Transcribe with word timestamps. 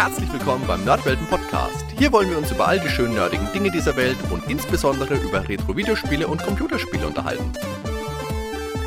Herzlich 0.00 0.32
willkommen 0.32 0.66
beim 0.66 0.82
Nerdwelten 0.82 1.26
Podcast. 1.26 1.84
Hier 1.98 2.10
wollen 2.10 2.30
wir 2.30 2.38
uns 2.38 2.50
über 2.50 2.66
all 2.66 2.80
die 2.80 2.88
schönen 2.88 3.12
nerdigen 3.12 3.52
Dinge 3.52 3.70
dieser 3.70 3.96
Welt 3.96 4.16
und 4.30 4.48
insbesondere 4.48 5.14
über 5.16 5.46
Retro-Videospiele 5.46 6.26
und 6.26 6.42
Computerspiele 6.42 7.06
unterhalten. 7.06 7.52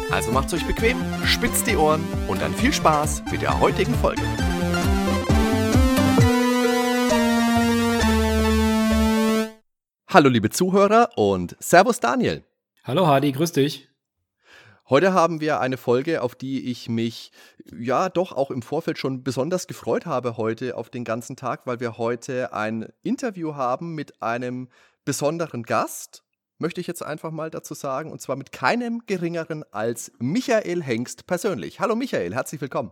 Also 0.10 0.32
macht's 0.32 0.56
euch 0.56 0.66
bequem, 0.66 0.98
spitzt 1.24 1.68
die 1.68 1.76
Ohren 1.76 2.04
und 2.28 2.42
dann 2.42 2.52
viel 2.56 2.74
Spaß 2.74 3.26
mit 3.32 3.44
der 3.44 3.60
heutigen 3.60 3.94
Folge. 3.94 4.24
Hallo 10.08 10.30
liebe 10.30 10.50
Zuhörer 10.50 11.12
und 11.16 11.56
Servus 11.60 12.00
Daniel. 12.00 12.44
Hallo 12.84 13.06
Hardy, 13.06 13.34
grüß 13.34 13.52
dich. 13.52 13.88
Heute 14.90 15.14
haben 15.14 15.40
wir 15.40 15.62
eine 15.62 15.78
Folge, 15.78 16.22
auf 16.22 16.36
die 16.36 16.70
ich 16.70 16.90
mich 16.90 17.32
ja 17.74 18.10
doch 18.10 18.34
auch 18.34 18.52
im 18.52 18.62
Vorfeld 18.62 18.98
schon 18.98 19.24
besonders 19.24 19.68
gefreut 19.68 20.06
habe 20.06 20.36
heute 20.36 20.76
auf 20.76 20.90
den 20.90 21.06
ganzen 21.06 21.38
Tag, 21.38 21.66
weil 21.66 21.80
wir 21.80 21.98
heute 21.98 22.52
ein 22.52 22.92
Interview 23.02 23.56
haben 23.56 23.96
mit 23.96 24.22
einem 24.22 24.68
besonderen 25.06 25.64
Gast, 25.64 26.24
möchte 26.58 26.82
ich 26.82 26.88
jetzt 26.88 27.02
einfach 27.02 27.32
mal 27.32 27.50
dazu 27.50 27.74
sagen, 27.74 28.12
und 28.12 28.22
zwar 28.22 28.36
mit 28.36 28.52
keinem 28.52 29.04
geringeren 29.06 29.64
als 29.72 30.12
Michael 30.20 30.84
Hengst 30.84 31.28
persönlich. 31.28 31.80
Hallo 31.80 31.96
Michael, 31.96 32.34
herzlich 32.34 32.60
willkommen. 32.60 32.92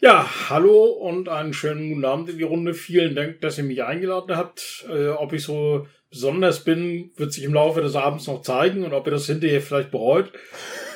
Ja, 0.00 0.28
hallo 0.50 0.86
und 0.86 1.28
einen 1.28 1.52
schönen 1.52 1.88
guten 1.88 2.04
Abend 2.04 2.28
in 2.28 2.38
die 2.38 2.44
Runde. 2.44 2.74
Vielen 2.74 3.14
Dank, 3.14 3.40
dass 3.40 3.58
ihr 3.58 3.64
mich 3.64 3.84
eingeladen 3.84 4.36
habt. 4.36 4.84
Äh, 4.90 5.10
ob 5.10 5.32
ich 5.32 5.44
so 5.44 5.86
besonders 6.10 6.64
bin, 6.64 7.12
wird 7.16 7.32
sich 7.32 7.44
im 7.44 7.54
Laufe 7.54 7.80
des 7.80 7.94
Abends 7.94 8.26
noch 8.26 8.42
zeigen 8.42 8.84
und 8.84 8.92
ob 8.92 9.06
ihr 9.06 9.12
das 9.12 9.26
hinterher 9.26 9.60
vielleicht 9.60 9.92
bereut, 9.92 10.32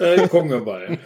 äh, 0.00 0.26
gucken 0.28 0.50
wir 0.50 0.60
mal. 0.60 0.98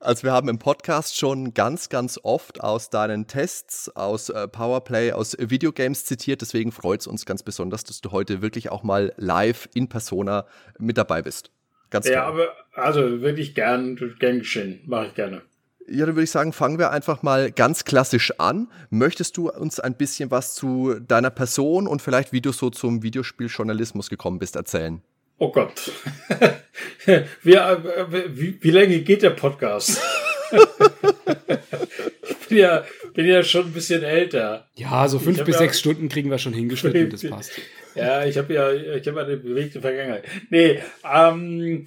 Also 0.00 0.24
wir 0.24 0.32
haben 0.32 0.48
im 0.48 0.58
Podcast 0.58 1.16
schon 1.16 1.54
ganz, 1.54 1.88
ganz 1.88 2.18
oft 2.22 2.60
aus 2.60 2.90
deinen 2.90 3.26
Tests, 3.26 3.88
aus 3.94 4.30
äh, 4.30 4.48
Powerplay, 4.48 5.12
aus 5.12 5.36
Videogames 5.38 6.04
zitiert. 6.04 6.40
Deswegen 6.40 6.72
freut 6.72 7.00
es 7.00 7.06
uns 7.06 7.24
ganz 7.24 7.42
besonders, 7.42 7.84
dass 7.84 8.00
du 8.00 8.10
heute 8.10 8.42
wirklich 8.42 8.70
auch 8.70 8.82
mal 8.82 9.12
live 9.16 9.68
in 9.74 9.88
Persona 9.88 10.46
mit 10.78 10.98
dabei 10.98 11.22
bist. 11.22 11.50
Ganz 11.90 12.08
ja, 12.08 12.24
toll. 12.24 12.42
aber 12.42 12.82
also 12.82 13.22
wirklich 13.22 13.54
gern, 13.54 13.96
gern 14.18 14.40
geschehen. 14.40 14.80
Mache 14.86 15.06
ich 15.06 15.14
gerne. 15.14 15.42
Ja, 15.90 16.04
dann 16.04 16.16
würde 16.16 16.24
ich 16.24 16.30
sagen, 16.30 16.52
fangen 16.52 16.78
wir 16.78 16.90
einfach 16.90 17.22
mal 17.22 17.50
ganz 17.50 17.84
klassisch 17.84 18.32
an. 18.38 18.68
Möchtest 18.90 19.36
du 19.36 19.50
uns 19.50 19.80
ein 19.80 19.94
bisschen 19.94 20.30
was 20.30 20.54
zu 20.54 20.98
deiner 21.00 21.30
Person 21.30 21.86
und 21.86 22.02
vielleicht, 22.02 22.32
wie 22.32 22.40
du 22.40 22.52
so 22.52 22.68
zum 22.68 23.02
Videospieljournalismus 23.02 24.10
gekommen 24.10 24.38
bist, 24.38 24.56
erzählen? 24.56 25.02
Oh 25.38 25.50
Gott. 25.50 25.90
wie, 27.42 27.54
äh, 27.54 27.76
wie, 28.28 28.58
wie 28.60 28.70
lange 28.70 28.98
geht 29.00 29.22
der 29.22 29.30
Podcast? 29.30 30.00
ich 32.28 32.48
bin 32.48 32.58
ja, 32.58 32.84
bin 33.14 33.26
ja 33.26 33.42
schon 33.42 33.66
ein 33.66 33.72
bisschen 33.72 34.02
älter. 34.02 34.66
Ja, 34.74 35.08
so 35.08 35.18
fünf 35.18 35.42
bis 35.44 35.54
ja, 35.54 35.60
sechs 35.60 35.78
Stunden 35.78 36.08
kriegen 36.08 36.30
wir 36.30 36.38
schon 36.38 36.52
hingeschnitten, 36.52 37.10
das 37.10 37.22
passt. 37.24 37.52
Ja, 37.94 38.24
ich 38.24 38.36
habe 38.36 38.52
ja, 38.52 38.72
ich 38.72 39.06
habe 39.08 39.24
eine 39.24 39.36
bewegte 39.36 39.80
Vergangenheit. 39.80 40.24
Nee, 40.50 40.82
ähm, 41.04 41.86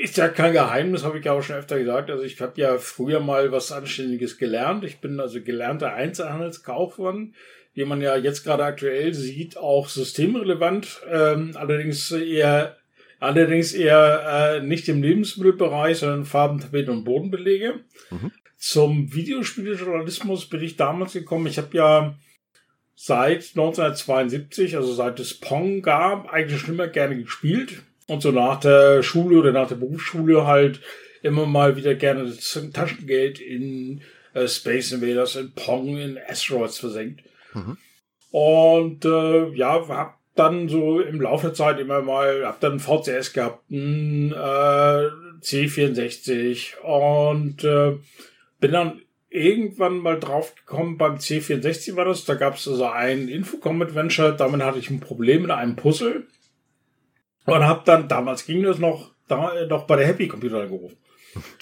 ist 0.00 0.16
ja 0.16 0.28
kein 0.28 0.52
Geheimnis, 0.52 1.04
habe 1.04 1.18
ich 1.18 1.24
ja 1.24 1.32
auch 1.32 1.42
schon 1.42 1.56
öfter 1.56 1.78
gesagt. 1.78 2.10
Also 2.10 2.24
ich 2.24 2.40
habe 2.40 2.60
ja 2.60 2.78
früher 2.78 3.20
mal 3.20 3.52
was 3.52 3.70
Anständiges 3.70 4.38
gelernt. 4.38 4.84
Ich 4.84 5.00
bin 5.00 5.20
also 5.20 5.42
gelernter 5.42 5.92
Einzelhandelskaufmann, 5.92 7.34
wie 7.74 7.84
man 7.84 8.00
ja 8.00 8.16
jetzt 8.16 8.44
gerade 8.44 8.64
aktuell 8.64 9.12
sieht, 9.14 9.56
auch 9.56 9.88
systemrelevant, 9.88 11.02
ähm, 11.10 11.52
allerdings 11.54 12.10
eher 12.10 12.76
allerdings 13.18 13.74
eher 13.74 14.60
äh, 14.60 14.66
nicht 14.66 14.88
im 14.88 15.02
Lebensmittelbereich, 15.02 15.98
sondern 15.98 16.24
Farben, 16.24 16.60
Tapeten 16.60 16.90
und 16.90 17.04
Bodenbelege. 17.04 17.80
Mhm. 18.10 18.32
Zum 18.56 19.12
Videospieljournalismus 19.12 20.46
bin 20.48 20.62
ich 20.62 20.76
damals 20.76 21.12
gekommen. 21.12 21.46
Ich 21.46 21.58
habe 21.58 21.76
ja 21.76 22.18
seit 22.94 23.50
1972, 23.54 24.76
also 24.76 24.94
seit 24.94 25.20
es 25.20 25.34
Pong 25.34 25.82
gab, 25.82 26.32
eigentlich 26.32 26.60
schon 26.60 26.74
immer 26.74 26.88
gerne 26.88 27.22
gespielt 27.22 27.82
und 28.10 28.22
so 28.22 28.32
nach 28.32 28.58
der 28.58 29.02
Schule 29.04 29.38
oder 29.38 29.52
nach 29.52 29.68
der 29.68 29.76
Berufsschule 29.76 30.44
halt 30.44 30.80
immer 31.22 31.46
mal 31.46 31.76
wieder 31.76 31.94
gerne 31.94 32.24
das 32.24 32.60
Taschengeld 32.72 33.38
in 33.40 34.00
äh, 34.34 34.48
Space 34.48 34.90
Invaders, 34.90 35.36
in 35.36 35.52
Pong, 35.52 35.96
in 35.96 36.18
Asteroids 36.28 36.78
versenkt. 36.78 37.22
Mhm. 37.54 37.76
Und 38.32 39.04
äh, 39.04 39.50
ja, 39.54 39.86
hab 39.88 40.18
dann 40.34 40.68
so 40.68 41.00
im 41.00 41.20
Laufe 41.20 41.48
der 41.48 41.54
Zeit 41.54 41.78
immer 41.78 42.02
mal, 42.02 42.44
hab 42.44 42.58
dann 42.60 42.80
VCS 42.80 43.32
gehabt, 43.32 43.70
ein 43.70 44.32
äh, 44.32 45.06
C64 45.42 46.78
und 46.78 47.62
äh, 47.62 47.96
bin 48.58 48.72
dann 48.72 49.02
irgendwann 49.28 49.98
mal 49.98 50.18
drauf 50.18 50.54
gekommen, 50.56 50.98
beim 50.98 51.16
C64 51.16 51.94
war 51.94 52.06
das, 52.06 52.24
da 52.24 52.34
gab 52.34 52.56
es 52.56 52.66
also 52.66 52.86
ein 52.86 53.28
Infocom-Adventure, 53.28 54.34
damit 54.36 54.62
hatte 54.62 54.80
ich 54.80 54.90
ein 54.90 54.98
Problem 54.98 55.42
mit 55.42 55.52
einem 55.52 55.76
Puzzle 55.76 56.26
und 57.46 57.64
habe 57.64 57.82
dann, 57.84 58.08
damals 58.08 58.44
ging 58.44 58.62
das 58.62 58.78
noch, 58.78 59.10
da, 59.28 59.66
noch 59.66 59.86
bei 59.86 59.96
der 59.96 60.06
Happy 60.06 60.28
Computer 60.28 60.60
angerufen. 60.60 60.96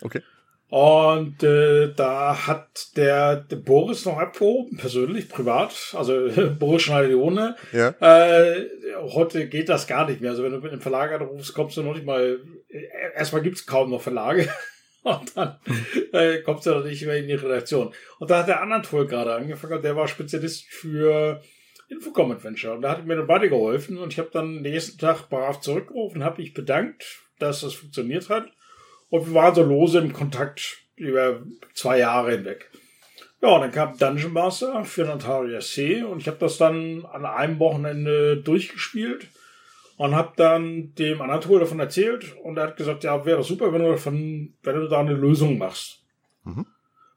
Okay. 0.02 0.22
Und 0.70 1.42
äh, 1.42 1.94
da 1.94 2.46
hat 2.46 2.96
der, 2.96 3.36
der 3.36 3.56
Boris 3.56 4.04
noch 4.04 4.18
abgehoben, 4.18 4.76
persönlich, 4.76 5.30
privat, 5.30 5.94
also 5.96 6.28
Boris 6.58 6.82
Schneider-Ohne. 6.82 7.56
Ja. 7.72 7.94
Äh, 8.00 8.66
heute 8.96 9.48
geht 9.48 9.70
das 9.70 9.86
gar 9.86 10.06
nicht 10.08 10.20
mehr. 10.20 10.30
Also 10.30 10.42
wenn 10.42 10.52
du 10.52 10.58
mit 10.58 10.72
dem 10.72 10.82
Verlag 10.82 11.10
anrufst, 11.12 11.54
kommst 11.54 11.78
du 11.78 11.82
noch 11.82 11.94
nicht 11.94 12.04
mal, 12.04 12.40
äh, 12.68 12.82
erstmal 13.16 13.40
gibt's 13.40 13.64
kaum 13.64 13.90
noch 13.90 14.02
Verlage. 14.02 14.48
Und 15.04 15.36
dann 15.36 15.56
äh, 16.12 16.42
kommst 16.42 16.66
du 16.66 16.70
noch 16.70 16.84
nicht 16.84 17.06
mehr 17.06 17.16
in 17.16 17.28
die 17.28 17.34
Redaktion. 17.34 17.94
Und 18.18 18.30
da 18.30 18.40
hat 18.40 18.48
der 18.48 18.60
Anatol 18.60 19.06
gerade 19.06 19.34
angefangen, 19.34 19.80
der 19.80 19.96
war 19.96 20.06
Spezialist 20.06 20.66
für 20.66 21.40
Infocom 21.88 22.32
Adventure. 22.32 22.74
Und 22.74 22.82
da 22.82 22.90
hat 22.90 23.06
mir 23.06 23.16
dann 23.16 23.28
weitergeholfen 23.28 23.98
und 23.98 24.12
ich 24.12 24.18
habe 24.18 24.30
dann 24.32 24.62
nächsten 24.62 24.98
Tag 24.98 25.28
brav 25.28 25.60
zurückgerufen, 25.60 26.24
habe 26.24 26.42
mich 26.42 26.54
bedankt, 26.54 27.22
dass 27.38 27.62
das 27.62 27.74
funktioniert 27.74 28.28
hat. 28.28 28.50
Und 29.08 29.26
wir 29.26 29.34
waren 29.34 29.54
so 29.54 29.62
lose 29.62 29.98
im 29.98 30.12
Kontakt 30.12 30.78
über 30.96 31.42
zwei 31.74 31.98
Jahre 31.98 32.32
hinweg. 32.32 32.70
Ja, 33.40 33.50
und 33.50 33.60
dann 33.60 33.72
kam 33.72 33.96
Dungeon 33.96 34.32
Master 34.32 34.84
für 34.84 35.04
Natalia 35.04 35.60
C 35.60 36.02
und 36.02 36.18
ich 36.20 36.26
habe 36.26 36.38
das 36.38 36.58
dann 36.58 37.06
an 37.06 37.24
einem 37.24 37.58
Wochenende 37.60 38.36
durchgespielt 38.38 39.28
und 39.96 40.14
habe 40.14 40.32
dann 40.36 40.94
dem 40.94 41.22
Anatol 41.22 41.60
davon 41.60 41.78
erzählt 41.78 42.36
und 42.42 42.56
er 42.56 42.68
hat 42.68 42.76
gesagt, 42.76 43.04
ja, 43.04 43.24
wäre 43.24 43.44
super, 43.44 43.72
wenn 43.72 43.82
du 43.82 43.92
davon, 43.92 44.54
wenn 44.62 44.76
du 44.76 44.88
da 44.88 45.00
eine 45.00 45.14
Lösung 45.14 45.56
machst. 45.56 46.02
Mhm. 46.44 46.66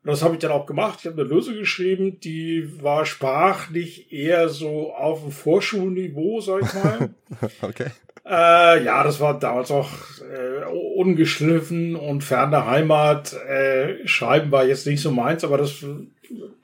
Und 0.03 0.09
das 0.09 0.23
habe 0.23 0.33
ich 0.33 0.39
dann 0.39 0.51
auch 0.51 0.65
gemacht. 0.65 0.99
Ich 0.99 1.05
habe 1.05 1.21
eine 1.21 1.29
Lösung 1.29 1.55
geschrieben, 1.55 2.19
die 2.19 2.81
war 2.81 3.05
sprachlich 3.05 4.11
eher 4.11 4.49
so 4.49 4.93
auf 4.93 5.21
dem 5.21 5.31
Vorschulniveau, 5.31 6.41
sag 6.41 6.63
ich 6.63 6.73
mal. 6.73 7.09
okay. 7.61 7.91
Äh, 8.25 8.83
ja, 8.83 9.03
das 9.03 9.19
war 9.19 9.37
damals 9.37 9.69
auch 9.71 9.89
äh, 10.21 10.65
ungeschliffen 10.95 11.95
und 11.95 12.23
fern 12.23 12.51
der 12.51 12.65
Heimat. 12.65 13.33
Äh, 13.33 14.07
Schreiben 14.07 14.51
war 14.51 14.65
jetzt 14.65 14.87
nicht 14.87 15.01
so 15.01 15.11
meins, 15.11 15.43
aber 15.43 15.57
das 15.57 15.83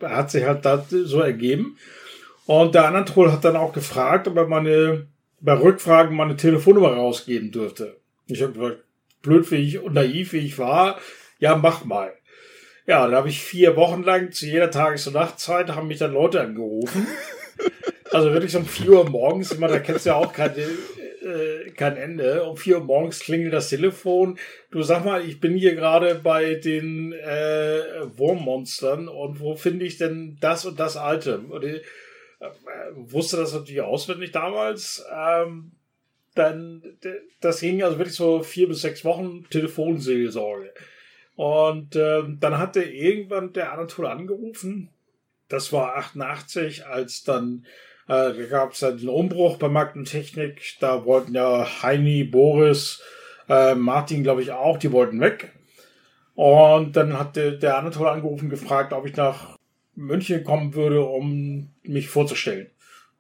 hat 0.02 0.32
sich 0.32 0.44
halt 0.44 0.66
da 0.66 0.86
so 0.90 1.20
ergeben. 1.20 1.78
Und 2.46 2.74
der 2.74 2.88
Anatol 2.88 3.32
hat 3.32 3.44
dann 3.44 3.56
auch 3.56 3.74
gefragt, 3.74 4.28
ob 4.28 4.38
er 4.38 4.48
meine, 4.48 5.08
bei 5.42 5.54
Rückfragen 5.54 6.16
meine 6.16 6.38
Telefonnummer 6.38 6.94
rausgeben 6.94 7.52
dürfte. 7.52 7.98
Ich 8.28 8.42
habe 8.42 8.54
gesagt, 8.54 8.84
blöd 9.22 9.52
wie 9.52 9.56
ich 9.58 9.80
und 9.80 9.94
naiv 9.94 10.34
wie 10.34 10.38
ich 10.38 10.58
war, 10.58 10.98
ja, 11.40 11.56
mach 11.56 11.86
mal. 11.86 12.14
Ja, 12.88 13.06
da 13.06 13.18
habe 13.18 13.28
ich 13.28 13.42
vier 13.42 13.76
Wochen 13.76 14.02
lang 14.02 14.32
zu 14.32 14.46
jeder 14.46 14.72
Tages- 14.72 15.08
und 15.08 15.14
Nachtzeit 15.14 15.68
haben 15.70 15.90
mich 15.90 16.00
dann 16.00 16.14
Leute 16.14 16.42
angerufen. 16.42 17.08
Also 18.10 18.32
wirklich 18.32 18.56
um 18.56 18.66
vier 18.66 18.92
Uhr 18.92 19.10
morgens, 19.10 19.52
immer, 19.52 19.68
da 19.68 19.80
kennst 19.80 20.06
du 20.06 20.12
ja 20.12 20.16
auch 20.16 20.32
kein, 20.32 20.56
äh, 20.56 21.70
kein 21.72 21.98
Ende. 21.98 22.46
Um 22.46 22.56
vier 22.56 22.78
Uhr 22.78 22.86
morgens 22.86 23.20
klingelt 23.20 23.52
das 23.52 23.68
Telefon. 23.68 24.40
Du 24.72 24.82
sag 24.82 25.04
mal, 25.04 25.28
ich 25.28 25.42
bin 25.42 25.58
hier 25.58 25.76
gerade 25.76 26.16
bei 26.16 26.56
den 26.56 27.12
äh, 27.12 28.08
Wurmmonstern 28.18 29.10
und 29.10 29.42
wo 29.42 29.56
finde 29.56 29.84
ich 29.84 29.98
denn 29.98 30.38
das 30.40 30.66
und 30.66 30.80
das 30.80 30.98
Item? 30.98 31.52
Und 31.52 31.66
ich 31.66 31.82
äh, 32.40 32.48
wusste 32.94 33.36
das 33.36 33.52
natürlich 33.52 33.82
auswendig 33.82 34.32
damals. 34.32 35.06
Ähm, 35.14 35.74
dann, 36.34 36.82
das 37.42 37.60
ging 37.60 37.84
also 37.84 37.98
wirklich 37.98 38.16
so 38.16 38.42
vier 38.42 38.70
bis 38.70 38.82
sechs 38.82 39.04
Wochen 39.04 39.46
Telefonseelsorge. 39.50 40.72
Und 41.38 41.96
äh, 41.96 42.24
dann 42.40 42.58
hatte 42.58 42.82
irgendwann 42.82 43.54
der 43.54 43.72
Anatol 43.72 44.08
angerufen. 44.08 44.90
Das 45.50 45.72
war 45.72 45.96
88, 45.96 46.88
als 46.88 47.24
dann 47.24 47.68
äh, 48.08 48.34
gab 48.48 48.72
es 48.72 48.80
den 48.80 49.08
Umbruch 49.08 49.58
bei 49.58 49.70
Markt 49.70 49.96
und 49.96 50.06
Technik. 50.06 50.62
Da 50.80 51.06
wollten 51.06 51.36
ja 51.36 51.84
Heini, 51.84 52.24
Boris, 52.24 53.04
äh, 53.48 53.76
Martin, 53.76 54.24
glaube 54.24 54.42
ich, 54.42 54.52
auch, 54.52 54.80
die 54.80 54.92
wollten 54.92 55.22
weg. 55.22 55.54
Und 56.34 56.96
dann 56.96 57.18
hat 57.20 57.36
der, 57.36 57.52
der 57.52 57.78
Anatol 57.78 58.08
angerufen, 58.08 58.50
gefragt, 58.50 58.92
ob 58.92 59.06
ich 59.06 59.16
nach 59.16 59.58
München 59.94 60.44
kommen 60.44 60.74
würde, 60.74 61.06
um 61.06 61.70
mich 61.84 62.10
vorzustellen. 62.10 62.72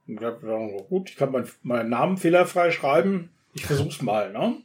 Und 0.08 0.18
ich 0.20 0.26
habe 0.26 0.86
gut, 0.90 1.12
ich 1.12 1.18
kann 1.18 1.32
meinen 1.32 1.50
mein 1.62 1.90
Namen 1.90 2.18
fehlerfrei 2.18 2.72
schreiben. 2.72 3.30
Ich 3.54 3.68
versuch's 3.68 4.02
mal, 4.02 4.34
ne? 4.34 4.56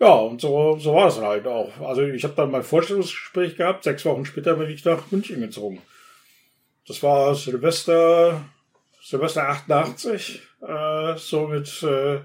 Ja, 0.00 0.12
und 0.12 0.40
so, 0.40 0.76
so 0.78 0.94
war 0.94 1.08
es 1.08 1.18
halt 1.18 1.46
auch. 1.46 1.80
Also 1.80 2.02
ich 2.02 2.24
habe 2.24 2.34
dann 2.34 2.50
mein 2.50 2.62
Vorstellungsgespräch 2.62 3.56
gehabt, 3.56 3.84
sechs 3.84 4.04
Wochen 4.04 4.24
später 4.24 4.54
bin 4.54 4.70
ich 4.70 4.84
nach 4.84 5.10
München 5.10 5.40
gezogen. 5.40 5.80
Das 6.86 7.02
war 7.02 7.34
Silvester, 7.34 8.44
Silvester 9.02 9.48
88, 9.48 10.42
äh, 10.66 11.16
so 11.16 11.46
mit 11.46 11.82
äh, 11.82 12.18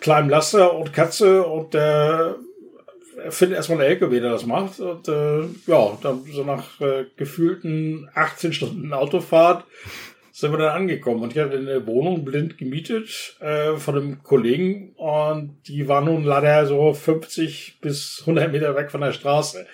kleinem 0.00 0.30
Laster 0.30 0.74
und 0.74 0.92
Katze 0.92 1.44
und 1.44 1.74
der 1.74 2.36
er 3.16 3.32
findet 3.32 3.56
erstmal 3.56 3.80
einen 3.80 3.90
LKW, 3.90 4.20
der 4.20 4.32
das 4.32 4.46
macht. 4.46 4.80
Und 4.80 5.08
äh, 5.08 5.42
ja, 5.66 5.98
dann 6.02 6.24
so 6.30 6.44
nach 6.44 6.80
äh, 6.80 7.06
gefühlten 7.16 8.08
18 8.14 8.52
Stunden 8.52 8.92
Autofahrt 8.92 9.64
sind 10.34 10.50
wir 10.50 10.58
dann 10.58 10.74
angekommen. 10.74 11.22
Und 11.22 11.32
ich 11.32 11.38
hatte 11.38 11.56
eine 11.56 11.86
Wohnung 11.86 12.24
blind 12.24 12.58
gemietet 12.58 13.36
äh, 13.38 13.76
von 13.76 13.94
einem 13.96 14.22
Kollegen 14.24 14.92
und 14.96 15.60
die 15.68 15.86
war 15.86 16.00
nun 16.00 16.24
leider 16.24 16.66
so 16.66 16.92
50 16.92 17.78
bis 17.80 18.18
100 18.22 18.50
Meter 18.50 18.74
weg 18.74 18.90
von 18.90 19.00
der 19.00 19.12
Straße. 19.12 19.64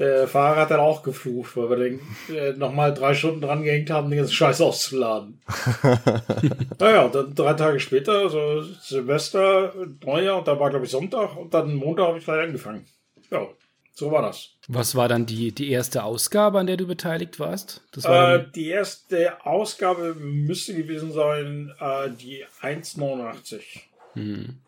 Der 0.00 0.26
Fahrer 0.26 0.62
hat 0.62 0.72
dann 0.72 0.80
auch 0.80 1.04
geflucht, 1.04 1.56
weil 1.56 1.70
wir 1.70 1.76
den 1.76 2.00
äh, 2.28 2.54
nochmal 2.54 2.92
drei 2.92 3.14
Stunden 3.14 3.40
dran 3.40 3.62
gehängt 3.62 3.90
haben, 3.90 4.10
den 4.10 4.18
ganzen 4.18 4.34
Scheiß 4.34 4.60
auszuladen. 4.60 5.40
naja, 6.80 7.06
dann 7.06 7.32
drei 7.32 7.52
Tage 7.54 7.78
später, 7.78 8.28
so 8.28 8.62
Silvester, 8.62 9.72
Neujahr, 10.04 10.38
und 10.38 10.48
da 10.48 10.58
war 10.58 10.70
glaube 10.70 10.86
ich 10.86 10.90
Sonntag 10.90 11.36
und 11.36 11.54
dann 11.54 11.72
Montag 11.72 12.08
habe 12.08 12.18
ich 12.18 12.24
gleich 12.24 12.42
angefangen. 12.42 12.84
Ja, 13.30 13.46
so 13.94 14.10
war 14.10 14.22
das. 14.22 14.50
Was 14.66 14.96
war 14.96 15.08
dann 15.08 15.24
die, 15.24 15.52
die 15.52 15.70
erste 15.70 16.02
Ausgabe, 16.02 16.58
an 16.58 16.66
der 16.66 16.76
du 16.76 16.86
beteiligt 16.86 17.38
warst? 17.38 17.80
Äh, 18.02 18.40
die 18.54 18.68
erste 18.68 19.44
Ausgabe 19.46 20.14
müsste 20.14 20.74
gewesen 20.74 21.12
sein, 21.12 21.72
äh, 21.78 22.10
die 22.10 22.44
1,89. 22.60 23.60
Hm. 24.14 24.58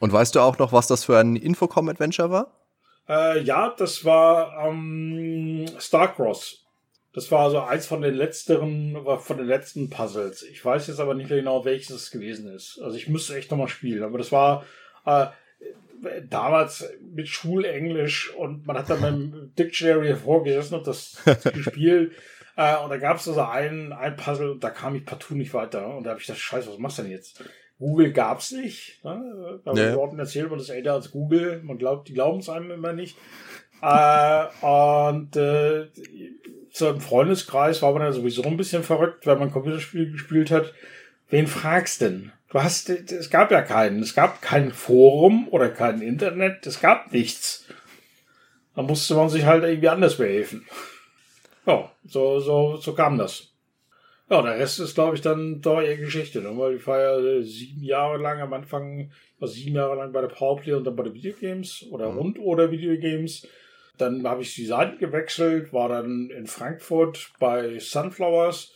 Und 0.00 0.12
weißt 0.12 0.34
du 0.34 0.40
auch 0.40 0.58
noch, 0.58 0.72
was 0.72 0.88
das 0.88 1.04
für 1.04 1.18
ein 1.18 1.36
Infocom-Adventure 1.36 2.30
war? 2.30 2.52
Äh, 3.08 3.42
ja, 3.42 3.72
das 3.76 4.04
war 4.04 4.66
ähm, 4.66 5.66
Starcross. 5.78 6.64
Das 7.14 7.30
war 7.30 7.50
so 7.50 7.60
eins 7.60 7.86
von 7.86 8.02
den 8.02 8.14
letzteren, 8.14 8.98
von 9.20 9.36
den 9.36 9.46
letzten 9.46 9.90
Puzzles. 9.90 10.42
Ich 10.42 10.64
weiß 10.64 10.88
jetzt 10.88 10.98
aber 10.98 11.14
nicht 11.14 11.28
genau, 11.28 11.64
welches 11.64 11.90
es 11.90 12.10
gewesen 12.10 12.52
ist. 12.52 12.80
Also 12.82 12.96
ich 12.96 13.08
müsste 13.08 13.36
echt 13.36 13.50
nochmal 13.50 13.68
spielen. 13.68 14.02
Aber 14.02 14.18
das 14.18 14.32
war 14.32 14.64
äh, 15.04 15.26
damals 16.28 16.88
mit 17.14 17.28
Schulenglisch 17.28 18.34
und 18.34 18.66
man 18.66 18.76
hat 18.76 18.90
dann 18.90 19.00
beim 19.00 19.52
Dictionary 19.58 20.08
hervorgesessen 20.08 20.78
und 20.78 20.86
das 20.86 21.22
gespielt. 21.54 22.12
Äh, 22.56 22.76
und 22.78 22.90
da 22.90 22.96
gab 22.98 23.18
es 23.18 23.28
also 23.28 23.42
ein, 23.42 23.92
ein 23.92 24.16
Puzzle, 24.16 24.58
da 24.58 24.70
kam 24.70 24.94
ich 24.94 25.04
partout 25.04 25.34
nicht 25.34 25.54
weiter. 25.54 25.96
Und 25.96 26.04
da 26.04 26.10
habe 26.10 26.20
ich 26.20 26.26
gedacht, 26.26 26.42
scheiße, 26.42 26.70
was 26.70 26.78
machst 26.78 26.98
du 26.98 27.02
denn 27.02 27.12
jetzt? 27.12 27.42
Google 27.78 28.12
gab's 28.12 28.52
nicht. 28.52 29.02
Ne? 29.04 29.60
Da 29.64 29.72
ja. 29.72 29.96
Worten 29.96 30.18
erzählt 30.18 30.50
man 30.50 30.58
das 30.58 30.68
älter 30.68 30.92
als 30.92 31.10
Google. 31.10 31.62
Man 31.62 31.78
glaubt, 31.78 32.08
die 32.08 32.14
glauben 32.14 32.40
es 32.40 32.48
einem 32.48 32.70
immer 32.70 32.92
nicht. 32.92 33.16
äh, 33.82 34.46
und 34.64 35.36
äh, 35.36 35.88
so 36.70 36.90
im 36.90 37.00
Freundeskreis 37.00 37.82
war 37.82 37.92
man 37.92 38.02
ja 38.02 38.12
sowieso 38.12 38.42
ein 38.44 38.56
bisschen 38.56 38.82
verrückt, 38.82 39.26
wenn 39.26 39.38
man 39.38 39.50
Computerspiel 39.50 40.12
gespielt 40.12 40.50
hat. 40.50 40.72
Wen 41.28 41.46
fragst 41.46 42.00
denn? 42.02 42.32
Du 42.52 42.62
hast, 42.62 42.90
es 42.90 43.30
gab 43.30 43.50
ja 43.50 43.62
keinen. 43.62 44.02
Es 44.02 44.14
gab 44.14 44.42
kein 44.42 44.72
Forum 44.72 45.48
oder 45.48 45.70
kein 45.70 46.02
Internet. 46.02 46.66
Es 46.66 46.80
gab 46.80 47.10
nichts. 47.10 47.66
Da 48.76 48.82
musste 48.82 49.14
man 49.14 49.30
sich 49.30 49.46
halt 49.46 49.64
irgendwie 49.64 49.88
anders 49.88 50.18
behelfen. 50.18 50.66
Ja, 51.66 51.90
so, 52.04 52.40
so, 52.40 52.76
so 52.76 52.94
kam 52.94 53.16
das. 53.16 53.48
Ja, 54.28 54.42
der 54.42 54.58
Rest 54.58 54.80
ist, 54.80 54.94
glaube 54.94 55.16
ich, 55.16 55.22
dann 55.22 55.62
doch 55.62 55.80
eher 55.80 55.96
Geschichte, 55.96 56.40
ne? 56.40 56.56
weil 56.56 56.76
ich 56.76 56.86
war 56.86 57.00
ja 57.00 57.42
sieben 57.42 57.82
Jahre 57.82 58.18
lang 58.18 58.40
am 58.40 58.52
Anfang, 58.52 59.10
war 59.38 59.48
sieben 59.48 59.76
Jahre 59.76 59.96
lang 59.96 60.12
bei 60.12 60.20
der 60.20 60.28
Powerplay 60.28 60.74
und 60.74 60.84
dann 60.84 60.96
bei 60.96 61.04
den 61.04 61.14
Videogames 61.14 61.86
oder 61.90 62.10
mhm. 62.10 62.18
rund 62.18 62.38
oder 62.38 62.70
Videogames. 62.70 63.46
Dann 63.98 64.26
habe 64.26 64.42
ich 64.42 64.54
die 64.54 64.66
Seite 64.66 64.96
gewechselt, 64.98 65.72
war 65.72 65.88
dann 65.88 66.30
in 66.30 66.46
Frankfurt 66.46 67.32
bei 67.38 67.78
Sunflowers, 67.78 68.74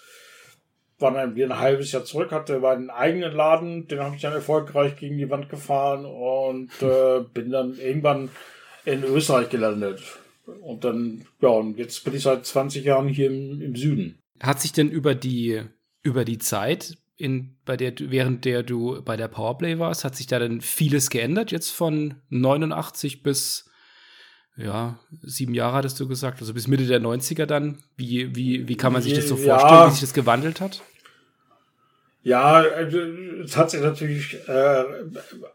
war 0.98 1.12
dann 1.12 1.34
wieder 1.34 1.46
ein 1.46 1.58
halbes 1.58 1.92
Jahr 1.92 2.04
zurück, 2.04 2.32
hatte 2.32 2.58
meinen 2.60 2.90
eigenen 2.90 3.32
Laden, 3.32 3.86
den 3.88 4.00
habe 4.00 4.16
ich 4.16 4.22
dann 4.22 4.32
erfolgreich 4.32 4.96
gegen 4.96 5.18
die 5.18 5.28
Wand 5.30 5.48
gefahren 5.48 6.04
und 6.04 6.70
äh, 6.82 7.20
bin 7.34 7.50
dann 7.50 7.78
irgendwann 7.78 8.30
in 8.84 9.04
Österreich 9.04 9.50
gelandet. 9.50 10.02
Und 10.60 10.84
dann, 10.84 11.26
ja, 11.40 11.48
und 11.48 11.76
jetzt 11.76 12.04
bin 12.04 12.14
ich 12.14 12.22
seit 12.22 12.46
20 12.46 12.84
Jahren 12.84 13.08
hier 13.08 13.26
im, 13.26 13.60
im 13.60 13.74
Süden. 13.74 14.18
Hat 14.40 14.60
sich 14.60 14.72
denn 14.72 14.90
über 14.90 15.14
die, 15.14 15.62
über 16.02 16.24
die 16.24 16.38
Zeit, 16.38 16.96
in, 17.16 17.56
bei 17.64 17.76
der, 17.76 17.94
während 17.98 18.44
der 18.44 18.62
du 18.62 19.02
bei 19.02 19.16
der 19.16 19.28
Powerplay 19.28 19.78
warst, 19.78 20.04
hat 20.04 20.14
sich 20.14 20.26
da 20.26 20.38
denn 20.38 20.60
vieles 20.60 21.10
geändert? 21.10 21.50
Jetzt 21.50 21.70
von 21.70 22.14
89 22.28 23.22
bis, 23.22 23.65
ja, 24.56 24.98
sieben 25.22 25.54
Jahre 25.54 25.76
hattest 25.76 26.00
du 26.00 26.08
gesagt, 26.08 26.40
also 26.40 26.54
bis 26.54 26.66
Mitte 26.66 26.86
der 26.86 27.00
90er 27.00 27.46
dann. 27.46 27.78
Wie, 27.96 28.34
wie, 28.34 28.66
wie 28.68 28.76
kann 28.76 28.92
man 28.92 29.02
sich 29.02 29.14
das 29.14 29.28
so 29.28 29.36
vorstellen, 29.36 29.74
ja. 29.74 29.86
wie 29.86 29.90
sich 29.92 30.00
das 30.00 30.14
gewandelt 30.14 30.60
hat? 30.60 30.82
Ja, 32.26 32.54
also, 32.54 32.98
es 33.44 33.56
hat 33.56 33.70
sich 33.70 33.80
natürlich 33.80 34.36
äh, 34.48 34.84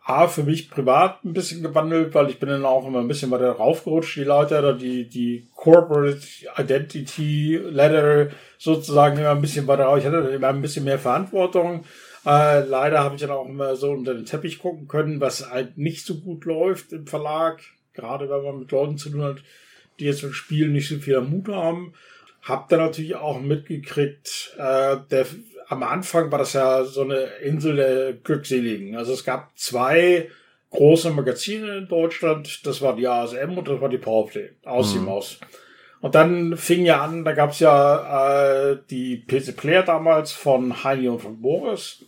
A 0.05 0.27
für 0.27 0.43
mich 0.43 0.69
privat 0.69 1.21
ein 1.25 1.33
bisschen 1.33 1.61
gewandelt, 1.61 2.15
weil 2.15 2.29
ich 2.29 2.39
bin 2.39 2.47
dann 2.47 2.63
auch 2.63 2.87
immer 2.87 2.99
ein 2.99 3.09
bisschen 3.09 3.29
weiter 3.29 3.51
raufgerutscht, 3.51 4.15
die 4.15 4.23
Leute, 4.23 4.77
die, 4.79 5.09
die 5.09 5.49
Corporate 5.53 6.21
Identity 6.57 7.57
Letter 7.57 8.29
sozusagen 8.57 9.17
immer 9.17 9.31
ein 9.31 9.41
bisschen 9.41 9.67
weiter 9.67 9.83
rauf. 9.83 9.97
Ich 9.97 10.05
hatte 10.05 10.19
immer 10.19 10.47
ein 10.47 10.61
bisschen 10.61 10.85
mehr 10.85 10.97
Verantwortung. 10.97 11.83
Äh, 12.25 12.63
leider 12.63 13.03
habe 13.03 13.15
ich 13.15 13.21
dann 13.21 13.31
auch 13.31 13.49
immer 13.49 13.75
so 13.75 13.91
unter 13.91 14.13
den 14.13 14.25
Teppich 14.25 14.59
gucken 14.59 14.87
können, 14.87 15.19
was 15.19 15.49
halt 15.51 15.77
nicht 15.77 16.05
so 16.05 16.21
gut 16.21 16.45
läuft 16.45 16.93
im 16.93 17.05
Verlag, 17.05 17.61
gerade 17.93 18.29
wenn 18.29 18.43
man 18.43 18.59
mit 18.59 18.71
Leuten 18.71 18.97
zu 18.97 19.09
tun 19.09 19.23
hat, 19.23 19.37
die 19.99 20.05
jetzt 20.05 20.23
im 20.23 20.33
Spiel 20.33 20.69
nicht 20.69 20.89
so 20.89 20.97
viel 20.97 21.21
Mut 21.21 21.47
haben. 21.49 21.93
Hab 22.41 22.69
dann 22.69 22.79
natürlich 22.79 23.15
auch 23.15 23.39
mitgekriegt, 23.39 24.55
äh, 24.57 24.97
der 25.11 25.25
am 25.67 25.83
Anfang 25.83 26.31
war 26.31 26.39
das 26.39 26.53
ja 26.53 26.83
so 26.83 27.01
eine 27.01 27.23
Insel 27.41 27.77
der 27.77 28.13
Glückseligen. 28.13 28.97
Also 28.97 29.13
es 29.13 29.23
gab 29.23 29.57
zwei 29.57 30.29
große 30.71 31.11
Magazine 31.11 31.77
in 31.77 31.87
Deutschland. 31.87 32.65
Das 32.65 32.81
war 32.81 32.95
die 32.95 33.07
ASM 33.07 33.57
und 33.57 33.67
das 33.67 33.79
war 33.79 33.87
die 33.87 33.97
Powerplay. 33.97 34.49
Aus 34.65 34.95
mhm. 34.95 35.05
Maus. 35.05 35.39
Und 36.01 36.15
dann 36.15 36.57
fing 36.57 36.83
ja 36.83 37.01
an, 37.01 37.23
da 37.23 37.33
gab's 37.33 37.59
ja 37.59 38.71
äh, 38.71 38.79
die 38.89 39.23
PC 39.25 39.55
Player 39.55 39.83
damals 39.83 40.31
von 40.31 40.83
Heini 40.83 41.07
und 41.07 41.21
von 41.21 41.39
Boris. 41.39 42.03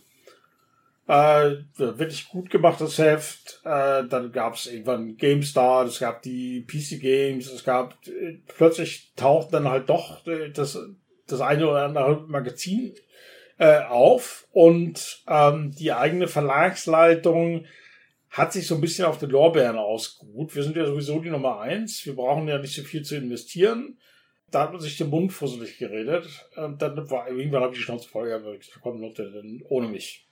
Äh, 1.06 1.56
wirklich 1.76 2.28
gut 2.28 2.48
gemachtes 2.48 2.96
Heft. 2.96 3.60
Äh, 3.64 4.04
dann 4.08 4.32
gab's 4.32 4.66
irgendwann 4.66 5.16
GameStar, 5.18 5.84
es 5.84 5.98
gab 5.98 6.22
die 6.22 6.62
PC 6.62 6.98
Games, 6.98 7.50
es 7.50 7.62
gab 7.62 7.98
äh, 8.06 8.38
plötzlich 8.56 9.12
taucht 9.14 9.52
dann 9.52 9.68
halt 9.68 9.90
doch 9.90 10.26
äh, 10.26 10.50
das, 10.50 10.78
das 11.26 11.40
eine 11.42 11.68
oder 11.68 11.84
andere 11.84 12.24
Magazin 12.26 12.94
äh, 13.58 13.80
auf 13.82 14.48
und 14.50 15.22
ähm, 15.28 15.72
die 15.78 15.92
eigene 15.92 16.26
Verlagsleitung 16.26 17.66
hat 18.30 18.54
sich 18.54 18.66
so 18.66 18.74
ein 18.74 18.80
bisschen 18.80 19.04
auf 19.04 19.18
den 19.18 19.30
Lorbeeren 19.30 19.76
ausgeruht. 19.76 20.56
Wir 20.56 20.62
sind 20.64 20.76
ja 20.76 20.86
sowieso 20.86 21.20
die 21.20 21.30
Nummer 21.30 21.60
eins. 21.60 22.04
Wir 22.04 22.16
brauchen 22.16 22.48
ja 22.48 22.58
nicht 22.58 22.74
so 22.74 22.82
viel 22.82 23.02
zu 23.02 23.14
investieren. 23.14 23.98
Da 24.50 24.62
hat 24.62 24.72
man 24.72 24.80
sich 24.80 24.96
den 24.96 25.10
Mund 25.10 25.32
fusselig 25.32 25.78
geredet. 25.78 26.26
Und 26.56 26.82
dann 26.82 27.08
war 27.10 27.28
irgendwann 27.28 27.62
habe 27.62 27.74
ich 27.74 27.78
die 27.78 27.84
Schnauze 27.84 28.08
voll 28.08 28.26
gehabt, 28.26 28.80
kommen 28.82 29.00
Leute 29.00 29.30
ohne 29.68 29.86
mich. 29.86 30.23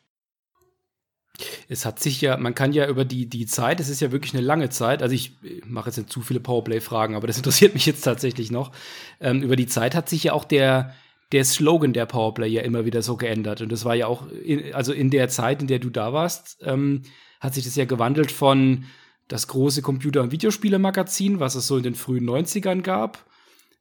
Es 1.68 1.84
hat 1.86 1.98
sich 1.98 2.20
ja, 2.20 2.36
man 2.36 2.54
kann 2.54 2.72
ja 2.72 2.86
über 2.88 3.04
die, 3.04 3.26
die 3.26 3.46
Zeit, 3.46 3.80
es 3.80 3.88
ist 3.88 4.00
ja 4.00 4.12
wirklich 4.12 4.34
eine 4.34 4.42
lange 4.42 4.68
Zeit, 4.68 5.02
also 5.02 5.14
ich 5.14 5.32
mache 5.64 5.88
jetzt 5.88 5.96
nicht 5.96 6.10
zu 6.10 6.20
viele 6.20 6.40
Powerplay-Fragen, 6.40 7.14
aber 7.14 7.26
das 7.26 7.36
interessiert 7.38 7.74
mich 7.74 7.86
jetzt 7.86 8.02
tatsächlich 8.02 8.50
noch. 8.50 8.72
Ähm, 9.20 9.42
über 9.42 9.56
die 9.56 9.66
Zeit 9.66 9.94
hat 9.94 10.08
sich 10.08 10.24
ja 10.24 10.32
auch 10.34 10.44
der, 10.44 10.94
der 11.32 11.44
Slogan 11.44 11.92
der 11.92 12.06
Powerplay 12.06 12.48
ja 12.48 12.62
immer 12.62 12.84
wieder 12.84 13.02
so 13.02 13.16
geändert. 13.16 13.62
Und 13.62 13.72
das 13.72 13.84
war 13.84 13.94
ja 13.94 14.06
auch, 14.06 14.28
in, 14.28 14.74
also 14.74 14.92
in 14.92 15.10
der 15.10 15.28
Zeit, 15.28 15.62
in 15.62 15.68
der 15.68 15.78
du 15.78 15.90
da 15.90 16.12
warst, 16.12 16.58
ähm, 16.62 17.02
hat 17.40 17.54
sich 17.54 17.64
das 17.64 17.76
ja 17.76 17.86
gewandelt 17.86 18.30
von 18.30 18.84
das 19.28 19.48
große 19.48 19.80
Computer- 19.82 20.20
und 20.20 20.30
Videospiele-Magazin, 20.30 21.40
was 21.40 21.54
es 21.54 21.66
so 21.66 21.78
in 21.78 21.82
den 21.82 21.94
frühen 21.94 22.28
90ern 22.28 22.82
gab, 22.82 23.24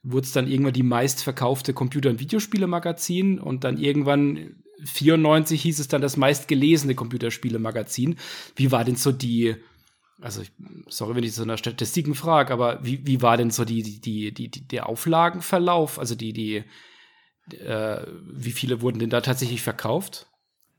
wurde 0.01 0.25
es 0.25 0.31
dann 0.31 0.47
irgendwann 0.47 0.73
die 0.73 0.83
meistverkaufte 0.83 1.73
Computer- 1.73 2.09
und 2.09 2.19
Videospiele-Magazin 2.19 3.39
und 3.39 3.63
dann 3.65 3.77
irgendwann 3.77 4.60
94 4.85 5.61
hieß 5.61 5.79
es 5.79 5.87
dann 5.87 6.01
das 6.01 6.17
meistgelesene 6.17 6.95
Computerspiele-Magazin. 6.95 8.17
Wie 8.55 8.71
war 8.71 8.83
denn 8.83 8.95
so 8.95 9.11
die, 9.11 9.55
also 10.21 10.41
sorry, 10.87 11.15
wenn 11.15 11.23
ich 11.23 11.33
so 11.33 11.45
nach 11.45 11.57
Statistiken 11.57 12.15
frage, 12.15 12.53
aber 12.53 12.83
wie, 12.83 13.05
wie 13.05 13.21
war 13.21 13.37
denn 13.37 13.51
so 13.51 13.65
die, 13.65 13.83
die, 13.83 14.33
die, 14.33 14.49
die, 14.49 14.67
der 14.67 14.87
Auflagenverlauf, 14.87 15.99
also 15.99 16.15
die, 16.15 16.33
die, 16.33 16.63
äh, 17.57 18.05
wie 18.23 18.51
viele 18.51 18.81
wurden 18.81 18.99
denn 18.99 19.09
da 19.09 19.21
tatsächlich 19.21 19.61
verkauft? 19.61 20.27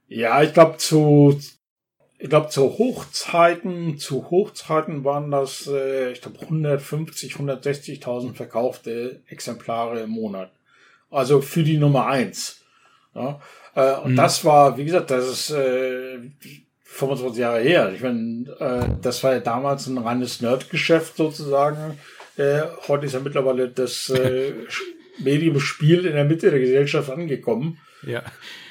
Ja, 0.09 0.43
ich 0.43 0.53
glaube 0.53 0.77
zu, 0.79 1.41
ich 2.19 2.29
glaube 2.29 2.49
zu 2.49 2.79
Hochzeiten, 2.79 3.99
zu 3.99 4.31
Hochzeiten 4.31 5.05
waren 5.05 5.31
das, 5.31 5.67
äh, 5.67 6.13
ich 6.13 6.21
glaube 6.21 6.41
150, 6.41 7.35
160.000 7.35 8.35
verkaufte 8.35 9.23
Exemplare 9.27 10.01
im 10.01 10.11
Monat. 10.11 10.53
Also 11.11 11.41
für 11.41 11.63
die 11.63 11.79
Nummer 11.79 12.07
eins. 12.07 12.63
Ja? 13.15 13.41
Äh, 13.75 13.95
und 13.97 14.13
mhm. 14.13 14.17
das 14.17 14.45
war, 14.45 14.77
wie 14.77 14.85
gesagt, 14.85 15.11
das 15.11 15.29
ist 15.29 15.51
äh, 15.51 16.19
25 16.85 17.41
Jahre 17.41 17.61
her. 17.61 17.93
Ich 17.95 18.03
meine, 18.03 18.45
äh, 18.59 18.89
das 19.01 19.23
war 19.25 19.33
ja 19.33 19.41
damals 19.41 19.87
ein 19.87 19.99
reines 19.99 20.41
Nerdgeschäft 20.41 21.17
sozusagen. 21.17 21.99
Äh, 22.37 22.63
heute 22.89 23.07
ist 23.07 23.15
ja 23.15 23.21
mittlerweile 23.21 23.69
das 23.69 24.11
äh, 24.11 24.53
Medium 25.19 25.61
Spiel 25.61 26.07
in 26.07 26.15
der 26.15 26.25
Mitte 26.25 26.51
der 26.51 26.61
Gesellschaft 26.61 27.11
angekommen. 27.11 27.79
Ja. 28.07 28.23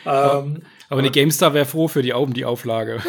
Ähm, 0.05 0.63
aber 0.89 1.00
eine 1.00 1.12
GameStar 1.12 1.53
wäre 1.53 1.65
froh 1.65 1.88
für 1.88 2.01
die, 2.01 2.12
um 2.13 2.34
die 2.34 2.46
Auflage. 2.46 3.01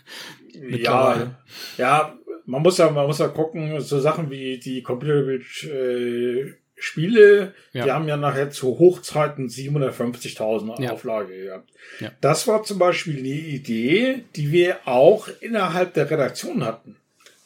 ja, 0.70 1.36
ja, 1.76 2.14
man 2.44 2.62
muss 2.62 2.78
ja, 2.78 2.90
man 2.90 3.06
muss 3.06 3.18
ja 3.18 3.28
gucken, 3.28 3.80
so 3.80 3.98
Sachen 3.98 4.30
wie 4.30 4.58
die 4.58 4.82
Computer 4.82 5.28
äh, 5.28 6.54
Spiele, 6.78 7.54
ja. 7.72 7.84
die 7.84 7.92
haben 7.92 8.06
ja 8.06 8.16
nachher 8.16 8.50
zu 8.50 8.78
Hochzeiten 8.78 9.48
750.000 9.48 10.82
ja. 10.82 10.92
Auflage 10.92 11.44
gehabt. 11.44 11.70
Ja. 12.00 12.12
Das 12.20 12.46
war 12.46 12.64
zum 12.64 12.78
Beispiel 12.78 13.18
eine 13.18 13.28
Idee, 13.28 14.24
die 14.36 14.52
wir 14.52 14.86
auch 14.86 15.28
innerhalb 15.40 15.94
der 15.94 16.10
Redaktion 16.10 16.64
hatten. 16.64 16.96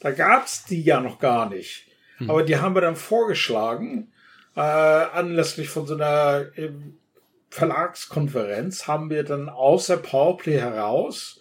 Da 0.00 0.10
gab's 0.10 0.64
die 0.64 0.82
ja 0.82 1.00
noch 1.00 1.20
gar 1.20 1.48
nicht. 1.48 1.86
Hm. 2.18 2.30
Aber 2.30 2.42
die 2.42 2.56
haben 2.56 2.74
wir 2.74 2.80
dann 2.80 2.96
vorgeschlagen, 2.96 4.12
äh, 4.56 4.60
anlässlich 4.60 5.68
von 5.68 5.86
so 5.86 5.94
einer 5.94 6.46
äh, 6.56 6.70
Verlagskonferenz 7.50 8.88
haben 8.88 9.10
wir 9.10 9.24
dann 9.24 9.48
aus 9.48 9.86
der 9.86 9.96
Powerplay 9.96 10.58
heraus 10.58 11.40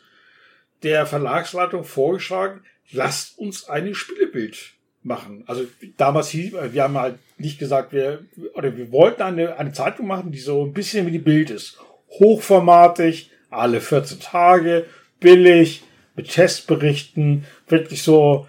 der 0.84 1.06
Verlagsleitung 1.06 1.84
vorgeschlagen, 1.84 2.64
lasst 2.92 3.38
uns 3.38 3.68
ein 3.68 3.94
Spielebild 3.94 4.74
machen. 5.04 5.44
Also 5.48 5.64
damals 5.98 6.30
hieß, 6.30 6.54
wir 6.72 6.84
haben 6.84 6.98
halt 6.98 7.20
nicht 7.38 7.60
gesagt, 7.60 7.94
wir, 7.94 8.26
oder 8.54 8.76
wir 8.76 8.92
wollten 8.92 9.22
eine, 9.22 9.58
eine 9.58 9.72
Zeitung 9.72 10.08
machen, 10.08 10.32
die 10.32 10.40
so 10.40 10.66
ein 10.66 10.74
bisschen 10.74 11.08
wie 11.08 11.12
die 11.12 11.20
Bild 11.20 11.50
ist. 11.50 11.80
Hochformatig, 12.12 13.32
alle 13.50 13.82
14 13.82 14.20
Tage, 14.20 14.86
billig, 15.20 15.84
mit 16.16 16.30
Testberichten, 16.30 17.46
wirklich 17.68 18.04
so. 18.04 18.48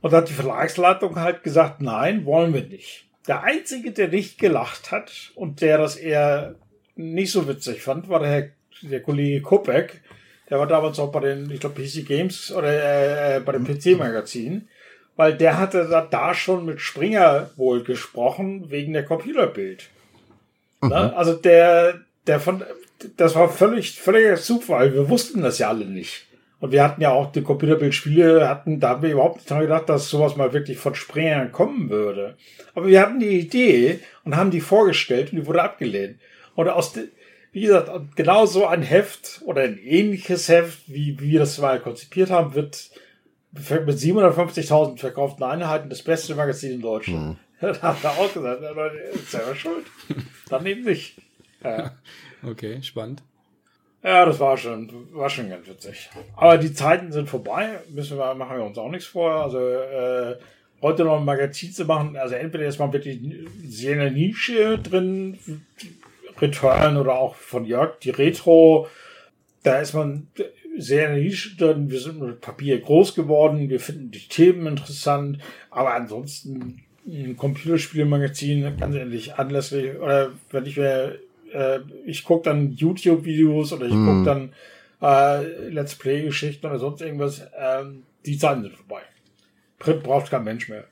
Und 0.00 0.12
da 0.12 0.18
hat 0.18 0.28
die 0.28 0.34
Verlagsleitung 0.34 1.16
halt 1.16 1.44
gesagt, 1.44 1.80
nein, 1.80 2.24
wollen 2.24 2.52
wir 2.54 2.64
nicht. 2.64 3.04
Der 3.28 3.44
Einzige, 3.44 3.92
der 3.92 4.08
nicht 4.08 4.38
gelacht 4.38 4.90
hat 4.90 5.30
und 5.36 5.60
der 5.60 5.78
das 5.78 5.94
eher 5.94 6.56
nicht 6.96 7.30
so 7.30 7.46
witzig 7.46 7.82
fand, 7.82 8.08
war 8.08 8.18
der, 8.18 8.28
Herr, 8.28 8.48
der 8.82 9.00
Kollege 9.00 9.42
Kopek. 9.42 10.02
Der 10.50 10.58
war 10.58 10.66
damals 10.66 10.98
auch 10.98 11.12
bei 11.12 11.20
den, 11.20 11.48
ich 11.52 11.60
glaube, 11.60 11.80
PC 11.80 12.04
Games 12.04 12.50
oder 12.50 13.36
äh, 13.36 13.40
bei 13.40 13.52
dem 13.52 13.64
PC-Magazin 13.64 14.68
weil 15.16 15.36
der 15.36 15.58
hatte 15.58 15.88
da, 15.88 16.00
da 16.00 16.34
schon 16.34 16.64
mit 16.64 16.80
Springer 16.80 17.50
wohl 17.56 17.82
gesprochen 17.82 18.70
wegen 18.70 18.92
der 18.92 19.04
Computerbild. 19.04 19.90
Ne? 20.80 20.88
Mhm. 20.88 20.94
Also 20.94 21.34
der, 21.34 22.00
der 22.26 22.40
von, 22.40 22.62
das 23.16 23.34
war 23.34 23.48
völlig, 23.48 24.00
völliger 24.00 24.36
Zufall. 24.36 24.94
Wir 24.94 25.08
wussten 25.08 25.42
das 25.42 25.58
ja 25.58 25.68
alle 25.68 25.84
nicht. 25.84 26.26
Und 26.60 26.70
wir 26.70 26.84
hatten 26.84 27.02
ja 27.02 27.10
auch 27.10 27.32
die 27.32 27.42
Computerbildspiele, 27.42 28.48
hatten, 28.48 28.78
da 28.78 28.90
haben 28.90 29.02
wir 29.02 29.10
überhaupt 29.10 29.38
nicht 29.38 29.50
dran 29.50 29.62
gedacht, 29.62 29.88
dass 29.88 30.08
sowas 30.08 30.36
mal 30.36 30.52
wirklich 30.52 30.78
von 30.78 30.94
Springer 30.94 31.46
kommen 31.46 31.90
würde. 31.90 32.36
Aber 32.74 32.86
wir 32.86 33.00
hatten 33.00 33.18
die 33.18 33.40
Idee 33.40 33.98
und 34.24 34.36
haben 34.36 34.52
die 34.52 34.60
vorgestellt 34.60 35.32
und 35.32 35.40
die 35.40 35.46
wurde 35.46 35.62
abgelehnt. 35.62 36.20
Und 36.54 36.68
aus, 36.68 36.94
wie 37.50 37.62
gesagt, 37.62 37.90
genau 38.14 38.46
so 38.46 38.64
ein 38.66 38.82
Heft 38.82 39.40
oder 39.44 39.62
ein 39.62 39.76
ähnliches 39.76 40.48
Heft, 40.48 40.78
wie, 40.86 41.18
wie 41.18 41.32
wir 41.32 41.40
das 41.40 41.58
mal 41.58 41.80
konzipiert 41.80 42.30
haben, 42.30 42.54
wird 42.54 42.90
mit 43.52 43.98
750.000 43.98 44.98
verkauften 44.98 45.42
Einheiten 45.44 45.90
das 45.90 46.02
beste 46.02 46.34
Magazin 46.34 46.72
in 46.72 46.80
Deutschland. 46.80 47.28
Mhm. 47.28 47.36
Da 47.62 47.80
hat 47.80 48.02
er 48.02 48.10
auch 48.18 48.32
gesagt, 48.32 48.60
Leute, 48.60 48.96
ist 48.96 49.30
selber 49.30 49.54
schuld. 49.54 49.86
Dann 50.48 50.66
eben 50.66 50.82
nicht. 50.82 51.16
Ja. 51.62 51.92
Okay, 52.44 52.82
spannend. 52.82 53.22
Ja, 54.02 54.26
das 54.26 54.40
war 54.40 54.56
schon, 54.56 54.90
war 55.12 55.30
schon 55.30 55.48
ganz 55.48 55.68
witzig. 55.68 56.10
Aber 56.34 56.58
die 56.58 56.72
Zeiten 56.72 57.12
sind 57.12 57.28
vorbei, 57.28 57.78
müssen 57.88 58.18
wir, 58.18 58.34
machen 58.34 58.56
wir 58.56 58.64
uns 58.64 58.78
auch 58.78 58.90
nichts 58.90 59.06
vor. 59.06 59.44
Also 59.44 59.60
äh, 59.60 60.38
heute 60.82 61.04
noch 61.04 61.18
ein 61.18 61.24
Magazin 61.24 61.72
zu 61.72 61.84
machen, 61.84 62.16
also 62.16 62.34
entweder 62.34 62.66
ist 62.66 62.80
man 62.80 62.92
wirklich 62.92 63.20
sehr 63.64 63.92
in 63.92 63.98
der 64.00 64.10
Nische 64.10 64.78
drin, 64.78 65.38
Return 66.40 66.96
oder 66.96 67.14
auch 67.14 67.36
von 67.36 67.64
Jörg, 67.64 68.00
die 68.00 68.10
Retro, 68.10 68.88
da 69.62 69.78
ist 69.78 69.92
man 69.92 70.26
sehr 70.76 71.14
nisch 71.14 71.56
drin. 71.56 71.90
Wir 71.90 72.00
sind 72.00 72.20
mit 72.20 72.40
Papier 72.40 72.80
groß 72.80 73.14
geworden. 73.14 73.68
Wir 73.68 73.80
finden 73.80 74.10
die 74.10 74.28
Themen 74.28 74.66
interessant. 74.66 75.38
Aber 75.70 75.94
ansonsten 75.94 76.82
ein 77.06 77.36
Computerspielmagazin, 77.36 78.76
ganz 78.76 78.94
ehrlich, 78.94 79.34
anlässlich, 79.34 79.96
oder 79.96 80.32
wenn 80.50 80.66
ich 80.66 80.76
mir, 80.76 81.18
äh, 81.52 81.80
ich 82.06 82.24
gucke 82.24 82.44
dann 82.44 82.72
YouTube-Videos 82.72 83.72
oder 83.72 83.86
ich 83.86 83.94
mm. 83.94 84.06
gucke 84.06 84.24
dann 84.24 84.52
äh, 85.02 85.68
Let's 85.68 85.96
Play-Geschichten 85.96 86.66
oder 86.66 86.78
sonst 86.78 87.02
irgendwas, 87.02 87.44
ähm, 87.58 88.04
die 88.24 88.38
Zeiten 88.38 88.62
sind 88.62 88.76
vorbei. 88.76 89.02
Print 89.78 90.04
braucht 90.04 90.30
kein 90.30 90.44
Mensch 90.44 90.68
mehr. 90.68 90.84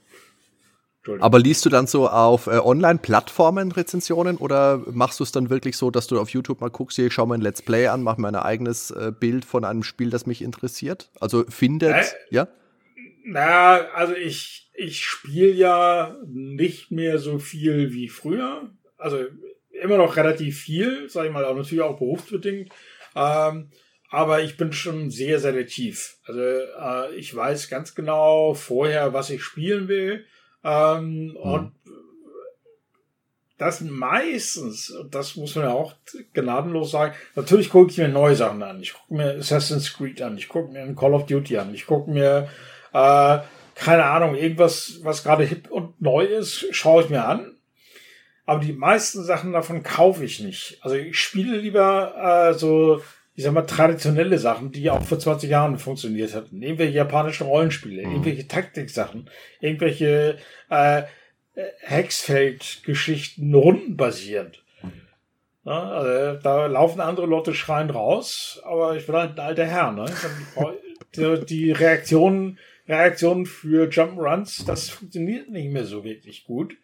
Aber 1.21 1.38
liest 1.38 1.64
du 1.64 1.71
dann 1.71 1.87
so 1.87 2.09
auf 2.09 2.47
äh, 2.47 2.59
Online-Plattformen 2.59 3.73
Rezensionen 3.73 4.37
oder 4.37 4.83
machst 4.90 5.19
du 5.21 5.25
es 5.25 5.33
dann 5.33 5.49
wirklich 5.49 5.76
so, 5.76 5.90
dass 5.90 6.07
du 6.07 6.21
auf 6.21 6.28
YouTube 6.28 6.61
mal 6.61 6.69
guckst, 6.69 6.97
hier, 6.97 7.07
ich 7.07 7.14
schaue 7.14 7.26
mir 7.26 7.35
ein 7.35 7.40
Let's 7.40 7.62
Play 7.62 7.87
an, 7.87 8.02
mache 8.02 8.21
mir 8.21 8.28
ein 8.28 8.37
eigenes 8.37 8.90
äh, 8.90 9.12
Bild 9.19 9.45
von 9.45 9.64
einem 9.64 9.83
Spiel, 9.83 10.11
das 10.11 10.26
mich 10.26 10.42
interessiert? 10.42 11.11
Also 11.19 11.45
findet, 11.49 11.95
äh, 11.95 12.04
ja? 12.30 12.49
Na, 13.25 13.76
also 13.95 14.14
ich, 14.14 14.71
ich 14.75 15.04
spiele 15.04 15.52
ja 15.52 16.16
nicht 16.26 16.90
mehr 16.90 17.19
so 17.19 17.38
viel 17.38 17.92
wie 17.92 18.09
früher. 18.09 18.71
Also 18.99 19.25
immer 19.71 19.97
noch 19.97 20.16
relativ 20.16 20.59
viel, 20.59 21.09
sage 21.09 21.28
ich 21.28 21.33
mal, 21.33 21.47
auch 21.47 21.57
natürlich 21.57 21.83
auch 21.83 21.99
berufsbedingt. 21.99 22.73
Ähm, 23.16 23.71
aber 24.11 24.42
ich 24.42 24.59
bin 24.59 24.73
schon 24.73 25.11
sehr 25.11 25.38
selektiv. 25.38 26.19
Also 26.25 26.40
äh, 26.40 27.14
ich 27.14 27.35
weiß 27.35 27.71
ganz 27.71 27.95
genau 27.95 28.52
vorher, 28.52 29.14
was 29.14 29.30
ich 29.30 29.42
spielen 29.42 29.88
will 29.88 30.26
ähm, 30.64 31.29
mhm. 31.29 31.37
Und 31.37 31.73
das 33.61 33.83
meistens, 33.83 34.95
das 35.11 35.37
muss 35.37 35.55
man 35.55 35.67
ja 35.67 35.73
auch 35.73 35.95
gnadenlos 36.33 36.93
sagen, 36.93 37.14
natürlich 37.35 37.69
gucke 37.69 37.90
ich 37.90 37.99
mir 37.99 38.09
neue 38.09 38.35
Sachen 38.35 38.62
an. 38.62 38.81
Ich 38.81 38.95
gucke 38.95 39.14
mir 39.14 39.37
Assassin's 39.37 39.93
Creed 39.93 40.23
an, 40.23 40.38
ich 40.38 40.49
gucke 40.49 40.73
mir 40.73 40.95
Call 40.95 41.12
of 41.12 41.26
Duty 41.26 41.59
an, 41.59 41.75
ich 41.75 41.87
gucke 41.87 42.11
mir, 42.11 42.49
äh, 42.95 43.38
keine 43.75 44.05
Ahnung, 44.05 44.35
irgendwas, 44.35 45.00
was 45.02 45.23
gerade 45.23 45.45
hip 45.45 45.71
und 45.71 46.00
neu 46.00 46.25
ist, 46.25 46.75
schaue 46.75 47.02
ich 47.02 47.11
mir 47.11 47.25
an. 47.25 47.55
Aber 48.47 48.61
die 48.64 48.73
meisten 48.73 49.23
Sachen 49.25 49.52
davon 49.52 49.83
kaufe 49.83 50.25
ich 50.25 50.40
nicht. 50.40 50.79
Also 50.81 50.97
ich 50.97 51.19
spiele 51.19 51.59
lieber 51.59 52.50
äh, 52.50 52.55
so 52.55 53.02
ich 53.40 53.44
sag 53.44 53.54
mal, 53.54 53.62
traditionelle 53.62 54.38
Sachen, 54.38 54.70
die 54.70 54.90
auch 54.90 55.02
vor 55.02 55.18
20 55.18 55.49
Jahren 55.49 55.78
funktioniert 55.78 56.35
hatten. 56.35 56.61
Irgendwelche 56.61 56.92
japanischen 56.92 57.47
Rollenspiele, 57.47 58.06
mhm. 58.06 58.12
irgendwelche 58.12 58.47
Taktiksachen, 58.47 59.30
irgendwelche 59.61 60.37
äh, 60.68 61.04
Hexfeld-Geschichten 61.80 63.54
rundenbasierend. 63.54 64.62
Ja, 65.64 65.90
also, 65.90 66.38
da 66.42 66.66
laufen 66.66 67.00
andere 67.00 67.25
Leute 67.25 67.54
schreien 67.54 67.88
raus, 67.88 68.61
aber 68.62 68.97
ich 68.97 69.06
bin 69.06 69.16
halt 69.16 69.38
ein 69.38 69.47
alter 69.47 69.64
Herr. 69.64 69.92
Ne? 69.92 70.04
Die, 71.16 71.47
die 71.47 71.73
Reaktionen, 71.73 72.59
Reaktionen 72.87 73.47
für 73.47 73.88
Jump'n'Runs, 73.88 74.66
das 74.66 74.90
funktioniert 74.90 75.49
nicht 75.49 75.73
mehr 75.73 75.87
so 75.87 76.04
wirklich 76.04 76.44
gut. 76.44 76.76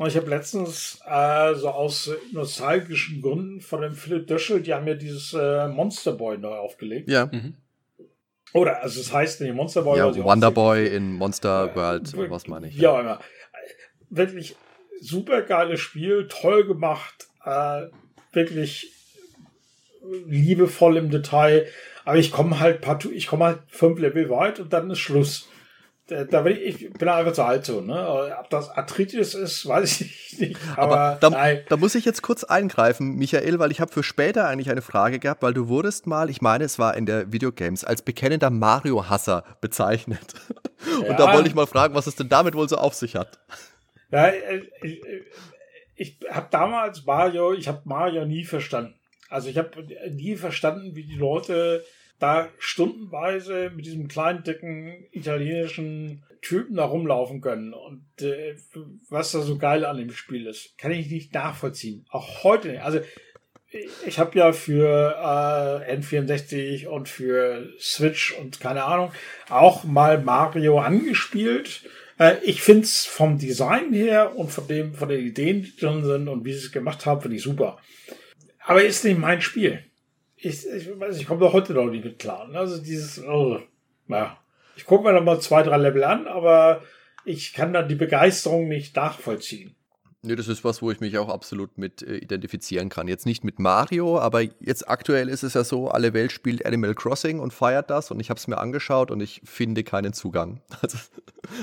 Und 0.00 0.06
ich 0.06 0.16
habe 0.16 0.30
letztens 0.30 0.98
äh, 1.06 1.54
so 1.56 1.68
aus 1.68 2.10
nostalgischen 2.32 3.20
Gründen 3.20 3.60
von 3.60 3.82
dem 3.82 3.92
Philipp 3.92 4.28
Döschel, 4.28 4.62
die 4.62 4.72
haben 4.72 4.88
ja 4.88 4.94
dieses 4.94 5.34
äh, 5.34 5.68
Monster 5.68 6.12
Boy 6.12 6.38
neu 6.38 6.54
aufgelegt. 6.54 7.10
Ja. 7.10 7.26
Mhm. 7.26 7.56
Oder, 8.54 8.82
also 8.82 8.98
es 8.98 9.12
heißt 9.12 9.42
nicht 9.42 9.54
Monster 9.54 9.82
Boy. 9.82 9.98
Ja, 9.98 10.24
Wonder 10.24 10.50
Boy 10.52 10.86
in 10.86 11.12
Monster 11.12 11.76
World, 11.76 12.14
äh, 12.14 12.30
was 12.30 12.46
meine 12.46 12.68
ich. 12.68 12.76
Ja, 12.76 12.94
ja, 12.94 13.00
immer. 13.00 13.20
Wirklich 14.08 14.56
super 15.02 15.42
geiles 15.42 15.80
Spiel, 15.80 16.28
toll 16.28 16.64
gemacht, 16.66 17.28
äh, 17.44 17.82
wirklich 18.32 18.94
liebevoll 20.26 20.96
im 20.96 21.10
Detail. 21.10 21.66
Aber 22.06 22.16
ich 22.16 22.32
komme 22.32 22.58
halt 22.58 22.80
partout, 22.80 23.10
ich 23.10 23.26
komme 23.26 23.44
halt 23.44 23.58
fünf 23.68 24.00
Level 24.00 24.30
weit 24.30 24.60
und 24.60 24.72
dann 24.72 24.90
ist 24.90 25.00
Schluss 25.00 25.50
da 26.10 26.42
bin 26.42 26.56
ich, 26.56 26.82
ich 26.82 26.92
bin 26.92 27.08
einfach 27.08 27.32
zu 27.32 27.42
alt 27.42 27.64
so, 27.64 27.80
ne? 27.80 28.34
Ob 28.38 28.50
das 28.50 28.68
Arthritis 28.70 29.34
ist, 29.34 29.66
weiß 29.66 30.00
ich 30.00 30.38
nicht. 30.38 30.56
Aber, 30.76 30.96
aber 30.96 31.18
da, 31.20 31.54
da, 31.68 31.76
muss 31.76 31.94
ich 31.94 32.04
jetzt 32.04 32.22
kurz 32.22 32.44
eingreifen, 32.44 33.16
Michael, 33.16 33.58
weil 33.58 33.70
ich 33.70 33.80
habe 33.80 33.92
für 33.92 34.02
später 34.02 34.48
eigentlich 34.48 34.70
eine 34.70 34.82
Frage 34.82 35.18
gehabt, 35.18 35.42
weil 35.42 35.54
du 35.54 35.68
wurdest 35.68 36.06
mal, 36.06 36.28
ich 36.28 36.40
meine, 36.40 36.64
es 36.64 36.78
war 36.78 36.96
in 36.96 37.06
der 37.06 37.32
Videogames, 37.32 37.84
als 37.84 38.02
bekennender 38.02 38.50
Mario-Hasser 38.50 39.44
bezeichnet. 39.60 40.34
Und 40.98 41.06
ja. 41.06 41.16
da 41.16 41.32
wollte 41.32 41.48
ich 41.48 41.54
mal 41.54 41.66
fragen, 41.66 41.94
was 41.94 42.06
es 42.06 42.16
denn 42.16 42.28
damit 42.28 42.54
wohl 42.54 42.68
so 42.68 42.76
auf 42.76 42.94
sich 42.94 43.14
hat. 43.14 43.38
Ja, 44.10 44.28
äh, 44.28 44.62
ich, 44.82 45.00
ich 45.94 46.18
habe 46.30 46.48
damals 46.50 47.04
Mario, 47.04 47.52
ich 47.52 47.68
habe 47.68 47.82
Mario 47.84 48.24
nie 48.24 48.44
verstanden. 48.44 48.94
Also 49.28 49.48
ich 49.48 49.58
habe 49.58 49.70
nie 50.10 50.36
verstanden, 50.36 50.96
wie 50.96 51.04
die 51.04 51.16
Leute 51.16 51.84
da 52.20 52.48
stundenweise 52.58 53.70
mit 53.74 53.86
diesem 53.86 54.08
kleinen, 54.08 54.44
dicken 54.44 55.06
italienischen 55.10 56.22
Typen 56.42 56.76
da 56.76 56.84
rumlaufen 56.84 57.40
können. 57.40 57.74
Und 57.74 58.04
äh, 58.22 58.56
was 59.08 59.32
da 59.32 59.40
so 59.40 59.58
geil 59.58 59.84
an 59.84 59.98
dem 59.98 60.12
Spiel 60.12 60.46
ist, 60.46 60.76
kann 60.78 60.92
ich 60.92 61.10
nicht 61.10 61.34
nachvollziehen. 61.34 62.06
Auch 62.10 62.44
heute 62.44 62.68
nicht. 62.68 62.82
Also 62.82 63.00
ich 64.06 64.18
habe 64.18 64.38
ja 64.38 64.52
für 64.52 65.16
äh, 65.16 65.96
N64 65.96 66.86
und 66.86 67.08
für 67.08 67.68
Switch 67.78 68.36
und 68.38 68.60
keine 68.60 68.84
Ahnung 68.84 69.12
auch 69.48 69.84
mal 69.84 70.20
Mario 70.20 70.80
angespielt. 70.80 71.82
Äh, 72.18 72.36
ich 72.42 72.62
finde 72.62 72.82
es 72.82 73.04
vom 73.04 73.38
Design 73.38 73.92
her 73.92 74.36
und 74.36 74.50
von 74.50 74.66
dem, 74.66 74.94
von 74.94 75.08
den 75.08 75.24
Ideen, 75.24 75.62
die 75.62 75.76
drin 75.76 76.04
sind 76.04 76.28
und 76.28 76.44
wie 76.44 76.52
sie 76.52 76.66
es 76.66 76.72
gemacht 76.72 77.06
haben, 77.06 77.20
finde 77.20 77.36
ich 77.36 77.42
super. 77.42 77.78
Aber 78.64 78.82
ist 78.82 79.04
nicht 79.04 79.18
mein 79.18 79.40
Spiel. 79.40 79.84
Ich, 80.42 80.66
ich 80.66 80.88
ich 80.88 81.26
komme 81.26 81.40
doch 81.40 81.52
heute 81.52 81.74
noch 81.74 81.90
nicht 81.90 82.04
mit 82.04 82.18
klar. 82.18 82.48
Ne? 82.48 82.58
Also 82.58 82.82
dieses, 82.82 83.22
oh, 83.22 83.60
ja. 84.08 84.38
Ich 84.76 84.86
gucke 84.86 85.04
mir 85.04 85.12
noch 85.12 85.24
mal 85.24 85.40
zwei, 85.40 85.62
drei 85.62 85.76
Level 85.76 86.04
an, 86.04 86.26
aber 86.26 86.82
ich 87.24 87.52
kann 87.52 87.72
da 87.72 87.82
die 87.82 87.96
Begeisterung 87.96 88.68
nicht 88.68 88.96
nachvollziehen. 88.96 89.76
Nee, 90.22 90.36
das 90.36 90.48
ist 90.48 90.64
was, 90.64 90.82
wo 90.82 90.90
ich 90.90 91.00
mich 91.00 91.16
auch 91.16 91.30
absolut 91.30 91.78
mit 91.78 92.02
äh, 92.02 92.16
identifizieren 92.16 92.90
kann. 92.90 93.08
Jetzt 93.08 93.24
nicht 93.24 93.42
mit 93.42 93.58
Mario, 93.58 94.18
aber 94.18 94.42
jetzt 94.42 94.86
aktuell 94.86 95.30
ist 95.30 95.42
es 95.42 95.54
ja 95.54 95.64
so, 95.64 95.88
alle 95.88 96.12
Welt 96.12 96.30
spielt 96.30 96.66
Animal 96.66 96.94
Crossing 96.94 97.40
und 97.40 97.54
feiert 97.54 97.88
das 97.88 98.10
und 98.10 98.20
ich 98.20 98.28
habe 98.28 98.36
es 98.36 98.46
mir 98.46 98.58
angeschaut 98.58 99.10
und 99.10 99.22
ich 99.22 99.40
finde 99.44 99.82
keinen 99.82 100.12
Zugang. 100.12 100.60
Also, 100.82 100.98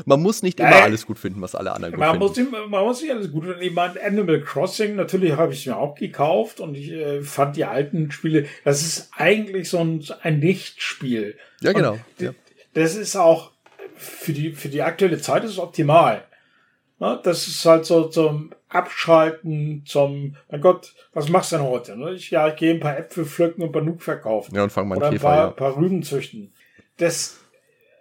man 0.05 0.21
muss 0.21 0.43
nicht 0.43 0.59
immer 0.59 0.69
äh, 0.69 0.81
alles 0.81 1.05
gut 1.05 1.17
finden, 1.17 1.41
was 1.41 1.55
alle 1.55 1.71
anderen 1.71 1.93
gut 1.93 1.99
man 1.99 2.09
finden. 2.11 2.25
Muss 2.25 2.37
nicht, 2.37 2.51
man 2.51 2.83
muss 2.83 3.01
nicht 3.01 3.11
alles 3.11 3.31
gut 3.31 3.45
finden. 3.45 3.61
Ich 3.61 3.73
meine, 3.73 4.01
Animal 4.03 4.41
Crossing, 4.41 4.95
natürlich 4.95 5.33
habe 5.33 5.53
ich 5.53 5.59
es 5.61 5.65
mir 5.65 5.77
auch 5.77 5.95
gekauft 5.95 6.59
und 6.59 6.75
ich 6.75 6.91
äh, 6.91 7.23
fand 7.23 7.55
die 7.55 7.65
alten 7.65 8.11
Spiele, 8.11 8.45
das 8.63 8.81
ist 8.81 9.09
eigentlich 9.15 9.69
so 9.69 9.79
ein, 9.79 10.03
ein 10.21 10.39
Nichtspiel. 10.39 11.37
Ja, 11.61 11.73
genau. 11.73 11.99
Ja. 12.19 12.31
Das 12.73 12.95
ist 12.95 13.15
auch 13.15 13.51
für 13.95 14.33
die, 14.33 14.51
für 14.51 14.69
die 14.69 14.81
aktuelle 14.81 15.19
Zeit 15.19 15.43
ist 15.43 15.51
es 15.51 15.59
optimal. 15.59 16.26
Ne? 16.99 17.19
Das 17.23 17.47
ist 17.47 17.63
halt 17.65 17.85
so 17.85 18.05
zum 18.05 18.51
Abschalten, 18.69 19.83
zum, 19.85 20.35
mein 20.49 20.61
Gott, 20.61 20.93
was 21.13 21.29
machst 21.29 21.51
du 21.51 21.57
denn 21.57 21.65
heute? 21.65 21.97
Ne? 21.97 22.13
Ich, 22.13 22.31
ja, 22.31 22.47
ich 22.47 22.55
gehe 22.55 22.73
ein 22.73 22.79
paar 22.79 22.97
Äpfel 22.97 23.25
pflücken 23.25 23.61
und 23.63 23.71
Banuk 23.71 24.01
verkaufen. 24.01 24.55
Ja, 24.55 24.63
und 24.63 24.71
fang 24.71 24.87
mal 24.87 24.97
Oder 24.97 25.07
ein 25.07 25.13
Käfer, 25.13 25.27
paar, 25.27 25.37
ja. 25.37 25.49
paar 25.51 25.77
Rüben 25.77 26.03
züchten. 26.03 26.51
Das 26.97 27.37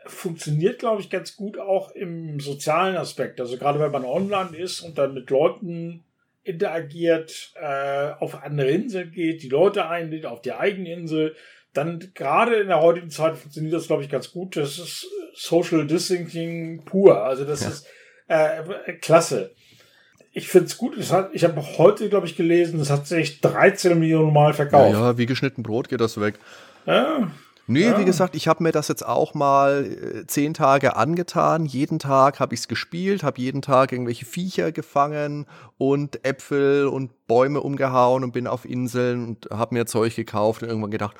funktioniert, 0.06 0.78
glaube 0.78 1.02
ich, 1.02 1.10
ganz 1.10 1.36
gut 1.36 1.58
auch 1.58 1.90
im 1.90 2.40
sozialen 2.40 2.96
Aspekt. 2.96 3.40
Also 3.40 3.58
gerade 3.58 3.80
wenn 3.80 3.90
man 3.90 4.04
online 4.04 4.56
ist 4.56 4.80
und 4.80 4.98
dann 4.98 5.14
mit 5.14 5.30
Leuten 5.30 6.04
interagiert, 6.44 7.52
äh, 7.60 8.12
auf 8.20 8.42
andere 8.42 8.70
Inseln 8.70 9.10
geht, 9.10 9.42
die 9.42 9.48
Leute 9.48 9.88
einlädt, 9.88 10.26
auf 10.26 10.40
die 10.42 10.52
eigene 10.52 10.92
Insel, 10.92 11.34
dann 11.72 12.12
gerade 12.14 12.56
in 12.56 12.68
der 12.68 12.80
heutigen 12.80 13.10
Zeit 13.10 13.36
funktioniert 13.36 13.74
das, 13.74 13.88
glaube 13.88 14.02
ich, 14.02 14.08
ganz 14.08 14.30
gut. 14.32 14.56
Das 14.56 14.78
ist 14.78 15.06
Social 15.34 15.86
Distancing 15.86 16.84
pur. 16.84 17.22
Also 17.22 17.44
das 17.44 17.62
Ja. 17.62 17.68
ist 17.68 17.86
äh, 18.28 18.92
klasse. 19.00 19.52
Ich 20.32 20.48
finde 20.48 20.66
es 20.66 20.76
gut. 20.76 20.96
Hat, 21.12 21.30
ich 21.32 21.44
habe 21.44 21.62
heute, 21.78 22.08
glaube 22.10 22.26
ich, 22.26 22.36
gelesen, 22.36 22.78
es 22.80 22.90
hat 22.90 23.06
sich 23.06 23.40
13 23.40 23.98
Millionen 23.98 24.32
Mal 24.32 24.48
Ja, 24.48 24.52
verkauft. 24.52 24.92
ja, 24.92 25.16
wie 25.18 25.26
geschnitten 25.26 25.62
Brot 25.62 25.88
geht 25.88 26.00
das 26.00 26.20
weg. 26.20 26.38
Ja. 26.84 27.30
Nee, 27.68 27.86
Ja. 27.86 27.98
wie 27.98 28.04
gesagt, 28.04 28.36
ich 28.36 28.46
habe 28.46 28.62
mir 28.62 28.70
das 28.70 28.86
jetzt 28.88 29.04
auch 29.04 29.34
mal 29.34 29.84
äh, 29.86 30.26
zehn 30.26 30.54
Tage 30.54 30.94
angetan. 30.94 31.66
Jeden 31.66 31.98
Tag 31.98 32.38
habe 32.38 32.54
ich 32.54 32.60
es 32.60 32.68
gespielt, 32.68 33.22
habe 33.24 33.40
jeden 33.40 33.60
Tag 33.62 33.90
irgendwelche 33.92 34.24
Viecher 34.24 34.70
gefangen 34.72 35.46
und 35.78 36.24
Äpfel 36.24 36.86
und 36.86 37.26
Bäume 37.26 37.60
umgehauen 37.60 38.22
und 38.22 38.32
bin 38.32 38.46
auf 38.46 38.64
Inseln 38.66 39.26
und 39.26 39.48
habe 39.50 39.74
mir 39.74 39.86
Zeug 39.86 40.14
gekauft 40.14 40.62
und 40.62 40.68
irgendwann 40.68 40.92
gedacht, 40.92 41.16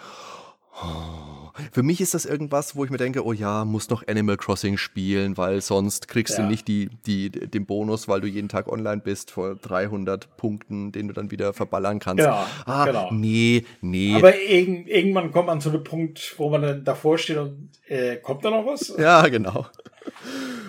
oh. 0.83 1.36
Für 1.73 1.83
mich 1.83 2.01
ist 2.01 2.15
das 2.15 2.25
irgendwas, 2.25 2.77
wo 2.77 2.85
ich 2.85 2.91
mir 2.91 2.97
denke, 2.99 3.25
oh 3.25 3.33
ja, 3.33 3.65
muss 3.65 3.89
noch 3.91 4.07
Animal 4.07 4.37
Crossing 4.37 4.77
spielen, 4.77 5.37
weil 5.37 5.61
sonst 5.61 6.09
kriegst 6.09 6.37
Ja. 6.39 6.45
du 6.45 6.51
nicht 6.51 6.69
die, 6.69 6.89
die, 7.07 7.31
den 7.31 7.67
Bonus, 7.67 8.09
weil 8.09 8.21
du 8.21 8.27
jeden 8.27 8.49
Tag 8.49 8.69
online 8.71 9.01
bist 9.03 9.31
vor 9.31 9.55
300 9.57 10.37
Punkten, 10.37 10.93
den 10.93 11.09
du 11.09 11.15
dann 11.15 11.31
wieder 11.31 11.53
verballern 11.53 11.99
kannst. 11.99 12.25
Genau, 12.25 12.45
ah, 12.65 12.85
genau. 12.87 13.11
nee, 13.13 13.65
nee. 13.81 14.15
Aber 14.15 14.37
irg 14.39 14.87
irgendwann 14.87 15.33
kommt 15.33 15.47
man 15.47 15.61
zu 15.61 15.71
dem 15.71 15.85
Punkt, 15.85 16.35
wo 16.39 16.51
man 16.51 16.63
dann 16.63 16.85
davor 16.85 17.19
steht 17.19 17.37
und 17.39 17.71
äh, 17.89 18.17
kommt 18.17 18.45
da 18.45 18.51
noch 18.51 18.67
was? 18.67 18.93
Ja, 18.99 19.27
genau. 19.29 19.67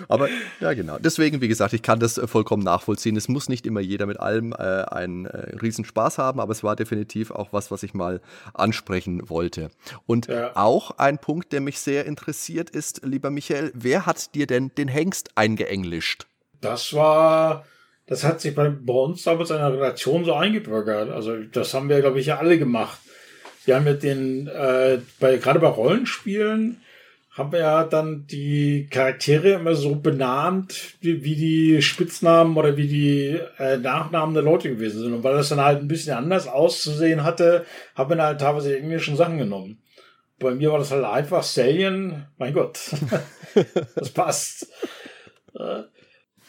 Aber 0.08 0.28
ja, 0.60 0.72
genau. 0.72 0.98
Deswegen, 0.98 1.40
wie 1.40 1.48
gesagt, 1.48 1.72
ich 1.72 1.82
kann 1.82 2.00
das 2.00 2.18
äh, 2.18 2.26
vollkommen 2.26 2.62
nachvollziehen. 2.62 3.16
Es 3.16 3.28
muss 3.28 3.48
nicht 3.48 3.66
immer 3.66 3.80
jeder 3.80 4.06
mit 4.06 4.18
allem 4.18 4.52
äh, 4.52 4.56
einen 4.56 5.26
äh, 5.26 5.56
Riesenspaß 5.56 6.18
haben, 6.18 6.40
aber 6.40 6.52
es 6.52 6.64
war 6.64 6.76
definitiv 6.76 7.30
auch 7.30 7.52
was, 7.52 7.70
was 7.70 7.82
ich 7.82 7.94
mal 7.94 8.20
ansprechen 8.54 9.28
wollte. 9.28 9.70
Und 10.06 10.26
Ja. 10.28 10.52
auch 10.56 10.92
ein 10.98 11.18
Punkt, 11.18 11.52
der 11.52 11.60
mich 11.60 11.78
sehr 11.80 12.06
interessiert, 12.06 12.70
ist, 12.70 13.02
lieber 13.04 13.30
Michael, 13.30 13.70
wer 13.74 14.06
hat 14.06 14.34
dir 14.34 14.46
denn 14.46 14.70
den 14.76 14.88
Hengst 14.88 15.30
eingeenglischt? 15.34 16.26
Das 16.60 16.92
war, 16.94 17.64
das 18.06 18.24
hat 18.24 18.40
sich 18.40 18.54
bei, 18.54 18.70
bei 18.70 18.92
uns 18.94 19.22
damals 19.22 19.50
in 19.50 19.58
der 19.58 19.72
Redaktion 19.72 20.24
so 20.24 20.34
eingebürgert. 20.34 21.10
Also 21.10 21.36
das 21.52 21.74
haben 21.74 21.88
wir, 21.88 22.00
glaube 22.00 22.18
ich, 22.18 22.26
ja 22.26 22.38
alle 22.38 22.58
gemacht. 22.58 22.98
Wir 23.64 23.76
haben 23.76 23.84
mit 23.84 24.02
den, 24.02 24.46
äh, 24.48 24.98
bei, 25.20 25.36
gerade 25.36 25.60
bei 25.60 25.68
Rollenspielen, 25.68 26.80
haben 27.38 27.52
wir 27.52 27.60
ja 27.60 27.84
dann 27.84 28.26
die 28.26 28.88
Charaktere 28.90 29.52
immer 29.52 29.76
so 29.76 29.94
benannt, 29.94 30.96
wie, 31.00 31.22
wie 31.22 31.36
die 31.36 31.82
Spitznamen 31.82 32.56
oder 32.56 32.76
wie 32.76 32.88
die 32.88 33.40
äh, 33.58 33.76
Nachnamen 33.76 34.34
der 34.34 34.42
Leute 34.42 34.68
gewesen 34.68 35.00
sind. 35.00 35.12
Und 35.14 35.22
weil 35.22 35.36
das 35.36 35.50
dann 35.50 35.60
halt 35.60 35.80
ein 35.80 35.88
bisschen 35.88 36.16
anders 36.16 36.48
auszusehen 36.48 37.22
hatte, 37.22 37.64
haben 37.94 38.10
wir 38.10 38.16
dann 38.16 38.26
halt 38.26 38.40
teilweise 38.40 38.70
die 38.70 38.82
englischen 38.82 39.16
Sachen 39.16 39.38
genommen. 39.38 39.78
Bei 40.40 40.52
mir 40.52 40.72
war 40.72 40.78
das 40.78 40.90
halt 40.90 41.04
einfach 41.04 41.44
Stallion, 41.44 42.26
mein 42.38 42.52
Gott, 42.52 42.80
das 43.94 44.10
passt. 44.10 44.68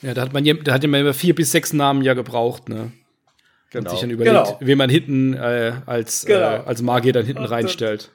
Ja, 0.02 0.14
da 0.14 0.22
hat 0.22 0.34
man, 0.34 0.44
da 0.64 0.74
hat 0.74 0.84
man 0.88 1.02
immer 1.02 1.14
vier 1.14 1.36
bis 1.36 1.52
sechs 1.52 1.72
Namen 1.72 2.02
ja 2.04 2.14
gebraucht, 2.14 2.68
ne? 2.68 2.92
Und 3.74 3.90
sich 3.90 4.00
dann 4.00 4.10
überlegt, 4.10 4.36
Genau. 4.36 4.58
wen 4.60 4.78
man 4.78 4.90
hinten 4.90 5.34
äh, 5.34 5.74
als, 5.86 6.24
äh, 6.24 6.28
Genau. 6.34 6.64
als 6.64 6.82
Magier 6.82 7.14
dann 7.14 7.26
hinten 7.26 7.44
Und, 7.44 7.52
äh, 7.52 7.54
reinstellt. 7.56 8.12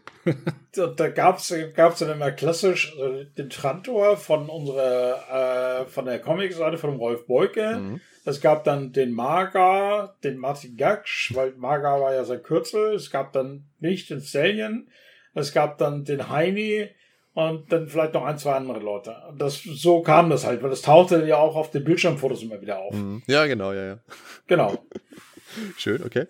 da, 0.74 0.86
da 0.86 1.08
gab's 1.08 1.54
gab's 1.76 1.98
dann 1.98 2.10
immer 2.10 2.30
klassisch 2.32 2.94
also 2.98 3.24
den 3.24 3.50
Trantor 3.50 4.16
von 4.16 4.48
unserer 4.48 5.82
äh, 5.82 5.86
von 5.86 6.06
der 6.06 6.18
Comic-Seite 6.18 6.78
von 6.78 6.96
Rolf 6.96 7.26
Beuke. 7.26 7.76
Mhm. 7.76 8.00
Es 8.24 8.40
gab 8.40 8.64
dann 8.64 8.92
den 8.92 9.12
Maga, 9.12 10.14
den 10.24 10.38
Martin 10.38 10.76
Gaksch, 10.78 11.34
weil 11.34 11.52
Maga 11.58 12.00
war 12.00 12.14
ja 12.14 12.24
sein 12.24 12.42
Kürzel. 12.42 12.94
Es 12.94 13.10
gab 13.10 13.32
dann 13.34 13.64
nicht 13.80 14.08
den 14.08 14.22
Stallion. 14.22 14.88
Es 15.34 15.52
gab 15.52 15.76
dann 15.76 16.04
den 16.04 16.30
Heini 16.30 16.88
und 17.34 17.70
dann 17.70 17.88
vielleicht 17.88 18.14
noch 18.14 18.24
ein, 18.24 18.38
zwei 18.38 18.52
andere 18.54 18.78
Leute. 18.78 19.14
Und 19.28 19.42
Das, 19.42 19.62
so 19.62 20.00
kam 20.00 20.30
das 20.30 20.46
halt, 20.46 20.62
weil 20.62 20.70
das 20.70 20.80
tauchte 20.80 21.26
ja 21.26 21.36
auch 21.36 21.54
auf 21.56 21.70
den 21.70 21.84
Bildschirmfotos 21.84 22.42
immer 22.44 22.62
wieder 22.62 22.78
auf. 22.78 22.94
Mhm. 22.94 23.22
Ja, 23.26 23.44
genau, 23.46 23.72
ja, 23.74 23.84
ja. 23.84 23.98
Genau. 24.46 24.78
Schön, 25.76 26.02
okay. 26.02 26.26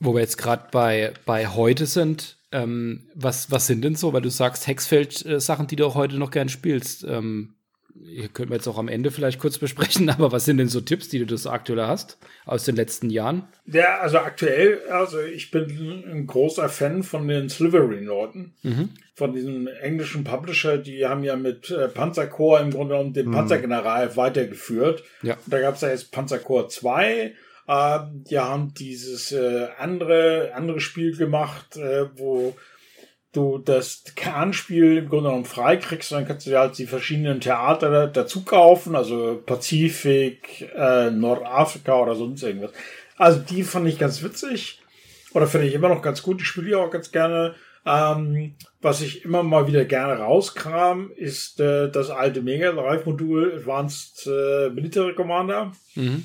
Wo 0.00 0.14
wir 0.14 0.20
jetzt 0.20 0.38
gerade 0.38 0.68
bei, 0.70 1.12
bei 1.24 1.46
heute 1.46 1.86
sind, 1.86 2.36
ähm, 2.52 3.08
was, 3.14 3.50
was 3.50 3.66
sind 3.66 3.82
denn 3.82 3.96
so, 3.96 4.12
weil 4.12 4.22
du 4.22 4.30
sagst, 4.30 4.66
Hexfeld-Sachen, 4.66 5.66
die 5.66 5.76
du 5.76 5.86
auch 5.86 5.94
heute 5.94 6.18
noch 6.18 6.30
gern 6.30 6.48
spielst. 6.48 7.04
Ähm, 7.04 7.54
hier 8.02 8.28
können 8.28 8.50
wir 8.50 8.56
jetzt 8.56 8.66
auch 8.66 8.78
am 8.78 8.88
Ende 8.88 9.10
vielleicht 9.10 9.40
kurz 9.40 9.58
besprechen, 9.58 10.08
aber 10.10 10.32
was 10.32 10.44
sind 10.44 10.58
denn 10.58 10.68
so 10.68 10.80
Tipps, 10.80 11.08
die 11.08 11.18
du 11.18 11.26
das 11.26 11.46
aktuell 11.46 11.86
hast 11.86 12.18
aus 12.44 12.64
den 12.64 12.76
letzten 12.76 13.10
Jahren? 13.10 13.48
Ja, 13.66 13.98
also 13.98 14.18
aktuell, 14.18 14.80
also 14.90 15.20
ich 15.20 15.50
bin 15.50 16.04
ein 16.06 16.26
großer 16.26 16.68
Fan 16.68 17.02
von 17.02 17.26
den 17.28 17.48
Slytherin-Leuten. 17.48 18.54
Von 19.16 19.32
diesem 19.32 19.68
englischen 19.68 20.24
Publisher, 20.24 20.78
die 20.78 21.06
haben 21.06 21.22
ja 21.22 21.36
mit 21.36 21.70
äh, 21.70 21.88
Panzerkorps 21.88 22.62
im 22.62 22.70
Grunde 22.72 22.94
genommen 22.94 23.12
den 23.12 23.30
Panzergeneral 23.30 24.16
weitergeführt. 24.16 25.04
Ja. 25.22 25.36
Da 25.46 25.60
gab 25.60 25.76
es 25.76 25.82
ja 25.82 25.88
jetzt 25.90 26.10
Panzerkorps 26.10 26.76
2. 26.76 27.32
Ähm, 27.68 28.24
die 28.28 28.38
haben 28.38 28.74
dieses 28.74 29.32
äh, 29.32 29.68
andere, 29.78 30.52
andere 30.54 30.80
Spiel 30.80 31.16
gemacht, 31.16 31.76
äh, 31.76 32.06
wo 32.16 32.54
du 33.32 33.58
das 33.58 34.04
Kernspiel 34.14 34.98
im 34.98 35.08
Grunde 35.08 35.28
genommen 35.30 35.44
frei 35.44 35.76
kriegst, 35.76 36.12
dann 36.12 36.26
kannst 36.26 36.46
du 36.46 36.50
dir 36.50 36.60
halt 36.60 36.78
die 36.78 36.86
verschiedenen 36.86 37.40
Theater 37.40 37.90
da- 37.90 38.06
dazu 38.06 38.44
kaufen, 38.44 38.94
also 38.94 39.42
Pazifik, 39.44 40.70
äh, 40.76 41.10
Nordafrika 41.10 42.00
oder 42.00 42.14
sonst 42.14 42.42
irgendwas. 42.42 42.70
Also 43.16 43.40
die 43.40 43.62
fand 43.64 43.88
ich 43.88 43.98
ganz 43.98 44.22
witzig 44.22 44.80
oder 45.32 45.46
finde 45.46 45.66
ich 45.66 45.74
immer 45.74 45.88
noch 45.88 46.02
ganz 46.02 46.22
gut. 46.22 46.40
Die 46.40 46.44
spiele 46.44 46.68
ich 46.68 46.74
auch 46.76 46.90
ganz 46.90 47.10
gerne. 47.10 47.54
Ähm, 47.86 48.54
was 48.80 49.02
ich 49.02 49.24
immer 49.24 49.42
mal 49.42 49.66
wieder 49.66 49.84
gerne 49.84 50.14
rauskram, 50.18 51.10
ist 51.16 51.60
äh, 51.60 51.90
das 51.90 52.08
alte 52.10 52.40
Mega 52.40 52.72
Drive 52.72 53.04
Modul 53.04 53.52
Advanced 53.54 54.26
äh, 54.26 54.70
Military 54.70 55.14
Commander. 55.14 55.72
Mhm. 55.94 56.24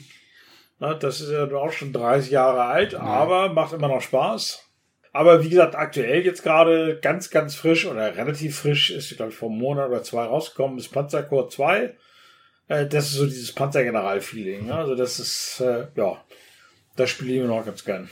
Na, 0.79 0.93
das 0.93 1.19
ist 1.19 1.31
ja 1.31 1.45
auch 1.51 1.71
schon 1.71 1.93
30 1.93 2.31
Jahre 2.31 2.63
alt, 2.63 2.95
aber 2.95 3.53
macht 3.53 3.73
immer 3.73 3.89
noch 3.89 4.01
Spaß. 4.01 4.65
Aber 5.11 5.43
wie 5.43 5.49
gesagt, 5.49 5.75
aktuell 5.75 6.25
jetzt 6.25 6.43
gerade 6.43 6.99
ganz, 7.01 7.29
ganz 7.29 7.55
frisch 7.55 7.85
oder 7.85 8.15
relativ 8.15 8.59
frisch 8.59 8.91
ist, 8.91 9.15
glaube 9.17 9.31
ich, 9.31 9.37
vor 9.37 9.49
einem 9.49 9.59
Monat 9.59 9.89
oder 9.89 10.03
zwei 10.03 10.23
rausgekommen, 10.23 10.77
ist 10.77 10.89
Panzerkorps 10.89 11.55
2. 11.55 11.95
Äh, 12.67 12.87
das 12.87 13.07
ist 13.07 13.13
so 13.15 13.25
dieses 13.25 13.51
Panzergeneral-Feeling. 13.53 14.67
Ne? 14.67 14.75
Also 14.75 14.95
das 14.95 15.19
ist, 15.19 15.59
äh, 15.61 15.87
ja, 15.95 16.23
das 16.95 17.09
spiele 17.09 17.33
ich 17.33 17.41
mir 17.41 17.47
noch 17.47 17.65
ganz 17.65 17.83
gern. 17.83 18.09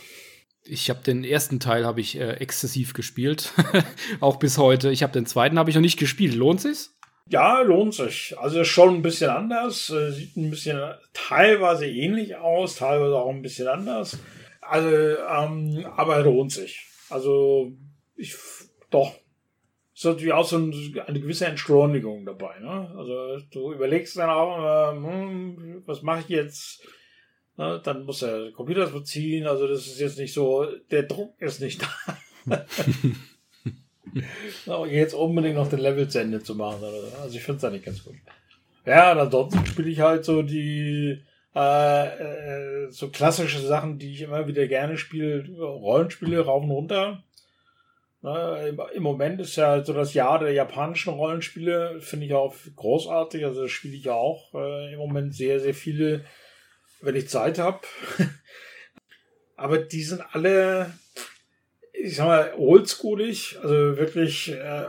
Ich 0.63 0.89
habe 0.89 1.01
den 1.03 1.23
ersten 1.23 1.59
Teil 1.59 1.85
habe 1.85 2.01
ich 2.01 2.19
äh, 2.19 2.33
exzessiv 2.33 2.93
gespielt, 2.93 3.53
auch 4.19 4.37
bis 4.37 4.57
heute. 4.57 4.89
Ich 4.89 5.03
habe 5.03 5.13
den 5.13 5.25
zweiten 5.25 5.57
habe 5.57 5.69
ich 5.69 5.75
noch 5.75 5.81
nicht 5.81 5.99
gespielt. 5.99 6.35
Lohnt 6.35 6.59
sich's? 6.59 6.96
Ja, 7.29 7.61
lohnt 7.61 7.93
sich. 7.93 8.35
Also 8.37 8.63
schon 8.63 8.95
ein 8.95 9.01
bisschen 9.01 9.29
anders. 9.29 9.89
äh, 9.89 10.11
Sieht 10.11 10.37
ein 10.37 10.49
bisschen 10.49 10.79
teilweise 11.13 11.87
ähnlich 11.87 12.35
aus, 12.35 12.75
teilweise 12.75 13.15
auch 13.15 13.29
ein 13.29 13.41
bisschen 13.41 13.67
anders. 13.67 14.17
Also, 14.61 14.89
ähm, 14.89 15.85
aber 15.95 16.21
lohnt 16.21 16.51
sich. 16.51 16.85
Also, 17.09 17.71
ich, 18.15 18.35
doch. 18.89 19.13
ist 19.93 20.05
natürlich 20.05 20.33
auch 20.33 20.47
so 20.47 20.57
eine 20.57 21.19
gewisse 21.19 21.45
Entschleunigung 21.45 22.25
dabei. 22.25 22.59
Ne? 22.59 22.93
Also 22.97 23.37
du 23.51 23.73
überlegst 23.73 24.17
dann 24.17 24.29
auch, 24.29 24.93
äh, 24.93 24.95
hm, 24.95 25.83
was 25.85 26.01
mache 26.01 26.21
ich 26.21 26.29
jetzt? 26.29 26.81
Ne? 27.57 27.81
Dann 27.83 28.03
muss 28.03 28.19
der 28.19 28.51
Computer 28.51 28.81
das 28.81 28.91
beziehen. 28.93 29.47
Also 29.47 29.67
das 29.67 29.87
ist 29.87 29.99
jetzt 29.99 30.17
nicht 30.17 30.33
so, 30.33 30.65
der 30.91 31.03
Druck 31.03 31.41
ist 31.41 31.61
nicht 31.61 31.81
da. 31.81 32.17
jetzt 34.89 35.13
unbedingt 35.13 35.55
noch 35.55 35.69
den 35.69 35.79
Level 35.79 36.07
zu 36.07 36.19
Ende 36.19 36.41
zu 36.41 36.55
machen. 36.55 36.83
Also 37.21 37.35
ich 37.35 37.43
finde 37.43 37.57
es 37.57 37.61
da 37.61 37.69
nicht 37.69 37.85
ganz 37.85 38.03
gut. 38.03 38.15
Ja, 38.85 39.11
und 39.11 39.19
ansonsten 39.19 39.65
spiele 39.65 39.89
ich 39.89 39.99
halt 39.99 40.23
so 40.23 40.41
die 40.41 41.21
äh, 41.57 42.07
äh, 42.85 42.91
so 42.91 43.09
klassische 43.09 43.59
Sachen, 43.59 43.97
die 43.97 44.13
ich 44.13 44.21
immer 44.21 44.47
wieder 44.47 44.67
gerne 44.67 44.97
spiele, 44.97 45.43
Rollenspiele 45.59 46.45
rauf 46.45 46.63
und 46.63 46.69
runter. 46.69 47.23
Ne, 48.21 48.77
Im 48.93 49.03
Moment 49.03 49.41
ist 49.41 49.55
ja 49.55 49.83
so 49.83 49.93
das 49.93 50.13
Jahr 50.13 50.37
der 50.37 50.51
japanischen 50.51 51.13
Rollenspiele, 51.13 51.99
finde 51.99 52.27
ich 52.27 52.33
auch 52.33 52.53
großartig. 52.75 53.43
Also 53.43 53.67
spiele 53.67 53.95
ich 53.95 54.03
ja 54.03 54.13
auch 54.13 54.53
äh, 54.53 54.93
im 54.93 54.99
Moment 54.99 55.33
sehr, 55.33 55.59
sehr 55.59 55.73
viele, 55.73 56.25
wenn 57.01 57.15
ich 57.15 57.27
Zeit 57.27 57.57
habe. 57.57 57.79
Aber 59.55 59.79
die 59.79 60.03
sind 60.03 60.21
alle, 60.33 60.93
ich 62.07 62.15
sag 62.15 62.25
mal, 62.27 62.53
oldschoolig, 62.57 63.57
also 63.61 63.97
wirklich, 63.97 64.51
äh, 64.51 64.85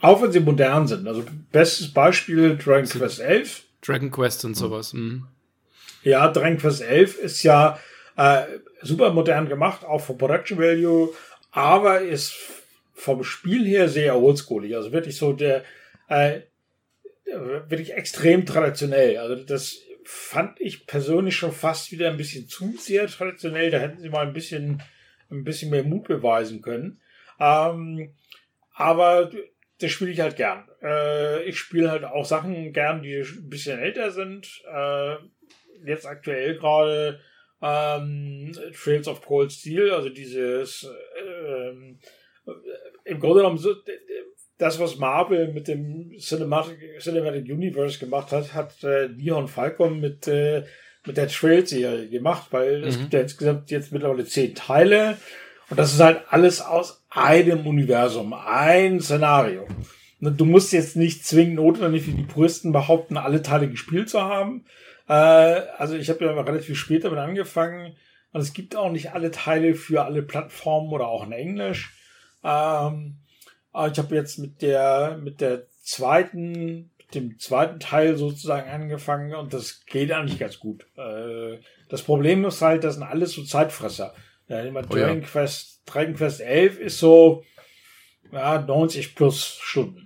auch 0.00 0.22
wenn 0.22 0.32
sie 0.32 0.40
modern 0.40 0.86
sind. 0.86 1.06
Also 1.06 1.24
bestes 1.50 1.92
Beispiel 1.92 2.56
Dragon 2.56 2.88
Quest 2.88 3.20
11. 3.20 3.64
Dragon 3.82 4.10
Quest 4.10 4.44
und 4.44 4.54
sowas. 4.54 4.92
Mhm. 4.92 5.26
Ja, 6.02 6.28
Dragon 6.28 6.58
Quest 6.58 6.82
11 6.82 7.18
ist 7.18 7.42
ja 7.42 7.78
äh, 8.16 8.44
super 8.82 9.12
modern 9.12 9.48
gemacht, 9.48 9.84
auch 9.84 10.00
vom 10.00 10.18
Production 10.18 10.58
Value, 10.58 11.12
aber 11.50 12.00
ist 12.00 12.34
vom 12.94 13.24
Spiel 13.24 13.64
her 13.66 13.88
sehr 13.88 14.16
oldschoolig. 14.16 14.76
Also 14.76 14.92
wirklich 14.92 15.16
so 15.16 15.32
der, 15.32 15.64
äh, 16.08 16.40
wirklich 17.68 17.94
extrem 17.94 18.46
traditionell. 18.46 19.18
Also 19.18 19.42
das 19.42 19.78
fand 20.04 20.60
ich 20.60 20.86
persönlich 20.86 21.36
schon 21.36 21.52
fast 21.52 21.90
wieder 21.90 22.08
ein 22.10 22.16
bisschen 22.16 22.48
zu 22.48 22.74
sehr 22.78 23.06
traditionell. 23.08 23.70
Da 23.70 23.78
hätten 23.78 24.00
sie 24.00 24.08
mal 24.08 24.26
ein 24.26 24.32
bisschen, 24.32 24.82
ein 25.30 25.44
bisschen 25.44 25.70
mehr 25.70 25.84
Mut 25.84 26.08
beweisen 26.08 26.62
können. 26.62 27.00
Ähm, 27.38 28.14
aber 28.74 29.30
das 29.80 29.90
spiele 29.90 30.10
ich 30.10 30.20
halt 30.20 30.36
gern. 30.36 30.68
Äh, 30.82 31.44
ich 31.44 31.58
spiele 31.58 31.90
halt 31.90 32.04
auch 32.04 32.24
Sachen 32.24 32.72
gern, 32.72 33.02
die 33.02 33.16
ein 33.16 33.48
bisschen 33.48 33.78
älter 33.78 34.10
sind. 34.10 34.62
Äh, 34.72 35.16
jetzt 35.84 36.06
aktuell 36.06 36.56
gerade 36.56 37.20
ähm, 37.62 38.52
Trails 38.74 39.08
of 39.08 39.24
Cold 39.24 39.52
Steel, 39.52 39.90
also 39.90 40.08
dieses 40.08 40.84
äh, 40.84 41.70
im 43.04 43.20
Grunde 43.20 43.40
genommen 43.40 43.58
so, 43.58 43.74
das, 44.58 44.78
was 44.78 44.96
Marvel 44.96 45.52
mit 45.52 45.68
dem 45.68 46.12
Cinematic, 46.18 46.78
Cinematic 47.00 47.44
Universe 47.44 47.98
gemacht 47.98 48.32
hat, 48.32 48.54
hat 48.54 48.82
äh, 48.84 49.06
Leon 49.06 49.48
Falcon 49.48 50.00
mit, 50.00 50.26
äh, 50.28 50.64
mit 51.06 51.16
der 51.16 51.28
Trail-Serie 51.28 52.08
gemacht, 52.08 52.48
weil 52.50 52.80
mhm. 52.80 52.86
es 52.88 52.98
gibt 52.98 53.12
ja 53.12 53.20
insgesamt 53.20 53.70
jetzt 53.70 53.92
mittlerweile 53.92 54.24
zehn 54.24 54.54
Teile 54.54 55.16
und 55.68 55.78
das 55.78 55.92
ist 55.92 56.00
halt 56.00 56.22
alles 56.30 56.60
aus 56.60 57.04
einem 57.10 57.66
Universum, 57.66 58.32
ein 58.34 59.00
Szenario. 59.00 59.66
Du 60.20 60.44
musst 60.44 60.72
jetzt 60.72 60.96
nicht 60.96 61.26
zwingend 61.26 61.56
notwendig 61.56 62.06
wie 62.06 62.12
die 62.12 62.22
Puristen 62.22 62.72
behaupten, 62.72 63.16
alle 63.16 63.42
Teile 63.42 63.68
gespielt 63.68 64.08
zu 64.08 64.22
haben. 64.22 64.64
Äh, 65.08 65.12
also 65.12 65.94
ich 65.94 66.08
habe 66.08 66.24
ja 66.24 66.32
relativ 66.32 66.78
spät 66.78 67.04
damit 67.04 67.18
angefangen. 67.18 67.96
Und 68.32 68.40
es 68.40 68.52
gibt 68.52 68.76
auch 68.76 68.90
nicht 68.90 69.12
alle 69.12 69.30
Teile 69.30 69.74
für 69.74 70.04
alle 70.04 70.22
Plattformen 70.22 70.92
oder 70.92 71.06
auch 71.06 71.24
in 71.24 71.32
Englisch. 71.32 71.94
Ähm, 72.44 73.16
aber 73.72 73.92
ich 73.92 73.98
habe 73.98 74.14
jetzt 74.14 74.38
mit 74.38 74.62
der 74.62 75.18
mit 75.22 75.40
der 75.40 75.66
zweiten 75.82 76.90
mit 77.06 77.14
dem 77.14 77.38
zweiten 77.38 77.80
Teil 77.80 78.16
sozusagen 78.16 78.68
angefangen 78.68 79.34
und 79.34 79.52
das 79.52 79.84
geht 79.86 80.12
eigentlich 80.12 80.38
ganz 80.38 80.58
gut. 80.58 80.86
Äh, 80.96 81.58
das 81.88 82.02
Problem 82.02 82.44
ist 82.44 82.62
halt, 82.62 82.84
das 82.84 82.94
sind 82.94 83.04
alles 83.04 83.32
so 83.32 83.44
Zeitfresser. 83.44 84.14
Ja, 84.48 84.60
immer 84.60 84.80
oh, 84.80 84.92
Dragon, 84.92 85.22
ja. 85.22 85.26
Quest, 85.26 85.82
Dragon 85.86 86.14
Quest 86.14 86.40
11 86.40 86.78
ist 86.78 86.98
so 86.98 87.44
ja, 88.32 88.60
90 88.60 89.14
plus 89.14 89.58
Stunden. 89.60 90.05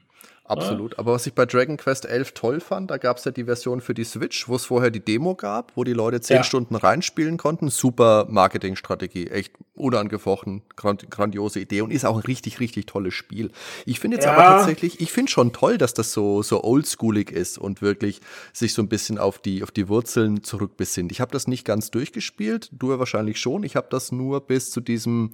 Absolut. 0.51 0.99
Aber 0.99 1.13
was 1.13 1.27
ich 1.27 1.35
bei 1.35 1.47
Dragon 1.47 1.77
Quest 1.77 2.07
11 2.07 2.33
toll 2.33 2.61
fand, 2.61 2.91
da 2.91 2.99
gab 2.99 3.19
es 3.19 3.25
ja 3.25 3.31
die 3.31 3.45
Version 3.45 3.81
für 3.81 3.95
die 3.95 4.05
Switch, 4.05 4.49
wo 4.49 4.57
es 4.57 4.65
vorher 4.65 4.91
die 4.91 5.01
Demo 5.01 5.35
gab, 5.37 5.73
wo 5.77 5.85
die 5.85 5.93
Leute 5.93 6.21
zehn 6.21 6.39
ja. 6.39 6.45
Stunden 6.45 6.75
reinspielen 6.75 7.37
konnten. 7.37 7.69
Super 7.71 8.27
Marketingstrategie, 8.29 9.29
echt 9.29 9.53
unangefochten, 9.75 10.63
grandiose 10.77 11.61
Idee 11.61 11.83
und 11.83 11.93
ist 11.93 12.05
auch 12.05 12.17
ein 12.17 12.23
richtig, 12.23 12.59
richtig 12.59 12.87
tolles 12.87 13.15
Spiel. 13.15 13.51
Ich 13.87 14.01
finde 14.01 14.17
jetzt 14.17 14.27
ja. 14.27 14.33
aber 14.33 14.43
tatsächlich, 14.43 15.01
ich 15.01 15.13
finde 15.13 15.31
schon 15.31 15.53
toll, 15.53 15.79
dass 15.79 15.95
das 15.95 16.13
so, 16.13 16.43
so 16.43 16.65
oldschoolig 16.65 17.31
ist 17.31 17.57
und 17.57 17.81
wirklich 17.81 18.21
sich 18.53 18.75
so 18.75 18.83
ein 18.83 18.89
bisschen 18.89 19.19
auf 19.19 19.39
die, 19.39 19.63
auf 19.63 19.71
die 19.71 19.89
Wurzeln 19.89 20.43
zurückbesinnt. 20.43 21.13
Ich 21.13 21.21
habe 21.21 21.31
das 21.33 21.47
nicht 21.47 21.65
ganz 21.65 21.91
durchgespielt, 21.91 22.71
du 22.73 22.91
ja 22.91 22.99
wahrscheinlich 22.99 23.39
schon. 23.41 23.63
Ich 23.63 23.77
habe 23.77 23.87
das 23.89 24.11
nur 24.11 24.41
bis 24.41 24.71
zu 24.71 24.81
diesem 24.81 25.31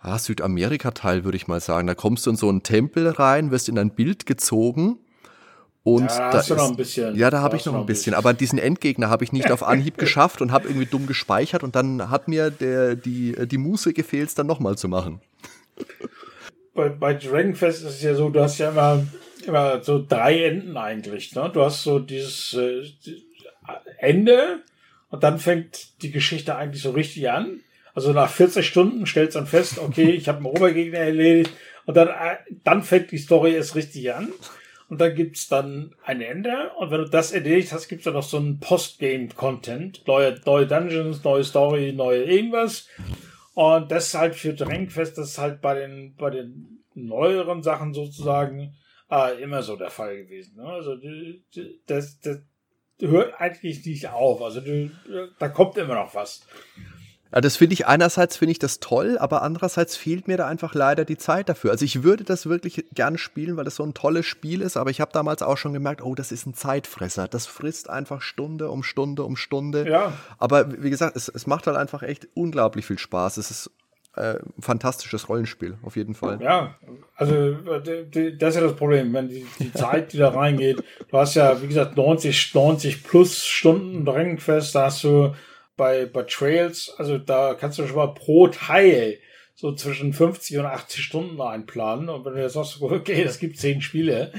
ah, 0.00 0.18
Südamerika-Teil, 0.18 1.24
würde 1.24 1.36
ich 1.36 1.46
mal 1.48 1.60
sagen. 1.60 1.86
Da 1.86 1.94
kommst 1.94 2.26
du 2.26 2.30
in 2.30 2.36
so 2.36 2.48
einen 2.48 2.62
Tempel 2.62 3.08
rein, 3.08 3.50
wirst 3.50 3.68
in 3.68 3.78
ein 3.78 3.90
Bild 3.90 4.26
gezogen. 4.26 4.98
Und 5.82 6.10
ja, 6.10 6.30
da 6.30 6.40
ist, 6.40 6.50
noch 6.50 6.68
ein 6.68 6.76
bisschen. 6.76 7.16
Ja, 7.16 7.30
da 7.30 7.40
habe 7.40 7.56
ich 7.56 7.64
noch 7.64 7.74
ein 7.74 7.86
bisschen. 7.86 8.12
Aber 8.14 8.34
diesen 8.34 8.58
Endgegner 8.58 9.08
habe 9.08 9.24
ich 9.24 9.32
nicht 9.32 9.50
auf 9.50 9.62
Anhieb 9.62 9.96
geschafft 9.98 10.42
und 10.42 10.52
habe 10.52 10.68
irgendwie 10.68 10.86
dumm 10.86 11.06
gespeichert 11.06 11.62
und 11.62 11.76
dann 11.76 12.10
hat 12.10 12.28
mir 12.28 12.50
der, 12.50 12.94
die, 12.94 13.34
die 13.46 13.58
Muße 13.58 13.94
gefehlt, 13.94 14.28
es 14.28 14.34
dann 14.34 14.46
nochmal 14.46 14.76
zu 14.76 14.88
machen. 14.88 15.20
Bei, 16.74 16.90
bei 16.90 17.14
Dragon 17.14 17.54
Quest 17.54 17.84
ist 17.84 17.94
es 17.94 18.02
ja 18.02 18.14
so, 18.14 18.28
du 18.28 18.40
hast 18.40 18.58
ja 18.58 18.70
immer, 18.70 19.06
immer 19.46 19.82
so 19.82 20.04
drei 20.06 20.44
Enden 20.44 20.76
eigentlich. 20.76 21.34
Ne? 21.34 21.50
Du 21.52 21.62
hast 21.62 21.82
so 21.82 21.98
dieses 21.98 22.52
äh, 22.54 22.82
Ende 23.98 24.62
und 25.10 25.22
dann 25.22 25.38
fängt 25.38 26.02
die 26.02 26.10
Geschichte 26.10 26.54
eigentlich 26.56 26.82
so 26.82 26.90
richtig 26.90 27.30
an. 27.30 27.60
Also 27.98 28.12
nach 28.12 28.30
40 28.30 28.64
Stunden 28.64 29.06
stellst 29.06 29.34
du 29.34 29.40
dann 29.40 29.48
fest, 29.48 29.80
okay, 29.80 30.10
ich 30.10 30.28
habe 30.28 30.38
einen 30.38 30.46
Obergegner 30.46 31.00
erledigt 31.00 31.50
und 31.84 31.96
dann, 31.96 32.06
äh, 32.06 32.36
dann 32.62 32.84
fängt 32.84 33.10
die 33.10 33.18
Story 33.18 33.54
erst 33.54 33.74
richtig 33.74 34.14
an. 34.14 34.32
Und 34.88 35.00
dann 35.00 35.16
gibt's 35.16 35.48
dann 35.48 35.96
ein 36.04 36.20
Ende. 36.20 36.70
Und 36.78 36.92
wenn 36.92 37.00
du 37.00 37.08
das 37.08 37.32
erledigt 37.32 37.72
hast, 37.72 37.88
gibt's 37.88 38.04
dann 38.04 38.14
noch 38.14 38.22
so 38.22 38.36
einen 38.36 38.60
Postgame-Content. 38.60 40.06
Neue, 40.06 40.40
neue 40.46 40.68
Dungeons, 40.68 41.24
neue 41.24 41.42
Story, 41.42 41.92
neue 41.92 42.22
irgendwas. 42.22 42.86
Und 43.54 43.90
das 43.90 44.06
ist 44.06 44.14
halt 44.14 44.36
für 44.36 44.54
Drängfest, 44.54 45.18
das 45.18 45.30
ist 45.30 45.38
halt 45.38 45.60
bei 45.60 45.74
den, 45.74 46.14
bei 46.14 46.30
den 46.30 46.84
neueren 46.94 47.64
Sachen 47.64 47.94
sozusagen 47.94 48.76
äh, 49.10 49.42
immer 49.42 49.64
so 49.64 49.74
der 49.74 49.90
Fall 49.90 50.18
gewesen. 50.18 50.54
Ne? 50.58 50.68
Also 50.68 50.96
das, 51.88 52.20
das 52.20 52.38
hört 53.00 53.40
eigentlich 53.40 53.84
nicht 53.84 54.08
auf. 54.08 54.40
Also 54.40 54.60
da 55.40 55.48
kommt 55.48 55.76
immer 55.78 55.96
noch 55.96 56.14
was. 56.14 56.46
Ja, 57.32 57.40
das 57.40 57.56
finde 57.56 57.74
ich 57.74 57.86
einerseits 57.86 58.36
finde 58.36 58.52
ich 58.52 58.58
das 58.58 58.80
toll, 58.80 59.18
aber 59.18 59.42
andererseits 59.42 59.96
fehlt 59.96 60.28
mir 60.28 60.36
da 60.36 60.46
einfach 60.46 60.74
leider 60.74 61.04
die 61.04 61.18
Zeit 61.18 61.48
dafür. 61.48 61.70
Also 61.70 61.84
ich 61.84 62.02
würde 62.02 62.24
das 62.24 62.48
wirklich 62.48 62.86
gerne 62.94 63.18
spielen, 63.18 63.56
weil 63.56 63.64
das 63.64 63.76
so 63.76 63.84
ein 63.84 63.94
tolles 63.94 64.24
Spiel 64.24 64.62
ist, 64.62 64.76
aber 64.76 64.90
ich 64.90 65.00
habe 65.00 65.12
damals 65.12 65.42
auch 65.42 65.58
schon 65.58 65.72
gemerkt, 65.72 66.02
oh, 66.02 66.14
das 66.14 66.32
ist 66.32 66.46
ein 66.46 66.54
Zeitfresser. 66.54 67.28
Das 67.28 67.46
frisst 67.46 67.90
einfach 67.90 68.22
Stunde 68.22 68.70
um 68.70 68.82
Stunde 68.82 69.24
um 69.24 69.36
Stunde. 69.36 69.88
Ja. 69.88 70.12
Aber 70.38 70.82
wie 70.82 70.90
gesagt, 70.90 71.16
es, 71.16 71.28
es 71.28 71.46
macht 71.46 71.66
halt 71.66 71.76
einfach 71.76 72.02
echt 72.02 72.28
unglaublich 72.34 72.86
viel 72.86 72.98
Spaß. 72.98 73.36
Es 73.36 73.50
ist 73.50 73.70
äh, 74.18 74.38
ein 74.38 74.62
fantastisches 74.62 75.28
Rollenspiel, 75.28 75.76
auf 75.82 75.96
jeden 75.96 76.14
Fall. 76.14 76.40
Ja, 76.42 76.76
also 77.14 77.52
das 77.52 77.86
ist 77.86 78.40
ja 78.40 78.62
das 78.62 78.74
Problem, 78.74 79.12
wenn 79.12 79.28
die, 79.28 79.46
die 79.58 79.72
Zeit, 79.74 80.12
die 80.12 80.18
da 80.18 80.30
reingeht, 80.30 80.82
du 81.10 81.18
hast 81.18 81.34
ja, 81.34 81.60
wie 81.62 81.68
gesagt, 81.68 81.96
90, 81.96 82.54
90 82.54 83.04
plus 83.04 83.44
Stunden 83.46 84.04
Drängenfest, 84.04 84.74
da 84.74 84.86
hast 84.86 85.04
du 85.04 85.34
bei, 85.78 86.04
bei 86.04 86.24
Trails, 86.24 86.92
also 86.98 87.16
da 87.16 87.54
kannst 87.54 87.78
du 87.78 87.86
schon 87.86 87.96
mal 87.96 88.12
pro 88.12 88.48
Teil 88.48 89.18
so 89.54 89.74
zwischen 89.74 90.12
50 90.12 90.58
und 90.58 90.66
80 90.66 91.02
Stunden 91.02 91.40
einplanen. 91.40 92.10
Und 92.10 92.24
wenn 92.26 92.34
du 92.34 92.42
jetzt 92.42 92.52
sagst, 92.52 92.78
okay, 92.82 93.22
es 93.22 93.38
gibt 93.38 93.58
zehn 93.58 93.80
Spiele, 93.80 94.32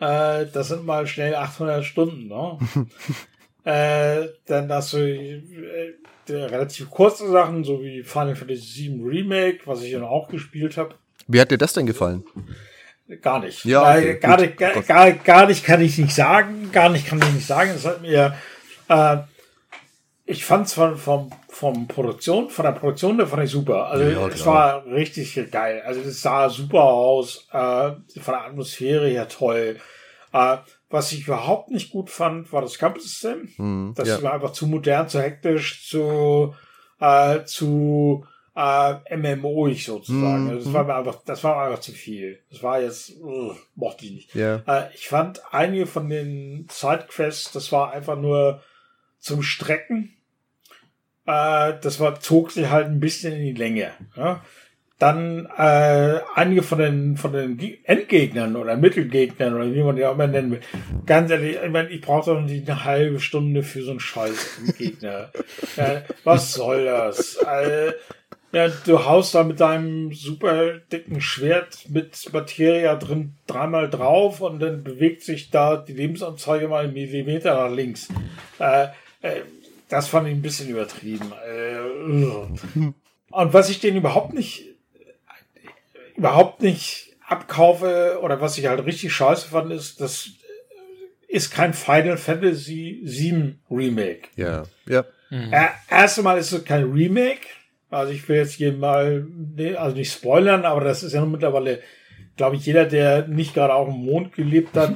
äh, 0.00 0.46
das 0.46 0.68
sind 0.68 0.86
mal 0.86 1.06
schnell 1.06 1.34
800 1.34 1.84
Stunden, 1.84 2.28
ne? 2.28 2.58
äh, 3.64 4.28
dann 4.46 4.72
hast 4.72 4.94
du 4.94 4.98
äh, 4.98 5.94
relativ 6.28 6.90
kurze 6.90 7.28
Sachen, 7.30 7.64
so 7.64 7.82
wie 7.82 8.02
Final 8.02 8.34
Fantasy 8.34 8.88
VII 8.88 9.02
Remake, 9.04 9.60
was 9.66 9.82
ich 9.82 9.92
dann 9.92 10.04
auch 10.04 10.28
gespielt 10.28 10.76
habe. 10.76 10.94
Wie 11.28 11.40
hat 11.40 11.50
dir 11.50 11.58
das 11.58 11.72
denn 11.72 11.86
gefallen? 11.86 12.24
Gar 13.22 13.40
nicht. 13.40 13.64
Ja, 13.64 13.96
okay, 13.96 14.18
gar, 14.18 14.40
nicht 14.40 14.56
gar, 14.56 14.82
gar, 14.82 15.12
gar 15.12 15.46
nicht 15.46 15.64
kann 15.64 15.80
ich 15.80 15.96
nicht 15.96 16.14
sagen. 16.14 16.70
Gar 16.72 16.88
nicht 16.88 17.06
kann 17.06 17.20
ich 17.20 17.32
nicht 17.32 17.46
sagen. 17.46 17.70
Es 17.70 17.84
hat 17.84 18.02
mir 18.02 18.36
äh, 18.88 19.18
ich 20.28 20.44
fand 20.44 20.66
es 20.66 20.74
von, 20.74 20.96
vom, 20.96 21.30
vom 21.48 21.86
Produktion, 21.86 22.50
von 22.50 22.64
der 22.64 22.72
Produktion, 22.72 23.16
da 23.16 23.26
fand 23.26 23.44
ich 23.44 23.50
super. 23.50 23.86
Also 23.86 24.04
ja, 24.04 24.26
es 24.26 24.44
war 24.44 24.84
richtig 24.86 25.38
geil. 25.52 25.82
Also 25.86 26.00
es 26.00 26.20
sah 26.20 26.48
super 26.48 26.82
aus, 26.82 27.46
äh, 27.52 27.92
von 28.20 28.34
der 28.34 28.44
Atmosphäre 28.44 29.08
her 29.08 29.28
toll. 29.28 29.78
Äh, 30.32 30.56
was 30.90 31.12
ich 31.12 31.26
überhaupt 31.26 31.70
nicht 31.70 31.90
gut 31.90 32.10
fand, 32.10 32.52
war 32.52 32.60
das 32.60 32.78
Kampfsystem. 32.78 33.48
Mhm, 33.56 33.94
das 33.94 34.08
ja. 34.08 34.22
war 34.22 34.34
einfach 34.34 34.52
zu 34.52 34.66
modern, 34.66 35.08
zu 35.08 35.22
hektisch, 35.22 35.88
zu, 35.88 36.54
äh, 36.98 37.44
zu 37.44 38.26
äh, 38.56 39.16
MMO-ich 39.16 39.84
sozusagen. 39.84 40.46
Mhm. 40.46 40.58
Das 40.58 40.72
war 40.72 40.84
mir 40.84 40.96
einfach, 40.96 41.22
das 41.24 41.44
war 41.44 41.64
einfach 41.64 41.80
zu 41.80 41.92
viel. 41.92 42.40
Das 42.50 42.64
war 42.64 42.80
jetzt, 42.80 43.12
uh, 43.20 43.54
mochte 43.76 44.06
ich 44.06 44.12
nicht. 44.12 44.34
Yeah. 44.34 44.64
Äh, 44.66 44.94
ich 44.94 45.06
fand 45.06 45.40
einige 45.52 45.86
von 45.86 46.08
den 46.08 46.66
Sidequests, 46.68 47.52
das 47.52 47.70
war 47.70 47.92
einfach 47.92 48.16
nur 48.16 48.60
zum 49.18 49.42
Strecken. 49.42 50.15
Äh, 51.26 51.74
das 51.80 52.00
war, 52.00 52.20
zog 52.20 52.52
sich 52.52 52.70
halt 52.70 52.86
ein 52.86 53.00
bisschen 53.00 53.34
in 53.34 53.42
die 53.42 53.60
Länge. 53.60 53.90
Ja? 54.16 54.42
Dann 54.98 55.46
äh, 55.58 56.20
einige 56.34 56.62
von 56.62 56.78
den 56.78 57.16
von 57.18 57.32
den 57.32 57.58
Endgegnern 57.84 58.56
oder 58.56 58.76
Mittelgegnern 58.76 59.54
oder 59.54 59.74
wie 59.74 59.82
man 59.82 59.96
die 59.96 60.06
auch 60.06 60.14
immer 60.14 60.26
nennen 60.26 60.52
will. 60.52 60.60
Ganz 61.04 61.30
ehrlich, 61.30 61.58
ich 61.62 61.70
meine, 61.70 61.90
ich 61.90 62.00
brauche 62.00 62.30
doch 62.30 62.40
nicht 62.40 62.68
eine 62.68 62.84
halbe 62.84 63.20
Stunde 63.20 63.62
für 63.62 63.82
so 63.82 63.90
einen 63.90 64.00
Scheiß 64.00 64.62
Gegner. 64.78 65.30
ja, 65.76 66.02
was 66.24 66.54
soll 66.54 66.86
das? 66.86 67.36
Äh, 67.36 67.92
ja, 68.52 68.68
du 68.68 69.04
haust 69.04 69.34
da 69.34 69.44
mit 69.44 69.60
deinem 69.60 70.14
super 70.14 70.78
dicken 70.90 71.20
Schwert 71.20 71.90
mit 71.90 72.32
Materia 72.32 72.94
drin 72.94 73.34
dreimal 73.46 73.90
drauf 73.90 74.40
und 74.40 74.60
dann 74.60 74.82
bewegt 74.82 75.22
sich 75.22 75.50
da 75.50 75.76
die 75.76 75.92
Lebensanzeige 75.92 76.68
mal 76.68 76.84
einen 76.84 76.94
Millimeter 76.94 77.54
nach 77.54 77.74
links. 77.74 78.08
Äh, 78.58 78.86
äh, 79.20 79.42
das 79.88 80.08
fand 80.08 80.28
ich 80.28 80.34
ein 80.34 80.42
bisschen 80.42 80.68
übertrieben. 80.68 81.32
Äh, 81.46 81.78
und 83.30 83.52
was 83.52 83.70
ich 83.70 83.80
denen 83.80 83.98
überhaupt 83.98 84.34
nicht, 84.34 84.64
überhaupt 86.16 86.62
nicht 86.62 87.16
abkaufe 87.26 88.18
oder 88.22 88.40
was 88.40 88.56
ich 88.58 88.66
halt 88.66 88.84
richtig 88.84 89.12
scheiße 89.12 89.48
fand, 89.48 89.72
ist, 89.72 90.00
das 90.00 90.30
ist 91.28 91.50
kein 91.50 91.74
Final 91.74 92.16
Fantasy 92.16 93.00
VII 93.02 93.56
Remake. 93.70 94.28
Ja, 94.36 94.64
ja. 94.88 95.04
Mhm. 95.30 95.52
Äh, 95.52 95.68
erst 95.90 96.18
einmal 96.18 96.38
ist 96.38 96.52
es 96.52 96.64
kein 96.64 96.84
Remake, 96.84 97.46
also 97.90 98.12
ich 98.12 98.28
will 98.28 98.36
jetzt 98.36 98.54
hier 98.54 98.72
mal, 98.72 99.26
also 99.76 99.96
nicht 99.96 100.12
spoilern, 100.12 100.64
aber 100.64 100.82
das 100.82 101.02
ist 101.02 101.12
ja 101.12 101.20
nun 101.20 101.32
mittlerweile, 101.32 101.80
glaube 102.36 102.56
ich, 102.56 102.66
jeder, 102.66 102.84
der 102.84 103.26
nicht 103.26 103.54
gerade 103.54 103.74
auf 103.74 103.88
dem 103.88 104.04
Mond 104.04 104.34
gelebt 104.34 104.76
hat, 104.76 104.94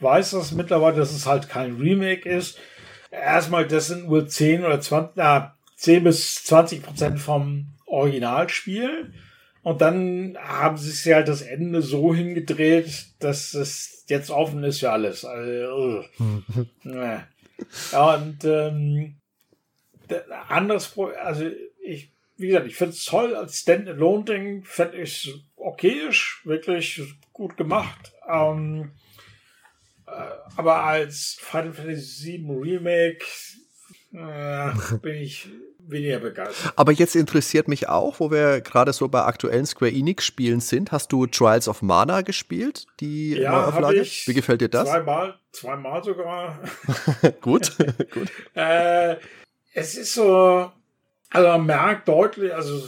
weiß 0.00 0.32
das 0.32 0.52
mittlerweile, 0.52 0.96
dass 0.96 1.12
es 1.12 1.26
halt 1.26 1.48
kein 1.48 1.76
Remake 1.76 2.28
ist. 2.28 2.58
Erstmal, 3.12 3.66
das 3.66 3.88
sind 3.88 4.08
nur 4.08 4.26
10 4.26 4.64
oder 4.64 4.80
20, 4.80 5.16
na, 5.16 5.56
10 5.76 6.04
bis 6.04 6.44
20 6.44 6.82
Prozent 6.82 7.20
vom 7.20 7.68
Originalspiel. 7.86 9.12
Und 9.62 9.80
dann 9.80 10.36
haben 10.40 10.76
sie 10.76 10.90
sich 10.90 11.12
halt 11.12 11.28
das 11.28 11.42
Ende 11.42 11.82
so 11.82 12.12
hingedreht, 12.14 13.06
dass 13.20 13.54
es 13.54 14.04
jetzt 14.08 14.30
offen 14.30 14.64
ist 14.64 14.80
für 14.80 14.90
alles. 14.90 15.24
Also, 15.24 16.04
ja, 16.84 17.28
und 18.16 18.44
ähm, 18.44 19.16
anderes, 20.48 20.98
also 20.98 21.44
ich 21.84 22.12
wie 22.42 22.48
gesagt, 22.48 22.66
ich 22.66 22.76
finde 22.76 22.92
es 22.92 23.04
toll 23.04 23.34
als 23.34 23.58
Standalone-Ding, 23.58 24.64
fände 24.64 24.98
ich 24.98 25.32
okayisch, 25.56 26.42
wirklich 26.44 27.00
gut 27.32 27.56
gemacht. 27.56 28.12
Ähm, 28.28 28.90
äh, 28.90 29.01
aber 30.56 30.84
als 30.84 31.36
Final 31.40 31.72
Fantasy 31.72 32.38
VII 32.38 32.58
Remake 32.60 33.24
äh, 34.12 34.98
bin 35.00 35.14
ich 35.16 35.48
weniger 35.78 36.18
begeistert. 36.18 36.72
Aber 36.76 36.92
jetzt 36.92 37.16
interessiert 37.16 37.68
mich 37.68 37.88
auch, 37.88 38.20
wo 38.20 38.30
wir 38.30 38.60
gerade 38.60 38.92
so 38.92 39.08
bei 39.08 39.22
aktuellen 39.22 39.66
Square 39.66 39.92
Enix-Spielen 39.92 40.60
sind. 40.60 40.92
Hast 40.92 41.12
du 41.12 41.26
Trials 41.26 41.68
of 41.68 41.82
Mana 41.82 42.22
gespielt, 42.22 42.86
die 43.00 43.34
ja, 43.34 43.52
Neuauflage? 43.52 44.00
Ich 44.00 44.28
Wie 44.28 44.34
gefällt 44.34 44.60
dir 44.60 44.68
das? 44.68 44.88
Zweimal, 44.88 45.38
zweimal 45.52 46.04
sogar. 46.04 46.58
gut, 47.40 47.76
gut. 48.12 48.30
Äh, 48.54 49.16
es 49.74 49.96
ist 49.96 50.14
so, 50.14 50.70
also 51.30 51.48
man 51.48 51.66
merkt 51.66 52.08
deutlich, 52.08 52.54
also 52.54 52.86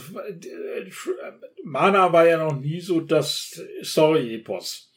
Mana 1.63 2.13
war 2.13 2.27
ja 2.27 2.37
noch 2.37 2.59
nie 2.59 2.79
so 2.79 3.01
das 3.01 3.59
Story-Epos. 3.83 4.91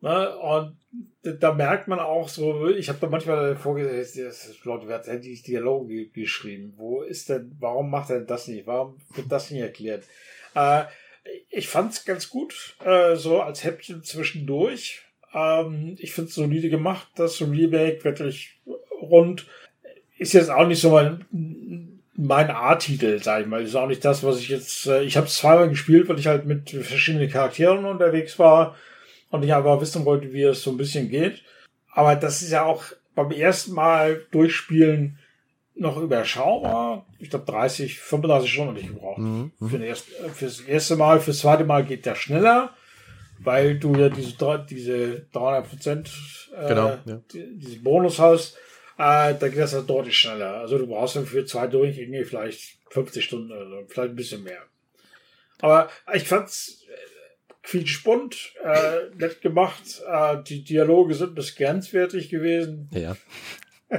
Ne? 0.00 0.36
Und 0.38 0.76
da 1.22 1.52
merkt 1.52 1.88
man 1.88 1.98
auch 1.98 2.28
so, 2.28 2.68
ich 2.68 2.88
habe 2.88 2.98
da 3.00 3.08
manchmal 3.08 3.56
vorgesehen, 3.56 4.32
Leute, 4.64 4.88
wer 4.88 4.98
hat 4.98 5.24
die 5.24 5.42
Dialoge 5.42 6.06
geschrieben? 6.06 6.74
Wo 6.76 7.02
ist 7.02 7.28
denn, 7.28 7.56
warum 7.58 7.90
macht 7.90 8.10
er 8.10 8.20
das 8.20 8.48
nicht? 8.48 8.66
Warum 8.66 8.96
wird 9.14 9.30
das 9.30 9.50
nicht 9.50 9.60
erklärt? 9.60 10.04
Äh, 10.54 10.84
ich 11.50 11.68
fand 11.68 11.92
es 11.92 12.04
ganz 12.04 12.30
gut, 12.30 12.76
äh, 12.84 13.16
so 13.16 13.42
als 13.42 13.64
Häppchen 13.64 14.02
zwischendurch. 14.02 15.02
Ähm, 15.34 15.96
ich 15.98 16.12
finde 16.12 16.28
es 16.28 16.34
solide 16.34 16.70
gemacht, 16.70 17.08
das 17.16 17.40
Remake, 17.40 18.04
wirklich 18.04 18.58
rund. 19.02 19.46
Ist 20.16 20.32
jetzt 20.32 20.50
auch 20.50 20.66
nicht 20.66 20.80
so 20.80 20.90
mein 20.90 21.24
mein 22.20 22.50
A-Titel, 22.50 23.22
sag 23.22 23.42
ich 23.42 23.46
mal. 23.46 23.62
ist 23.62 23.76
auch 23.76 23.86
nicht 23.86 24.04
das, 24.04 24.24
was 24.24 24.40
ich 24.40 24.48
jetzt. 24.48 24.86
Äh, 24.86 25.02
ich 25.02 25.16
habe 25.16 25.26
es 25.26 25.36
zweimal 25.36 25.68
gespielt, 25.68 26.08
weil 26.08 26.18
ich 26.18 26.26
halt 26.26 26.46
mit 26.46 26.70
verschiedenen 26.70 27.30
Charakteren 27.30 27.84
unterwegs 27.84 28.38
war 28.38 28.76
und 29.30 29.42
ich 29.42 29.52
aber 29.52 29.80
wissen 29.80 30.04
wollte, 30.04 30.32
wie 30.32 30.42
es 30.42 30.62
so 30.62 30.70
ein 30.70 30.76
bisschen 30.76 31.08
geht. 31.08 31.42
Aber 31.92 32.16
das 32.16 32.42
ist 32.42 32.50
ja 32.50 32.64
auch 32.64 32.84
beim 33.14 33.30
ersten 33.30 33.72
Mal 33.72 34.22
durchspielen 34.30 35.18
noch 35.74 35.96
überschaubar. 35.96 37.06
Ich 37.18 37.30
glaube 37.30 37.50
30, 37.50 37.98
35 37.98 38.52
Stunden 38.52 38.70
habe 38.70 38.80
ich 38.80 38.88
gebraucht. 38.88 39.18
Mhm. 39.18 39.52
mhm. 39.58 39.68
Für, 39.68 39.84
erste, 39.84 40.10
äh, 40.24 40.28
für 40.28 40.44
das 40.46 40.60
erste 40.60 40.96
Mal, 40.96 41.20
fürs 41.20 41.38
zweite 41.38 41.64
Mal 41.64 41.84
geht 41.84 42.06
der 42.06 42.14
schneller, 42.14 42.74
weil 43.38 43.78
du 43.78 43.94
ja 43.94 44.08
diese, 44.08 44.66
diese 44.68 45.26
300 45.32 45.68
Prozent, 45.68 46.10
äh, 46.56 46.68
genau, 46.68 46.98
ja. 47.04 47.20
diese 47.32 47.80
Bonus 47.80 48.18
hast 48.18 48.56
äh, 48.98 49.34
da 49.38 49.48
geht 49.48 49.58
das 49.58 49.74
halt 49.74 49.88
deutlich 49.88 50.18
schneller. 50.18 50.54
Also 50.54 50.76
du 50.76 50.88
brauchst 50.88 51.14
dann 51.14 51.24
für 51.24 51.44
zwei 51.46 51.68
Durchgänge 51.68 52.24
vielleicht 52.24 52.78
50 52.90 53.24
Stunden 53.24 53.52
oder 53.52 53.86
vielleicht 53.86 54.10
ein 54.10 54.16
bisschen 54.16 54.42
mehr. 54.42 54.62
Aber 55.60 55.88
ich 56.12 56.24
fand's 56.24 56.84
quietschbunt, 57.68 58.54
äh, 58.64 59.14
nett 59.16 59.40
gemacht. 59.42 60.02
Äh, 60.10 60.42
die 60.42 60.64
Dialoge 60.64 61.14
sind 61.14 61.34
bis 61.34 61.54
grenzwertig 61.54 62.30
gewesen. 62.30 62.88
Ja. 62.92 63.16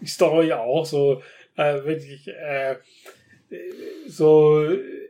die 0.00 0.06
Story 0.06 0.52
auch 0.52 0.84
so 0.84 1.22
äh, 1.56 1.84
wirklich 1.84 2.28
äh, 2.28 2.76
so 4.06 4.66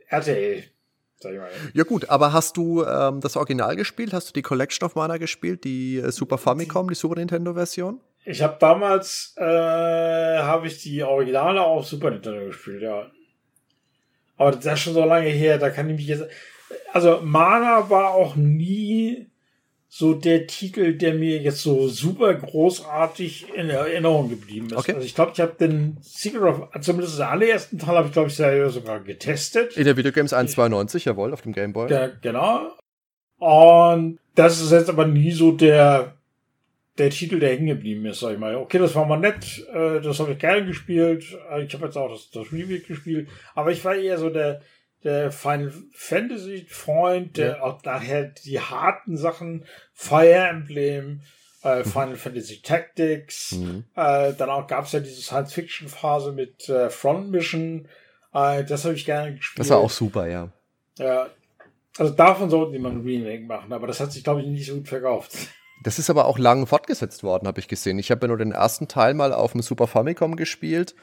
RTL. 0.07 0.63
Ja 1.73 1.83
gut, 1.83 2.09
aber 2.09 2.33
hast 2.33 2.57
du 2.57 2.83
ähm, 2.83 3.21
das 3.21 3.37
Original 3.37 3.75
gespielt? 3.75 4.11
Hast 4.11 4.29
du 4.29 4.33
die 4.33 4.41
Collection 4.41 4.87
of 4.87 4.95
Mana 4.95 5.17
gespielt, 5.17 5.63
die 5.63 5.97
äh, 5.97 6.11
Super 6.11 6.39
Famicom, 6.39 6.89
die 6.89 6.95
Super 6.95 7.15
Nintendo 7.15 7.53
Version? 7.53 7.99
Ich 8.25 8.41
habe 8.41 8.57
damals 8.59 9.35
äh, 9.37 9.43
habe 9.43 10.65
ich 10.65 10.81
die 10.81 11.03
Originale 11.03 11.61
auf 11.61 11.85
Super 11.85 12.09
Nintendo 12.09 12.45
gespielt, 12.45 12.81
ja. 12.81 13.11
Aber 14.37 14.51
das 14.51 14.65
ist 14.65 14.79
schon 14.79 14.93
so 14.93 15.05
lange 15.05 15.29
her, 15.29 15.59
da 15.59 15.69
kann 15.69 15.89
ich 15.89 15.95
mich 15.95 16.07
jetzt. 16.07 16.25
Also 16.93 17.19
Mana 17.21 17.89
war 17.89 18.13
auch 18.13 18.35
nie 18.35 19.27
so 19.93 20.13
der 20.13 20.47
Titel, 20.47 20.93
der 20.93 21.13
mir 21.15 21.39
jetzt 21.39 21.61
so 21.61 21.89
super 21.89 22.33
großartig 22.33 23.53
in 23.53 23.69
Erinnerung 23.69 24.29
geblieben 24.29 24.67
ist. 24.67 24.77
Okay. 24.77 24.93
Also 24.93 25.05
ich 25.05 25.13
glaube, 25.15 25.31
ich 25.33 25.41
habe 25.41 25.53
den 25.59 25.97
Secret 26.01 26.41
of, 26.43 26.69
zumindest 26.79 27.17
den 27.17 27.25
allerersten 27.25 27.77
Teil 27.77 27.97
habe 27.97 28.07
ich, 28.07 28.13
glaube 28.13 28.29
ich, 28.29 28.35
sogar 28.73 29.01
getestet. 29.01 29.75
In 29.75 29.83
der 29.83 29.97
Videogames 29.97 30.31
192, 30.31 31.05
jawohl, 31.05 31.33
auf 31.33 31.41
dem 31.41 31.51
Gameboy. 31.51 31.91
Ja, 31.91 32.09
genau. 32.21 32.71
Und 33.37 34.19
das 34.35 34.61
ist 34.61 34.71
jetzt 34.71 34.89
aber 34.89 35.07
nie 35.07 35.31
so 35.31 35.51
der 35.51 36.13
der 36.97 37.09
Titel, 37.09 37.39
der 37.39 37.49
hängen 37.49 37.67
geblieben 37.67 38.05
ist, 38.05 38.19
sag 38.19 38.33
ich 38.33 38.39
mal. 38.39 38.55
Okay, 38.55 38.77
das 38.77 38.95
war 38.95 39.05
mal 39.05 39.17
nett, 39.17 39.65
äh, 39.73 40.01
das 40.01 40.19
habe 40.19 40.33
ich 40.33 40.39
gerne 40.39 40.65
gespielt. 40.65 41.25
Äh, 41.51 41.63
ich 41.63 41.73
habe 41.73 41.85
jetzt 41.85 41.97
auch 41.97 42.09
das, 42.09 42.29
das 42.31 42.51
Remake 42.51 42.81
gespielt, 42.81 43.27
aber 43.55 43.71
ich 43.71 43.83
war 43.83 43.95
eher 43.95 44.17
so 44.17 44.29
der, 44.29 44.61
der 45.03 45.31
Final 45.31 45.73
Fantasy 45.93 46.65
Freund, 46.69 47.37
der 47.37 47.57
ja. 47.57 47.61
auch 47.61 47.83
nachher 47.83 48.25
die 48.25 48.59
harten 48.59 49.17
Sachen, 49.17 49.65
Fire 49.93 50.47
Emblem, 50.49 51.21
äh. 51.63 51.83
Final 51.83 52.15
Fantasy 52.15 52.61
Tactics, 52.61 53.53
mhm. 53.53 53.85
äh, 53.95 54.33
dann 54.33 54.49
auch 54.49 54.67
gab 54.67 54.85
es 54.85 54.91
ja 54.91 54.99
diese 54.99 55.21
Science-Fiction-Phase 55.21 56.33
mit 56.33 56.69
äh, 56.69 56.89
Front 56.89 57.31
Mission, 57.31 57.87
äh, 58.33 58.63
das 58.63 58.85
habe 58.85 58.95
ich 58.95 59.05
gerne 59.05 59.35
gespielt. 59.35 59.59
Das 59.59 59.69
war 59.69 59.79
auch 59.79 59.89
super, 59.89 60.27
ja. 60.27 60.49
Ja, 60.97 61.29
also 61.97 62.13
davon 62.13 62.49
sollten 62.49 62.73
die 62.73 62.79
mal 62.79 62.91
ein 62.91 63.01
Remake 63.01 63.43
machen, 63.43 63.73
aber 63.73 63.87
das 63.87 63.99
hat 63.99 64.11
sich, 64.11 64.23
glaube 64.23 64.41
ich, 64.41 64.47
nicht 64.47 64.67
so 64.67 64.75
gut 64.75 64.87
verkauft. 64.87 65.35
Das 65.83 65.97
ist 65.97 66.09
aber 66.09 66.25
auch 66.25 66.37
lang 66.37 66.67
fortgesetzt 66.67 67.23
worden, 67.23 67.47
habe 67.47 67.59
ich 67.59 67.67
gesehen. 67.67 67.97
Ich 67.97 68.11
habe 68.11 68.21
ja 68.21 68.27
nur 68.27 68.37
den 68.37 68.51
ersten 68.51 68.87
Teil 68.87 69.15
mal 69.15 69.33
auf 69.33 69.53
dem 69.53 69.61
Super 69.61 69.87
Famicom 69.87 70.35
gespielt. 70.35 70.95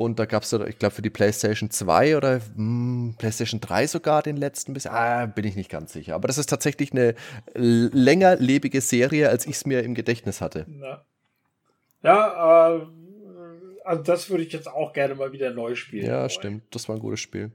Und 0.00 0.18
da 0.18 0.24
gab 0.24 0.44
es, 0.44 0.52
ich 0.54 0.78
glaube, 0.78 0.94
für 0.94 1.02
die 1.02 1.10
PlayStation 1.10 1.68
2 1.68 2.16
oder 2.16 2.38
mh, 2.38 2.42
hm, 2.56 3.14
PlayStation 3.18 3.60
3 3.60 3.86
sogar 3.86 4.22
den 4.22 4.38
letzten 4.38 4.72
bis. 4.72 4.86
Ah, 4.86 5.26
bin 5.26 5.44
ich 5.44 5.56
nicht 5.56 5.68
ganz 5.68 5.92
sicher. 5.92 6.14
Aber 6.14 6.26
das 6.26 6.38
ist 6.38 6.48
tatsächlich 6.48 6.92
eine 6.92 7.14
länger 7.54 8.36
lebige 8.36 8.80
Serie, 8.80 9.28
als 9.28 9.44
ich 9.44 9.56
es 9.56 9.66
mir 9.66 9.82
im 9.82 9.94
Gedächtnis 9.94 10.40
hatte. 10.40 10.64
Ja, 10.80 11.04
ja 12.02 12.76
äh, 12.76 12.86
also 13.84 14.02
das 14.02 14.30
würde 14.30 14.42
ich 14.42 14.54
jetzt 14.54 14.68
auch 14.68 14.94
gerne 14.94 15.16
mal 15.16 15.32
wieder 15.32 15.50
neu 15.50 15.74
spielen. 15.74 16.06
Ja, 16.06 16.20
wollen. 16.20 16.30
stimmt. 16.30 16.62
Das 16.70 16.88
war 16.88 16.96
ein 16.96 17.02
gutes 17.02 17.20
Spiel. 17.20 17.52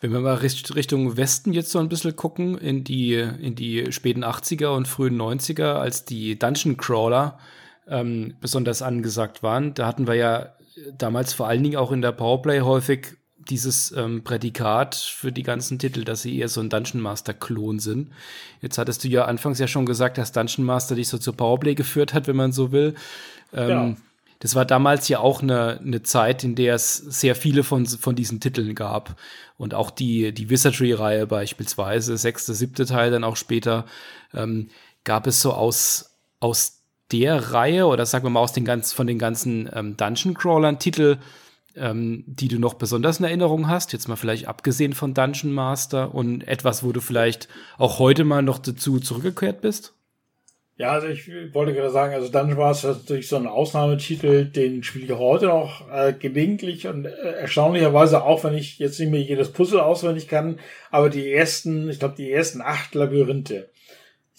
Wenn 0.00 0.12
wir 0.12 0.18
mal 0.18 0.34
Richtung 0.34 1.16
Westen 1.16 1.52
jetzt 1.52 1.70
so 1.70 1.78
ein 1.78 1.88
bisschen 1.88 2.16
gucken, 2.16 2.58
in 2.58 2.82
die, 2.82 3.14
in 3.14 3.54
die 3.54 3.92
späten 3.92 4.24
80er 4.24 4.74
und 4.74 4.88
frühen 4.88 5.16
90er, 5.16 5.74
als 5.74 6.04
die 6.04 6.36
Dungeon 6.36 6.76
Crawler 6.76 7.38
ähm, 7.86 8.34
besonders 8.40 8.82
angesagt 8.82 9.44
waren, 9.44 9.74
da 9.74 9.86
hatten 9.86 10.08
wir 10.08 10.14
ja 10.14 10.57
damals 10.96 11.32
vor 11.32 11.48
allen 11.48 11.62
Dingen 11.62 11.76
auch 11.76 11.92
in 11.92 12.02
der 12.02 12.12
Powerplay 12.12 12.60
häufig 12.60 13.16
dieses 13.48 13.92
ähm, 13.92 14.24
Prädikat 14.24 14.94
für 14.94 15.32
die 15.32 15.42
ganzen 15.42 15.78
Titel, 15.78 16.04
dass 16.04 16.22
sie 16.22 16.38
eher 16.38 16.48
so 16.48 16.60
ein 16.60 16.70
Dungeon 16.70 17.00
Master-Klon 17.00 17.78
sind. 17.78 18.10
Jetzt 18.60 18.78
hattest 18.78 19.04
du 19.04 19.08
ja 19.08 19.24
anfangs 19.24 19.58
ja 19.58 19.66
schon 19.66 19.86
gesagt, 19.86 20.18
dass 20.18 20.32
Dungeon 20.32 20.66
Master 20.66 20.94
dich 20.94 21.08
so 21.08 21.18
zur 21.18 21.36
Powerplay 21.36 21.74
geführt 21.74 22.14
hat, 22.14 22.26
wenn 22.26 22.36
man 22.36 22.52
so 22.52 22.72
will. 22.72 22.94
Ähm, 23.52 23.68
ja. 23.68 23.96
Das 24.40 24.54
war 24.54 24.64
damals 24.64 25.08
ja 25.08 25.18
auch 25.18 25.42
eine, 25.42 25.80
eine 25.80 26.02
Zeit, 26.02 26.44
in 26.44 26.54
der 26.54 26.74
es 26.74 26.96
sehr 26.96 27.34
viele 27.34 27.64
von, 27.64 27.86
von 27.86 28.14
diesen 28.14 28.38
Titeln 28.38 28.74
gab. 28.74 29.16
Und 29.56 29.74
auch 29.74 29.90
die, 29.90 30.32
die 30.32 30.48
Wizardry-Reihe 30.48 31.26
beispielsweise, 31.26 32.16
sechste, 32.16 32.54
siebte 32.54 32.86
Teil 32.86 33.10
dann 33.10 33.24
auch 33.24 33.36
später, 33.36 33.86
ähm, 34.32 34.68
gab 35.02 35.26
es 35.26 35.40
so 35.40 35.52
aus, 35.52 36.18
aus 36.38 36.77
der 37.12 37.52
Reihe 37.52 37.86
oder 37.86 38.06
sagen 38.06 38.24
wir 38.24 38.30
mal 38.30 38.40
aus 38.40 38.52
den 38.52 38.64
ganz, 38.64 38.92
von 38.92 39.06
den 39.06 39.18
ganzen 39.18 39.68
ähm, 39.72 39.96
Dungeon-Crawlern 39.96 40.78
Titel, 40.78 41.18
ähm, 41.76 42.24
die 42.26 42.48
du 42.48 42.58
noch 42.58 42.74
besonders 42.74 43.18
in 43.18 43.24
Erinnerung 43.24 43.68
hast, 43.68 43.92
jetzt 43.92 44.08
mal 44.08 44.16
vielleicht 44.16 44.48
abgesehen 44.48 44.92
von 44.92 45.14
Dungeon 45.14 45.52
Master 45.52 46.14
und 46.14 46.46
etwas, 46.46 46.82
wo 46.82 46.92
du 46.92 47.00
vielleicht 47.00 47.48
auch 47.78 47.98
heute 47.98 48.24
mal 48.24 48.42
noch 48.42 48.58
dazu 48.58 49.00
zurückgekehrt 49.00 49.60
bist? 49.60 49.94
Ja, 50.76 50.92
also 50.92 51.08
ich 51.08 51.28
wollte 51.54 51.74
gerade 51.74 51.90
sagen, 51.90 52.14
also 52.14 52.28
Dungeon 52.28 52.58
Master 52.58 52.92
ist 52.92 52.98
natürlich 52.98 53.28
so 53.28 53.34
ein 53.34 53.48
Ausnahmetitel, 53.48 54.44
den 54.44 54.84
spiele 54.84 55.06
ich 55.06 55.18
heute 55.18 55.46
noch 55.46 55.90
äh, 55.90 56.12
gelegentlich 56.12 56.86
und 56.86 57.04
äh, 57.04 57.08
erstaunlicherweise 57.08 58.22
auch, 58.22 58.44
wenn 58.44 58.54
ich 58.54 58.78
jetzt 58.78 59.00
nicht 59.00 59.10
mehr 59.10 59.20
jedes 59.20 59.52
Puzzle 59.52 59.80
auswendig 59.80 60.28
kann, 60.28 60.60
aber 60.92 61.10
die 61.10 61.32
ersten, 61.32 61.88
ich 61.88 61.98
glaube 61.98 62.14
die 62.16 62.30
ersten 62.30 62.60
acht 62.60 62.94
Labyrinthe, 62.94 63.70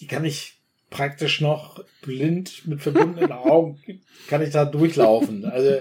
die 0.00 0.06
kann 0.06 0.24
ich 0.24 0.59
praktisch 0.90 1.40
noch 1.40 1.82
blind 2.02 2.66
mit 2.66 2.82
verbundenen 2.82 3.32
Augen, 3.32 3.80
kann 4.28 4.42
ich 4.42 4.50
da 4.50 4.64
durchlaufen. 4.64 5.44
Also 5.44 5.80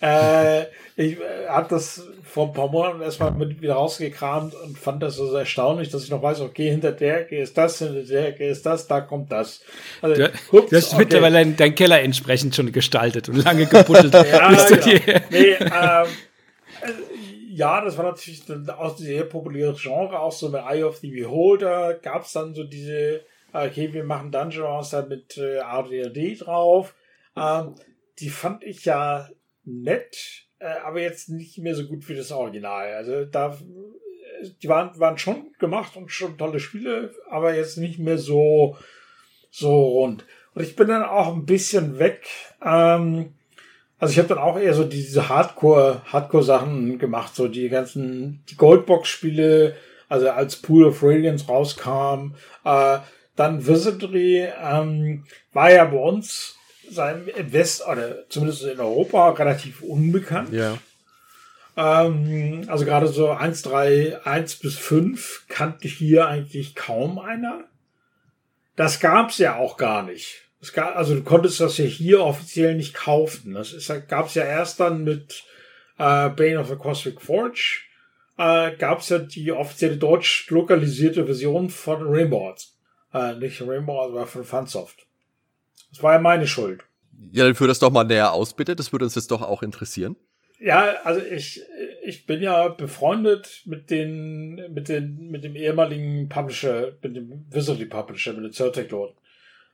äh, 0.00 0.62
ich 0.96 1.18
äh, 1.18 1.48
habe 1.48 1.68
das 1.70 2.02
vor 2.22 2.48
ein 2.48 2.52
paar 2.52 2.68
Monaten 2.68 3.00
erstmal 3.00 3.32
mit 3.32 3.60
wieder 3.60 3.74
rausgekramt 3.74 4.54
und 4.54 4.78
fand 4.78 5.02
das 5.02 5.16
so 5.16 5.32
erstaunlich, 5.34 5.88
dass 5.90 6.04
ich 6.04 6.10
noch 6.10 6.22
weiß, 6.22 6.40
okay, 6.40 6.70
hinter 6.70 6.92
der 6.92 7.22
Ecke 7.22 7.38
ist 7.38 7.56
das, 7.56 7.78
hinter 7.78 8.02
der 8.02 8.28
Ecke 8.28 8.48
ist 8.48 8.64
das, 8.66 8.86
da 8.86 9.00
kommt 9.00 9.32
das. 9.32 9.60
Also, 10.02 10.22
du, 10.22 10.32
hups, 10.52 10.70
du 10.70 10.76
hast 10.76 10.92
okay. 10.92 11.02
mittlerweile 11.02 11.38
deinen 11.38 11.56
dein 11.56 11.74
Keller 11.74 12.00
entsprechend 12.00 12.54
schon 12.54 12.70
gestaltet 12.70 13.28
und 13.28 13.36
lange 13.36 13.66
gebuddelt. 13.66 14.12
ja, 14.32 14.52
genau. 14.68 15.18
nee, 15.30 15.56
ähm, 15.58 16.06
ja, 17.50 17.80
das 17.80 17.96
war 17.96 18.04
natürlich 18.04 18.42
auch 18.76 18.90
ein 18.90 18.96
sehr 18.96 19.24
populäres 19.24 19.80
Genre, 19.80 20.20
auch 20.20 20.32
so 20.32 20.50
bei 20.50 20.60
Eye 20.60 20.84
of 20.84 20.98
the 20.98 21.10
Beholder 21.10 21.94
gab 21.94 22.24
es 22.24 22.32
dann 22.32 22.54
so 22.54 22.62
diese, 22.62 23.22
okay, 23.52 23.92
wir 23.92 24.04
machen 24.04 24.32
Dungeon 24.32 24.64
Master 24.64 25.06
mit 25.06 25.36
äh, 25.38 25.58
ADD 25.58 26.36
drauf. 26.38 26.94
Ähm, 27.36 27.74
die 28.18 28.30
fand 28.30 28.64
ich 28.64 28.84
ja 28.84 29.28
nett, 29.64 30.46
äh, 30.58 30.66
aber 30.84 31.00
jetzt 31.00 31.28
nicht 31.28 31.58
mehr 31.58 31.74
so 31.74 31.86
gut 31.86 32.08
wie 32.08 32.16
das 32.16 32.32
Original. 32.32 32.92
Also 32.94 33.24
da, 33.24 33.56
die 34.62 34.68
waren, 34.68 34.98
waren 34.98 35.18
schon 35.18 35.52
gemacht 35.58 35.96
und 35.96 36.10
schon 36.10 36.38
tolle 36.38 36.60
Spiele, 36.60 37.14
aber 37.30 37.54
jetzt 37.54 37.78
nicht 37.78 37.98
mehr 37.98 38.18
so, 38.18 38.76
so 39.50 39.86
rund. 39.86 40.24
Und 40.54 40.62
ich 40.62 40.76
bin 40.76 40.88
dann 40.88 41.04
auch 41.04 41.34
ein 41.34 41.46
bisschen 41.46 41.98
weg. 41.98 42.26
Ähm, 42.64 43.34
also 43.98 44.12
ich 44.12 44.18
habe 44.18 44.28
dann 44.28 44.38
auch 44.38 44.58
eher 44.58 44.74
so 44.74 44.84
diese 44.84 45.28
Hardcore, 45.28 46.02
Hardcore-Sachen 46.06 46.98
gemacht, 46.98 47.34
so 47.34 47.48
die 47.48 47.68
ganzen, 47.68 48.44
die 48.48 48.56
Goldbox-Spiele, 48.56 49.74
also 50.08 50.30
als 50.30 50.56
Pool 50.56 50.86
of 50.86 51.02
Radiance 51.02 51.46
rauskam, 51.46 52.34
äh, 52.64 52.98
dann 53.38 53.66
Wizardry 53.66 54.48
ähm, 54.60 55.24
war 55.52 55.70
ja 55.70 55.84
bei 55.84 55.96
uns 55.96 56.56
sein 56.90 57.28
im 57.36 57.52
West 57.52 57.86
oder 57.86 58.28
zumindest 58.28 58.64
in 58.64 58.80
Europa 58.80 59.30
relativ 59.30 59.82
unbekannt. 59.82 60.52
Ja. 60.52 60.78
Ähm, 61.76 62.64
also 62.66 62.84
gerade 62.84 63.06
so 63.06 63.30
1, 63.30 63.62
3, 63.62 64.24
1 64.24 64.56
bis 64.56 64.76
5 64.76 65.44
kannte 65.48 65.86
hier 65.86 66.26
eigentlich 66.26 66.74
kaum 66.74 67.20
einer. 67.20 67.64
Das 68.74 68.98
gab's 68.98 69.38
ja 69.38 69.54
auch 69.56 69.76
gar 69.76 70.02
nicht. 70.02 70.42
Es 70.60 70.72
gab, 70.72 70.96
also 70.96 71.14
du 71.14 71.22
konntest 71.22 71.60
das 71.60 71.78
ja 71.78 71.84
hier 71.84 72.22
offiziell 72.22 72.74
nicht 72.74 72.94
kaufen. 72.94 73.54
Das 73.54 73.72
ist, 73.72 73.92
gab's 74.08 74.34
ja 74.34 74.42
erst 74.42 74.80
dann 74.80 75.04
mit 75.04 75.44
äh, 75.98 76.28
Bane 76.28 76.58
of 76.58 76.68
the 76.68 76.74
Cosmic 76.74 77.20
Forge. 77.20 77.82
Äh, 78.36 78.72
gab's 78.76 79.10
ja 79.10 79.20
die 79.20 79.52
offizielle 79.52 79.96
deutsch 79.96 80.50
lokalisierte 80.50 81.24
Version 81.24 81.70
von 81.70 82.02
Rainbow 82.02 82.56
Äh, 83.12 83.34
nicht 83.34 83.60
Rainbow, 83.62 84.00
aber 84.02 84.26
von 84.26 84.44
Funsoft. 84.44 85.06
Das 85.90 86.02
war 86.02 86.14
ja 86.14 86.18
meine 86.18 86.46
Schuld. 86.46 86.84
Ja, 87.32 87.44
dann 87.44 87.54
führ 87.54 87.68
das 87.68 87.78
doch 87.78 87.90
mal 87.90 88.04
näher 88.04 88.32
aus, 88.32 88.54
bitte. 88.54 88.76
Das 88.76 88.92
würde 88.92 89.04
uns 89.04 89.14
jetzt 89.14 89.30
doch 89.30 89.42
auch 89.42 89.62
interessieren. 89.62 90.16
Ja, 90.60 90.96
also 91.04 91.20
ich, 91.24 91.62
ich 92.04 92.26
bin 92.26 92.42
ja 92.42 92.68
befreundet 92.68 93.62
mit 93.64 93.90
den, 93.90 94.72
mit 94.72 94.88
den, 94.88 95.30
mit 95.30 95.44
dem 95.44 95.54
ehemaligen 95.54 96.28
Publisher, 96.28 96.92
mit 97.00 97.14
dem 97.14 97.46
Wizardly 97.50 97.86
Publisher, 97.86 98.32
mit 98.32 98.44
dem 98.44 98.52
Certec 98.52 98.90
Lord. 98.90 99.14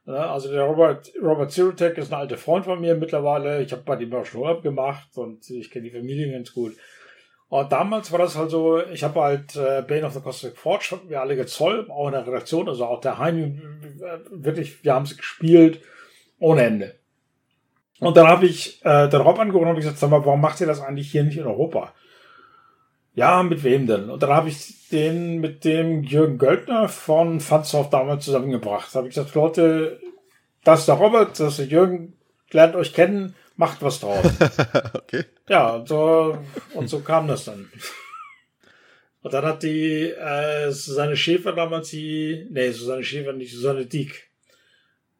also 0.05 0.51
der 0.51 0.65
Robert, 0.65 1.11
Robert 1.23 1.53
Zirotech 1.53 1.97
ist 1.97 2.13
ein 2.13 2.19
alter 2.21 2.37
Freund 2.37 2.67
von 2.67 2.81
mir 2.81 2.95
mittlerweile. 2.97 3.63
Ich 3.63 3.73
habe 3.73 3.83
bei 3.83 3.97
dem 3.97 4.13
auch 4.13 4.27
schon 4.27 4.43
Urlaub 4.43 4.63
gemacht 4.63 5.09
und 5.17 5.49
ich 5.49 5.71
kenne 5.71 5.89
die 5.89 5.97
Familie 5.97 6.31
ganz 6.31 6.53
gut. 6.53 6.77
Und 7.55 7.71
damals 7.71 8.11
war 8.11 8.19
das 8.19 8.37
halt 8.37 8.51
so, 8.51 8.85
ich 8.85 9.05
habe 9.05 9.21
halt 9.21 9.55
äh, 9.55 9.85
Bane 9.87 10.05
of 10.05 10.13
the 10.13 10.19
Cosmic 10.19 10.57
Forge, 10.57 10.99
wir 11.07 11.21
alle 11.21 11.37
gezollt, 11.37 11.89
auch 11.89 12.09
in 12.09 12.15
der 12.15 12.27
Redaktion, 12.27 12.69
also 12.69 12.85
auch 12.85 13.01
der 13.01 13.19
Heim, 13.19 13.63
wirklich, 14.33 14.83
wir 14.83 14.93
haben 14.93 15.05
es 15.05 15.17
gespielt 15.17 15.81
ohne 16.41 16.65
Ende. 16.65 16.97
Und 18.01 18.17
dann 18.17 18.27
habe 18.27 18.47
ich 18.47 18.85
äh, 18.85 19.09
den 19.09 19.21
Rob 19.21 19.39
angerufen 19.39 19.69
und 19.69 19.77
gesagt, 19.77 19.99
sag 19.99 20.11
mal, 20.11 20.27
warum 20.27 20.41
macht 20.41 20.61
ihr 20.61 20.67
das 20.67 20.81
eigentlich 20.81 21.13
hier 21.13 21.23
nicht 21.23 21.37
in 21.37 21.47
Europa? 21.47 21.95
Ja, 23.15 23.45
mit 23.45 23.63
wem 23.63 23.87
denn? 23.87 24.11
Und 24.11 24.21
dann 24.25 24.31
habe 24.31 24.49
ich 24.49 24.89
den 24.89 25.39
mit 25.39 25.65
dem 25.65 26.03
Jürgen 26.03 26.39
Göldner 26.39 26.89
von 26.89 27.39
Funsoft 27.39 27.93
damals 27.93 28.25
zusammengebracht. 28.25 28.93
Da 28.93 28.99
habe 28.99 29.07
ich 29.07 29.15
gesagt, 29.15 29.33
Leute, 29.37 30.01
das 30.65 30.81
ist 30.81 30.89
der 30.89 30.97
Robert, 30.97 31.39
das 31.39 31.53
ist 31.53 31.59
der 31.61 31.67
Jürgen, 31.67 32.15
lernt 32.51 32.75
euch 32.75 32.95
kennen, 32.95 33.37
macht 33.57 33.83
was 33.83 34.01
draus. 34.01 34.25
okay. 34.95 35.25
Ja, 35.49 35.77
und 35.77 35.89
so, 35.89 36.39
und 36.75 36.89
so 36.89 37.01
kam 37.01 37.29
das 37.29 37.45
dann. 37.45 37.71
Und 39.23 39.33
dann 39.33 39.45
hat 39.45 39.63
die 39.63 40.11
äh, 40.11 40.71
Susanne 40.71 41.17
Schäfer 41.17 41.53
damals 41.53 41.91
die, 41.91 42.47
nee, 42.51 42.71
Susanne 42.71 43.05
Schäfer 43.05 43.33
nicht, 43.33 43.55
Susanne 43.55 43.87
Dieck 43.87 44.31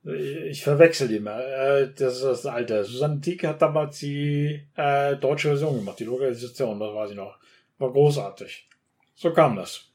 ich 0.05 0.63
verwechsel 0.63 1.09
die 1.09 1.21
mal. 1.21 1.41
Äh, 1.41 1.95
das 1.99 2.17
ist 2.17 2.25
das 2.25 2.47
alte. 2.47 2.85
Susanne 2.85 3.19
Dieck 3.19 3.45
hat 3.45 3.63
damals 3.63 3.99
die 4.01 4.67
äh, 4.77 5.17
deutsche 5.17 5.49
Version 5.49 5.77
gemacht, 5.77 5.99
die 5.99 6.05
Lokalisation, 6.05 6.79
das 6.79 6.95
weiß 6.95 7.11
ich 7.11 7.17
noch. 7.17 7.39
War 7.79 7.93
großartig. 7.93 8.69
So 9.15 9.33
kam 9.33 9.57
das. 9.57 9.89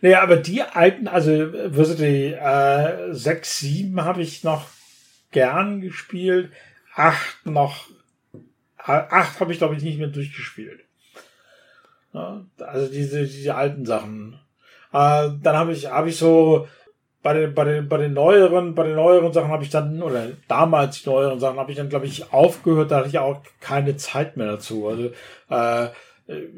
Naja, 0.00 0.22
aber 0.22 0.36
die 0.36 0.62
alten, 0.62 1.08
also 1.08 1.30
die 1.30 2.32
äh, 2.32 3.12
6, 3.12 3.58
7 3.58 4.04
habe 4.04 4.22
ich 4.22 4.44
noch 4.44 4.68
gern 5.32 5.80
gespielt. 5.80 6.52
8 6.98 7.46
noch. 7.46 7.86
8 8.76 9.40
habe 9.40 9.52
ich, 9.52 9.58
glaube 9.58 9.76
ich, 9.76 9.82
nicht 9.82 9.98
mehr 9.98 10.08
durchgespielt. 10.08 10.80
Also 12.12 12.92
diese, 12.92 13.26
diese 13.26 13.54
alten 13.54 13.86
Sachen. 13.86 14.40
Äh, 14.92 15.30
dann 15.42 15.56
habe 15.56 15.72
ich, 15.72 15.86
habe 15.86 16.08
ich 16.08 16.16
so 16.16 16.66
bei 17.22 17.34
den, 17.34 17.54
bei 17.54 17.64
den, 17.64 17.88
bei 17.88 17.98
den 17.98 18.14
neueren, 18.14 18.74
bei 18.74 18.84
den 18.84 18.96
neueren 18.96 19.32
Sachen 19.32 19.50
habe 19.50 19.62
ich 19.62 19.70
dann, 19.70 20.02
oder 20.02 20.28
damals 20.48 21.02
die 21.02 21.10
neueren 21.10 21.38
Sachen 21.38 21.58
habe 21.58 21.70
ich 21.70 21.76
dann, 21.76 21.88
glaube 21.88 22.06
ich, 22.06 22.32
aufgehört, 22.32 22.90
da 22.90 22.98
hatte 22.98 23.08
ich 23.08 23.18
auch 23.18 23.42
keine 23.60 23.96
Zeit 23.96 24.36
mehr 24.36 24.46
dazu. 24.46 24.88
Also, 24.88 25.12
äh, 25.50 25.88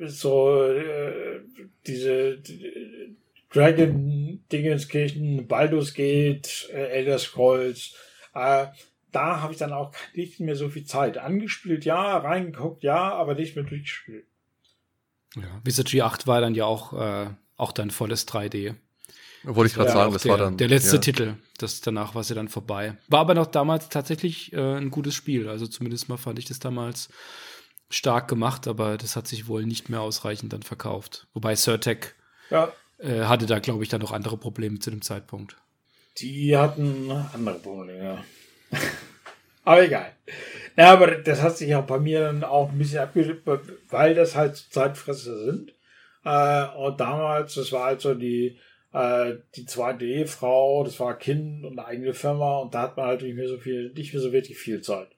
so, 0.06 0.64
äh, 0.64 1.40
diese 1.86 2.38
die, 2.38 3.16
Dragon 3.52 4.40
Dingenskirchen, 4.52 5.48
Baldur's 5.48 5.92
Gate, 5.94 6.68
äh, 6.72 6.98
Elder 6.98 7.18
Scrolls, 7.18 7.94
äh, 8.34 8.66
da 9.12 9.40
habe 9.40 9.52
ich 9.52 9.58
dann 9.58 9.72
auch 9.72 9.92
nicht 10.14 10.40
mehr 10.40 10.56
so 10.56 10.68
viel 10.68 10.84
Zeit. 10.84 11.18
Angespielt, 11.18 11.84
ja, 11.84 12.18
reingeguckt, 12.18 12.82
ja, 12.82 13.12
aber 13.12 13.34
nicht 13.34 13.56
mehr 13.56 13.64
durchgespielt. 13.64 14.26
Ja, 15.36 15.60
Wizardry 15.64 16.02
8 16.02 16.26
war 16.26 16.40
dann 16.40 16.54
ja 16.54 16.64
auch, 16.64 16.92
äh, 16.92 17.30
auch 17.56 17.72
dein 17.72 17.90
volles 17.90 18.26
3D. 18.26 18.74
Wollte 19.42 19.68
ich 19.68 19.74
gerade 19.74 19.88
ja, 19.88 19.94
sagen, 19.94 20.12
das 20.12 20.22
der, 20.22 20.30
war 20.32 20.38
dann. 20.38 20.56
Der 20.56 20.68
letzte 20.68 20.96
ja. 20.96 21.00
Titel. 21.00 21.34
Das, 21.58 21.80
danach 21.80 22.14
war 22.14 22.24
sie 22.24 22.34
dann 22.34 22.48
vorbei. 22.48 22.96
War 23.08 23.20
aber 23.20 23.34
noch 23.34 23.46
damals 23.46 23.88
tatsächlich 23.88 24.52
äh, 24.52 24.76
ein 24.76 24.90
gutes 24.90 25.14
Spiel. 25.14 25.48
Also 25.48 25.66
zumindest 25.66 26.08
mal 26.08 26.18
fand 26.18 26.38
ich 26.38 26.44
das 26.44 26.58
damals 26.58 27.08
stark 27.88 28.28
gemacht, 28.28 28.68
aber 28.68 28.98
das 28.98 29.16
hat 29.16 29.26
sich 29.26 29.48
wohl 29.48 29.64
nicht 29.64 29.88
mehr 29.88 30.00
ausreichend 30.00 30.52
dann 30.52 30.62
verkauft. 30.62 31.26
Wobei 31.32 31.56
Surtec 31.56 32.14
ja. 32.50 32.72
äh, 32.98 33.24
hatte 33.24 33.46
da, 33.46 33.58
glaube 33.58 33.82
ich, 33.82 33.88
dann 33.88 34.00
noch 34.00 34.12
andere 34.12 34.36
Probleme 34.36 34.78
zu 34.78 34.90
dem 34.90 35.02
Zeitpunkt. 35.02 35.56
Die 36.18 36.56
hatten 36.56 37.10
andere 37.10 37.58
Probleme, 37.58 38.04
ja. 38.04 38.24
aber 39.64 39.84
egal. 39.84 40.12
Ja, 40.76 40.92
aber 40.92 41.16
das 41.16 41.42
hat 41.42 41.56
sich 41.56 41.74
auch 41.74 41.84
bei 41.84 41.98
mir 41.98 42.20
dann 42.20 42.44
auch 42.44 42.70
ein 42.70 42.78
bisschen 42.78 43.00
abgeschickt, 43.00 43.42
weil 43.90 44.14
das 44.14 44.36
halt 44.36 44.56
Zeitfresser 44.56 45.36
sind. 45.44 45.74
Äh, 46.24 46.66
und 46.76 47.00
damals, 47.00 47.54
das 47.54 47.72
war 47.72 47.86
halt 47.86 48.00
so 48.00 48.14
die 48.14 48.58
äh, 48.92 49.34
die 49.54 49.66
zweite 49.66 50.04
Ehefrau, 50.04 50.84
das 50.84 50.98
war 51.00 51.16
Kind 51.16 51.64
und 51.64 51.78
eine 51.78 51.86
eigene 51.86 52.14
Firma 52.14 52.58
und 52.58 52.74
da 52.74 52.82
hat 52.82 52.96
man 52.96 53.06
halt 53.06 53.22
nicht 53.22 53.36
mehr 53.36 53.48
so 53.48 53.58
viel, 53.58 53.92
nicht 53.92 54.12
mehr 54.12 54.22
so 54.22 54.32
wirklich 54.32 54.58
viel 54.58 54.80
Zeit. 54.80 55.08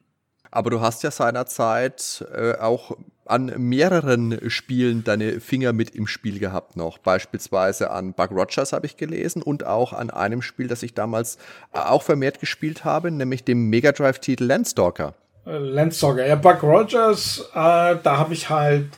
Aber 0.51 0.71
du 0.71 0.81
hast 0.81 1.03
ja 1.03 1.11
seinerzeit 1.11 2.27
äh, 2.35 2.55
auch 2.59 2.97
an 3.33 3.51
mehreren 3.57 4.51
Spielen 4.51 5.05
deine 5.05 5.41
Finger 5.41 5.73
mit 5.73 5.95
im 5.95 6.07
Spiel 6.07 6.39
gehabt 6.39 6.77
noch. 6.77 6.99
Beispielsweise 6.99 7.91
an 7.91 8.13
Buck 8.13 8.31
Rogers 8.31 8.75
habe 8.75 8.85
ich 8.85 8.99
gelesen 8.99 9.41
und 9.41 9.65
auch 9.65 9.95
an 9.95 10.11
einem 10.11 10.43
Spiel, 10.43 10.69
das 10.69 10.83
ich 10.83 10.93
damals 10.93 11.39
auch 11.73 12.03
vermehrt 12.03 12.41
gespielt 12.41 12.85
habe, 12.85 13.11
nämlich 13.11 13.43
dem 13.43 13.71
Mega 13.71 13.93
Drive-Titel 13.93 14.45
Landstalker. 14.45 15.15
Äh, 15.47 15.57
Landstalker, 15.57 16.27
ja, 16.27 16.35
Buck 16.35 16.63
Rogers, 16.63 17.49
äh, 17.55 17.97
da 18.03 18.19
habe 18.19 18.35
ich 18.35 18.51
halt 18.51 18.89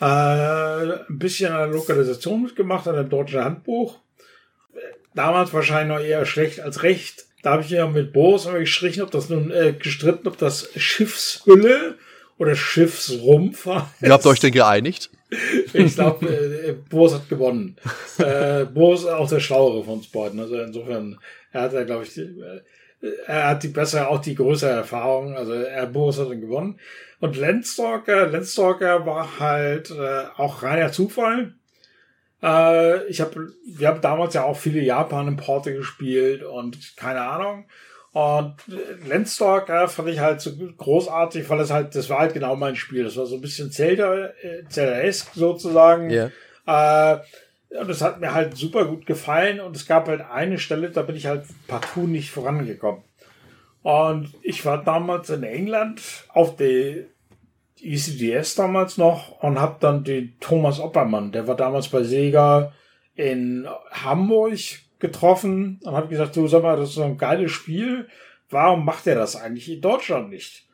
äh, 0.00 0.04
ein 0.04 1.18
bisschen 1.18 1.52
an 1.52 1.70
Lokalisation 1.70 2.42
mitgemacht, 2.42 2.88
an 2.88 2.96
dem 2.96 3.10
deutschen 3.10 3.44
Handbuch. 3.44 3.98
Damals 5.14 5.52
wahrscheinlich 5.52 5.98
noch 5.98 6.02
eher 6.02 6.24
schlecht 6.24 6.60
als 6.60 6.82
recht. 6.82 7.26
Da 7.42 7.52
habe 7.52 7.62
ich 7.62 7.68
ja 7.68 7.86
mit 7.86 8.14
Boris 8.14 8.46
gestrichen, 8.46 9.02
ob 9.02 9.10
das 9.10 9.28
nun 9.28 9.50
äh, 9.50 9.74
gestritten, 9.74 10.26
ob 10.26 10.38
das 10.38 10.70
Schiffshülle 10.74 11.96
oder 12.38 12.56
Schiffsrumpf. 12.56 13.66
Wie 14.00 14.10
habt 14.10 14.24
ihr 14.24 14.30
euch 14.30 14.40
denn 14.40 14.52
geeinigt? 14.52 15.10
Ich 15.72 15.94
glaube, 15.96 16.28
äh, 16.28 16.74
Boris 16.88 17.14
hat 17.14 17.28
gewonnen. 17.28 17.76
äh, 18.18 18.64
Boris 18.66 19.00
ist 19.00 19.08
auch 19.08 19.28
der 19.28 19.40
Schlauere 19.40 19.82
von 19.82 19.94
uns 19.94 20.06
beiden. 20.06 20.38
Also 20.38 20.56
insofern, 20.60 21.18
er 21.50 21.62
hat 21.62 21.72
ja, 21.72 21.82
glaube 21.82 22.04
ich, 22.04 22.16
äh, 22.16 22.60
er 23.26 23.48
hat 23.48 23.64
die 23.64 23.68
bessere, 23.68 24.06
auch 24.06 24.20
die 24.20 24.36
größere 24.36 24.70
Erfahrung. 24.70 25.36
Also 25.36 25.54
er 25.54 25.86
Boris 25.86 26.18
hat 26.18 26.30
dann 26.30 26.40
gewonnen. 26.40 26.78
Und 27.18 27.36
Landstalker, 27.36 28.28
Landstalker 28.28 29.06
war 29.06 29.40
halt 29.40 29.90
äh, 29.90 30.24
auch 30.36 30.62
reiner 30.62 30.92
Zufall. 30.92 31.54
Äh, 32.42 33.06
ich 33.06 33.20
habe, 33.20 33.52
wir 33.66 33.88
haben 33.88 34.00
damals 34.02 34.34
ja 34.34 34.44
auch 34.44 34.56
viele 34.56 34.80
Japan-Importe 34.80 35.74
gespielt 35.74 36.42
und 36.42 36.96
keine 36.96 37.22
Ahnung. 37.22 37.66
Und 38.14 38.54
Landstalker 39.08 39.88
fand 39.88 40.08
ich 40.08 40.20
halt 40.20 40.40
so 40.40 40.52
großartig, 40.54 41.50
weil 41.50 41.58
es 41.58 41.72
halt, 41.72 41.96
das 41.96 42.08
war 42.08 42.20
halt 42.20 42.32
genau 42.32 42.54
mein 42.54 42.76
Spiel. 42.76 43.02
Das 43.02 43.16
war 43.16 43.26
so 43.26 43.34
ein 43.34 43.40
bisschen 43.40 43.72
Zelda, 43.72 44.26
äh, 44.40 44.62
Zelda-esque 44.68 45.34
sozusagen. 45.34 46.10
Ja. 46.10 46.30
Äh, 46.64 47.18
und 47.76 47.90
das 47.90 48.02
hat 48.02 48.20
mir 48.20 48.32
halt 48.32 48.56
super 48.56 48.84
gut 48.84 49.04
gefallen. 49.04 49.58
Und 49.58 49.74
es 49.74 49.86
gab 49.86 50.06
halt 50.06 50.20
eine 50.20 50.58
Stelle, 50.58 50.90
da 50.90 51.02
bin 51.02 51.16
ich 51.16 51.26
halt 51.26 51.44
partout 51.66 52.06
nicht 52.06 52.30
vorangekommen. 52.30 53.02
Und 53.82 54.32
ich 54.42 54.64
war 54.64 54.84
damals 54.84 55.28
in 55.30 55.42
England 55.42 56.00
auf 56.28 56.54
der 56.54 57.06
ECDS 57.82 58.54
damals 58.54 58.96
noch 58.96 59.42
und 59.42 59.60
habe 59.60 59.78
dann 59.80 60.04
den 60.04 60.38
Thomas 60.38 60.78
Oppermann, 60.78 61.32
der 61.32 61.48
war 61.48 61.56
damals 61.56 61.88
bei 61.88 62.04
Sega 62.04 62.72
in 63.16 63.66
Hamburg 63.90 64.58
getroffen 65.04 65.80
und 65.84 65.94
habe 65.94 66.08
gesagt, 66.08 66.34
du 66.34 66.46
sag 66.48 66.62
mal, 66.62 66.78
das 66.78 66.90
ist 66.90 66.94
so 66.94 67.02
ein 67.02 67.18
geiles 67.18 67.52
Spiel. 67.52 68.08
Warum 68.48 68.86
macht 68.86 69.06
er 69.06 69.14
das 69.14 69.36
eigentlich 69.36 69.70
in 69.70 69.82
Deutschland 69.82 70.30
nicht? 70.30 70.66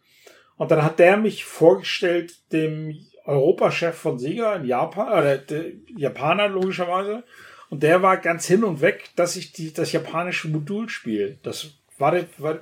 Und 0.56 0.70
dann 0.70 0.84
hat 0.84 1.00
der 1.00 1.16
mich 1.16 1.44
vorgestellt 1.44 2.34
dem 2.52 2.96
Europachef 3.24 3.96
von 3.96 4.18
Sega 4.20 4.54
in 4.54 4.66
Japan, 4.66 5.08
oder 5.08 5.38
der 5.38 5.72
Japaner 5.96 6.48
logischerweise. 6.48 7.24
Und 7.70 7.82
der 7.82 8.02
war 8.02 8.18
ganz 8.18 8.46
hin 8.46 8.62
und 8.62 8.80
weg, 8.80 9.10
dass 9.16 9.34
ich 9.34 9.52
die, 9.52 9.72
das 9.72 9.90
japanische 9.90 10.48
Modul 10.48 10.88
spiele. 10.88 11.38
Das 11.42 11.70
war, 11.98 12.12
das, 12.12 12.26
war, 12.38 12.60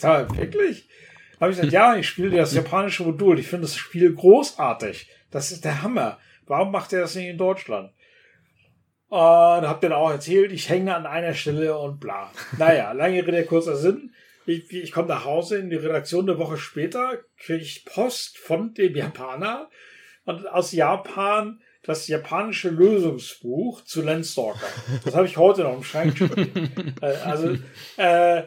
war 0.00 0.36
wirklich? 0.36 0.88
Habe 1.40 1.50
ich 1.50 1.56
gesagt, 1.56 1.72
ja, 1.72 1.96
ich 1.96 2.06
spiele 2.06 2.36
das 2.36 2.54
japanische 2.54 3.02
Modul. 3.02 3.38
Ich 3.38 3.48
finde 3.48 3.62
das 3.62 3.76
Spiel 3.76 4.14
großartig. 4.14 5.08
Das 5.30 5.50
ist 5.50 5.64
der 5.64 5.82
Hammer. 5.82 6.18
Warum 6.46 6.70
macht 6.70 6.92
er 6.92 7.00
das 7.00 7.16
nicht 7.16 7.28
in 7.28 7.38
Deutschland? 7.38 7.90
Und 9.10 9.18
hab 9.18 9.80
dann 9.80 9.92
auch 9.92 10.10
erzählt, 10.10 10.52
ich 10.52 10.68
hänge 10.68 10.94
an 10.94 11.04
einer 11.04 11.34
Stelle 11.34 11.76
und 11.76 11.98
bla. 11.98 12.30
Naja, 12.58 12.92
lange 12.92 13.26
Rede, 13.26 13.44
kurzer 13.44 13.76
Sinn. 13.76 14.14
Ich, 14.46 14.72
ich 14.72 14.92
komme 14.92 15.08
nach 15.08 15.24
Hause 15.24 15.58
in 15.58 15.68
die 15.68 15.76
Redaktion 15.76 16.28
eine 16.28 16.38
Woche 16.38 16.56
später, 16.56 17.18
kriege 17.36 17.62
ich 17.62 17.84
Post 17.84 18.38
von 18.38 18.72
dem 18.72 18.94
Japaner 18.94 19.68
und 20.24 20.46
aus 20.48 20.72
Japan 20.72 21.60
das 21.82 22.06
japanische 22.06 22.68
Lösungsbuch 22.68 23.82
zu 23.84 24.02
Landstalker. 24.02 24.66
Das 25.04 25.16
habe 25.16 25.26
ich 25.26 25.36
heute 25.36 25.62
noch 25.62 25.76
im 25.76 25.84
Schrank 25.84 26.16
stehen. 26.16 26.94
Äh, 27.02 27.16
also, 27.24 27.56
äh, 27.96 28.42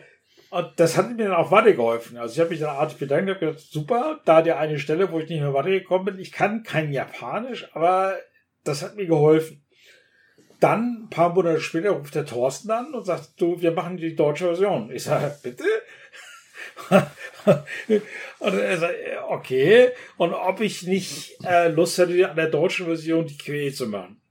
und 0.49 0.67
das 0.77 0.97
hat 0.97 1.09
mir 1.09 1.25
dann 1.25 1.33
auch 1.33 1.51
weitergeholfen. 1.51 2.17
Also 2.17 2.35
ich 2.35 2.39
habe 2.39 2.51
mich 2.51 2.59
dann 2.59 2.75
artig 2.75 2.99
bedankt 2.99 3.29
und 3.29 3.39
gesagt, 3.39 3.59
super, 3.59 4.21
da 4.23 4.41
die 4.41 4.51
eine 4.51 4.77
Stelle, 4.77 5.11
wo 5.11 5.19
ich 5.19 5.27
nicht 5.27 5.41
mehr 5.41 5.53
weitergekommen 5.53 6.05
bin. 6.05 6.19
Ich 6.19 6.31
kann 6.31 6.63
kein 6.63 6.91
Japanisch, 6.91 7.67
aber 7.73 8.15
das 8.63 8.83
hat 8.83 8.95
mir 8.95 9.07
geholfen. 9.07 9.62
Dann, 10.63 11.03
ein 11.03 11.09
paar 11.09 11.33
Monate 11.33 11.59
später, 11.59 11.89
ruft 11.89 12.15
der 12.15 12.25
Thorsten 12.25 12.71
an 12.71 12.93
und 12.93 13.05
sagt, 13.05 13.31
du, 13.35 13.61
wir 13.61 13.71
machen 13.71 13.97
die 13.97 14.15
deutsche 14.15 14.45
Version. 14.45 14.89
Ich 14.93 15.03
sage, 15.03 15.35
bitte? 15.43 15.65
und 18.39 18.53
er 18.53 18.77
sagt, 18.77 18.95
okay. 19.27 19.89
Und 20.15 20.33
ob 20.33 20.61
ich 20.61 20.83
nicht 20.83 21.35
äh, 21.43 21.67
Lust 21.67 21.97
hätte, 21.97 22.29
an 22.29 22.37
der 22.37 22.47
deutschen 22.47 22.85
Version 22.85 23.27
die 23.27 23.37
QE 23.37 23.73
zu 23.73 23.87
machen. 23.87 24.21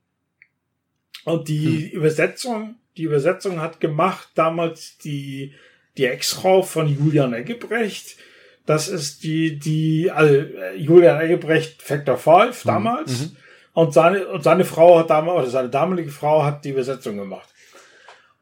Und 1.27 1.49
die 1.49 1.91
hm. 1.91 1.99
Übersetzung, 1.99 2.77
die 2.97 3.03
Übersetzung 3.03 3.61
hat 3.61 3.79
gemacht 3.79 4.31
damals 4.35 4.97
die, 4.97 5.53
die 5.99 6.07
Ex-Frau 6.07 6.63
von 6.63 6.89
Julian 6.89 7.35
Eggebrecht. 7.35 8.17
Das 8.65 8.89
ist 8.89 9.23
die, 9.23 9.59
die, 9.59 10.11
also 10.11 10.47
Julian 10.79 11.21
Eggebrecht 11.21 11.83
Factor 11.83 12.17
5 12.17 12.63
damals. 12.63 13.21
Mhm. 13.21 13.37
Und 13.75 13.95
seine, 13.95 14.29
und 14.29 14.45
seine 14.45 14.65
Frau 14.65 14.99
hat 14.99 15.11
damals, 15.11 15.39
oder 15.39 15.47
seine 15.49 15.71
damalige 15.71 16.11
Frau 16.11 16.45
hat 16.45 16.65
die 16.65 16.71
Übersetzung 16.71 17.17
gemacht. 17.17 17.49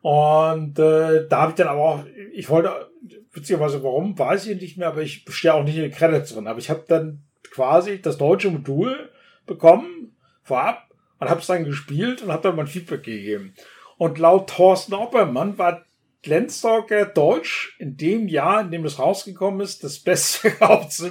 Und 0.03 0.79
äh, 0.79 1.29
da 1.29 1.43
habe 1.43 1.51
ich 1.51 1.57
dann 1.57 1.69
aber 1.69 1.81
auch, 1.81 2.05
ich 2.33 2.49
wollte, 2.49 2.91
beziehungsweise 3.33 3.83
warum, 3.83 4.19
weiß 4.19 4.47
ich 4.47 4.61
nicht 4.61 4.77
mehr, 4.77 4.89
aber 4.89 5.03
ich 5.03 5.25
stehe 5.29 5.55
auch 5.55 5.63
nicht 5.63 5.77
in 5.77 5.83
den 5.83 5.93
Credits 5.93 6.33
drin. 6.33 6.47
Aber 6.47 6.59
ich 6.59 6.71
habe 6.71 6.85
dann 6.89 7.23
quasi 7.51 8.01
das 8.01 8.19
deutsche 8.19 8.51
Modul 8.51 9.11
bekommen, 9.47 10.17
vorab, 10.43 10.89
und 11.19 11.29
habe 11.29 11.41
es 11.41 11.47
dann 11.47 11.65
gespielt 11.65 12.23
und 12.23 12.33
habe 12.33 12.43
dann 12.43 12.57
mein 12.57 12.67
Feedback 12.67 13.03
gegeben. 13.03 13.55
Und 13.99 14.19
laut 14.19 14.49
Thorsten 14.49 14.95
Oppermann 14.95 15.59
war 15.59 15.85
Landstalker 16.25 17.07
Deutsch 17.07 17.77
in 17.79 17.97
dem 17.97 18.29
Jahr, 18.29 18.63
in 18.63 18.71
dem 18.71 18.85
es 18.85 18.99
rausgekommen 18.99 19.61
ist, 19.61 19.85
das 19.85 19.99
beste 19.99 20.53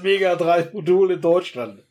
Mega 0.03 0.35
3 0.35 0.69
Modul 0.73 1.11
in 1.11 1.21
Deutschland. 1.21 1.83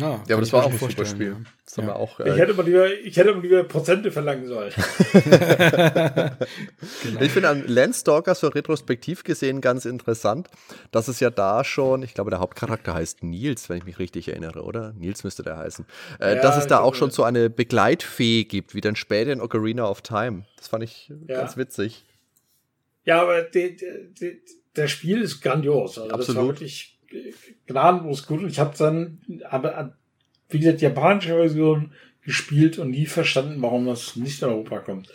Ja, 0.00 0.22
ja 0.26 0.36
aber 0.36 0.40
das 0.40 0.52
war 0.52 0.64
auch 0.64 0.70
ein 0.70 0.78
super 0.78 1.04
Spiel. 1.04 1.36
Das 1.64 1.76
ja. 1.76 1.82
haben 1.82 1.88
wir 1.88 1.96
auch, 1.96 2.20
äh, 2.20 2.32
ich, 2.32 2.38
hätte 2.38 2.54
mal 2.54 2.64
lieber, 2.64 2.92
ich 2.92 3.16
hätte 3.16 3.34
mal 3.34 3.42
lieber 3.42 3.64
Prozente 3.64 4.10
verlangen 4.10 4.46
sollen. 4.46 4.72
genau. 5.12 6.30
Ich 7.20 7.32
finde 7.32 7.48
an 7.48 7.64
Landstalker 7.66 8.34
so 8.34 8.48
retrospektiv 8.48 9.24
gesehen 9.24 9.60
ganz 9.60 9.84
interessant, 9.84 10.48
dass 10.90 11.08
es 11.08 11.20
ja 11.20 11.30
da 11.30 11.64
schon, 11.64 12.02
ich 12.02 12.14
glaube, 12.14 12.30
der 12.30 12.40
Hauptcharakter 12.40 12.94
heißt 12.94 13.22
Nils, 13.22 13.68
wenn 13.68 13.78
ich 13.78 13.84
mich 13.84 13.98
richtig 13.98 14.28
erinnere, 14.28 14.62
oder? 14.62 14.92
Nils 14.94 15.24
müsste 15.24 15.42
der 15.42 15.58
heißen. 15.58 15.84
Äh, 16.20 16.36
ja, 16.36 16.42
dass 16.42 16.58
es 16.58 16.66
da 16.66 16.80
auch 16.80 16.94
schon 16.94 17.10
so 17.10 17.24
eine 17.24 17.50
Begleitfee 17.50 18.44
gibt, 18.44 18.74
wie 18.74 18.80
dann 18.80 18.96
später 18.96 19.32
in 19.32 19.40
Ocarina 19.40 19.88
of 19.88 20.02
Time. 20.02 20.44
Das 20.56 20.68
fand 20.68 20.84
ich 20.84 21.12
ja. 21.26 21.36
ganz 21.36 21.56
witzig. 21.56 22.04
Ja, 23.04 23.22
aber 23.22 23.42
die, 23.42 23.76
die, 23.76 24.14
die, 24.20 24.42
der 24.76 24.88
Spiel 24.88 25.22
ist 25.22 25.40
grandios. 25.40 25.98
Also 25.98 26.14
Absolut. 26.14 26.28
Das 26.28 26.36
war 26.36 26.46
wirklich 26.46 26.98
gnadenlos 27.68 28.26
gut. 28.26 28.42
Ich 28.48 28.58
habe 28.58 28.76
dann, 28.76 29.20
aber 29.48 29.92
wie 30.48 30.58
gesagt, 30.58 30.80
japanische 30.80 31.36
Version 31.36 31.92
gespielt 32.24 32.78
und 32.78 32.90
nie 32.90 33.06
verstanden, 33.06 33.62
warum 33.62 33.86
das 33.86 34.16
nicht 34.16 34.42
in 34.42 34.48
Europa 34.48 34.80
kommt. 34.80 35.08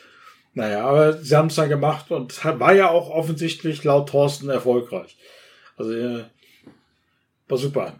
Naja, 0.53 0.85
aber 0.85 1.13
sie 1.13 1.35
haben 1.35 1.47
es 1.47 1.55
dann 1.55 1.69
gemacht 1.69 2.11
und 2.11 2.43
war 2.45 2.73
ja 2.73 2.89
auch 2.89 3.09
offensichtlich 3.09 3.83
laut 3.83 4.09
Thorsten 4.09 4.49
erfolgreich. 4.49 5.17
Also 5.77 5.93
äh, 5.93 6.23
war 7.47 7.57
super. 7.57 7.93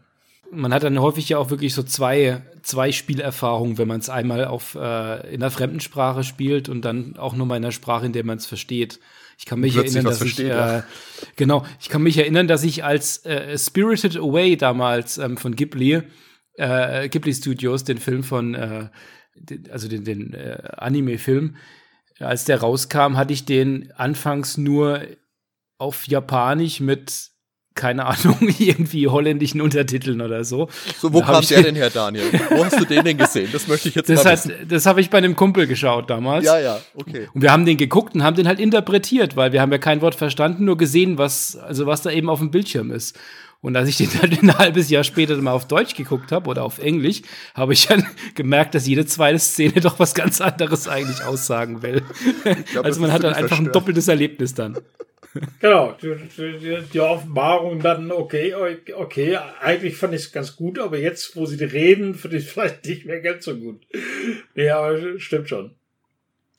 Man 0.51 0.71
hat 0.71 0.83
dann 0.83 1.01
häufig 1.01 1.29
ja 1.29 1.39
auch 1.39 1.49
wirklich 1.49 1.73
so 1.73 1.81
zwei, 1.81 2.43
zwei 2.61 2.91
Spielerfahrungen, 2.91 3.79
wenn 3.79 3.87
man 3.87 3.99
es 3.99 4.09
einmal 4.09 4.45
auf 4.45 4.75
äh, 4.75 5.33
in 5.33 5.41
einer 5.41 5.49
fremden 5.49 5.79
Sprache 5.79 6.23
spielt 6.23 6.69
und 6.69 6.83
dann 6.83 7.17
auch 7.17 7.33
nur 7.33 7.47
mal 7.47 7.57
in 7.57 7.63
einer 7.63 7.71
Sprache, 7.71 8.05
in 8.05 8.13
der 8.13 8.23
man 8.23 8.37
es 8.37 8.45
versteht. 8.45 8.99
Ich 9.43 9.49
kann 9.49 9.59
mich 9.59 9.75
erinnern, 9.75 10.05
dass 10.05 10.21
ich, 10.21 10.39
äh, 10.39 10.83
genau, 11.35 11.65
ich 11.81 11.89
kann 11.89 12.01
mich 12.01 12.17
erinnern, 12.17 12.47
dass 12.47 12.63
ich 12.63 12.85
als 12.85 13.25
äh, 13.25 13.57
Spirited 13.57 14.15
Away 14.15 14.55
damals 14.55 15.17
ähm, 15.17 15.35
von 15.35 15.53
Ghibli, 15.53 16.01
äh, 16.53 17.09
Ghibli 17.09 17.33
Studios, 17.33 17.83
den 17.83 17.97
Film 17.97 18.23
von, 18.23 18.55
äh, 18.55 18.87
den, 19.35 19.69
also 19.69 19.89
den, 19.89 20.05
den 20.05 20.33
äh, 20.33 20.63
Anime-Film, 20.77 21.57
als 22.19 22.45
der 22.45 22.61
rauskam, 22.61 23.17
hatte 23.17 23.33
ich 23.33 23.43
den 23.43 23.91
anfangs 23.91 24.55
nur 24.55 25.01
auf 25.77 26.07
Japanisch 26.07 26.79
mit 26.79 27.31
keine 27.75 28.05
Ahnung, 28.05 28.37
irgendwie 28.59 29.07
holländischen 29.07 29.61
Untertiteln 29.61 30.21
oder 30.21 30.43
so. 30.43 30.69
So, 30.99 31.13
wo 31.13 31.21
kam 31.21 31.45
der 31.45 31.63
denn 31.63 31.75
her, 31.75 31.89
Daniel? 31.89 32.25
Wo 32.49 32.63
hast 32.63 32.79
du 32.79 32.85
den 32.85 33.03
denn 33.03 33.17
gesehen? 33.17 33.49
Das 33.51 33.67
möchte 33.67 33.89
ich 33.89 33.95
jetzt 33.95 34.09
das 34.09 34.23
mal 34.23 34.31
heißt, 34.31 34.49
wissen. 34.49 34.67
Das 34.67 34.85
habe 34.85 35.01
ich 35.01 35.09
bei 35.09 35.17
einem 35.17 35.35
Kumpel 35.35 35.67
geschaut 35.67 36.09
damals. 36.09 36.45
Ja, 36.45 36.59
ja, 36.59 36.79
okay. 36.95 37.27
Und 37.33 37.41
wir 37.41 37.51
haben 37.51 37.65
den 37.65 37.77
geguckt 37.77 38.15
und 38.15 38.23
haben 38.23 38.35
den 38.35 38.47
halt 38.47 38.59
interpretiert, 38.59 39.35
weil 39.35 39.51
wir 39.51 39.61
haben 39.61 39.71
ja 39.71 39.77
kein 39.77 40.01
Wort 40.01 40.15
verstanden, 40.15 40.65
nur 40.65 40.77
gesehen, 40.77 41.17
was, 41.17 41.55
also 41.55 41.85
was 41.85 42.01
da 42.01 42.11
eben 42.11 42.29
auf 42.29 42.39
dem 42.39 42.51
Bildschirm 42.51 42.91
ist. 42.91 43.17
Und 43.61 43.77
als 43.77 43.87
ich 43.87 43.97
den 43.97 44.09
dann 44.21 44.31
ein 44.31 44.57
halbes 44.57 44.89
Jahr 44.89 45.03
später 45.03 45.35
mal 45.37 45.53
auf 45.53 45.67
Deutsch 45.67 45.95
geguckt 45.95 46.31
habe 46.31 46.49
oder 46.49 46.63
auf 46.63 46.79
Englisch, 46.79 47.21
habe 47.55 47.73
ich 47.73 47.87
dann 47.87 48.05
gemerkt, 48.35 48.75
dass 48.75 48.85
jede 48.85 49.05
zweite 49.05 49.39
Szene 49.39 49.79
doch 49.81 49.99
was 49.99 50.13
ganz 50.13 50.41
anderes 50.41 50.87
eigentlich 50.87 51.23
aussagen 51.23 51.81
will. 51.81 52.03
Glaub, 52.71 52.85
also 52.85 53.01
man 53.01 53.11
hat 53.11 53.23
dann 53.23 53.33
einfach 53.33 53.57
ein 53.57 53.71
doppeltes 53.71 54.09
Erlebnis 54.09 54.53
dann. 54.53 54.77
Genau, 55.59 55.93
die, 55.93 56.15
die, 56.37 56.83
die, 56.93 56.99
Offenbarung 56.99 57.79
dann, 57.79 58.11
okay, 58.11 58.53
okay, 58.93 59.37
eigentlich 59.61 59.97
fand 59.97 60.13
ich 60.13 60.21
es 60.21 60.31
ganz 60.31 60.55
gut, 60.55 60.77
aber 60.77 60.97
jetzt, 60.97 61.35
wo 61.35 61.45
sie 61.45 61.63
reden, 61.63 62.13
finde 62.13 62.37
ich 62.37 62.45
es 62.45 62.51
vielleicht 62.51 62.85
nicht 62.85 63.05
mehr 63.05 63.21
ganz 63.21 63.45
so 63.45 63.57
gut. 63.57 63.85
Nee, 64.53 64.69
aber 64.69 65.19
stimmt 65.19 65.49
schon. 65.49 65.75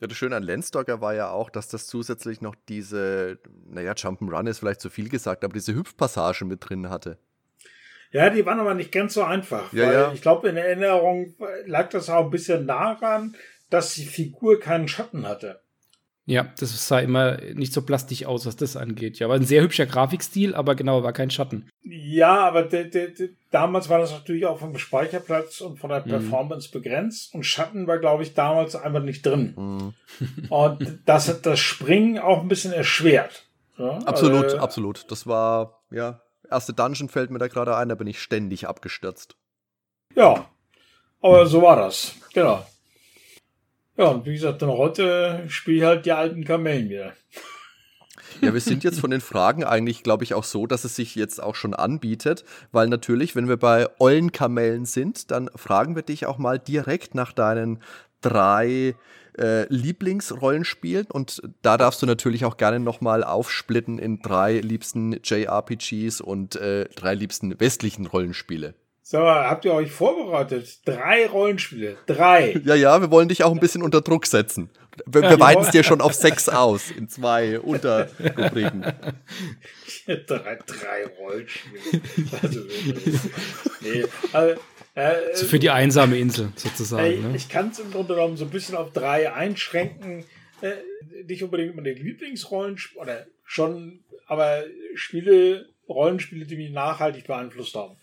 Ja, 0.01 0.09
das 0.09 0.17
Schöne 0.17 0.37
an 0.37 0.43
Landstalker 0.43 1.01
war 1.01 1.15
ja 1.15 1.31
auch, 1.31 1.51
dass 1.51 1.69
das 1.69 1.87
zusätzlich 1.87 2.41
noch 2.41 2.57
diese, 2.69 3.39
naja, 3.67 3.93
Jump'n'Run 3.93 4.49
ist 4.49 4.59
vielleicht 4.59 4.81
zu 4.81 4.91
viel 4.91 5.09
gesagt, 5.09 5.45
aber 5.45 5.55
diese 5.55 5.75
Hüpfpassage 5.75 6.45
mit 6.45 6.69
drin 6.69 6.91
hatte. 6.91 7.19
Ja, 8.11 8.31
die 8.31 8.45
waren 8.47 8.61
aber 8.61 8.75
nicht 8.75 8.93
ganz 8.93 9.15
so 9.15 9.23
einfach. 9.23 9.73
Ja, 9.73 9.93
ja. 9.93 10.13
Ich 10.13 10.23
glaube, 10.23 10.49
in 10.49 10.57
Erinnerung 10.57 11.35
lag 11.67 11.89
das 11.91 12.11
auch 12.11 12.27
ein 12.27 12.31
bisschen 12.31 12.67
daran, 12.67 13.35
dass 13.71 13.95
die 13.95 14.07
Figur 14.07 14.61
keinen 14.61 14.89
Schatten 14.89 15.27
hatte. 15.27 15.64
Ja, 16.27 16.47
das 16.59 16.89
sah 16.89 17.01
immer 17.01 17.37
nicht 17.53 17.75
so 17.75 17.83
plastisch 17.83 18.25
aus, 18.25 18.47
was 18.47 18.57
das 18.57 18.77
angeht. 18.77 19.19
Ja, 19.19 19.29
war 19.29 19.37
ein 19.37 19.45
sehr 19.45 19.61
hübscher 19.61 19.85
Grafikstil, 19.85 20.55
aber 20.55 20.75
genau, 20.75 21.03
war 21.03 21.13
kein 21.13 21.31
Schatten. 21.31 21.69
Ja, 21.83 22.47
aber 22.47 22.63
de, 22.63 22.89
de, 22.89 23.13
de, 23.13 23.31
damals 23.51 23.91
war 23.91 23.99
das 23.99 24.11
natürlich 24.11 24.47
auch 24.47 24.59
vom 24.59 24.79
Speicherplatz 24.79 25.61
und 25.61 25.79
von 25.79 25.91
der 25.91 26.01
mhm. 26.01 26.11
Performance 26.11 26.71
begrenzt 26.71 27.35
und 27.35 27.45
Schatten 27.45 27.87
war, 27.87 27.99
glaube 27.99 28.23
ich, 28.23 28.33
damals 28.33 28.75
einfach 28.75 29.03
nicht 29.03 29.27
drin. 29.27 29.53
Mhm. 29.55 29.95
und 30.49 31.01
das 31.05 31.29
hat 31.29 31.45
das 31.45 31.61
Springen 31.61 32.19
auch 32.19 32.41
ein 32.41 32.49
bisschen 32.49 32.73
erschwert. 32.73 33.47
Ja, 33.77 33.99
absolut, 33.99 34.45
also, 34.45 34.59
absolut. 34.59 35.11
Das 35.11 35.27
war, 35.27 35.83
ja, 35.91 36.23
erste 36.51 36.73
Dungeon 36.73 37.11
fällt 37.11 37.31
mir 37.31 37.39
da 37.39 37.49
gerade 37.49 37.77
ein, 37.77 37.91
da 37.91 37.97
bin 37.97 38.07
ich 38.07 38.23
ständig 38.23 38.67
abgestürzt. 38.67 39.37
Ja, 40.15 40.47
aber 41.21 41.45
so 41.47 41.61
war 41.61 41.77
das. 41.77 42.15
Genau. 42.33 42.65
Ja, 43.97 44.07
und 44.07 44.27
wie 44.27 44.35
gesagt, 44.35 44.63
dann 44.63 44.71
heute 44.71 45.45
spiele 45.49 45.77
ich 45.77 45.85
halt 45.85 46.07
die 46.07 46.13
alten 46.13 46.45
Kamellen 46.45 46.89
wieder. 46.89 47.13
Ja, 48.41 48.53
wir 48.53 48.61
sind 48.61 48.83
jetzt 48.83 49.01
von 49.01 49.11
den 49.11 49.21
Fragen 49.21 49.65
eigentlich, 49.65 50.03
glaube 50.03 50.25
ich, 50.25 50.35
auch 50.35 50.45
so, 50.45 50.67
dass 50.67 50.85
es 50.85 50.97
sich 50.97 51.15
jetzt 51.15 51.41
auch 51.41 51.55
schon 51.55 51.75
anbietet, 51.75 52.45
weil 52.73 52.89
natürlich, 52.89 53.37
wenn 53.37 53.49
wir 53.49 53.57
bei 53.57 53.89
ollen 54.01 54.33
Kamellen 54.33 54.87
sind, 54.87 55.31
dann 55.31 55.49
fragen 55.55 55.95
wir 55.95 56.03
dich 56.03 56.27
auch 56.27 56.39
mal 56.39 56.59
direkt 56.59 57.15
nach 57.15 57.33
deinen 57.33 57.81
drei 58.21 58.97
äh, 59.39 59.67
Lieblingsrollenspielen 59.73 61.07
und 61.07 61.43
da 61.63 61.77
darfst 61.77 62.03
du 62.03 62.07
natürlich 62.07 62.45
auch 62.45 62.57
gerne 62.57 62.81
nochmal 62.81 63.23
aufsplitten 63.23 63.99
in 63.99 64.21
drei 64.21 64.59
liebsten 64.59 65.21
JRPGs 65.23 66.21
und 66.21 66.57
äh, 66.57 66.87
drei 66.97 67.15
liebsten 67.15 67.59
westlichen 67.61 68.07
Rollenspiele. 68.07 68.75
So, 69.07 69.19
habt 69.19 69.67
ihr 69.67 69.75
euch 69.75 69.93
vorbereitet? 69.93 70.79
Drei 70.87 71.27
Rollenspiele. 71.27 71.99
Drei. 72.07 72.59
Ja, 72.65 72.75
ja, 72.75 72.99
wir 73.03 73.11
wollen 73.11 73.29
dich 73.29 73.45
auch 73.45 73.53
ein 73.53 73.61
bisschen 73.61 73.83
unter 73.83 74.01
Druck 74.01 74.25
setzen. 74.25 74.71
Wir, 75.05 75.21
wir 75.21 75.39
weiten 75.39 75.61
es 75.61 75.71
dir 75.71 75.83
schon 75.85 76.01
auf 76.01 76.15
sechs 76.15 76.49
aus 76.49 76.91
in 76.91 77.11
zwei 77.11 77.61
Unterrubriken. 77.61 78.83
drei, 80.07 80.59
drei 80.67 81.07
Rollenspiele. 81.19 82.01
Also, 82.41 82.61
nee, 83.83 84.05
also, 84.33 84.61
äh, 84.95 85.35
so 85.35 85.47
für 85.47 85.59
die 85.59 85.69
einsame 85.69 86.17
Insel 86.17 86.53
sozusagen. 86.57 87.05
Äh, 87.05 87.17
ne? 87.17 87.37
Ich 87.37 87.51
kann 87.51 87.69
es 87.69 87.81
im 87.81 87.91
Grunde 87.91 88.15
genommen 88.15 88.39
so 88.39 88.47
ein 88.47 88.51
bisschen 88.51 88.75
auf 88.75 88.93
drei 88.93 89.31
einschränken. 89.35 90.25
Äh, 90.63 90.77
nicht 91.27 91.43
unbedingt 91.43 91.77
meine 91.77 91.93
Lieblingsrollenspiele, 91.93 93.03
oder 93.03 93.27
schon, 93.45 94.03
aber 94.27 94.63
Spiele, 94.95 95.69
Rollenspiele, 95.91 96.47
die 96.47 96.57
mich 96.57 96.71
nachhaltig 96.71 97.27
beeinflusst 97.27 97.75
haben. 97.75 97.97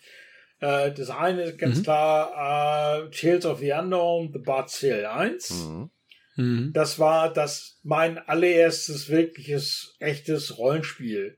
Äh, 0.61 0.93
das 0.93 1.09
eine 1.09 1.41
ist 1.43 1.57
ganz 1.57 1.79
mhm. 1.79 1.83
klar 1.83 3.05
äh, 3.05 3.09
Tales 3.09 3.45
of 3.45 3.59
the 3.59 3.71
Unknown, 3.73 4.31
The 4.31 4.39
Bard's 4.39 4.79
Tale 4.79 5.11
1. 5.11 5.49
Mhm. 5.49 5.89
mhm. 6.35 6.73
Das 6.73 6.99
war 6.99 7.33
das 7.33 7.79
mein 7.83 8.17
allererstes 8.17 9.09
wirkliches, 9.09 9.95
echtes 9.99 10.57
Rollenspiel. 10.57 11.37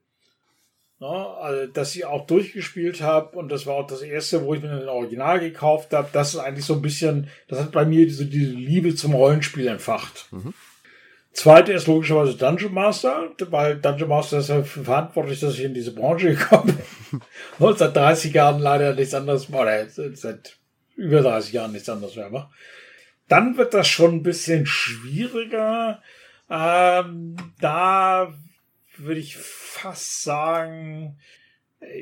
Ne? 1.00 1.08
Also, 1.08 1.72
das 1.72 1.96
ich 1.96 2.06
auch 2.06 2.28
durchgespielt 2.28 3.02
habe 3.02 3.38
und 3.38 3.50
das 3.50 3.66
war 3.66 3.76
auch 3.76 3.88
das 3.88 4.02
erste, 4.02 4.46
wo 4.46 4.54
ich 4.54 4.62
mir 4.62 4.72
ein 4.72 4.90
Original 4.90 5.40
gekauft 5.40 5.94
habe. 5.94 6.10
Das 6.12 6.34
ist 6.34 6.40
eigentlich 6.40 6.66
so 6.66 6.76
ein 6.76 6.82
bisschen, 6.82 7.30
das 7.48 7.60
hat 7.60 7.72
bei 7.72 7.86
mir 7.86 8.06
diese, 8.06 8.26
diese 8.26 8.52
Liebe 8.52 8.94
zum 8.94 9.14
Rollenspiel 9.14 9.68
entfacht. 9.68 10.28
Mhm. 10.32 10.54
Zweite 11.34 11.74
ist 11.74 11.88
logischerweise 11.88 12.38
Dungeon 12.38 12.74
Master, 12.74 13.32
weil 13.50 13.78
Dungeon 13.78 14.10
Master 14.10 14.38
ist 14.38 14.50
ja 14.50 14.64
verantwortlich, 14.64 15.40
dass 15.40 15.56
ich 15.56 15.64
in 15.64 15.74
diese 15.74 15.94
Branche 15.94 16.36
gekommen 16.36 16.78
bin. 17.12 17.22
Und 17.60 17.78
seit 17.80 17.96
30 17.96 18.34
Jahren 18.34 18.60
leider 18.60 18.94
nichts 18.94 19.16
anderes, 19.16 19.50
oder 19.50 19.88
seit 19.88 20.58
über 20.96 21.22
30 21.22 21.54
Jahren 21.54 21.72
nichts 21.72 21.90
anderes 21.90 22.16
mehr 22.16 22.30
mache. 22.30 22.52
Dann 23.28 23.58
wird 23.58 23.74
das 23.74 23.88
schon 23.88 24.16
ein 24.16 24.24
bisschen 24.24 24.68
schwieriger. 24.68 26.04
Ähm, 26.52 27.36
da 27.60 28.32
würde 28.98 29.20
ich 29.20 29.36
fast 29.38 30.22
sagen, 30.22 31.18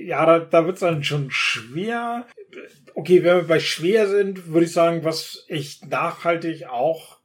ja, 0.03 0.25
da, 0.25 0.39
da 0.39 0.65
wird 0.65 0.75
es 0.75 0.81
dann 0.81 1.05
schon 1.05 1.31
schwer. 1.31 2.27
Okay, 2.95 3.23
wenn 3.23 3.37
wir 3.37 3.47
bei 3.47 3.59
schwer 3.61 4.09
sind, 4.09 4.47
würde 4.47 4.65
ich 4.65 4.73
sagen, 4.73 5.05
was 5.05 5.45
ich 5.47 5.81
nachhaltig 5.85 6.67
auch 6.67 7.20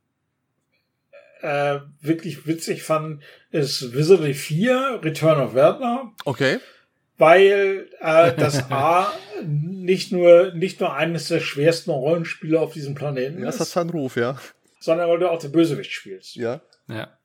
äh, 1.46 1.80
wirklich 2.00 2.46
witzig 2.46 2.82
fand, 2.82 3.22
ist 3.52 3.94
Wizardry 3.94 4.34
4, 4.34 5.00
Return 5.02 5.40
of 5.40 5.54
Werther. 5.54 6.12
Okay. 6.24 6.58
Weil 7.18 7.88
äh, 8.00 8.34
das 8.34 8.70
A 8.70 9.12
nicht 9.44 10.10
nur, 10.10 10.52
nicht 10.52 10.80
nur 10.80 10.92
eines 10.92 11.28
der 11.28 11.40
schwersten 11.40 11.92
Rollenspiele 11.92 12.60
auf 12.60 12.72
diesem 12.72 12.94
Planeten 12.96 13.42
ja, 13.42 13.48
ist. 13.48 13.60
Das 13.60 13.68
hat 13.68 13.74
seinen 13.74 13.90
Ruf, 13.90 14.16
ja. 14.16 14.36
Sondern 14.80 15.08
weil 15.08 15.20
du 15.20 15.30
auch 15.30 15.38
der 15.38 15.48
Bösewicht 15.48 15.92
spielst. 15.92 16.34
Ja. 16.34 16.60
Ja. 16.88 17.16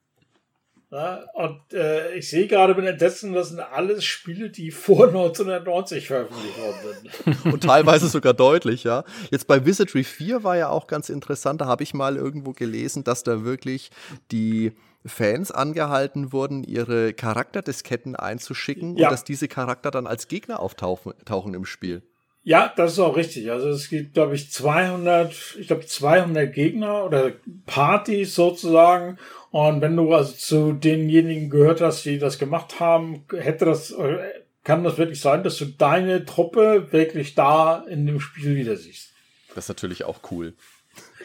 Ja, 0.92 1.24
und 1.36 1.74
äh, 1.74 2.14
ich 2.16 2.30
sehe 2.30 2.48
gerade 2.48 2.76
mit 2.76 2.86
Entsetzen, 2.86 3.32
das 3.32 3.48
sind 3.48 3.62
alles 3.62 4.04
Spiele, 4.04 4.50
die 4.50 4.72
vor 4.72 5.08
1990 5.08 6.08
veröffentlicht 6.08 6.58
worden 6.58 7.10
sind. 7.24 7.54
und 7.54 7.64
teilweise 7.64 8.10
sogar 8.10 8.34
deutlich, 8.34 8.84
ja. 8.84 9.06
Jetzt 9.30 9.48
bei 9.48 9.66
Wizardry 9.66 10.04
4 10.04 10.44
war 10.44 10.58
ja 10.58 10.68
auch 10.68 10.88
ganz 10.88 11.08
interessant, 11.08 11.62
da 11.62 11.66
habe 11.66 11.84
ich 11.84 11.94
mal 11.94 12.18
irgendwo 12.18 12.52
gelesen, 12.52 13.06
dass 13.06 13.24
da 13.24 13.46
wirklich 13.46 13.90
die 14.32 14.74
Fans 15.06 15.52
angehalten 15.52 16.34
wurden, 16.34 16.64
ihre 16.64 17.14
Charakterdisketten 17.14 18.18
einzuschicken 18.18 18.98
ja. 18.98 19.08
und 19.08 19.14
dass 19.14 19.24
diese 19.24 19.48
Charakter 19.48 19.92
dann 19.92 20.08
als 20.08 20.28
Gegner 20.28 20.60
auftauchen 20.60 21.14
tauchen 21.24 21.54
im 21.54 21.66
Spiel. 21.66 22.04
Ja, 22.44 22.74
das 22.76 22.94
ist 22.94 23.00
auch 23.00 23.16
richtig. 23.16 23.52
Also 23.52 23.70
es 23.70 23.90
gibt, 23.90 24.16
glaube 24.16 24.36
ich, 24.36 24.52
200, 24.52 25.58
ich 25.60 25.68
glaube 25.68 25.86
200 25.86 26.52
Gegner 26.52 27.06
oder 27.06 27.34
Partys 27.68 28.34
sozusagen 28.34 29.20
und 29.52 29.82
wenn 29.82 29.96
du 29.96 30.14
also 30.14 30.34
zu 30.34 30.74
denjenigen 30.74 31.50
gehört 31.50 31.82
hast, 31.82 32.06
die 32.06 32.18
das 32.18 32.40
gemacht 32.40 32.80
haben, 32.80 33.26
hätte 33.38 33.66
das, 33.66 33.92
äh, 33.92 34.18
kann 34.64 34.84
das 34.84 34.98
wirklich 34.98 35.20
sein, 35.20 35.44
dass 35.44 35.58
du 35.58 35.66
deine 35.66 36.26
Truppe 36.26 36.88
wirklich 36.92 37.36
da 37.36 37.84
in 37.88 38.06
dem 38.06 38.20
Spiel 38.20 38.56
wieder 38.56 38.76
siehst. 38.76 39.12
Das 39.54 39.66
ist 39.66 39.70
natürlich 39.70 40.06
auch 40.06 40.20
cool. 40.32 40.54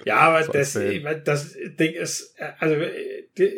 Ja, 0.04 0.18
aber 0.18 0.42
so 0.44 0.52
das, 0.52 0.78
das 1.24 1.56
Ding 1.78 1.94
ist, 1.94 2.34
äh, 2.38 2.50
also 2.58 2.76
die, 3.38 3.52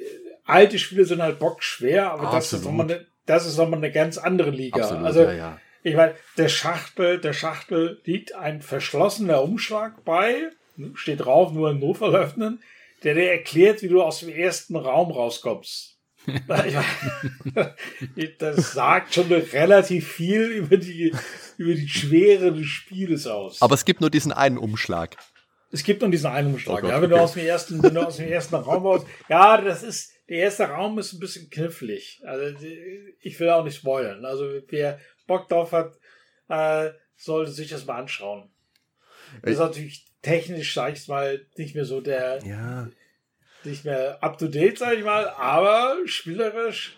alte 0.45 0.79
Spiele 0.79 1.05
sind 1.05 1.23
halt 1.23 1.39
bockschwer, 1.39 2.13
aber 2.13 2.31
das 2.31 2.53
ist 2.53 2.65
nochmal 2.65 2.91
eine, 2.91 3.07
das 3.27 3.47
ist 3.47 3.57
nochmal 3.57 3.79
eine 3.79 3.93
ganz 3.93 4.19
andere 4.19 4.51
Liga. 4.51 4.83
Absolut, 4.83 5.05
also 5.05 5.23
ja, 5.23 5.33
ja. 5.33 5.61
Ich 5.89 5.97
meine, 5.97 6.15
der 6.37 6.49
Schachtel, 6.49 7.19
der 7.19 7.33
Schachtel 7.33 8.01
liegt 8.05 8.35
ein 8.35 8.63
verschlossener 8.63 9.43
Umschlag 9.43 10.05
bei, 10.05 10.51
steht 10.95 11.21
drauf, 11.21 11.53
nur 11.53 11.71
in 11.71 11.81
Notfall 11.81 12.15
öffnen 12.15 12.61
der 13.03 13.15
dir 13.15 13.31
erklärt, 13.31 13.83
wie 13.83 13.89
du 13.89 14.03
aus 14.03 14.21
dem 14.21 14.29
ersten 14.29 14.77
Raum 14.77 15.11
rauskommst. 15.11 15.97
das 18.39 18.73
sagt 18.73 19.15
schon 19.15 19.33
relativ 19.33 20.13
viel 20.13 20.43
über 20.43 20.77
die, 20.77 21.15
über 21.57 21.75
die 21.75 21.89
Schwere 21.89 22.53
des 22.53 22.67
Spieles 22.67 23.27
aus. 23.27 23.63
Aber 23.63 23.75
es 23.75 23.87
gibt 23.87 24.03
nur 24.03 24.11
diesen 24.11 24.33
einen 24.33 24.59
Umschlag. 24.59 25.17
Es 25.71 25.85
gibt 25.85 26.03
nur 26.03 26.11
diesen 26.11 26.31
einen 26.31 26.53
Umschlag. 26.53 26.79
Oh 26.79 26.81
Gott, 26.83 26.91
ja, 26.91 26.97
wenn 27.01 27.11
okay. 27.11 27.19
du 27.19 27.23
aus 27.23 27.33
dem 27.33 27.47
ersten, 27.47 27.83
wenn 27.83 27.95
du 27.95 28.07
aus 28.07 28.17
dem 28.17 28.29
ersten 28.29 28.57
Raum 28.57 28.85
raus, 28.85 29.07
ja, 29.29 29.59
das 29.61 29.83
ist, 29.83 30.13
der 30.29 30.39
erste 30.39 30.65
Raum 30.65 30.99
ist 30.99 31.15
ein 31.15 31.21
bisschen 31.21 31.49
knifflig. 31.49 32.21
Also, 32.27 32.55
ich 33.21 33.41
will 33.41 33.49
auch 33.49 33.65
nicht 33.65 33.77
spoilern. 33.77 34.27
Also, 34.27 34.61
wer 34.69 34.99
Bock 35.29 35.49
drauf 35.49 35.71
hat, 35.71 35.97
äh, 36.49 36.91
sollte 37.17 37.53
sich 37.53 37.69
das 37.69 37.87
mal 37.87 38.01
anschauen. 38.01 38.51
Das 39.43 39.53
ist 39.53 39.59
natürlich 39.59 40.07
technisch, 40.23 40.75
sag 40.75 40.95
ich 40.95 41.07
mal, 41.07 41.47
nicht 41.57 41.77
mehr 41.77 41.85
so 41.85 42.01
der. 42.01 42.45
Ja. 42.45 42.89
Nicht 43.65 43.85
mehr 43.85 44.23
up 44.23 44.39
to 44.39 44.49
date, 44.49 44.79
sag 44.79 44.95
ich 44.95 45.05
mal, 45.05 45.29
aber 45.29 45.97
spielerisch. 46.07 46.97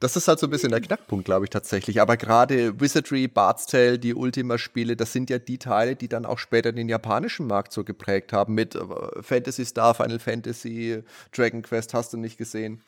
Das 0.00 0.16
ist 0.16 0.28
halt 0.28 0.38
so 0.38 0.46
ein 0.46 0.50
bisschen 0.50 0.70
der 0.70 0.80
Knackpunkt, 0.80 1.24
glaube 1.24 1.46
ich, 1.46 1.50
tatsächlich. 1.50 2.00
Aber 2.00 2.16
gerade 2.16 2.78
Wizardry, 2.78 3.26
Bard's 3.26 3.66
Tale, 3.66 3.98
die 3.98 4.14
Ultima-Spiele, 4.14 4.96
das 4.96 5.12
sind 5.12 5.30
ja 5.30 5.38
die 5.38 5.58
Teile, 5.58 5.96
die 5.96 6.08
dann 6.08 6.26
auch 6.26 6.38
später 6.38 6.72
den 6.72 6.88
japanischen 6.88 7.46
Markt 7.46 7.72
so 7.72 7.84
geprägt 7.84 8.32
haben. 8.32 8.54
Mit 8.54 8.74
äh, 8.74 8.80
Fantasy 9.22 9.64
Star, 9.64 9.94
Final 9.94 10.18
Fantasy, 10.18 11.02
Dragon 11.32 11.62
Quest 11.62 11.94
hast 11.94 12.12
du 12.12 12.18
nicht 12.18 12.36
gesehen. 12.36 12.82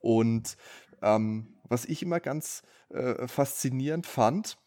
Und 0.00 0.56
ähm, 1.00 1.46
was 1.68 1.84
ich 1.84 2.02
immer 2.02 2.20
ganz 2.20 2.62
äh, 2.90 3.26
faszinierend 3.26 4.06
fand, 4.06 4.58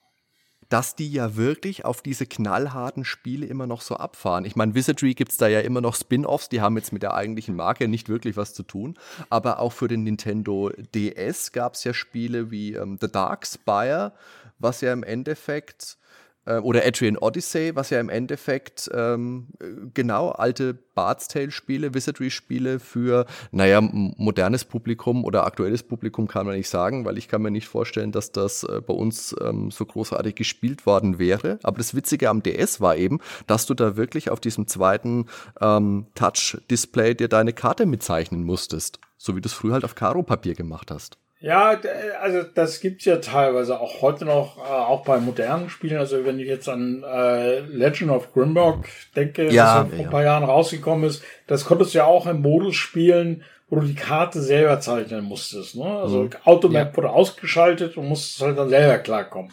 dass 0.69 0.95
die 0.95 1.11
ja 1.11 1.35
wirklich 1.35 1.83
auf 1.83 2.01
diese 2.01 2.25
knallharten 2.25 3.03
Spiele 3.03 3.45
immer 3.45 3.67
noch 3.67 3.81
so 3.81 3.97
abfahren. 3.97 4.45
Ich 4.45 4.55
meine, 4.55 4.73
Wizardry 4.73 5.13
gibt 5.15 5.31
es 5.31 5.37
da 5.37 5.49
ja 5.49 5.59
immer 5.59 5.81
noch 5.81 5.95
Spin-offs, 5.95 6.47
die 6.47 6.61
haben 6.61 6.77
jetzt 6.77 6.93
mit 6.93 7.03
der 7.03 7.13
eigentlichen 7.13 7.55
Marke 7.55 7.89
nicht 7.89 8.07
wirklich 8.07 8.37
was 8.37 8.53
zu 8.53 8.63
tun. 8.63 8.97
Aber 9.29 9.59
auch 9.59 9.73
für 9.73 9.89
den 9.89 10.03
Nintendo 10.03 10.71
DS 10.95 11.51
gab 11.51 11.73
es 11.73 11.83
ja 11.83 11.93
Spiele 11.93 12.51
wie 12.51 12.73
ähm, 12.75 12.97
The 13.01 13.11
Dark 13.11 13.45
Spire, 13.45 14.13
was 14.59 14.79
ja 14.79 14.93
im 14.93 15.03
Endeffekt 15.03 15.97
äh, 16.45 16.57
oder 16.57 16.85
Adrian 16.85 17.17
Odyssey, 17.17 17.75
was 17.75 17.89
ja 17.89 17.99
im 17.99 18.09
Endeffekt 18.09 18.89
ähm, 18.93 19.47
genau 19.93 20.29
alte 20.29 20.73
Bard's 20.73 21.27
Tale-Spiele, 21.27 21.93
Wizardry-Spiele 21.93 22.79
für, 22.79 23.25
naja, 23.51 23.81
modernes 23.81 24.65
Publikum 24.65 25.23
oder 25.23 25.45
aktuelles 25.45 25.83
Publikum 25.83 26.27
kann 26.27 26.45
man 26.45 26.55
nicht 26.55 26.69
sagen, 26.69 27.05
weil 27.05 27.17
ich 27.17 27.27
kann 27.27 27.41
mir 27.41 27.51
nicht 27.51 27.67
vorstellen, 27.67 28.11
dass 28.11 28.31
das 28.31 28.63
äh, 28.63 28.81
bei 28.85 28.93
uns 28.93 29.35
ähm, 29.41 29.71
so 29.71 29.85
großartig 29.85 30.35
gespielt 30.35 30.85
worden 30.85 31.19
wäre. 31.19 31.59
Aber 31.63 31.77
das 31.77 31.95
Witzige 31.95 32.29
am 32.29 32.43
DS 32.43 32.81
war 32.81 32.97
eben, 32.97 33.19
dass 33.47 33.65
du 33.65 33.73
da 33.73 33.95
wirklich 33.95 34.29
auf 34.29 34.39
diesem 34.39 34.67
zweiten 34.67 35.27
ähm, 35.61 36.07
Touch-Display 36.15 37.15
dir 37.15 37.27
deine 37.27 37.53
Karte 37.53 37.85
mitzeichnen 37.85 38.43
musstest. 38.43 38.99
So 39.17 39.35
wie 39.35 39.41
du 39.41 39.47
es 39.47 39.53
früher 39.53 39.73
halt 39.73 39.85
auf 39.85 39.95
Karo-Papier 39.95 40.55
gemacht 40.55 40.91
hast. 40.91 41.20
Ja, 41.41 41.79
also 42.21 42.43
das 42.43 42.79
gibt's 42.81 43.05
ja 43.05 43.17
teilweise 43.17 43.79
auch 43.79 44.03
heute 44.03 44.25
noch, 44.25 44.59
äh, 44.59 44.61
auch 44.61 45.03
bei 45.03 45.17
modernen 45.17 45.69
Spielen. 45.69 45.97
Also 45.97 46.23
wenn 46.23 46.39
ich 46.39 46.47
jetzt 46.47 46.69
an 46.69 47.03
äh, 47.03 47.61
Legend 47.61 48.11
of 48.11 48.31
Grimrock 48.31 48.85
denke, 49.15 49.51
ja, 49.51 49.81
was 49.81 49.89
vor 49.89 49.97
ja. 49.97 50.05
ein 50.05 50.11
paar 50.11 50.23
Jahren 50.23 50.43
rausgekommen 50.43 51.09
ist, 51.09 51.23
das 51.47 51.65
konntest 51.65 51.93
du 51.93 51.97
ja 51.97 52.05
auch 52.05 52.27
im 52.27 52.41
Modus 52.41 52.75
spielen, 52.75 53.43
wo 53.69 53.77
du 53.77 53.87
die 53.87 53.95
Karte 53.95 54.39
selber 54.39 54.79
zeichnen 54.81 55.23
musstest. 55.23 55.75
Ne? 55.75 55.85
Also 55.85 56.23
mhm. 56.23 56.29
Automap 56.43 56.91
ja. 56.91 56.97
wurde 56.97 57.09
ausgeschaltet 57.09 57.97
und 57.97 58.07
musstest 58.07 58.41
halt 58.41 58.59
dann 58.59 58.69
selber 58.69 58.99
klarkommen. 58.99 59.51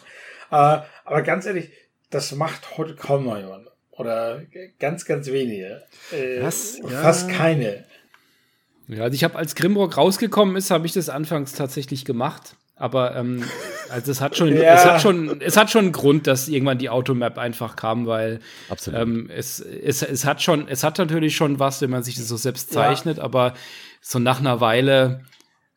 Äh, 0.51 0.77
aber 1.05 1.21
ganz 1.23 1.47
ehrlich, 1.47 1.71
das 2.11 2.33
macht 2.33 2.77
heute 2.77 2.95
kaum 2.95 3.25
noch 3.25 3.37
jemand. 3.37 3.67
Oder 3.91 4.43
ganz, 4.79 5.05
ganz 5.05 5.27
wenige. 5.31 5.83
Äh, 6.11 6.39
das, 6.39 6.79
fast 7.01 7.29
keine. 7.29 7.85
Ja, 8.89 9.03
also 9.03 9.13
ich 9.13 9.23
habe, 9.23 9.35
als 9.35 9.55
Grimrock 9.55 9.97
rausgekommen 9.97 10.55
ist, 10.55 10.71
habe 10.71 10.87
ich 10.87 10.93
das 10.93 11.09
anfangs 11.09 11.53
tatsächlich 11.53 12.05
gemacht. 12.05 12.55
Aber 12.75 13.15
ähm, 13.15 13.43
also 13.89 14.09
es 14.09 14.19
hat 14.19 14.35
schon, 14.35 14.47
ja. 14.55 14.73
es 14.73 14.85
hat 14.85 15.01
schon, 15.01 15.41
es 15.41 15.57
hat 15.57 15.69
schon 15.69 15.85
einen 15.85 15.91
Grund, 15.91 16.27
dass 16.27 16.47
irgendwann 16.47 16.79
die 16.79 16.89
Automap 16.89 17.37
einfach 17.37 17.75
kam, 17.75 18.07
weil 18.07 18.39
ähm, 18.91 19.29
es, 19.29 19.59
es, 19.59 20.01
es 20.01 20.25
hat 20.25 20.41
schon, 20.41 20.67
es 20.67 20.83
hat 20.83 20.97
natürlich 20.97 21.35
schon 21.35 21.59
was, 21.59 21.81
wenn 21.81 21.89
man 21.89 22.03
sich 22.03 22.15
das 22.15 22.27
so 22.27 22.37
selbst 22.37 22.71
zeichnet, 22.71 23.17
ja. 23.17 23.23
aber 23.23 23.53
so 24.01 24.17
nach 24.17 24.39
einer 24.39 24.61
Weile 24.61 25.25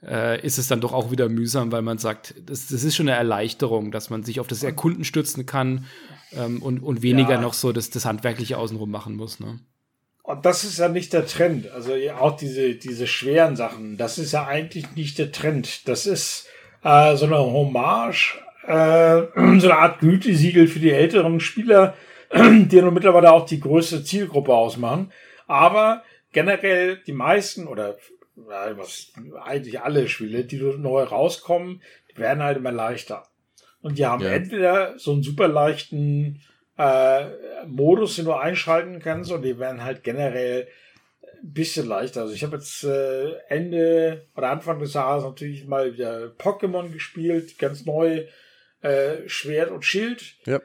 äh, 0.02 0.40
ist 0.46 0.58
es 0.58 0.68
dann 0.68 0.80
doch 0.80 0.92
auch 0.92 1.10
wieder 1.10 1.28
mühsam, 1.28 1.70
weil 1.72 1.82
man 1.82 1.98
sagt, 1.98 2.34
das, 2.46 2.68
das 2.68 2.84
ist 2.84 2.96
schon 2.96 3.08
eine 3.08 3.18
Erleichterung, 3.18 3.90
dass 3.90 4.08
man 4.08 4.22
sich 4.22 4.40
auf 4.40 4.46
das 4.46 4.62
Erkunden 4.62 5.04
stützen 5.04 5.44
kann 5.44 5.86
ähm, 6.32 6.62
und, 6.62 6.80
und 6.80 7.02
weniger 7.02 7.32
ja. 7.32 7.40
noch 7.40 7.52
so 7.52 7.72
das, 7.72 7.90
das 7.90 8.04
Handwerkliche 8.04 8.56
außenrum 8.56 8.90
machen 8.90 9.16
muss. 9.16 9.40
Ne? 9.40 9.58
Und 10.22 10.46
das 10.46 10.62
ist 10.64 10.78
ja 10.78 10.88
nicht 10.88 11.12
der 11.12 11.26
Trend. 11.26 11.70
Also 11.70 11.94
auch 12.18 12.36
diese, 12.36 12.74
diese 12.74 13.06
schweren 13.06 13.56
Sachen, 13.56 13.96
das 13.96 14.18
ist 14.18 14.32
ja 14.32 14.46
eigentlich 14.46 14.94
nicht 14.94 15.18
der 15.18 15.32
Trend. 15.32 15.88
Das 15.88 16.06
ist 16.06 16.48
äh, 16.84 17.16
so 17.16 17.26
eine 17.26 17.38
Hommage, 17.38 18.40
äh, 18.66 19.22
so 19.58 19.70
eine 19.70 19.78
Art 19.78 19.98
Gütesiegel 20.00 20.68
für 20.68 20.78
die 20.78 20.92
älteren 20.92 21.40
Spieler, 21.40 21.94
die 22.32 22.80
nun 22.80 22.94
mittlerweile 22.94 23.32
auch 23.32 23.46
die 23.46 23.60
größte 23.60 24.04
Zielgruppe 24.04 24.54
ausmachen. 24.54 25.12
Aber 25.48 26.04
generell 26.32 26.98
die 27.04 27.12
meisten 27.12 27.66
oder 27.66 27.96
was, 28.34 29.12
eigentlich 29.44 29.80
alle 29.80 30.08
Spiele, 30.08 30.44
die 30.44 30.56
neu 30.56 31.02
rauskommen, 31.02 31.82
werden 32.14 32.42
halt 32.42 32.58
immer 32.58 32.72
leichter. 32.72 33.24
Und 33.80 33.98
die 33.98 34.06
haben 34.06 34.22
ja. 34.22 34.30
entweder 34.30 34.98
so 34.98 35.12
einen 35.12 35.22
super 35.22 35.48
leichten 35.48 36.40
äh, 36.78 37.66
Modus, 37.66 38.16
den 38.16 38.24
du 38.24 38.32
einschalten 38.32 39.00
kannst 39.00 39.30
und 39.30 39.42
die 39.42 39.58
werden 39.58 39.84
halt 39.84 40.02
generell 40.02 40.68
ein 41.42 41.52
bisschen 41.52 41.86
leichter. 41.86 42.22
Also 42.22 42.34
ich 42.34 42.44
habe 42.44 42.56
jetzt 42.56 42.84
äh, 42.84 43.32
Ende 43.48 44.26
oder 44.36 44.50
Anfang 44.50 44.78
des 44.78 44.94
Jahres 44.94 45.24
natürlich 45.24 45.66
mal 45.66 45.92
wieder 45.92 46.32
Pokémon 46.38 46.90
gespielt, 46.92 47.58
ganz 47.58 47.84
neu, 47.84 48.26
äh, 48.80 49.28
Schwert 49.28 49.70
und 49.70 49.84
Schild. 49.84 50.36
Ja. 50.46 50.60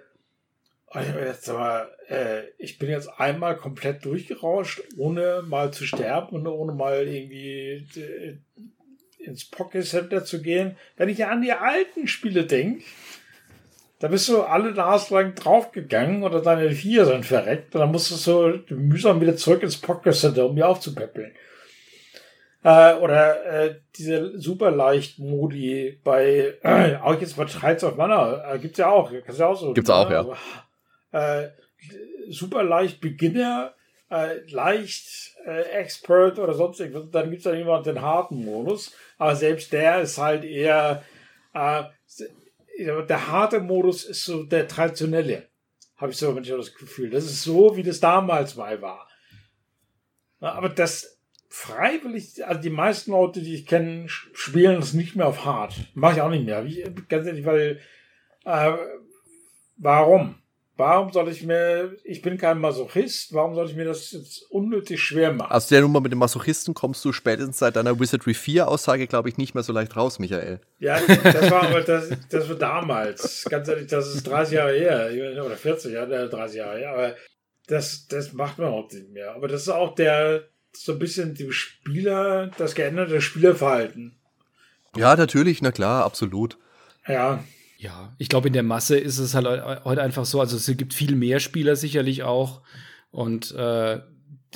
Und 0.87 1.01
ich, 1.01 1.15
jetzt 1.15 1.49
aber, 1.49 1.91
äh, 2.07 2.43
ich 2.57 2.79
bin 2.79 2.89
jetzt 2.89 3.09
einmal 3.19 3.57
komplett 3.57 4.05
durchgerauscht, 4.05 4.81
ohne 4.97 5.43
mal 5.45 5.71
zu 5.73 5.85
sterben 5.85 6.37
und 6.37 6.47
ohne 6.47 6.71
mal 6.71 7.05
irgendwie 7.07 7.85
äh, 7.99 8.37
ins 9.19 9.45
Pocket 9.45 9.85
Center 9.85 10.23
zu 10.23 10.41
gehen. 10.41 10.77
Wenn 10.95 11.09
ich 11.09 11.25
an 11.25 11.41
die 11.41 11.51
alten 11.51 12.07
Spiele 12.07 12.45
denke, 12.45 12.83
da 13.99 14.07
bist 14.07 14.29
du 14.29 14.41
alle 14.41 14.71
Nase 14.71 15.13
lang 15.13 15.33
draufgegangen 15.33 16.23
oder 16.23 16.41
deine 16.41 16.71
Vier 16.71 17.05
sind 17.05 17.25
verreckt 17.25 17.73
und 17.73 17.81
dann 17.81 17.91
musst 17.91 18.11
du 18.11 18.15
so 18.15 18.53
mühsam 18.69 19.19
wieder 19.21 19.35
zurück 19.35 19.63
ins 19.63 19.77
Pocket 19.77 20.13
Center, 20.13 20.45
um 20.45 20.55
die 20.55 20.63
aufzupäppeln. 20.63 21.31
Äh, 22.63 22.95
oder 22.95 23.45
äh, 23.45 23.75
diese 23.97 24.37
super 24.39 24.71
leicht 24.71 25.19
Modi 25.19 25.99
bei, 26.03 26.55
äh, 26.61 26.97
auch 26.97 27.19
jetzt 27.19 27.37
bei 27.37 27.45
Trials 27.45 27.83
of 27.83 27.95
Mana, 27.95 28.53
äh, 28.53 28.59
gibt's 28.59 28.77
ja 28.77 28.89
auch, 28.89 29.11
kannst 29.25 29.39
ja 29.39 29.47
auch 29.47 29.59
so. 29.59 29.73
Gibt's 29.73 29.89
auch, 29.89 30.09
ja. 30.09 30.25
Äh, 31.11 31.49
super 32.29 32.63
leicht 32.63 32.99
Beginner, 32.99 33.73
äh, 34.11 34.39
leicht 34.49 35.35
äh, 35.45 35.61
Expert 35.71 36.39
oder 36.39 36.53
sonst 36.53 36.79
irgendwas. 36.79 37.09
Dann 37.11 37.29
gibt's 37.29 37.45
dann 37.45 37.57
immer 37.57 37.81
den 37.81 38.01
harten 38.01 38.43
Modus, 38.43 38.93
aber 39.17 39.35
selbst 39.35 39.71
der 39.73 40.01
ist 40.01 40.17
halt 40.17 40.43
eher 40.43 41.03
äh, 41.53 41.83
der 42.77 43.27
harte 43.27 43.59
Modus 43.59 44.05
ist 44.05 44.23
so 44.23 44.43
der 44.43 44.67
traditionelle. 44.67 45.49
Habe 45.95 46.11
ich 46.11 46.17
so 46.17 46.31
manchmal 46.31 46.59
das 46.59 46.75
Gefühl. 46.75 47.09
Das 47.09 47.25
ist 47.25 47.43
so, 47.43 47.75
wie 47.75 47.83
das 47.83 47.99
damals 47.99 48.55
mal 48.55 48.81
war. 48.81 49.07
Aber 50.39 50.69
das 50.69 51.19
freiwillig, 51.49 52.45
also 52.45 52.61
die 52.61 52.69
meisten 52.69 53.11
Leute, 53.11 53.41
die 53.41 53.55
ich 53.55 53.65
kenne, 53.65 54.07
spielen 54.07 54.79
das 54.79 54.93
nicht 54.93 55.15
mehr 55.15 55.27
auf 55.27 55.45
hart. 55.45 55.75
Mache 55.95 56.15
ich 56.15 56.21
auch 56.21 56.29
nicht 56.29 56.45
mehr. 56.45 56.65
Wie, 56.65 56.83
ganz 57.09 57.25
ehrlich, 57.25 57.45
weil 57.45 57.81
äh, 58.45 58.73
warum? 59.77 60.35
Warum 60.77 61.11
soll 61.11 61.29
ich 61.29 61.43
mir, 61.43 61.97
ich 62.03 62.21
bin 62.21 62.37
kein 62.37 62.59
Masochist, 62.59 63.33
warum 63.33 63.55
soll 63.55 63.67
ich 63.67 63.75
mir 63.75 63.85
das 63.85 64.11
jetzt 64.11 64.43
unnötig 64.51 65.01
schwer 65.01 65.33
machen? 65.33 65.51
Aus 65.51 65.67
der 65.67 65.81
Nummer 65.81 66.01
mit 66.01 66.11
dem 66.11 66.19
Masochisten 66.19 66.75
kommst 66.75 67.03
du 67.03 67.11
spätestens 67.11 67.57
seit 67.57 67.75
deiner 67.75 67.99
Wizardry 67.99 68.35
4 68.35 68.67
Aussage, 68.67 69.07
glaube 69.07 69.27
ich, 69.27 69.37
nicht 69.37 69.55
mehr 69.55 69.63
so 69.63 69.73
leicht 69.73 69.95
raus, 69.95 70.19
Michael. 70.19 70.61
Ja, 70.77 70.99
das 71.01 71.49
war 71.49 71.63
aber 71.63 71.81
das, 71.81 72.09
das 72.29 72.47
war 72.47 72.57
damals. 72.57 73.45
Ganz 73.49 73.67
ehrlich, 73.67 73.87
das 73.87 74.13
ist 74.13 74.27
30 74.27 74.53
Jahre 74.53 74.73
her, 74.73 75.43
oder 75.43 75.57
40 75.57 75.93
Jahre, 75.93 76.29
30 76.29 76.57
Jahre 76.57 76.77
her, 76.77 76.91
aber 76.91 77.15
das, 77.65 78.07
das 78.07 78.33
macht 78.33 78.59
man 78.59 78.67
auch 78.67 78.91
nicht 78.91 79.09
mehr. 79.09 79.33
Aber 79.33 79.47
das 79.47 79.63
ist 79.63 79.69
auch 79.69 79.95
der, 79.95 80.43
so 80.73 80.91
ein 80.91 80.99
bisschen 80.99 81.33
die 81.33 81.51
Spieler, 81.51 82.51
das 82.59 82.75
geänderte 82.75 83.19
Spielerverhalten. 83.19 84.15
Ja, 84.95 85.15
natürlich, 85.15 85.63
na 85.63 85.71
klar, 85.71 86.05
absolut. 86.05 86.59
Ja, 87.07 87.43
ja, 87.77 88.15
ich 88.17 88.29
glaube, 88.29 88.47
in 88.47 88.53
der 88.53 88.63
Masse 88.63 88.97
ist 88.97 89.19
es 89.19 89.35
halt 89.35 89.45
heute 89.85 90.01
einfach 90.01 90.25
so, 90.25 90.39
also 90.39 90.57
es 90.57 90.65
gibt 90.77 90.93
viel 90.93 91.15
mehr 91.15 91.39
Spieler 91.39 91.75
sicherlich 91.75 92.23
auch. 92.23 92.61
Und 93.11 93.51
äh, 93.51 93.99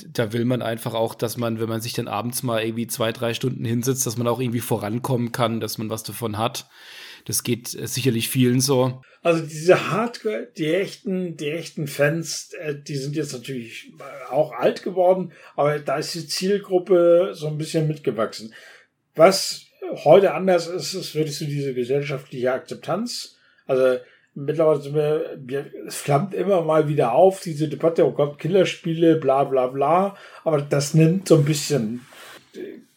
da 0.06 0.32
will 0.32 0.44
man 0.44 0.62
einfach 0.62 0.94
auch, 0.94 1.14
dass 1.14 1.36
man, 1.36 1.60
wenn 1.60 1.68
man 1.68 1.80
sich 1.80 1.92
dann 1.92 2.08
abends 2.08 2.42
mal 2.42 2.64
irgendwie 2.64 2.86
zwei, 2.86 3.12
drei 3.12 3.34
Stunden 3.34 3.64
hinsetzt, 3.64 4.06
dass 4.06 4.16
man 4.16 4.26
auch 4.26 4.40
irgendwie 4.40 4.60
vorankommen 4.60 5.32
kann, 5.32 5.60
dass 5.60 5.78
man 5.78 5.90
was 5.90 6.02
davon 6.02 6.36
hat. 6.36 6.68
Das 7.24 7.44
geht 7.44 7.74
äh, 7.74 7.86
sicherlich 7.86 8.28
vielen 8.28 8.60
so. 8.60 9.02
Also 9.22 9.46
diese 9.46 9.90
Hardcore, 9.90 10.48
die 10.56 10.74
echten, 10.74 11.36
die 11.36 11.50
echten 11.50 11.86
Fans, 11.86 12.50
äh, 12.58 12.74
die 12.74 12.96
sind 12.96 13.14
jetzt 13.14 13.32
natürlich 13.32 13.92
auch 14.30 14.52
alt 14.52 14.82
geworden, 14.82 15.32
aber 15.54 15.78
da 15.78 15.98
ist 15.98 16.14
die 16.14 16.26
Zielgruppe 16.26 17.30
so 17.34 17.46
ein 17.46 17.58
bisschen 17.58 17.86
mitgewachsen. 17.86 18.52
Was 19.14 19.66
heute 20.04 20.34
anders 20.34 20.66
ist, 20.66 20.94
ist 20.94 21.14
wirklich 21.14 21.36
so 21.36 21.44
diese 21.44 21.74
gesellschaftliche 21.74 22.52
Akzeptanz. 22.52 23.36
Also 23.66 23.98
mittlerweile 24.34 24.80
sind 24.80 24.94
wir, 24.94 25.38
wir, 25.38 25.66
es 25.86 25.96
flammt 25.96 26.34
immer 26.34 26.62
mal 26.62 26.88
wieder 26.88 27.12
auf, 27.12 27.40
diese 27.40 27.68
Debatte, 27.68 28.06
oh 28.06 28.12
Gott, 28.12 28.38
Killerspiele, 28.38 29.16
bla 29.16 29.44
bla 29.44 29.66
bla. 29.68 30.16
Aber 30.44 30.60
das 30.62 30.94
nimmt 30.94 31.28
so 31.28 31.36
ein 31.36 31.44
bisschen, 31.44 32.06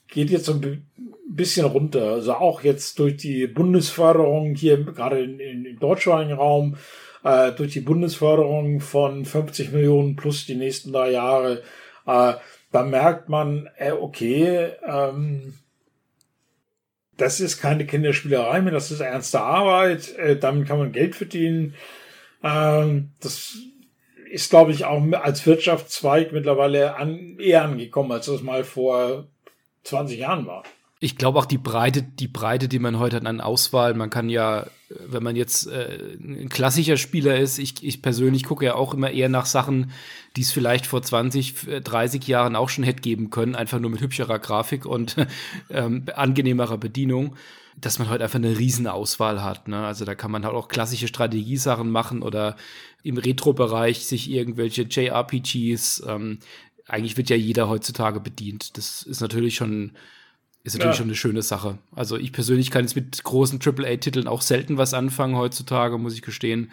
geht 0.08 0.30
jetzt 0.30 0.46
so 0.46 0.54
ein 0.54 0.86
bisschen 1.28 1.66
runter. 1.66 2.14
Also 2.14 2.34
auch 2.34 2.64
jetzt 2.64 3.00
durch 3.00 3.18
die 3.18 3.48
Bundesförderung 3.48 4.56
hier, 4.56 4.84
gerade 4.84 5.22
in, 5.22 5.40
in, 5.40 5.66
im 5.66 5.80
deutschsprachigen 5.80 6.34
Raum, 6.34 6.78
äh, 7.24 7.52
durch 7.52 7.74
die 7.74 7.82
Bundesförderung 7.82 8.80
von 8.80 9.26
50 9.26 9.72
Millionen 9.72 10.16
plus 10.16 10.46
die 10.46 10.56
nächsten 10.56 10.94
drei 10.94 11.12
Jahre, 11.12 11.64
äh, 12.06 12.34
da 12.72 12.84
merkt 12.84 13.30
man, 13.30 13.70
äh, 13.78 13.92
okay, 13.92 14.70
ähm, 14.86 15.54
das 17.18 17.40
ist 17.40 17.60
keine 17.60 17.86
Kinderspielerei 17.86 18.62
mehr, 18.62 18.74
das 18.74 18.92
ist 18.92 19.00
ernste 19.00 19.42
Arbeit, 19.42 20.16
äh, 20.18 20.38
damit 20.38 20.68
kann 20.68 20.80
man 20.80 20.92
Geld 20.92 21.16
verdienen. 21.16 21.76
Ähm, 22.44 23.12
das 23.22 23.58
ist, 24.30 24.50
glaube 24.50 24.72
ich, 24.72 24.86
auch 24.86 25.02
als 25.14 25.46
Wirtschaftszweig 25.46 26.32
mittlerweile 26.32 26.96
an, 26.96 27.38
eher 27.40 27.64
angekommen, 27.64 28.12
als 28.12 28.26
das 28.26 28.42
mal 28.42 28.64
vor 28.64 29.28
20 29.84 30.20
Jahren 30.20 30.46
war. 30.46 30.64
Ich 31.06 31.18
glaube 31.20 31.38
auch 31.38 31.46
die 31.46 31.60
Breite, 31.60 32.02
die 32.02 32.28
Breite, 32.28 32.68
die 32.68 32.80
man 32.80 32.98
heute 32.98 33.18
hat 33.18 33.28
an 33.28 33.40
Auswahl, 33.40 33.94
man 33.94 34.10
kann 34.10 34.28
ja, 34.28 34.66
wenn 34.90 35.22
man 35.22 35.36
jetzt 35.36 35.68
äh, 35.68 36.16
ein 36.18 36.50
klassischer 36.50 36.98
Spieler 36.98 37.38
ist, 37.38 37.60
ich, 37.60 37.84
ich 37.84 38.02
persönlich 38.02 38.44
gucke 38.44 38.66
ja 38.66 38.74
auch 38.74 38.92
immer 38.92 39.12
eher 39.12 39.30
nach 39.30 39.46
Sachen, 39.46 39.92
die 40.36 40.42
es 40.42 40.52
vielleicht 40.52 40.88
vor 40.88 41.04
20, 41.04 41.84
30 41.84 42.26
Jahren 42.26 42.56
auch 42.56 42.70
schon 42.70 42.84
hätte 42.84 43.04
geben 43.04 43.30
können, 43.30 43.54
einfach 43.54 43.80
nur 43.80 43.92
mit 43.92 44.02
hübscherer 44.02 44.40
Grafik 44.40 44.88
und 44.88 45.16
ähm, 45.70 46.06
angenehmerer 46.16 46.80
Bedienung, 46.80 47.36
dass 47.80 48.00
man 48.00 48.10
heute 48.10 48.24
einfach 48.24 48.40
eine 48.40 48.58
riesen 48.58 48.88
Auswahl 48.88 49.44
hat. 49.44 49.68
Ne? 49.68 49.86
Also 49.86 50.06
da 50.06 50.16
kann 50.16 50.32
man 50.32 50.44
halt 50.44 50.56
auch 50.56 50.70
klassische 50.70 51.08
Strategiesachen 51.08 51.92
machen 51.92 52.24
oder 52.24 52.56
im 53.04 53.20
Retro-Bereich 53.20 54.08
sich 54.08 54.32
irgendwelche 54.32 54.88
JRPGs, 54.90 56.02
ähm, 56.08 56.40
eigentlich 56.88 57.16
wird 57.16 57.30
ja 57.30 57.36
jeder 57.36 57.70
heutzutage 57.70 58.20
bedient. 58.20 58.76
Das 58.76 59.04
ist 59.04 59.22
natürlich 59.22 59.56
schon 59.56 59.92
ist 60.66 60.74
natürlich 60.74 60.96
ja. 60.96 60.98
schon 60.98 61.08
eine 61.08 61.16
schöne 61.16 61.42
Sache. 61.44 61.78
Also 61.96 62.18
ich 62.18 62.34
persönlich 62.34 62.72
kann 62.72 62.84
jetzt 62.84 62.96
mit 62.96 63.24
großen 63.24 63.60
AAA-Titeln 63.64 64.28
auch 64.28 64.42
selten 64.42 64.80
was 64.80 64.96
anfangen 64.96 65.38
heutzutage, 65.38 66.00
muss 66.00 66.16
ich 66.16 66.24
gestehen. 66.24 66.72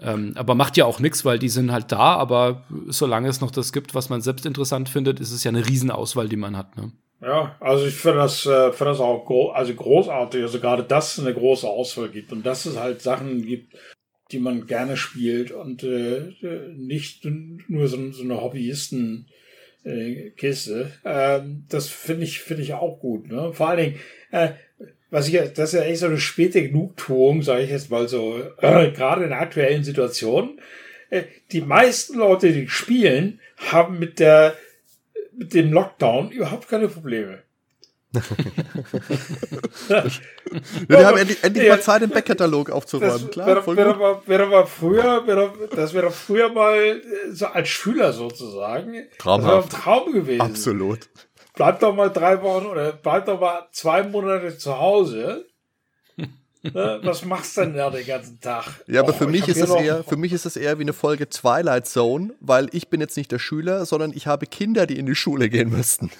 Ähm, 0.00 0.32
aber 0.36 0.54
macht 0.54 0.78
ja 0.78 0.86
auch 0.86 0.98
nichts, 0.98 1.26
weil 1.26 1.38
die 1.38 1.50
sind 1.50 1.70
halt 1.70 1.92
da, 1.92 2.16
aber 2.16 2.64
solange 2.86 3.28
es 3.28 3.42
noch 3.42 3.50
das 3.50 3.72
gibt, 3.72 3.94
was 3.94 4.08
man 4.08 4.22
selbst 4.22 4.46
interessant 4.46 4.88
findet, 4.88 5.20
ist 5.20 5.32
es 5.32 5.44
ja 5.44 5.50
eine 5.50 5.68
Riesenauswahl, 5.68 6.28
die 6.28 6.36
man 6.36 6.56
hat. 6.56 6.76
Ne? 6.78 6.92
Ja, 7.20 7.56
also 7.60 7.84
ich 7.84 7.96
finde 7.96 8.18
das, 8.18 8.46
äh, 8.46 8.72
finde 8.72 8.92
das 8.92 9.00
auch 9.00 9.26
gro 9.26 9.50
also 9.50 9.74
großartig, 9.74 10.42
also 10.42 10.58
gerade 10.58 10.84
dass 10.84 11.18
es 11.18 11.24
eine 11.24 11.34
große 11.34 11.68
Auswahl 11.68 12.08
gibt 12.08 12.32
und 12.32 12.46
dass 12.46 12.64
es 12.64 12.78
halt 12.78 13.02
Sachen 13.02 13.44
gibt, 13.44 13.74
die 14.30 14.38
man 14.38 14.66
gerne 14.66 14.96
spielt 14.96 15.50
und 15.50 15.82
äh, 15.82 16.32
nicht 16.76 17.26
nur 17.68 17.88
so, 17.88 18.10
so 18.12 18.22
eine 18.22 18.40
Hobbyisten 18.40 19.26
äh, 19.28 19.32
Kiste. 20.36 20.92
Ähm, 21.04 21.64
das 21.68 21.88
finde 21.88 22.24
ich, 22.24 22.40
finde 22.40 22.62
ich 22.62 22.74
auch 22.74 23.00
gut. 23.00 23.30
Ne? 23.30 23.52
Vor 23.52 23.68
allen 23.68 23.78
Dingen, 23.78 24.00
äh, 24.30 24.50
was 25.10 25.28
ich, 25.28 25.34
das 25.54 25.72
ist 25.72 25.80
ja 25.80 25.86
echt 25.86 26.00
so 26.00 26.06
eine 26.06 26.18
späte 26.18 26.62
Genugtuung, 26.62 27.42
sage 27.42 27.62
ich 27.62 27.70
jetzt 27.70 27.90
mal 27.90 28.08
so, 28.08 28.42
äh, 28.60 28.90
gerade 28.94 29.24
in 29.24 29.32
aktuellen 29.32 29.84
Situationen. 29.84 30.60
Äh, 31.10 31.24
die 31.52 31.62
meisten 31.62 32.18
Leute, 32.18 32.52
die 32.52 32.68
spielen, 32.68 33.40
haben 33.56 33.98
mit 33.98 34.18
der, 34.20 34.56
mit 35.36 35.54
dem 35.54 35.72
Lockdown 35.72 36.30
überhaupt 36.30 36.68
keine 36.68 36.88
Probleme. 36.88 37.42
Wir 40.88 41.06
haben 41.06 41.18
endlich, 41.18 41.44
endlich 41.44 41.66
ja, 41.66 41.74
mal 41.74 41.82
Zeit, 41.82 42.00
den 42.00 42.08
Backkatalog 42.08 42.70
aufzuräumen. 42.70 43.20
Das, 43.26 43.30
Klar, 43.30 43.46
wäre, 43.46 43.62
voll 43.62 43.76
wäre, 43.76 43.94
mal, 43.96 44.22
wäre 44.24 44.46
mal 44.46 44.66
früher, 44.66 45.26
wäre, 45.26 45.52
das 45.74 45.92
wäre 45.92 46.10
früher 46.10 46.48
mal 46.50 46.74
äh, 46.78 47.02
so 47.30 47.46
als 47.46 47.68
Schüler 47.68 48.14
sozusagen. 48.14 48.94
Traumhaft. 49.18 49.68
Das 49.68 49.74
ein 49.74 49.82
Traum 49.82 50.12
gewesen. 50.12 50.40
Absolut. 50.40 51.10
Bleib 51.54 51.80
doch 51.80 51.94
mal 51.94 52.08
drei 52.08 52.40
Wochen 52.40 52.66
oder 52.66 52.92
bleib 52.92 53.26
doch 53.26 53.38
mal 53.40 53.68
zwei 53.72 54.02
Monate 54.04 54.56
zu 54.56 54.78
Hause. 54.78 55.44
Ne, 56.62 57.00
was 57.02 57.24
machst 57.24 57.56
du 57.56 57.60
denn 57.62 57.74
da 57.74 57.88
den 57.90 58.06
ganzen 58.06 58.40
Tag? 58.40 58.64
Ja, 58.86 59.00
aber 59.02 59.10
oh, 59.10 59.16
für 59.16 59.26
mich 59.26 59.46
ist 59.48 59.60
es 59.60 59.70
eher, 59.70 60.02
für 60.02 60.16
mich 60.16 60.32
ist 60.32 60.44
es 60.44 60.56
eher 60.56 60.78
wie 60.78 60.82
eine 60.82 60.92
Folge 60.92 61.28
Twilight 61.28 61.86
Zone, 61.86 62.34
weil 62.40 62.68
ich 62.72 62.88
bin 62.88 63.00
jetzt 63.00 63.16
nicht 63.16 63.30
der 63.30 63.38
Schüler, 63.38 63.86
sondern 63.86 64.12
ich 64.12 64.26
habe 64.26 64.46
Kinder, 64.46 64.86
die 64.86 64.98
in 64.98 65.06
die 65.06 65.14
Schule 65.14 65.48
gehen 65.50 65.70
müssten. 65.70 66.10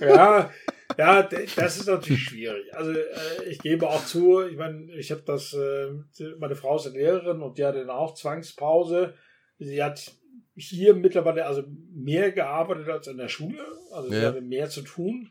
Ja, 0.00 0.50
ja, 0.98 1.22
das 1.22 1.76
ist 1.76 1.86
natürlich 1.86 2.22
schwierig. 2.22 2.74
Also 2.74 2.92
äh, 2.92 3.44
ich 3.48 3.58
gebe 3.58 3.88
auch 3.88 4.04
zu, 4.04 4.42
ich 4.42 4.56
meine, 4.56 4.92
ich 4.94 5.10
habe 5.10 5.22
das, 5.26 5.52
äh, 5.54 5.90
meine 6.38 6.56
Frau 6.56 6.76
ist 6.76 6.86
eine 6.86 6.98
Lehrerin 6.98 7.42
und 7.42 7.58
die 7.58 7.64
hat 7.64 7.76
dann 7.76 7.90
auch 7.90 8.14
Zwangspause. 8.14 9.14
Sie 9.58 9.82
hat 9.82 10.12
hier 10.56 10.94
mittlerweile 10.94 11.46
also 11.46 11.64
mehr 11.92 12.32
gearbeitet 12.32 12.88
als 12.88 13.06
in 13.06 13.16
der 13.16 13.28
Schule. 13.28 13.64
Also 13.92 14.12
ja. 14.12 14.20
sie 14.20 14.26
hatte 14.26 14.40
mehr 14.40 14.68
zu 14.68 14.82
tun, 14.82 15.30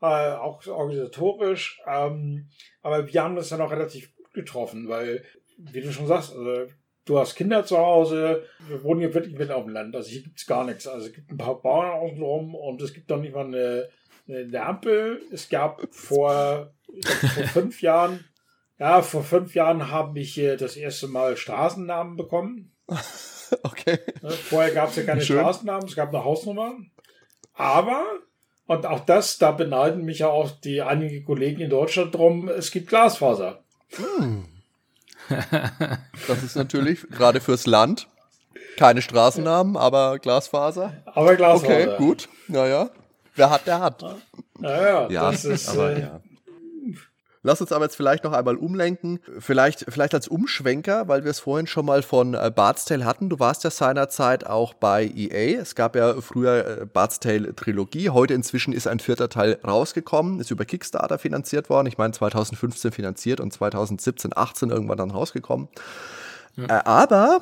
äh, 0.00 0.06
auch 0.06 0.66
organisatorisch. 0.66 1.80
Ähm, 1.86 2.48
aber 2.82 3.12
wir 3.12 3.22
haben 3.22 3.36
das 3.36 3.48
dann 3.48 3.60
auch 3.60 3.70
relativ 3.70 4.14
gut 4.16 4.32
getroffen, 4.32 4.88
weil, 4.88 5.24
wie 5.56 5.80
du 5.80 5.92
schon 5.92 6.06
sagst, 6.06 6.34
also 6.36 6.72
du 7.04 7.18
hast 7.18 7.36
Kinder 7.36 7.64
zu 7.64 7.78
Hause. 7.78 8.44
Wir 8.68 8.82
wohnen 8.82 9.00
hier 9.00 9.14
wirklich 9.14 9.36
mitten 9.36 9.52
auf 9.52 9.64
dem 9.64 9.72
Land. 9.72 9.94
Also 9.94 10.10
hier 10.10 10.22
gibt 10.22 10.38
es 10.38 10.46
gar 10.46 10.64
nichts. 10.64 10.86
Also 10.86 11.06
es 11.06 11.12
gibt 11.12 11.30
ein 11.30 11.38
paar 11.38 11.60
Bauern 11.60 11.90
außenrum 11.90 12.54
und 12.54 12.82
es 12.82 12.92
gibt 12.92 13.10
doch 13.10 13.20
nicht 13.20 13.34
mal 13.34 13.46
eine 13.46 13.88
eine 14.28 14.62
Ampel. 14.64 15.22
Es 15.32 15.48
gab 15.48 15.82
vor, 15.90 16.72
vor 17.34 17.44
fünf 17.44 17.82
Jahren, 17.82 18.24
ja, 18.78 19.02
vor 19.02 19.22
fünf 19.22 19.54
Jahren 19.54 19.90
habe 19.90 20.18
ich 20.18 20.34
das 20.58 20.76
erste 20.76 21.08
Mal 21.08 21.36
Straßennamen 21.36 22.16
bekommen. 22.16 22.72
Okay. 23.64 23.98
Vorher 24.48 24.72
gab 24.72 24.90
es 24.90 24.96
ja 24.96 25.02
keine 25.02 25.22
Schön. 25.22 25.38
Straßennamen, 25.38 25.88
es 25.88 25.96
gab 25.96 26.10
eine 26.10 26.22
Hausnummer. 26.22 26.74
Aber, 27.54 28.04
und 28.66 28.86
auch 28.86 29.00
das, 29.00 29.38
da 29.38 29.50
beneiden 29.50 30.04
mich 30.04 30.20
ja 30.20 30.28
auch 30.28 30.52
die 30.52 30.82
einige 30.82 31.24
Kollegen 31.24 31.60
in 31.60 31.70
Deutschland 31.70 32.14
drum, 32.14 32.48
es 32.48 32.70
gibt 32.70 32.88
Glasfaser. 32.88 33.64
Hm. 33.88 34.44
Das 36.28 36.42
ist 36.42 36.56
natürlich 36.56 37.08
gerade 37.10 37.40
fürs 37.40 37.66
Land 37.66 38.08
keine 38.76 39.02
Straßennamen, 39.02 39.76
aber 39.76 40.18
Glasfaser. 40.18 40.94
Aber 41.06 41.36
Glasfaser. 41.36 41.92
Okay, 41.92 41.96
gut. 41.98 42.28
Naja. 42.48 42.90
Wer 43.40 43.50
hat, 43.50 43.66
der 43.66 43.80
hat. 43.80 44.02
Ja, 44.60 45.08
ja, 45.08 45.30
das 45.30 45.46
ist. 45.46 45.70
Aber, 45.70 45.96
äh, 45.96 46.00
ja. 46.02 46.20
Lass 47.42 47.62
uns 47.62 47.72
aber 47.72 47.86
jetzt 47.86 47.96
vielleicht 47.96 48.24
noch 48.24 48.34
einmal 48.34 48.56
umlenken. 48.56 49.18
Vielleicht, 49.38 49.86
vielleicht 49.88 50.12
als 50.12 50.28
Umschwenker, 50.28 51.08
weil 51.08 51.24
wir 51.24 51.30
es 51.30 51.40
vorhin 51.40 51.66
schon 51.66 51.86
mal 51.86 52.02
von 52.02 52.34
äh, 52.34 52.52
Bart's 52.54 52.84
Tale 52.84 53.06
hatten. 53.06 53.30
Du 53.30 53.38
warst 53.38 53.64
ja 53.64 53.70
seinerzeit 53.70 54.46
auch 54.46 54.74
bei 54.74 55.06
EA. 55.06 55.58
Es 55.58 55.74
gab 55.74 55.96
ja 55.96 56.20
früher 56.20 56.82
äh, 56.82 56.84
Bart's 56.84 57.18
Tale 57.18 57.56
Trilogie. 57.56 58.10
Heute 58.10 58.34
inzwischen 58.34 58.74
ist 58.74 58.86
ein 58.86 59.00
vierter 59.00 59.30
Teil 59.30 59.58
rausgekommen, 59.66 60.38
ist 60.38 60.50
über 60.50 60.66
Kickstarter 60.66 61.18
finanziert 61.18 61.70
worden. 61.70 61.86
Ich 61.86 61.96
meine 61.96 62.12
2015 62.12 62.92
finanziert 62.92 63.40
und 63.40 63.54
2017, 63.54 64.36
18 64.36 64.68
irgendwann 64.68 64.98
dann 64.98 65.10
rausgekommen. 65.10 65.68
Ja. 66.56 66.64
Äh, 66.64 66.82
aber 66.84 67.40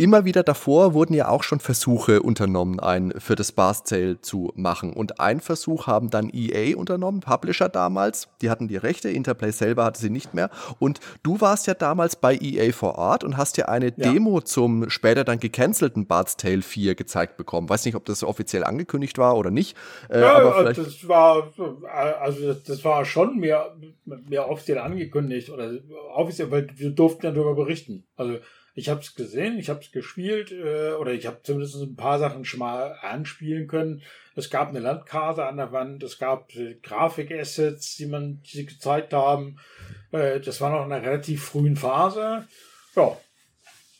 Immer 0.00 0.24
wieder 0.24 0.44
davor 0.44 0.94
wurden 0.94 1.12
ja 1.12 1.28
auch 1.28 1.42
schon 1.42 1.58
Versuche 1.58 2.22
unternommen, 2.22 2.78
ein 2.78 3.12
für 3.18 3.34
das 3.34 3.50
Bars 3.50 3.82
Tale 3.82 4.20
zu 4.20 4.52
machen. 4.54 4.92
Und 4.92 5.18
ein 5.18 5.40
Versuch 5.40 5.88
haben 5.88 6.08
dann 6.08 6.30
EA 6.32 6.76
unternommen, 6.76 7.18
Publisher 7.20 7.68
damals. 7.68 8.28
Die 8.40 8.48
hatten 8.48 8.68
die 8.68 8.76
Rechte, 8.76 9.10
Interplay 9.10 9.50
selber 9.50 9.84
hatte 9.84 10.00
sie 10.00 10.10
nicht 10.10 10.34
mehr. 10.34 10.50
Und 10.78 11.00
du 11.24 11.40
warst 11.40 11.66
ja 11.66 11.74
damals 11.74 12.14
bei 12.14 12.36
EA 12.36 12.70
vor 12.72 12.96
Ort 12.96 13.24
und 13.24 13.36
hast 13.36 13.56
ja 13.56 13.64
eine 13.64 13.86
ja. 13.86 14.12
Demo 14.12 14.40
zum 14.40 14.88
später 14.88 15.24
dann 15.24 15.40
gecancelten 15.40 16.06
Bart's 16.06 16.36
Tale 16.36 16.62
4 16.62 16.94
gezeigt 16.94 17.36
bekommen. 17.36 17.68
Weiß 17.68 17.84
nicht, 17.84 17.96
ob 17.96 18.04
das 18.04 18.22
offiziell 18.22 18.62
angekündigt 18.62 19.18
war 19.18 19.36
oder 19.36 19.50
nicht. 19.50 19.76
Äh, 20.10 20.20
ja, 20.20 20.36
aber 20.36 20.72
das 20.72 21.08
war, 21.08 21.52
also 22.20 22.54
das 22.54 22.84
war 22.84 23.04
schon 23.04 23.38
mehr, 23.38 23.74
mehr 24.04 24.48
offiziell 24.48 24.78
angekündigt 24.78 25.50
oder 25.50 25.72
offiziell, 26.14 26.52
weil 26.52 26.68
wir 26.76 26.90
durften 26.90 27.26
ja 27.26 27.32
darüber 27.32 27.56
berichten. 27.56 28.04
Also 28.14 28.38
ich 28.78 28.88
habe 28.88 29.00
es 29.00 29.16
gesehen, 29.16 29.58
ich 29.58 29.70
habe 29.70 29.80
es 29.80 29.90
gespielt 29.90 30.52
äh, 30.52 30.92
oder 30.92 31.12
ich 31.12 31.26
habe 31.26 31.40
zumindest 31.42 31.74
ein 31.82 31.96
paar 31.96 32.20
Sachen 32.20 32.44
schon 32.44 32.60
mal 32.60 32.96
anspielen 33.02 33.66
können. 33.66 34.02
Es 34.36 34.50
gab 34.50 34.68
eine 34.68 34.78
Landkarte 34.78 35.44
an 35.46 35.56
der 35.56 35.72
Wand, 35.72 36.04
es 36.04 36.18
gab 36.18 36.54
äh, 36.54 36.76
Grafikassets, 36.80 37.96
die 37.96 38.06
man 38.06 38.40
die 38.42 38.66
gezeigt 38.66 39.12
haben. 39.12 39.58
Äh, 40.12 40.38
das 40.38 40.60
war 40.60 40.70
noch 40.70 40.86
in 40.86 40.92
einer 40.92 41.04
relativ 41.04 41.44
frühen 41.44 41.74
Phase. 41.76 42.46
Ja, 42.94 43.16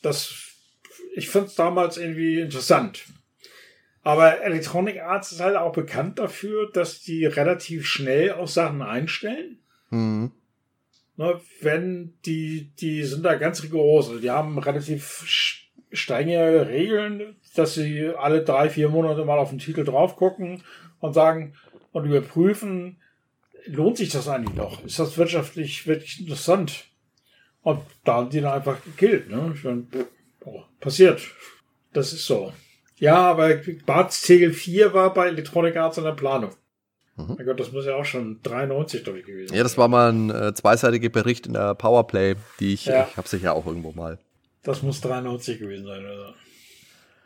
das 0.01 0.45
ich 1.13 1.29
finde 1.29 1.47
es 1.47 1.55
damals 1.55 1.97
irgendwie 1.97 2.39
interessant. 2.39 3.03
Aber 4.03 4.41
Electronic 4.41 5.01
Arts 5.01 5.33
ist 5.33 5.41
halt 5.41 5.57
auch 5.57 5.73
bekannt 5.73 6.19
dafür, 6.19 6.71
dass 6.71 7.01
die 7.01 7.25
relativ 7.25 7.85
schnell 7.85 8.31
auch 8.31 8.47
Sachen 8.47 8.81
einstellen. 8.81 9.59
Mhm 9.89 10.31
ne, 11.19 11.41
wenn 11.59 12.13
die, 12.25 12.71
die 12.79 13.03
sind 13.03 13.23
da 13.23 13.35
ganz 13.35 13.61
rigoros. 13.61 14.07
Also 14.07 14.21
die 14.21 14.31
haben 14.31 14.57
relativ 14.57 15.25
strenge 15.91 16.67
Regeln, 16.67 17.35
dass 17.55 17.73
sie 17.73 18.07
alle 18.17 18.41
drei, 18.43 18.69
vier 18.69 18.87
Monate 18.87 19.25
mal 19.25 19.37
auf 19.37 19.49
den 19.49 19.59
Titel 19.59 19.83
drauf 19.83 20.15
gucken 20.15 20.63
und 21.01 21.13
sagen 21.13 21.55
und 21.91 22.05
überprüfen, 22.05 23.01
lohnt 23.65 23.97
sich 23.97 24.09
das 24.11 24.29
eigentlich 24.29 24.55
noch? 24.55 24.83
Ist 24.85 24.97
das 24.97 25.17
wirtschaftlich 25.17 25.85
wirklich 25.87 26.21
interessant? 26.21 26.85
Und 27.63 27.81
da 28.05 28.15
haben 28.15 28.29
die 28.29 28.39
dann 28.39 28.53
einfach 28.53 28.81
gekillt. 28.81 29.29
Ne? 29.29 29.51
Ich 29.53 29.63
mein, 29.65 29.87
oh, 30.45 30.63
passiert. 30.79 31.21
Das 31.91 32.13
ist 32.13 32.25
so. 32.25 32.53
Ja, 32.95 33.17
aber 33.17 33.59
Bart's 33.85 34.21
Tegel 34.21 34.53
4 34.53 34.93
war 34.93 35.13
bei 35.13 35.27
Electronic 35.27 35.75
Arts 35.75 35.97
in 35.97 36.05
der 36.05 36.13
Planung. 36.13 36.51
Mhm. 37.19 37.35
Mein 37.37 37.45
Gott, 37.45 37.59
das 37.59 37.71
muss 37.71 37.85
ja 37.85 37.95
auch 37.95 38.05
schon 38.05 38.39
93, 38.43 39.03
glaube 39.03 39.19
ich, 39.19 39.25
gewesen 39.25 39.49
sein. 39.49 39.57
Ja, 39.57 39.63
das 39.63 39.77
war 39.77 39.87
mal 39.87 40.11
ein 40.11 40.29
äh, 40.29 40.53
zweiseitiger 40.53 41.09
Bericht 41.09 41.47
in 41.47 41.53
der 41.53 41.75
Powerplay, 41.75 42.35
die 42.59 42.73
ich, 42.73 42.85
ja. 42.85 43.07
ich 43.09 43.17
habe 43.17 43.27
sicher 43.27 43.53
auch 43.53 43.65
irgendwo 43.65 43.91
mal. 43.91 44.17
Das 44.63 44.81
muss 44.83 45.01
93 45.01 45.59
gewesen 45.59 45.85
sein, 45.85 46.03
oder? 46.05 46.33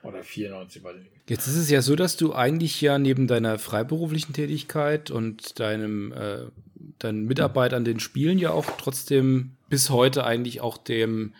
Oder 0.03 0.21
94, 0.21 0.83
weiß 0.83 0.95
ich 0.97 1.03
nicht. 1.03 1.29
Jetzt 1.29 1.47
ist 1.47 1.55
es 1.55 1.69
ja 1.69 1.81
so, 1.81 1.95
dass 1.95 2.17
du 2.17 2.33
eigentlich 2.33 2.81
ja 2.81 2.97
neben 2.99 3.27
deiner 3.27 3.57
freiberuflichen 3.57 4.33
Tätigkeit 4.33 5.11
und 5.11 5.59
deinem 5.59 6.11
äh, 6.11 6.47
deinen 6.99 7.25
Mitarbeit 7.25 7.73
an 7.73 7.85
den 7.85 7.99
Spielen 7.99 8.37
ja 8.37 8.51
auch 8.51 8.65
trotzdem 8.77 9.51
bis 9.69 9.89
heute 9.89 10.25
eigentlich 10.25 10.61
auch 10.61 10.77
dem 10.77 11.33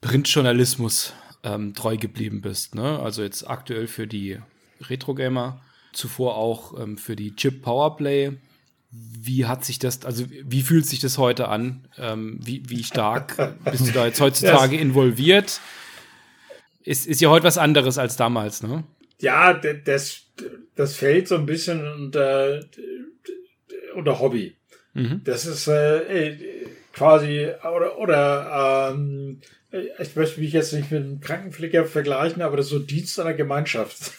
Printjournalismus 0.00 1.12
ähm, 1.42 1.74
treu 1.74 1.96
geblieben 1.96 2.40
bist. 2.40 2.74
Ne? 2.74 2.98
Also 3.00 3.22
jetzt 3.22 3.48
aktuell 3.48 3.86
für 3.86 4.06
die 4.06 4.38
Retro 4.80 5.14
Gamer 5.14 5.60
zuvor 5.96 6.36
auch 6.36 6.78
ähm, 6.78 6.98
für 6.98 7.16
die 7.16 7.34
Chip 7.36 7.62
Powerplay. 7.62 8.32
wie 8.90 9.46
hat 9.46 9.64
sich 9.64 9.78
das, 9.78 10.04
also 10.04 10.24
wie 10.28 10.62
fühlt 10.62 10.86
sich 10.86 11.00
das 11.00 11.18
heute 11.18 11.48
an? 11.48 11.88
Ähm, 11.98 12.38
wie, 12.42 12.62
wie 12.68 12.84
stark 12.84 13.36
bist 13.70 13.88
du 13.88 13.92
da 13.92 14.06
jetzt 14.06 14.20
heutzutage 14.20 14.76
involviert? 14.76 15.60
Ist, 16.82 17.06
ist 17.06 17.20
ja 17.20 17.30
heute 17.30 17.44
was 17.44 17.58
anderes 17.58 17.98
als 17.98 18.16
damals, 18.16 18.62
ne? 18.62 18.84
Ja, 19.20 19.54
das, 19.54 20.22
das 20.76 20.96
fällt 20.96 21.28
so 21.28 21.36
ein 21.36 21.46
bisschen 21.46 21.86
unter, 21.86 22.60
unter 23.94 24.20
Hobby. 24.20 24.56
Mhm. 24.92 25.22
Das 25.24 25.46
ist 25.46 25.66
äh, 25.66 26.36
quasi, 26.92 27.48
oder, 27.74 27.98
oder 27.98 28.92
ähm, 28.92 29.40
ich 29.98 30.14
möchte 30.14 30.40
mich 30.40 30.52
jetzt 30.52 30.72
nicht 30.72 30.90
mit 30.90 31.02
einem 31.02 31.20
Krankenpfleger 31.20 31.84
vergleichen, 31.84 32.42
aber 32.42 32.56
das 32.56 32.66
ist 32.66 32.72
so 32.72 32.78
Dienst 32.78 33.18
einer 33.18 33.34
Gemeinschaft. 33.34 34.12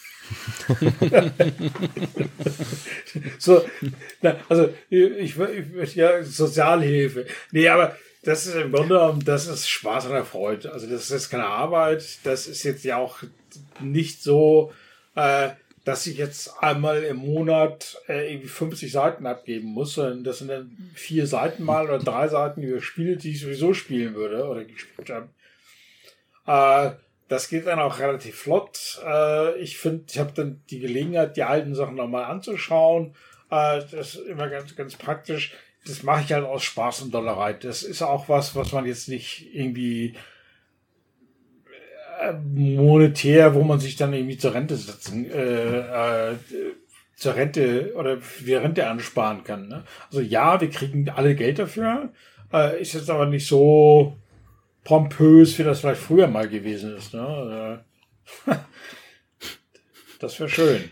so, 3.40 3.66
na, 4.22 4.38
also 4.50 4.74
ich, 4.90 5.38
ich, 5.38 5.96
ja 5.96 6.24
Sozialhilfe. 6.24 7.26
Nee, 7.52 7.68
aber 7.68 7.96
das 8.24 8.48
ist 8.48 8.56
im 8.56 8.72
Grunde 8.72 8.96
genommen, 8.96 9.24
das 9.24 9.46
ist 9.48 9.70
Spaß 9.70 10.08
und 10.08 10.26
Freude. 10.26 10.72
Also 10.72 10.88
das 10.88 11.04
ist 11.04 11.12
jetzt 11.12 11.30
keine 11.30 11.46
Arbeit. 11.46 12.18
Das 12.24 12.48
ist 12.48 12.64
jetzt 12.64 12.84
ja 12.84 12.98
auch 12.98 13.20
nicht 13.80 14.24
so, 14.24 14.74
äh, 15.16 15.50
dass 15.84 16.08
ich 16.08 16.18
jetzt 16.18 16.52
einmal 16.62 17.04
im 17.04 17.18
Monat 17.18 18.02
äh, 18.08 18.34
irgendwie 18.34 18.48
50 18.48 18.92
Seiten 18.92 19.28
abgeben 19.28 19.68
muss, 19.68 19.94
sondern 19.94 20.24
das 20.24 20.40
sind 20.40 20.48
dann 20.48 20.76
vier 20.96 21.28
Seiten 21.28 21.64
mal 21.64 21.86
oder 21.86 22.00
drei 22.00 22.28
Seiten 22.28 22.64
über 22.64 22.82
Spiele, 22.82 23.18
die 23.18 23.30
ich 23.32 23.42
sowieso 23.42 23.76
spielen 23.76 24.16
würde 24.16 24.46
oder 24.46 24.66
gespielt 24.66 25.12
habe. 25.12 25.30
Äh, 26.48 26.96
das 27.28 27.50
geht 27.50 27.68
dann 27.68 27.80
auch 27.80 28.00
relativ 28.00 28.36
flott. 28.36 29.02
Äh, 29.06 29.58
ich 29.60 29.78
finde, 29.78 30.06
ich 30.10 30.20
habe 30.20 30.32
dann 30.34 30.62
die 30.70 30.80
Gelegenheit, 30.80 31.38
die 31.38 31.44
alten 31.44 31.76
Sachen 31.76 31.96
nochmal 31.96 32.26
anzuschauen. 32.26 33.16
Äh, 33.50 33.82
das 33.92 34.16
ist 34.16 34.28
immer 34.28 34.50
ganz, 34.50 34.76
ganz 34.76 34.96
praktisch. 34.96 35.54
Das 35.88 36.04
mache 36.04 36.24
ich 36.24 36.34
halt 36.34 36.46
aus 36.46 36.64
Spaß 36.64 37.02
und 37.04 37.14
Dollerei. 37.14 37.54
Das 37.54 37.84
ist 37.84 38.02
auch 38.02 38.30
was, 38.30 38.56
was 38.56 38.72
man 38.72 38.86
jetzt 38.86 39.08
nicht 39.08 39.54
irgendwie 39.54 40.16
äh, 42.22 42.34
monetär, 42.34 43.56
wo 43.56 43.64
man 43.64 43.80
sich 43.80 43.96
dann 43.96 44.14
irgendwie 44.14 44.38
zur 44.38 44.54
Rente 44.54 44.76
setzen, 44.76 45.30
äh, 45.30 46.32
äh, 46.32 46.36
zur 47.16 47.36
Rente 47.36 47.94
oder 47.96 48.20
für 48.20 48.62
Rente 48.62 48.88
ansparen 48.88 49.44
kann. 49.44 49.68
Ne? 49.68 49.84
Also 50.08 50.22
ja, 50.22 50.60
wir 50.60 50.70
kriegen 50.70 51.10
alle 51.10 51.36
Geld 51.36 51.60
dafür, 51.60 52.10
äh, 52.54 52.82
ist 52.82 52.94
jetzt 52.94 53.10
aber 53.10 53.26
nicht 53.26 53.48
so 53.48 54.18
pompös, 54.86 55.60
wie 55.60 55.64
das 55.64 55.82
vielleicht 55.82 56.00
früher 56.00 56.28
mal 56.28 56.48
gewesen 56.48 56.96
ist. 56.96 57.14
Ne? 57.14 57.84
Also, 58.46 58.60
das 60.20 60.40
wäre 60.40 60.50
schön. 60.50 60.90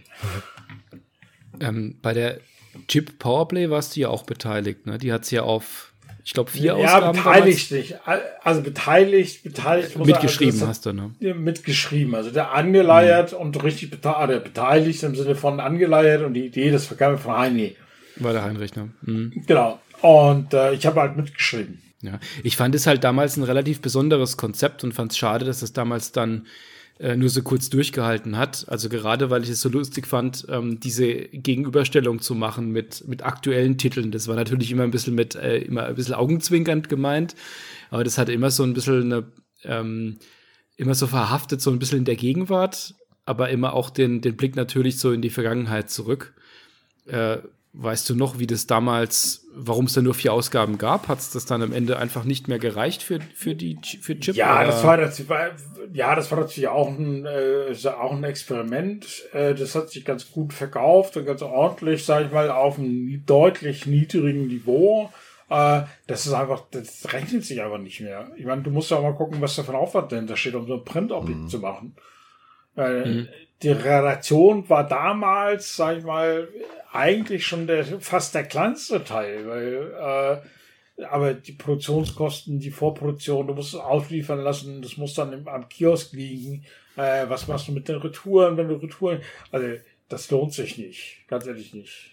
Ähm, 1.61 1.97
bei 2.01 2.13
der 2.13 2.41
Chip 2.89 3.19
Powerplay 3.19 3.69
warst 3.69 3.95
du 3.95 4.01
ja 4.01 4.09
auch 4.09 4.23
beteiligt. 4.23 4.85
Ne? 4.85 4.97
Die 4.97 5.13
hat 5.13 5.23
es 5.23 5.31
ja 5.31 5.43
auf 5.43 5.93
ich 6.25 6.33
glaube, 6.33 6.51
vier 6.51 6.63
ja, 6.63 6.73
Ausgaben. 6.75 7.17
Ja, 7.17 7.23
beteiligt 7.23 7.71
nicht. 7.71 7.99
Also 8.43 8.61
beteiligt, 8.61 9.43
beteiligt. 9.43 9.97
Mitgeschrieben 9.97 10.53
also, 10.53 10.67
hast 10.67 10.85
du, 10.85 10.93
ne? 10.93 11.11
Mitgeschrieben. 11.19 12.15
Also 12.15 12.31
der 12.31 12.53
angeleiert 12.53 13.33
mhm. 13.33 13.39
und 13.39 13.63
richtig 13.63 13.91
beteiligt, 13.91 14.45
beteiligt 14.45 15.03
im 15.03 15.15
Sinne 15.15 15.35
von 15.35 15.59
angeleiert 15.59 16.23
und 16.23 16.33
die 16.33 16.45
Idee, 16.45 16.71
das 16.71 16.95
kam 16.97 17.17
von 17.17 17.37
Heini. 17.37 17.75
War 18.15 18.31
der 18.31 18.43
Heinrich, 18.43 18.73
ne? 18.75 18.89
Mhm. 19.01 19.43
Genau. 19.45 19.79
Und 20.01 20.53
äh, 20.53 20.73
ich 20.73 20.85
habe 20.85 21.01
halt 21.01 21.17
mitgeschrieben. 21.17 21.82
Ja, 22.03 22.19
ich 22.43 22.57
fand 22.57 22.75
es 22.75 22.85
halt 22.85 23.03
damals 23.03 23.37
ein 23.37 23.43
relativ 23.43 23.81
besonderes 23.81 24.35
Konzept 24.35 24.83
und 24.83 24.93
fand 24.93 25.13
es 25.13 25.17
schade, 25.17 25.45
dass 25.45 25.61
es 25.61 25.71
damals 25.71 26.11
dann 26.11 26.45
äh, 26.99 27.15
nur 27.15 27.29
so 27.29 27.41
kurz 27.41 27.69
durchgehalten 27.69 28.37
hat. 28.37 28.65
Also 28.67 28.89
gerade 28.89 29.29
weil 29.29 29.43
ich 29.43 29.49
es 29.49 29.61
so 29.61 29.69
lustig 29.69 30.05
fand, 30.05 30.45
ähm, 30.49 30.81
diese 30.81 31.13
Gegenüberstellung 31.13 32.19
zu 32.19 32.35
machen 32.35 32.71
mit, 32.71 33.07
mit 33.07 33.23
aktuellen 33.23 33.77
Titeln. 33.77 34.11
Das 34.11 34.27
war 34.27 34.35
natürlich 34.35 34.69
immer 34.69 34.83
ein 34.83 34.91
bisschen 34.91 35.15
mit, 35.15 35.35
äh, 35.35 35.59
immer 35.59 35.85
ein 35.85 35.95
bisschen 35.95 36.13
augenzwinkernd 36.13 36.89
gemeint, 36.89 37.35
aber 37.89 38.03
das 38.03 38.17
hat 38.17 38.27
immer 38.27 38.51
so 38.51 38.63
ein 38.63 38.73
bisschen 38.73 39.13
eine, 39.13 39.25
ähm, 39.63 40.17
immer 40.75 40.95
so 40.95 41.07
verhaftet, 41.07 41.61
so 41.61 41.71
ein 41.71 41.79
bisschen 41.79 41.99
in 41.99 42.05
der 42.05 42.17
Gegenwart, 42.17 42.95
aber 43.25 43.49
immer 43.49 43.73
auch 43.73 43.89
den, 43.89 44.19
den 44.19 44.35
Blick 44.35 44.57
natürlich 44.57 44.99
so 44.99 45.13
in 45.13 45.21
die 45.21 45.29
Vergangenheit 45.29 45.89
zurück. 45.89 46.33
Äh, 47.05 47.37
Weißt 47.75 48.07
du 48.07 48.15
noch, 48.15 48.37
wie 48.37 48.45
das 48.45 48.67
damals, 48.67 49.47
warum 49.51 49.85
es 49.85 49.93
da 49.93 50.01
nur 50.03 50.13
vier 50.13 50.31
Ausgaben 50.31 50.77
gab? 50.77 51.07
Hat 51.07 51.17
es 51.17 51.31
das 51.31 51.47
dann 51.47 51.63
am 51.63 51.73
Ende 51.73 51.97
einfach 51.97 52.23
nicht 52.23 52.47
mehr 52.47 52.59
gereicht 52.59 53.01
für, 53.01 53.19
für 53.33 53.55
die 53.55 53.79
für 53.99 54.19
Chip? 54.19 54.35
Ja, 54.35 54.57
oder? 54.57 54.67
das 54.67 54.83
war, 54.83 54.97
das 54.97 55.27
war 55.27 55.49
ja 55.91 56.13
das 56.13 56.29
war 56.29 56.39
natürlich 56.39 56.67
auch 56.67 56.87
ein 56.87 57.25
äh, 57.25 57.75
auch 57.87 58.11
ein 58.11 58.23
Experiment. 58.23 59.23
Äh, 59.33 59.55
das 59.55 59.73
hat 59.73 59.89
sich 59.89 60.05
ganz 60.05 60.31
gut 60.31 60.53
verkauft 60.53 61.17
und 61.17 61.25
ganz 61.25 61.41
ordentlich, 61.41 62.05
sage 62.05 62.27
ich 62.27 62.31
mal, 62.31 62.51
auf 62.51 62.77
einem 62.77 63.25
deutlich 63.25 63.87
niedrigen 63.87 64.45
Niveau. 64.45 65.09
Äh, 65.49 65.81
das 66.05 66.27
ist 66.27 66.33
einfach, 66.33 66.65
das 66.69 67.11
rechnet 67.11 67.43
sich 67.43 67.63
aber 67.63 67.79
nicht 67.79 68.01
mehr. 68.01 68.29
Ich 68.37 68.45
meine, 68.45 68.61
du 68.61 68.69
musst 68.69 68.91
ja 68.91 68.97
auch 68.97 69.03
mal 69.03 69.15
gucken, 69.15 69.41
was 69.41 69.55
da 69.55 69.63
für 69.63 69.71
ein 69.71 69.77
Aufwand 69.77 70.11
dahinter 70.11 70.37
steht, 70.37 70.53
um 70.53 70.67
so 70.67 70.75
ein 70.75 70.85
Printobjekt 70.85 71.39
mhm. 71.39 71.47
zu 71.49 71.57
machen. 71.57 71.95
Äh, 72.77 73.05
mhm. 73.05 73.27
Die 73.63 73.71
Redaktion 73.71 74.69
war 74.69 74.87
damals, 74.87 75.75
sag 75.75 75.97
ich 75.97 76.03
mal, 76.03 76.49
eigentlich 76.91 77.47
schon 77.47 77.65
der, 77.65 77.85
fast 78.01 78.35
der 78.35 78.43
kleinste 78.43 79.03
Teil, 79.03 79.47
weil 79.47 80.41
äh, 81.01 81.05
aber 81.05 81.33
die 81.33 81.53
Produktionskosten, 81.53 82.59
die 82.59 82.69
Vorproduktion, 82.69 83.47
du 83.47 83.53
musst 83.53 83.73
es 83.73 83.79
ausliefern 83.79 84.39
lassen, 84.39 84.81
das 84.81 84.97
muss 84.97 85.15
dann 85.15 85.33
im, 85.33 85.47
am 85.47 85.67
Kiosk 85.67 86.13
liegen. 86.13 86.65
Äh, 86.95 87.25
was 87.27 87.47
machst 87.47 87.67
du 87.67 87.71
mit 87.71 87.87
den 87.87 87.97
Retouren, 87.97 88.57
wenn 88.57 88.67
du 88.67 88.75
Retouren, 88.75 89.21
also 89.51 89.67
das 90.09 90.29
lohnt 90.29 90.53
sich 90.53 90.77
nicht, 90.77 91.27
ganz 91.27 91.47
ehrlich 91.47 91.73
nicht. 91.73 92.11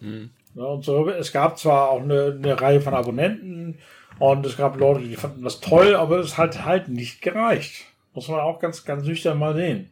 Hm. 0.00 0.30
Ja, 0.54 0.64
und 0.64 0.84
so, 0.84 1.08
es 1.08 1.32
gab 1.32 1.58
zwar 1.58 1.90
auch 1.90 2.02
eine, 2.02 2.36
eine 2.38 2.60
Reihe 2.60 2.80
von 2.80 2.94
Abonnenten 2.94 3.78
und 4.18 4.44
es 4.44 4.56
gab 4.56 4.78
Leute, 4.78 5.04
die 5.04 5.16
fanden 5.16 5.42
das 5.42 5.60
toll, 5.60 5.94
aber 5.94 6.18
es 6.18 6.36
hat 6.36 6.64
halt 6.64 6.88
nicht 6.88 7.22
gereicht. 7.22 7.86
Muss 8.12 8.28
man 8.28 8.40
auch 8.40 8.58
ganz, 8.58 8.84
ganz 8.84 9.06
nüchtern 9.06 9.38
mal 9.38 9.54
sehen. 9.54 9.90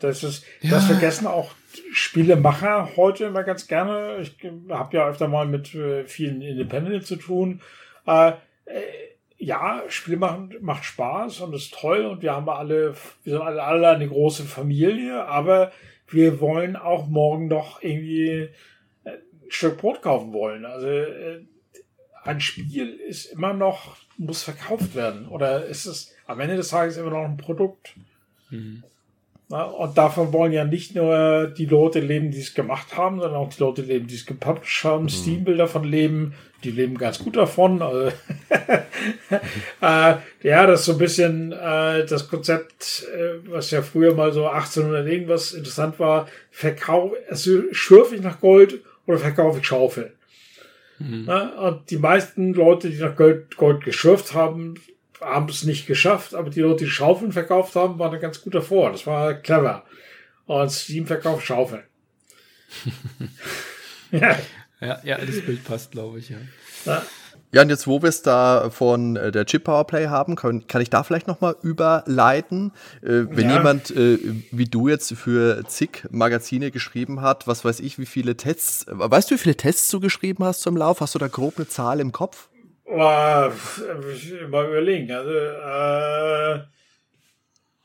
Das 0.00 0.24
ist, 0.24 0.44
ja. 0.60 0.70
das 0.70 0.86
vergessen 0.86 1.26
auch 1.26 1.52
Spielemacher 1.92 2.96
heute 2.96 3.26
immer 3.26 3.44
ganz 3.44 3.66
gerne. 3.66 4.18
Ich 4.20 4.36
habe 4.68 4.96
ja 4.96 5.08
öfter 5.08 5.28
mal 5.28 5.46
mit 5.46 5.74
äh, 5.74 6.04
vielen 6.04 6.42
Independent 6.42 7.06
zu 7.06 7.16
tun. 7.16 7.60
Äh, 8.06 8.30
äh, 8.30 8.82
ja, 9.38 9.82
Spiele 9.88 10.18
machen 10.18 10.54
macht 10.60 10.84
Spaß 10.84 11.40
und 11.40 11.54
ist 11.54 11.72
toll 11.72 12.04
und 12.04 12.22
wir 12.22 12.32
haben 12.32 12.48
alle, 12.48 12.94
wir 13.24 13.32
sind 13.32 13.40
alle, 13.40 13.62
alle 13.62 13.88
eine 13.88 14.08
große 14.08 14.42
Familie, 14.44 15.24
aber 15.24 15.72
wir 16.08 16.40
wollen 16.40 16.76
auch 16.76 17.06
morgen 17.06 17.48
noch 17.48 17.82
irgendwie 17.82 18.50
ein 19.04 19.18
Stück 19.48 19.78
Brot 19.78 20.02
kaufen 20.02 20.34
wollen. 20.34 20.66
Also 20.66 20.88
ein 22.22 22.40
Spiel 22.40 22.90
ist 22.90 23.26
immer 23.26 23.54
noch, 23.54 23.96
muss 24.18 24.42
verkauft 24.42 24.94
werden 24.94 25.26
oder 25.26 25.64
ist 25.64 25.86
es 25.86 26.14
am 26.26 26.40
Ende 26.40 26.56
des 26.56 26.68
Tages 26.68 26.96
immer 26.98 27.10
noch 27.10 27.24
ein 27.24 27.38
Produkt. 27.38 27.94
Mhm. 28.50 28.84
Und 29.50 29.98
davon 29.98 30.32
wollen 30.32 30.52
ja 30.52 30.64
nicht 30.64 30.94
nur 30.94 31.48
die 31.48 31.66
Leute 31.66 31.98
leben, 31.98 32.30
die 32.30 32.38
es 32.38 32.54
gemacht 32.54 32.96
haben, 32.96 33.18
sondern 33.18 33.40
auch 33.40 33.48
die 33.48 33.60
Leute 33.60 33.82
leben, 33.82 34.06
die 34.06 34.14
es 34.14 34.24
gepublished 34.24 34.84
haben. 34.84 35.04
Mhm. 35.04 35.08
Steam 35.08 35.46
will 35.46 35.56
davon 35.56 35.82
leben. 35.82 36.34
Die 36.62 36.70
leben 36.70 36.96
ganz 36.96 37.18
gut 37.18 37.36
davon. 37.36 37.82
Also 37.82 38.08
äh, 39.80 40.14
ja, 40.42 40.66
das 40.66 40.80
ist 40.80 40.86
so 40.86 40.92
ein 40.92 40.98
bisschen 40.98 41.50
äh, 41.50 42.06
das 42.06 42.28
Konzept, 42.28 43.08
äh, 43.12 43.50
was 43.50 43.72
ja 43.72 43.82
früher 43.82 44.14
mal 44.14 44.32
so 44.32 44.46
1800 44.46 45.06
irgendwas 45.08 45.52
interessant 45.52 45.98
war. 45.98 46.28
Verkauf, 46.52 47.12
also 47.28 47.62
schürfe 47.72 48.14
ich 48.14 48.22
nach 48.22 48.40
Gold 48.40 48.80
oder 49.06 49.18
verkaufe 49.18 49.58
ich 49.58 49.66
Schaufel? 49.66 50.12
Mhm. 50.98 51.30
und 51.30 51.90
die 51.90 51.96
meisten 51.96 52.52
Leute, 52.52 52.90
die 52.90 52.98
nach 52.98 53.16
Gold, 53.16 53.56
Gold 53.56 53.84
geschürft 53.84 54.34
haben, 54.34 54.74
haben 55.20 55.48
es 55.48 55.64
nicht 55.64 55.86
geschafft, 55.86 56.34
aber 56.34 56.50
die 56.50 56.60
Leute, 56.60 56.84
die 56.84 56.90
Schaufeln 56.90 57.32
verkauft 57.32 57.74
haben, 57.76 57.98
waren 57.98 58.12
da 58.12 58.18
ganz 58.18 58.42
gut 58.42 58.54
davor. 58.54 58.92
Das 58.92 59.06
war 59.06 59.34
clever. 59.34 59.84
Und 60.46 60.70
Steam 60.70 61.06
verkauft 61.06 61.46
Schaufeln. 61.46 61.82
ja. 64.10 64.38
ja. 64.80 65.00
Ja, 65.02 65.18
das 65.18 65.42
Bild 65.42 65.64
passt, 65.64 65.92
glaube 65.92 66.18
ich, 66.18 66.30
ja. 66.30 66.38
ja. 66.86 67.02
Ja, 67.52 67.62
und 67.62 67.68
jetzt, 67.68 67.88
wo 67.88 68.00
wir 68.00 68.08
es 68.08 68.22
da 68.22 68.70
von 68.70 69.16
äh, 69.16 69.32
der 69.32 69.44
Chip 69.44 69.64
Powerplay 69.64 70.06
haben, 70.06 70.36
kann, 70.36 70.68
kann 70.68 70.82
ich 70.82 70.90
da 70.90 71.02
vielleicht 71.02 71.26
nochmal 71.26 71.56
überleiten? 71.62 72.70
Äh, 73.02 73.26
wenn 73.28 73.48
ja. 73.48 73.56
jemand 73.56 73.90
äh, 73.90 74.18
wie 74.52 74.66
du 74.66 74.86
jetzt 74.86 75.12
für 75.14 75.64
zig 75.66 76.06
Magazine 76.10 76.70
geschrieben 76.70 77.22
hat, 77.22 77.48
was 77.48 77.64
weiß 77.64 77.80
ich, 77.80 77.98
wie 77.98 78.06
viele 78.06 78.36
Tests, 78.36 78.86
weißt 78.88 79.30
du, 79.30 79.34
wie 79.34 79.38
viele 79.38 79.56
Tests 79.56 79.90
du 79.90 79.98
geschrieben 79.98 80.44
hast 80.44 80.60
zum 80.60 80.76
Lauf? 80.76 81.00
Hast 81.00 81.16
du 81.16 81.18
da 81.18 81.26
grob 81.26 81.54
eine 81.56 81.66
Zahl 81.66 81.98
im 81.98 82.12
Kopf? 82.12 82.49
Oh, 82.92 82.96
mal 84.48 84.66
überlegen. 84.66 85.12
Also, 85.12 85.30
äh, 85.30 86.64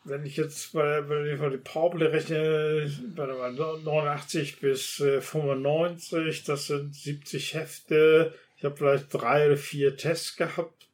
wenn 0.06 0.26
ich 0.26 0.36
jetzt 0.38 0.74
bei, 0.74 1.08
wenn 1.08 1.32
ich 1.32 1.40
mal 1.40 1.52
die 1.52 1.58
Powerplay 1.58 2.08
rechne, 2.08 2.92
bei 3.16 3.26
89 3.28 4.60
bis 4.60 5.04
95, 5.20 6.14
äh, 6.14 6.44
das 6.48 6.68
sind 6.68 6.96
70 6.96 7.54
Hefte. 7.54 8.34
Ich 8.58 8.66
habe 8.66 8.78
vielleicht 8.78 9.14
drei 9.14 9.48
oder 9.48 9.58
vier 9.58 9.96
Tests 9.96 10.38
gehabt 10.38 10.88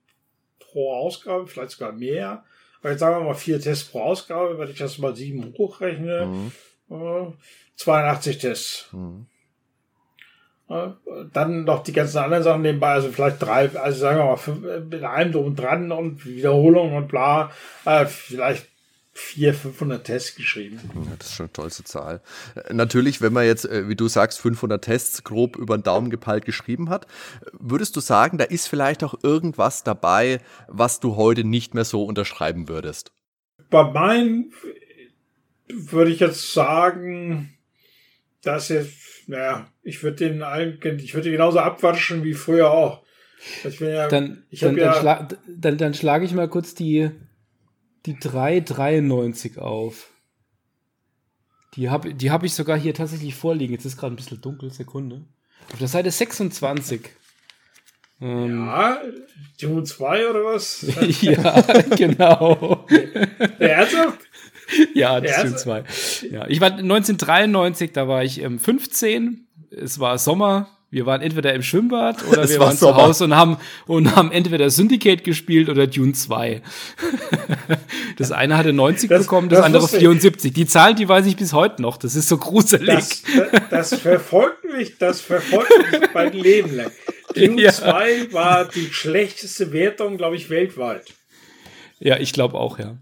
pro 0.59 0.93
Ausgabe, 0.93 1.47
vielleicht 1.47 1.71
sogar 1.71 1.93
mehr. 1.93 2.43
Aber 2.79 2.91
jetzt 2.91 2.99
sagen 2.99 3.17
wir 3.17 3.29
mal 3.29 3.35
vier 3.35 3.61
Tests 3.61 3.85
pro 3.85 4.01
Ausgabe, 4.01 4.57
wenn 4.57 4.69
ich 4.69 4.77
das 4.77 4.97
mal 4.97 5.15
sieben 5.15 5.53
hochrechne, 5.57 6.25
mhm. 6.25 6.51
äh, 6.89 7.31
82 7.77 8.37
Tests. 8.39 8.89
Mhm. 8.91 9.27
Dann 11.33 11.65
noch 11.65 11.83
die 11.83 11.93
ganzen 11.93 12.19
anderen 12.19 12.43
Sachen 12.43 12.61
nebenbei, 12.61 12.91
also 12.91 13.11
vielleicht 13.11 13.41
drei, 13.41 13.69
also 13.77 13.99
sagen 13.99 14.19
wir 14.19 14.25
mal, 14.25 14.37
fünf, 14.37 14.65
mit 14.89 15.03
allem 15.03 15.31
drum 15.31 15.45
und 15.45 15.59
dran 15.59 15.91
und 15.91 16.25
Wiederholung 16.25 16.95
und 16.95 17.07
bla, 17.07 17.51
äh, 17.85 18.05
vielleicht 18.05 18.67
400, 19.13 19.61
500 19.61 20.03
Tests 20.03 20.35
geschrieben. 20.35 20.79
Ja, 20.95 21.13
das 21.17 21.27
ist 21.27 21.35
schon 21.35 21.45
eine 21.45 21.53
tollste 21.53 21.83
Zahl. 21.83 22.21
Äh, 22.55 22.73
natürlich, 22.73 23.21
wenn 23.21 23.33
man 23.33 23.45
jetzt, 23.45 23.65
äh, 23.65 23.89
wie 23.89 23.95
du 23.95 24.07
sagst, 24.07 24.39
500 24.39 24.83
Tests 24.83 25.23
grob 25.23 25.57
über 25.57 25.77
den 25.77 25.83
Daumen 25.83 26.09
gepeilt 26.09 26.45
geschrieben 26.45 26.89
hat, 26.89 27.07
würdest 27.51 27.95
du 27.95 27.99
sagen, 27.99 28.37
da 28.37 28.45
ist 28.45 28.67
vielleicht 28.67 29.03
auch 29.03 29.15
irgendwas 29.21 29.83
dabei, 29.83 30.39
was 30.67 30.99
du 31.01 31.17
heute 31.17 31.43
nicht 31.43 31.73
mehr 31.73 31.85
so 31.85 32.05
unterschreiben 32.05 32.69
würdest? 32.69 33.11
Bei 33.69 33.83
meinen 33.83 34.53
würde 35.67 36.11
ich 36.11 36.19
jetzt 36.19 36.53
sagen, 36.53 37.53
dass 38.41 38.69
jetzt 38.69 39.11
naja, 39.27 39.67
ich 39.83 40.03
würde 40.03 40.29
den 40.29 40.43
allen, 40.43 40.79
ich 40.99 41.13
würde 41.13 41.31
genauso 41.31 41.59
abwatschen 41.59 42.23
wie 42.23 42.33
früher 42.33 42.71
auch. 42.71 43.01
Ja, 43.79 44.07
dann, 44.07 44.43
dann, 44.51 44.77
ja 44.77 44.91
dann, 44.91 45.01
schla 45.01 45.27
dann, 45.47 45.77
dann 45.77 45.93
schlage 45.93 46.25
ich 46.25 46.33
mal 46.33 46.49
kurz 46.49 46.75
die, 46.75 47.09
die 48.05 48.19
393 48.19 49.57
auf. 49.57 50.09
Die 51.75 51.89
habe 51.89 52.13
die 52.13 52.29
hab 52.29 52.43
ich 52.43 52.53
sogar 52.53 52.77
hier 52.77 52.93
tatsächlich 52.93 53.33
vorliegen. 53.33 53.73
Jetzt 53.73 53.85
ist 53.85 53.97
gerade 53.97 54.13
ein 54.13 54.17
bisschen 54.17 54.41
dunkel, 54.41 54.71
Sekunde. 54.71 55.25
Auf 55.71 55.79
der 55.79 55.87
Seite 55.87 56.11
26. 56.11 57.09
Ähm, 58.19 58.65
ja, 58.65 59.01
Dune 59.59 59.83
2 59.83 60.29
oder 60.29 60.45
was? 60.45 60.85
ja, 61.21 61.61
genau. 61.95 62.85
Ernsthaft? 63.59 64.19
ja, 64.93 65.19
das 65.19 65.41
sind 65.41 65.59
zwei. 65.59 65.83
Ja, 66.29 66.47
ich 66.47 66.61
war 66.61 66.71
1993, 66.71 67.91
da 67.91 68.07
war 68.07 68.23
ich 68.23 68.41
ähm, 68.41 68.59
15. 68.59 69.47
Es 69.71 69.99
war 69.99 70.17
Sommer. 70.17 70.69
Wir 70.93 71.05
waren 71.05 71.21
entweder 71.21 71.53
im 71.53 71.63
Schwimmbad 71.63 72.27
oder 72.27 72.49
wir 72.49 72.59
war 72.59 72.67
waren 72.67 72.77
Sommer. 72.77 72.97
zu 72.97 73.01
Hause 73.01 73.23
und 73.23 73.35
haben, 73.35 73.55
und 73.87 74.13
haben 74.13 74.29
entweder 74.33 74.69
Syndicate 74.69 75.23
gespielt 75.23 75.69
oder 75.69 75.87
Dune 75.87 76.11
2. 76.11 76.61
das 78.17 78.33
eine 78.33 78.57
hatte 78.57 78.73
90 78.73 79.09
das, 79.09 79.21
bekommen, 79.21 79.47
das, 79.47 79.59
das 79.59 79.65
andere 79.65 79.87
74. 79.87 80.51
Die 80.51 80.65
Zahl, 80.65 80.93
die 80.93 81.07
weiß 81.07 81.25
ich 81.27 81.37
bis 81.37 81.53
heute 81.53 81.81
noch. 81.81 81.95
Das 81.95 82.17
ist 82.17 82.27
so 82.27 82.37
gruselig. 82.37 82.89
Das, 82.89 83.23
das 83.69 83.95
verfolgt 83.95 84.65
mich, 84.65 84.97
das 84.97 85.21
verfolgt 85.21 85.71
mich 85.93 86.09
mein 86.13 86.33
Leben 86.33 86.75
lang. 86.75 86.91
Dune 87.35 87.61
ja. 87.61 87.71
2 87.71 88.33
war 88.33 88.65
die 88.65 88.91
schlechteste 88.91 89.71
Wertung, 89.71 90.17
glaube 90.17 90.35
ich, 90.35 90.49
weltweit. 90.49 91.13
Ja, 91.99 92.17
ich 92.17 92.33
glaube 92.33 92.57
auch, 92.57 92.79
ja. 92.79 92.97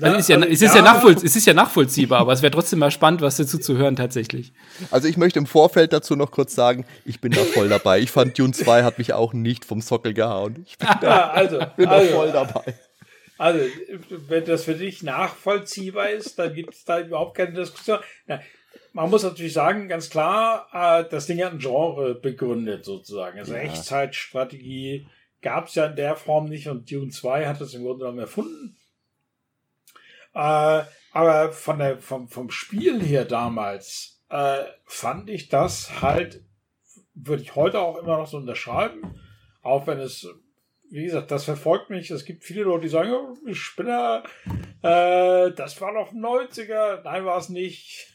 Also 0.00 0.18
ist 0.18 0.28
ja, 0.28 0.36
also, 0.36 0.48
es, 0.48 0.62
ist 0.62 0.74
ja. 0.74 0.84
Ja 0.84 1.08
es 1.08 1.36
ist 1.36 1.46
ja 1.46 1.54
nachvollziehbar, 1.54 2.20
aber 2.20 2.32
es 2.32 2.42
wäre 2.42 2.50
trotzdem 2.50 2.80
mal 2.80 2.90
spannend, 2.90 3.22
was 3.22 3.36
dazu 3.36 3.58
zu 3.58 3.78
hören 3.78 3.96
tatsächlich. 3.96 4.52
Also 4.90 5.08
ich 5.08 5.16
möchte 5.16 5.38
im 5.38 5.46
Vorfeld 5.46 5.92
dazu 5.92 6.16
noch 6.16 6.30
kurz 6.30 6.54
sagen, 6.54 6.84
ich 7.04 7.20
bin 7.20 7.32
da 7.32 7.40
voll 7.42 7.68
dabei. 7.68 8.00
Ich 8.00 8.10
fand 8.10 8.38
Dune 8.38 8.52
2 8.52 8.82
hat 8.82 8.98
mich 8.98 9.14
auch 9.14 9.32
nicht 9.32 9.64
vom 9.64 9.80
Sockel 9.80 10.12
gehauen. 10.12 10.64
Ich 10.66 10.76
bin 10.76 10.88
da, 11.00 11.28
also, 11.30 11.60
bin 11.76 11.88
also, 11.88 12.06
da 12.06 12.14
voll 12.14 12.32
dabei. 12.32 12.74
Also, 13.38 13.60
wenn 14.28 14.44
das 14.44 14.64
für 14.64 14.74
dich 14.74 15.02
nachvollziehbar 15.02 16.10
ist, 16.10 16.38
dann 16.38 16.54
gibt 16.54 16.74
es 16.74 16.84
da 16.84 17.00
überhaupt 17.00 17.36
keine 17.36 17.52
Diskussion. 17.52 17.98
Na, 18.26 18.40
man 18.92 19.10
muss 19.10 19.22
natürlich 19.22 19.52
sagen, 19.52 19.88
ganz 19.88 20.08
klar, 20.08 20.68
äh, 20.72 21.04
das 21.10 21.26
Ding 21.26 21.42
hat 21.42 21.52
ein 21.52 21.58
Genre 21.58 22.14
begründet 22.14 22.84
sozusagen. 22.84 23.38
Also 23.38 23.52
ja. 23.52 23.60
Echtzeitstrategie 23.60 25.06
gab 25.42 25.68
es 25.68 25.74
ja 25.74 25.86
in 25.86 25.96
der 25.96 26.16
Form 26.16 26.46
nicht 26.46 26.68
und 26.68 26.90
Dune 26.90 27.10
2 27.10 27.46
hat 27.46 27.60
das 27.60 27.74
im 27.74 27.82
Grunde 27.82 28.00
genommen 28.00 28.20
erfunden. 28.20 28.76
Äh, 30.36 30.84
aber 31.12 31.50
von 31.52 31.78
der, 31.78 31.98
vom, 31.98 32.28
vom 32.28 32.50
Spiel 32.50 33.02
her 33.02 33.24
damals 33.24 34.22
äh, 34.28 34.64
fand 34.84 35.30
ich 35.30 35.48
das 35.48 36.02
halt, 36.02 36.44
würde 37.14 37.42
ich 37.42 37.54
heute 37.54 37.80
auch 37.80 37.96
immer 37.96 38.18
noch 38.18 38.26
so 38.26 38.36
unterschreiben, 38.36 39.18
auch 39.62 39.86
wenn 39.86 39.98
es, 39.98 40.28
wie 40.90 41.04
gesagt, 41.04 41.30
das 41.30 41.44
verfolgt 41.44 41.88
mich. 41.88 42.10
Es 42.10 42.26
gibt 42.26 42.44
viele 42.44 42.64
Leute, 42.64 42.82
die 42.82 42.88
sagen, 42.90 43.12
oh, 43.12 43.54
Spinner, 43.54 44.24
äh, 44.82 45.52
das 45.52 45.80
war 45.80 45.92
noch 45.92 46.12
90er. 46.12 47.02
Nein, 47.02 47.24
war 47.24 47.38
es 47.38 47.48
nicht. 47.48 48.12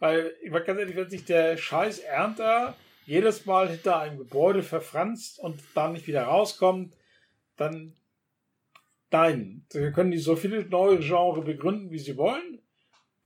Weil, 0.00 0.34
ich 0.42 0.50
war 0.52 0.62
ganz 0.62 0.80
ehrlich, 0.80 0.96
wenn 0.96 1.10
sich 1.10 1.26
der 1.26 1.58
scheiß 1.58 1.98
Ernter 1.98 2.74
jedes 3.04 3.44
Mal 3.44 3.68
hinter 3.68 4.00
einem 4.00 4.16
Gebäude 4.16 4.62
verfranst 4.62 5.38
und 5.38 5.62
dann 5.74 5.92
nicht 5.92 6.06
wieder 6.06 6.24
rauskommt, 6.24 6.94
dann 7.58 7.94
Nein, 9.10 9.64
sie 9.70 9.92
können 9.92 10.10
die 10.10 10.18
so 10.18 10.36
viele 10.36 10.64
neue 10.66 10.98
Genre 10.98 11.42
begründen, 11.42 11.90
wie 11.90 11.98
sie 11.98 12.16
wollen. 12.16 12.60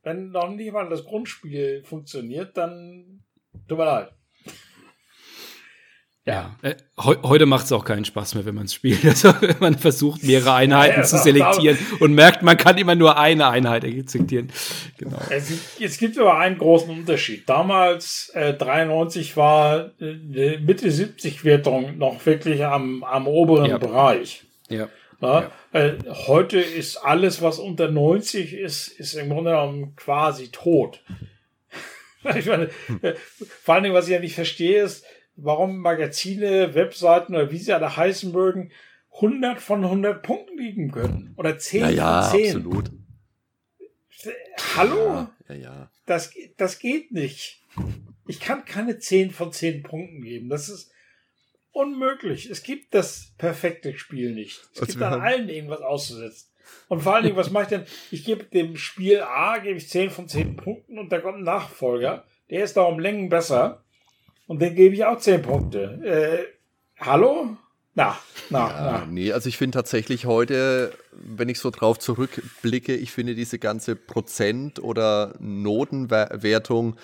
Wenn 0.03 0.31
noch 0.31 0.51
nicht 0.51 0.73
mal 0.73 0.89
das 0.89 1.05
Grundspiel 1.05 1.83
funktioniert, 1.85 2.57
dann 2.57 3.25
tut 3.69 3.79
mir 3.79 3.85
leid. 3.85 4.13
Ja, 6.27 6.55
äh, 6.61 6.75
he 7.03 7.15
heute 7.23 7.47
macht 7.47 7.65
es 7.65 7.73
auch 7.73 7.85
keinen 7.85 8.05
Spaß 8.05 8.35
mehr, 8.35 8.45
wenn 8.45 8.55
man 8.55 8.67
es 8.67 8.75
spielt. 8.75 9.05
Also 9.05 9.35
wenn 9.41 9.57
man 9.59 9.79
versucht, 9.79 10.23
mehrere 10.23 10.53
Einheiten 10.53 11.01
ja, 11.01 11.03
zu 11.03 11.17
selektieren 11.19 11.79
und 11.99 12.15
merkt, 12.15 12.43
man 12.43 12.57
kann 12.57 12.77
immer 12.77 12.95
nur 12.95 13.19
eine 13.19 13.49
Einheit 13.49 13.83
selektieren. 14.09 14.53
Genau. 14.99 15.19
Es, 15.31 15.51
es 15.81 15.99
gibt 15.99 16.19
aber 16.19 16.39
einen 16.39 16.59
großen 16.59 16.91
Unterschied. 16.91 17.49
Damals, 17.49 18.31
äh, 18.35 18.53
93, 18.53 19.37
war 19.37 19.91
äh, 20.01 20.59
Mitte 20.59 20.91
70 20.91 21.45
Wertung 21.45 21.97
noch 21.97 22.25
wirklich 22.27 22.65
am, 22.65 23.03
am 23.03 23.27
oberen 23.27 23.71
ja. 23.71 23.79
Bereich. 23.79 24.45
Ja. 24.69 24.89
Ja, 25.23 25.51
ja. 25.73 25.97
heute 26.27 26.61
ist 26.61 26.97
alles, 26.97 27.43
was 27.43 27.59
unter 27.59 27.91
90 27.91 28.55
ist, 28.55 28.89
ist 28.89 29.15
im 29.15 29.29
Grunde 29.29 29.53
genommen 29.53 29.97
quasi 29.97 30.49
tot. 30.49 31.03
ich 32.37 32.47
meine, 32.47 32.71
äh, 33.03 33.15
vor 33.63 33.75
allen 33.75 33.85
Dingen, 33.85 33.95
was 33.95 34.07
ich 34.07 34.13
ja 34.13 34.21
nicht 34.21 34.35
verstehe, 34.35 34.83
ist, 34.83 35.05
warum 35.37 35.79
Magazine, 35.79 36.75
Webseiten 36.75 37.35
oder 37.35 37.51
wie 37.51 37.59
sie 37.59 37.73
alle 37.73 37.97
heißen 37.97 38.33
mögen, 38.33 38.73
100 39.15 39.61
von 39.61 39.85
100 39.85 40.23
Punkten 40.23 40.59
liegen 40.59 40.91
können. 40.91 41.35
Oder 41.37 41.59
10 41.59 41.81
ja, 41.81 41.91
ja, 41.91 42.23
von 42.23 42.41
10. 42.41 42.57
absolut. 42.57 42.91
Hallo? 44.77 45.07
Ja, 45.07 45.35
ja, 45.49 45.55
ja. 45.55 45.91
Das, 46.07 46.33
das 46.57 46.79
geht 46.79 47.13
nicht. 47.13 47.63
Ich 48.27 48.41
kann 48.41 48.65
keine 48.65 48.99
10 48.99 49.31
von 49.31 49.53
10 49.53 49.83
Punkten 49.83 50.23
geben. 50.23 50.49
Das 50.49 50.69
ist, 50.69 50.90
unmöglich. 51.73 52.51
Es 52.51 52.63
gibt 52.63 52.95
das 52.95 53.33
perfekte 53.39 53.97
Spiel 53.99 54.33
nicht. 54.33 54.63
Es 54.75 54.89
gibt 54.89 55.03
an 55.03 55.21
allen 55.21 55.49
irgendwas 55.49 55.81
auszusetzen. 55.81 56.49
Und 56.89 57.03
vor 57.03 57.15
allen 57.15 57.25
Dingen, 57.25 57.37
was 57.37 57.51
mache 57.51 57.65
ich 57.65 57.69
denn? 57.69 57.85
Ich 58.11 58.25
gebe 58.25 58.45
dem 58.45 58.77
Spiel 58.77 59.21
A, 59.23 59.59
gebe 59.59 59.77
ich 59.77 59.89
10 59.89 60.11
von 60.11 60.29
10 60.29 60.57
Punkten 60.57 60.99
und 60.99 61.11
da 61.11 61.21
kommt 61.21 61.39
ein 61.39 61.45
Nachfolger. 61.45 62.25
Der 62.51 62.65
ist 62.65 62.77
da 62.77 62.83
um 62.83 62.99
Längen 62.99 63.29
besser. 63.29 63.85
Und 64.47 64.61
den 64.61 64.75
gebe 64.75 64.95
ich 64.95 65.05
auch 65.05 65.19
10 65.19 65.43
Punkte. 65.43 66.01
Äh, 66.05 67.05
hallo? 67.05 67.57
Na, 67.95 68.19
na, 68.51 68.69
ja, 68.69 68.83
na. 69.01 69.07
Nee, 69.11 69.33
also 69.33 69.49
ich 69.49 69.59
finde 69.59 69.77
tatsächlich 69.77 70.25
heute, 70.25 70.93
wenn 71.13 71.49
ich 71.49 71.59
so 71.59 71.71
drauf 71.71 71.99
zurückblicke, 71.99 72.95
ich 72.95 73.11
finde 73.11 73.35
diese 73.35 73.59
ganze 73.59 73.97
Prozent- 73.97 74.81
oder 74.81 75.35
Notenwertung 75.41 76.97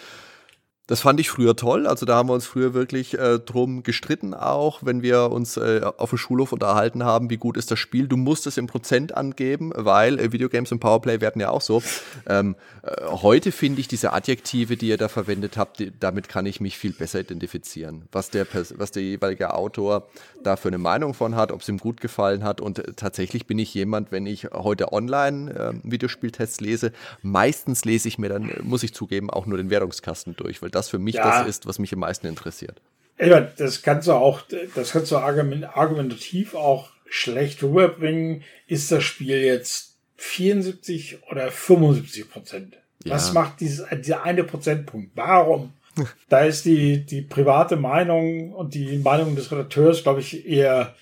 das 0.86 1.00
fand 1.00 1.18
ich 1.18 1.30
früher 1.30 1.56
toll. 1.56 1.86
Also 1.86 2.06
da 2.06 2.16
haben 2.16 2.28
wir 2.28 2.34
uns 2.34 2.46
früher 2.46 2.72
wirklich 2.72 3.18
äh, 3.18 3.40
drum 3.40 3.82
gestritten, 3.82 4.34
auch 4.34 4.80
wenn 4.84 5.02
wir 5.02 5.32
uns 5.32 5.56
äh, 5.56 5.80
auf 5.96 6.10
dem 6.10 6.18
Schulhof 6.18 6.52
unterhalten 6.52 7.04
haben, 7.04 7.28
wie 7.28 7.38
gut 7.38 7.56
ist 7.56 7.70
das 7.70 7.78
Spiel. 7.78 8.06
Du 8.06 8.16
musst 8.16 8.46
es 8.46 8.56
im 8.56 8.68
Prozent 8.68 9.16
angeben, 9.16 9.72
weil 9.74 10.20
äh, 10.20 10.32
Videogames 10.32 10.70
und 10.70 10.78
Powerplay 10.78 11.20
werden 11.20 11.40
ja 11.40 11.50
auch 11.50 11.60
so. 11.60 11.82
Ähm, 12.28 12.54
äh, 12.82 13.06
heute 13.06 13.50
finde 13.50 13.80
ich 13.80 13.88
diese 13.88 14.12
Adjektive, 14.12 14.76
die 14.76 14.88
ihr 14.88 14.96
da 14.96 15.08
verwendet 15.08 15.56
habt, 15.56 15.80
die, 15.80 15.92
damit 15.98 16.28
kann 16.28 16.46
ich 16.46 16.60
mich 16.60 16.78
viel 16.78 16.92
besser 16.92 17.20
identifizieren. 17.20 18.02
Was 18.12 18.30
der, 18.30 18.46
was 18.52 18.92
der 18.92 19.02
jeweilige 19.02 19.54
Autor 19.54 20.06
da 20.44 20.54
für 20.54 20.68
eine 20.68 20.78
Meinung 20.78 21.14
von 21.14 21.34
hat, 21.34 21.50
ob 21.50 21.62
es 21.62 21.68
ihm 21.68 21.78
gut 21.78 22.00
gefallen 22.00 22.44
hat. 22.44 22.60
Und 22.60 22.78
äh, 22.78 22.92
tatsächlich 22.94 23.46
bin 23.46 23.58
ich 23.58 23.74
jemand, 23.74 24.12
wenn 24.12 24.24
ich 24.24 24.44
heute 24.52 24.92
online 24.92 25.50
äh, 25.52 25.72
Videospieltests 25.82 26.60
lese, 26.60 26.92
meistens 27.22 27.84
lese 27.84 28.06
ich 28.06 28.18
mir 28.18 28.28
dann, 28.28 28.52
muss 28.62 28.84
ich 28.84 28.94
zugeben, 28.94 29.30
auch 29.30 29.46
nur 29.46 29.58
den 29.58 29.70
Wertungskasten 29.70 30.36
durch, 30.36 30.62
weil 30.62 30.70
das 30.76 30.88
für 30.88 30.98
mich 30.98 31.16
ja. 31.16 31.40
das 31.40 31.48
ist, 31.48 31.66
was 31.66 31.78
mich 31.78 31.92
am 31.92 32.00
meisten 32.00 32.26
interessiert. 32.26 32.80
Das 33.18 33.82
kannst 33.82 34.08
du 34.08 34.12
auch, 34.12 34.42
das 34.74 34.92
kannst 34.92 35.10
du 35.10 35.16
argumentativ 35.16 36.54
auch 36.54 36.90
schlecht 37.08 37.62
rüberbringen. 37.62 38.42
Ist 38.66 38.92
das 38.92 39.04
Spiel 39.04 39.42
jetzt 39.42 39.96
74 40.16 41.22
oder 41.30 41.50
75 41.50 42.30
Prozent? 42.30 42.76
Ja. 43.04 43.14
Was 43.14 43.32
macht 43.32 43.60
dieses, 43.60 43.86
dieser 44.04 44.24
eine 44.24 44.44
Prozentpunkt? 44.44 45.12
Warum? 45.14 45.72
da 46.28 46.40
ist 46.40 46.64
die, 46.64 47.04
die 47.04 47.22
private 47.22 47.76
Meinung 47.76 48.52
und 48.52 48.74
die 48.74 48.98
Meinung 48.98 49.34
des 49.34 49.50
Redakteurs, 49.50 50.02
glaube 50.02 50.20
ich, 50.20 50.46
eher, 50.46 50.94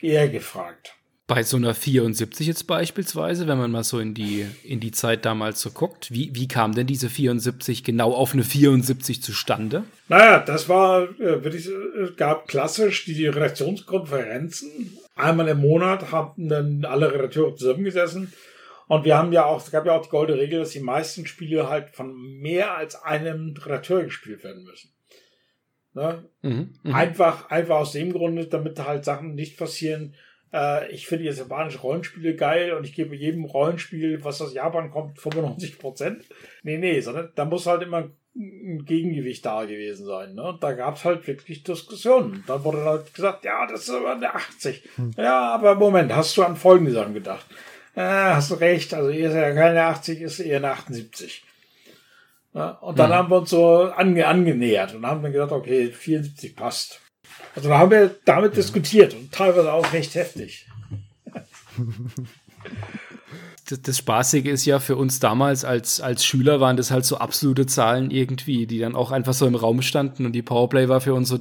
eher 0.00 0.28
gefragt. 0.28 0.94
Bei 1.28 1.42
so 1.42 1.58
einer 1.58 1.74
74 1.74 2.46
jetzt 2.46 2.66
beispielsweise, 2.66 3.46
wenn 3.46 3.58
man 3.58 3.70
mal 3.70 3.84
so 3.84 4.00
in 4.00 4.14
die, 4.14 4.46
in 4.64 4.80
die 4.80 4.92
Zeit 4.92 5.26
damals 5.26 5.60
so 5.60 5.70
guckt, 5.70 6.10
wie, 6.10 6.34
wie 6.34 6.48
kam 6.48 6.74
denn 6.74 6.86
diese 6.86 7.10
74 7.10 7.84
genau 7.84 8.14
auf 8.14 8.32
eine 8.32 8.42
74 8.42 9.22
zustande? 9.22 9.84
Naja, 10.08 10.40
das 10.40 10.70
war, 10.70 11.02
äh, 11.20 11.44
würde 11.44 11.58
ich, 11.58 11.66
es 11.66 12.16
gab 12.16 12.48
klassisch 12.48 13.04
die 13.04 13.26
Redaktionskonferenzen. 13.26 14.96
Einmal 15.16 15.48
im 15.48 15.60
Monat 15.60 16.10
haben 16.10 16.48
dann 16.48 16.86
alle 16.86 17.12
Redakteure 17.12 17.54
zusammengesessen. 17.54 18.32
Und 18.86 19.04
wir 19.04 19.18
haben 19.18 19.32
ja 19.32 19.44
auch, 19.44 19.62
es 19.62 19.70
gab 19.70 19.84
ja 19.84 19.92
auch 19.92 20.02
die 20.02 20.08
goldene 20.08 20.40
Regel, 20.40 20.60
dass 20.60 20.70
die 20.70 20.80
meisten 20.80 21.26
Spiele 21.26 21.68
halt 21.68 21.90
von 21.90 22.16
mehr 22.40 22.74
als 22.74 22.94
einem 23.02 23.54
Redakteur 23.54 24.02
gespielt 24.02 24.42
werden 24.42 24.64
müssen. 24.64 24.90
Ne? 25.92 26.24
Mhm, 26.40 26.74
mh. 26.84 26.96
Einfach, 26.96 27.50
einfach 27.50 27.76
aus 27.76 27.92
dem 27.92 28.12
Grunde, 28.12 28.46
damit 28.46 28.78
halt 28.78 29.04
Sachen 29.04 29.34
nicht 29.34 29.58
passieren. 29.58 30.14
Äh, 30.52 30.90
ich 30.90 31.06
finde 31.06 31.24
jetzt 31.24 31.38
japanische 31.38 31.80
Rollenspiele 31.80 32.34
geil 32.34 32.72
und 32.72 32.84
ich 32.84 32.94
gebe 32.94 33.14
jedem 33.14 33.44
Rollenspiel, 33.44 34.24
was 34.24 34.40
aus 34.40 34.54
Japan 34.54 34.90
kommt, 34.90 35.18
95 35.20 35.78
Prozent. 35.78 36.24
Nee, 36.62 36.78
nee, 36.78 37.00
sondern 37.00 37.30
da 37.34 37.44
muss 37.44 37.66
halt 37.66 37.82
immer 37.82 38.10
ein 38.36 38.84
Gegengewicht 38.84 39.44
da 39.44 39.64
gewesen 39.64 40.06
sein. 40.06 40.34
Ne? 40.34 40.42
Und 40.44 40.62
da 40.62 40.72
gab 40.72 40.96
es 40.96 41.04
halt 41.04 41.26
wirklich 41.26 41.64
Diskussionen. 41.64 42.44
Da 42.46 42.62
wurde 42.62 42.84
halt 42.84 43.12
gesagt, 43.12 43.44
ja, 43.44 43.66
das 43.66 43.82
ist 43.82 43.90
aber 43.90 44.12
eine 44.12 44.32
80. 44.32 44.88
Hm. 44.94 45.10
Ja, 45.16 45.52
aber 45.54 45.74
Moment, 45.74 46.14
hast 46.14 46.36
du 46.36 46.44
an 46.44 46.56
folgende 46.56 46.92
Sachen 46.92 47.14
gedacht? 47.14 47.46
Äh, 47.96 48.02
hast 48.02 48.50
du 48.50 48.54
recht, 48.54 48.94
also 48.94 49.10
ihr 49.10 49.28
ist 49.28 49.34
ja 49.34 49.52
keine 49.54 49.82
80, 49.84 50.20
ist 50.20 50.38
eher 50.38 50.58
eine 50.58 50.70
78. 50.70 51.42
Ja, 52.54 52.70
und 52.70 52.98
dann 52.98 53.10
hm. 53.10 53.16
haben 53.16 53.30
wir 53.30 53.38
uns 53.38 53.50
so 53.50 53.90
ange 53.90 54.26
angenähert 54.26 54.94
und 54.94 55.04
haben 55.04 55.22
dann 55.22 55.32
gesagt, 55.32 55.52
okay, 55.52 55.88
74 55.88 56.54
passt. 56.54 57.00
Also 57.54 57.68
da 57.68 57.78
haben 57.78 57.90
wir 57.90 58.14
damit 58.24 58.56
diskutiert 58.56 59.14
und 59.14 59.32
teilweise 59.32 59.72
auch 59.72 59.92
recht 59.92 60.14
heftig. 60.14 60.66
das, 63.66 63.82
das 63.82 63.98
Spaßige 63.98 64.46
ist 64.46 64.64
ja 64.64 64.78
für 64.78 64.96
uns 64.96 65.20
damals 65.20 65.64
als, 65.64 66.00
als 66.00 66.24
Schüler 66.24 66.60
waren 66.60 66.76
das 66.76 66.90
halt 66.90 67.04
so 67.04 67.18
absolute 67.18 67.66
Zahlen 67.66 68.10
irgendwie, 68.10 68.66
die 68.66 68.78
dann 68.78 68.96
auch 68.96 69.10
einfach 69.10 69.34
so 69.34 69.46
im 69.46 69.54
Raum 69.54 69.82
standen 69.82 70.26
und 70.26 70.32
die 70.32 70.42
Powerplay 70.42 70.88
war 70.88 71.00
für 71.00 71.14
uns 71.14 71.28
so 71.28 71.38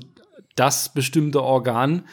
das 0.56 0.94
bestimmte 0.94 1.44
Organ, 1.44 2.04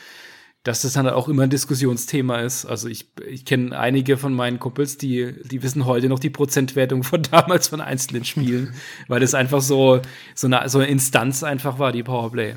dass 0.63 0.83
das 0.83 0.95
dann 0.95 1.09
auch 1.09 1.29
immer 1.29 1.43
ein 1.43 1.51
Diskussionsthema 1.51 2.41
ist. 2.41 2.65
Also 2.65 2.89
ich, 2.89 3.11
ich 3.29 3.45
kenne 3.45 3.79
einige 3.79 4.17
von 4.17 4.35
meinen 4.35 4.59
Kumpels, 4.59 4.97
die, 4.97 5.35
die 5.45 5.63
wissen 5.63 5.85
heute 5.85 6.09
noch 6.09 6.19
die 6.19 6.31
Prozentwertung 6.31 7.03
von 7.03 7.23
damals 7.31 7.69
von 7.69 7.81
einzelnen 7.81 8.25
Spielen, 8.25 8.75
weil 9.09 9.21
das 9.21 9.35
einfach 9.35 9.61
so, 9.61 10.01
so 10.35 10.47
eine, 10.47 10.69
so 10.69 10.79
eine 10.79 10.89
Instanz 10.89 11.43
einfach 11.43 11.79
war, 11.79 11.93
die 11.93 12.03
Powerplay. 12.03 12.57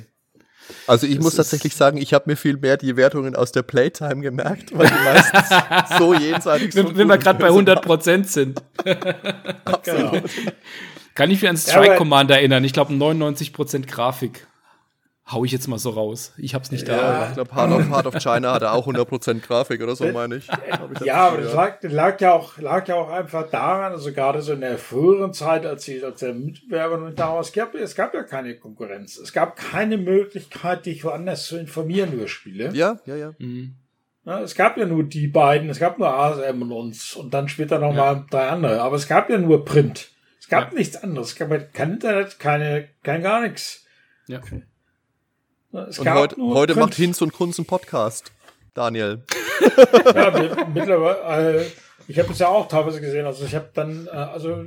Also 0.85 1.07
ich 1.07 1.15
das 1.15 1.23
muss 1.23 1.35
tatsächlich 1.35 1.75
sagen, 1.75 1.97
ich 1.97 2.13
habe 2.13 2.29
mir 2.29 2.35
viel 2.35 2.57
mehr 2.57 2.77
die 2.77 2.95
Wertungen 2.95 3.35
aus 3.35 3.51
der 3.51 3.63
Playtime 3.63 4.21
gemerkt, 4.21 4.77
weil 4.77 4.87
die 4.87 5.03
meistens 5.03 5.97
so 5.97 6.13
jenseitig 6.13 6.73
sind. 6.73 6.89
Wenn, 6.89 6.97
wenn 6.97 7.07
wir 7.07 7.17
gerade 7.17 7.39
bei 7.39 7.47
100 7.47 7.81
Prozent 7.81 8.29
sind. 8.29 8.61
Absolut. 9.65 10.11
Genau. 10.11 10.23
Kann 11.15 11.31
ich 11.31 11.41
mich 11.41 11.49
an 11.49 11.57
Strike 11.57 11.95
Commander 11.95 12.35
erinnern? 12.35 12.63
Ich 12.63 12.73
glaube 12.73 12.93
99 12.93 13.53
Prozent 13.53 13.87
Grafik 13.87 14.45
hau 15.31 15.43
ich 15.43 15.51
jetzt 15.51 15.67
mal 15.67 15.77
so 15.77 15.89
raus. 15.89 16.33
Ich 16.37 16.55
hab's 16.55 16.71
nicht 16.71 16.87
ja. 16.87 16.97
da. 16.97 17.27
Ich 17.27 17.33
glaube, 17.33 17.53
Heart 17.53 17.71
of, 17.71 17.89
Heart 17.89 18.07
of 18.07 18.15
China 18.19 18.53
hatte 18.53 18.71
auch 18.71 18.87
100% 18.87 19.41
Grafik 19.41 19.81
oder 19.81 19.95
so, 19.95 20.05
äh, 20.05 20.11
meine 20.11 20.37
ich. 20.37 20.47
ja, 21.03 21.27
aber 21.27 21.41
das 21.41 21.53
lag, 21.53 21.77
lag, 21.81 22.21
ja 22.21 22.33
auch, 22.33 22.57
lag 22.59 22.87
ja 22.87 22.95
auch 22.95 23.09
einfach 23.09 23.49
daran, 23.49 23.91
also 23.91 24.13
gerade 24.13 24.41
so 24.41 24.53
in 24.53 24.61
der 24.61 24.77
früheren 24.77 25.33
Zeit, 25.33 25.65
als, 25.65 25.85
die, 25.85 26.03
als 26.03 26.21
der 26.21 26.33
Mitbewerber 26.33 26.97
noch 26.97 27.13
da 27.13 27.33
war, 27.33 27.41
es 27.41 27.51
gab, 27.51 27.75
es 27.75 27.95
gab 27.95 28.13
ja 28.13 28.23
keine 28.23 28.55
Konkurrenz. 28.57 29.17
Es 29.17 29.33
gab 29.33 29.57
keine 29.57 29.97
Möglichkeit, 29.97 30.85
dich 30.85 31.03
woanders 31.03 31.45
zu 31.45 31.57
informieren 31.57 32.13
über 32.13 32.27
Spiele. 32.27 32.71
Ja, 32.73 32.99
ja, 33.05 33.15
ja. 33.15 33.33
Mhm. 33.37 33.75
Ja, 34.25 34.41
es 34.41 34.55
gab 34.55 34.77
ja 34.77 34.85
nur 34.85 35.03
die 35.03 35.27
beiden, 35.27 35.69
es 35.69 35.79
gab 35.79 35.99
nur 35.99 36.09
ASM 36.09 36.61
und 36.61 36.71
uns 36.71 37.15
und 37.15 37.33
dann 37.33 37.47
später 37.47 37.79
nochmal 37.79 38.15
ja. 38.15 38.25
drei 38.29 38.49
andere, 38.49 38.81
aber 38.81 38.97
es 38.97 39.07
gab 39.07 39.29
ja 39.29 39.37
nur 39.37 39.63
Print. 39.63 40.09
Es 40.39 40.49
gab 40.49 40.71
ja. 40.71 40.77
nichts 40.77 40.95
anderes. 40.97 41.29
Es 41.29 41.35
gab 41.35 41.49
kein 41.73 41.93
Internet, 41.93 42.39
keine, 42.39 42.89
kein 43.03 43.21
gar 43.21 43.41
nichts. 43.41 43.85
Ja. 44.27 44.39
Okay. 44.39 44.63
Es 45.73 45.99
und 45.99 46.09
heute, 46.09 46.37
heute 46.37 46.75
macht 46.75 46.95
Hinz 46.95 47.21
und 47.21 47.33
Kunz 47.33 47.59
einen 47.59 47.65
Podcast. 47.65 48.31
Daniel. 48.73 49.23
ja, 50.15 50.65
mittlerweile, 50.73 51.61
äh, 51.61 51.65
ich 52.07 52.17
habe 52.19 52.31
es 52.31 52.39
ja 52.39 52.47
auch 52.47 52.67
teilweise 52.67 53.01
gesehen. 53.01 53.25
Also 53.25 53.45
ich 53.45 53.53
habe 53.53 53.69
dann 53.73 54.07
äh, 54.07 54.11
also 54.11 54.61
äh, 54.61 54.65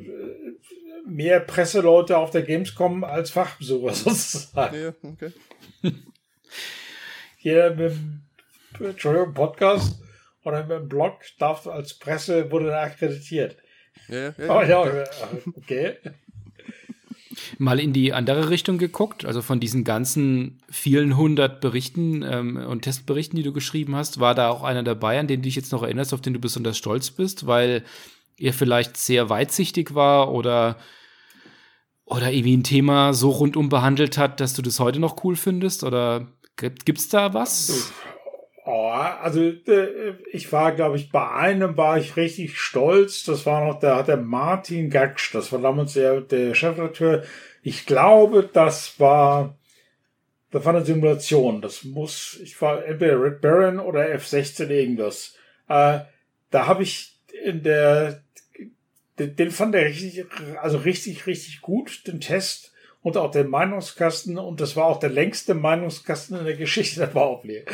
mehr 1.06 1.40
Presseleute 1.40 2.18
auf 2.18 2.30
der 2.30 2.42
Gamescom 2.42 3.04
als 3.04 3.30
Fachbesucher 3.30 3.94
sozusagen. 3.94 4.82
Ja, 4.82 4.92
okay. 5.02 5.32
Jeder 7.38 7.70
mit 7.70 7.92
dem 7.92 8.22
Entschuldigung, 8.80 9.32
Podcast 9.32 10.00
oder 10.44 10.62
mit 10.64 10.78
dem 10.78 10.88
Blog 10.88 11.20
darf 11.38 11.66
als 11.66 11.94
Presse 11.94 12.50
wurde 12.50 12.76
akkreditiert. 12.78 13.56
Ja, 14.08 14.16
ja, 14.16 14.34
ja. 14.38 14.58
Oh, 14.58 14.62
ja, 14.62 15.04
okay 15.56 15.96
mal 17.58 17.80
in 17.80 17.92
die 17.92 18.12
andere 18.12 18.50
Richtung 18.50 18.78
geguckt? 18.78 19.24
Also 19.24 19.42
von 19.42 19.60
diesen 19.60 19.84
ganzen 19.84 20.58
vielen 20.70 21.16
hundert 21.16 21.60
Berichten 21.60 22.22
ähm, 22.22 22.56
und 22.56 22.82
Testberichten, 22.82 23.36
die 23.36 23.42
du 23.42 23.52
geschrieben 23.52 23.96
hast, 23.96 24.20
war 24.20 24.34
da 24.34 24.50
auch 24.50 24.62
einer 24.62 24.82
dabei, 24.82 25.18
an 25.18 25.26
den 25.26 25.40
du 25.40 25.44
dich 25.44 25.56
jetzt 25.56 25.72
noch 25.72 25.82
erinnerst, 25.82 26.14
auf 26.14 26.20
den 26.20 26.34
du 26.34 26.38
besonders 26.38 26.78
stolz 26.78 27.10
bist, 27.10 27.46
weil 27.46 27.84
er 28.38 28.52
vielleicht 28.52 28.96
sehr 28.96 29.28
weitsichtig 29.28 29.94
war 29.94 30.32
oder 30.32 30.76
oder 32.10 32.32
irgendwie 32.32 32.56
ein 32.56 32.64
Thema 32.64 33.14
so 33.14 33.30
rundum 33.30 33.68
behandelt 33.68 34.18
hat, 34.18 34.40
dass 34.40 34.52
du 34.54 34.62
das 34.62 34.80
heute 34.80 34.98
noch 34.98 35.22
cool 35.22 35.36
findest? 35.36 35.84
Oder 35.84 36.26
gibt 36.56 36.98
es 36.98 37.08
da 37.08 37.32
was? 37.34 37.92
Oh, 38.72 38.92
also 38.92 39.42
äh, 39.42 40.14
ich 40.30 40.52
war, 40.52 40.70
glaube 40.70 40.94
ich, 40.94 41.10
bei 41.10 41.28
einem 41.28 41.76
war 41.76 41.98
ich 41.98 42.16
richtig 42.16 42.56
stolz. 42.56 43.24
Das 43.24 43.44
war 43.44 43.66
noch 43.66 43.80
der, 43.80 44.04
der 44.04 44.16
Martin 44.16 44.90
Gaksch, 44.90 45.34
das 45.34 45.50
war 45.50 45.60
damals 45.60 45.94
der, 45.94 46.20
der 46.20 46.54
Chefredakteur. 46.54 47.24
Ich 47.64 47.84
glaube, 47.84 48.48
das 48.52 49.00
war, 49.00 49.58
das 50.52 50.64
war 50.64 50.72
eine 50.72 50.84
Simulation. 50.84 51.62
Das 51.62 51.82
muss, 51.82 52.38
ich 52.44 52.62
war 52.62 52.84
entweder 52.84 53.20
Red 53.20 53.40
Baron 53.40 53.80
oder 53.80 54.06
F16 54.14 54.68
irgendwas. 54.68 55.34
Äh, 55.68 56.02
da 56.50 56.66
habe 56.68 56.84
ich 56.84 57.18
in 57.42 57.64
der, 57.64 58.22
den 59.18 59.50
fand 59.50 59.74
er 59.74 59.86
richtig, 59.86 60.26
also 60.62 60.78
richtig, 60.78 61.26
richtig 61.26 61.60
gut, 61.60 62.06
den 62.06 62.20
Test 62.20 62.69
und 63.02 63.16
auch 63.16 63.30
den 63.30 63.48
Meinungskasten 63.48 64.38
und 64.38 64.60
das 64.60 64.76
war 64.76 64.86
auch 64.86 64.98
der 64.98 65.10
längste 65.10 65.54
Meinungskasten 65.54 66.38
in 66.38 66.44
der 66.44 66.56
Geschichte 66.56 67.00
der 67.00 67.06
Powerplay. 67.06 67.64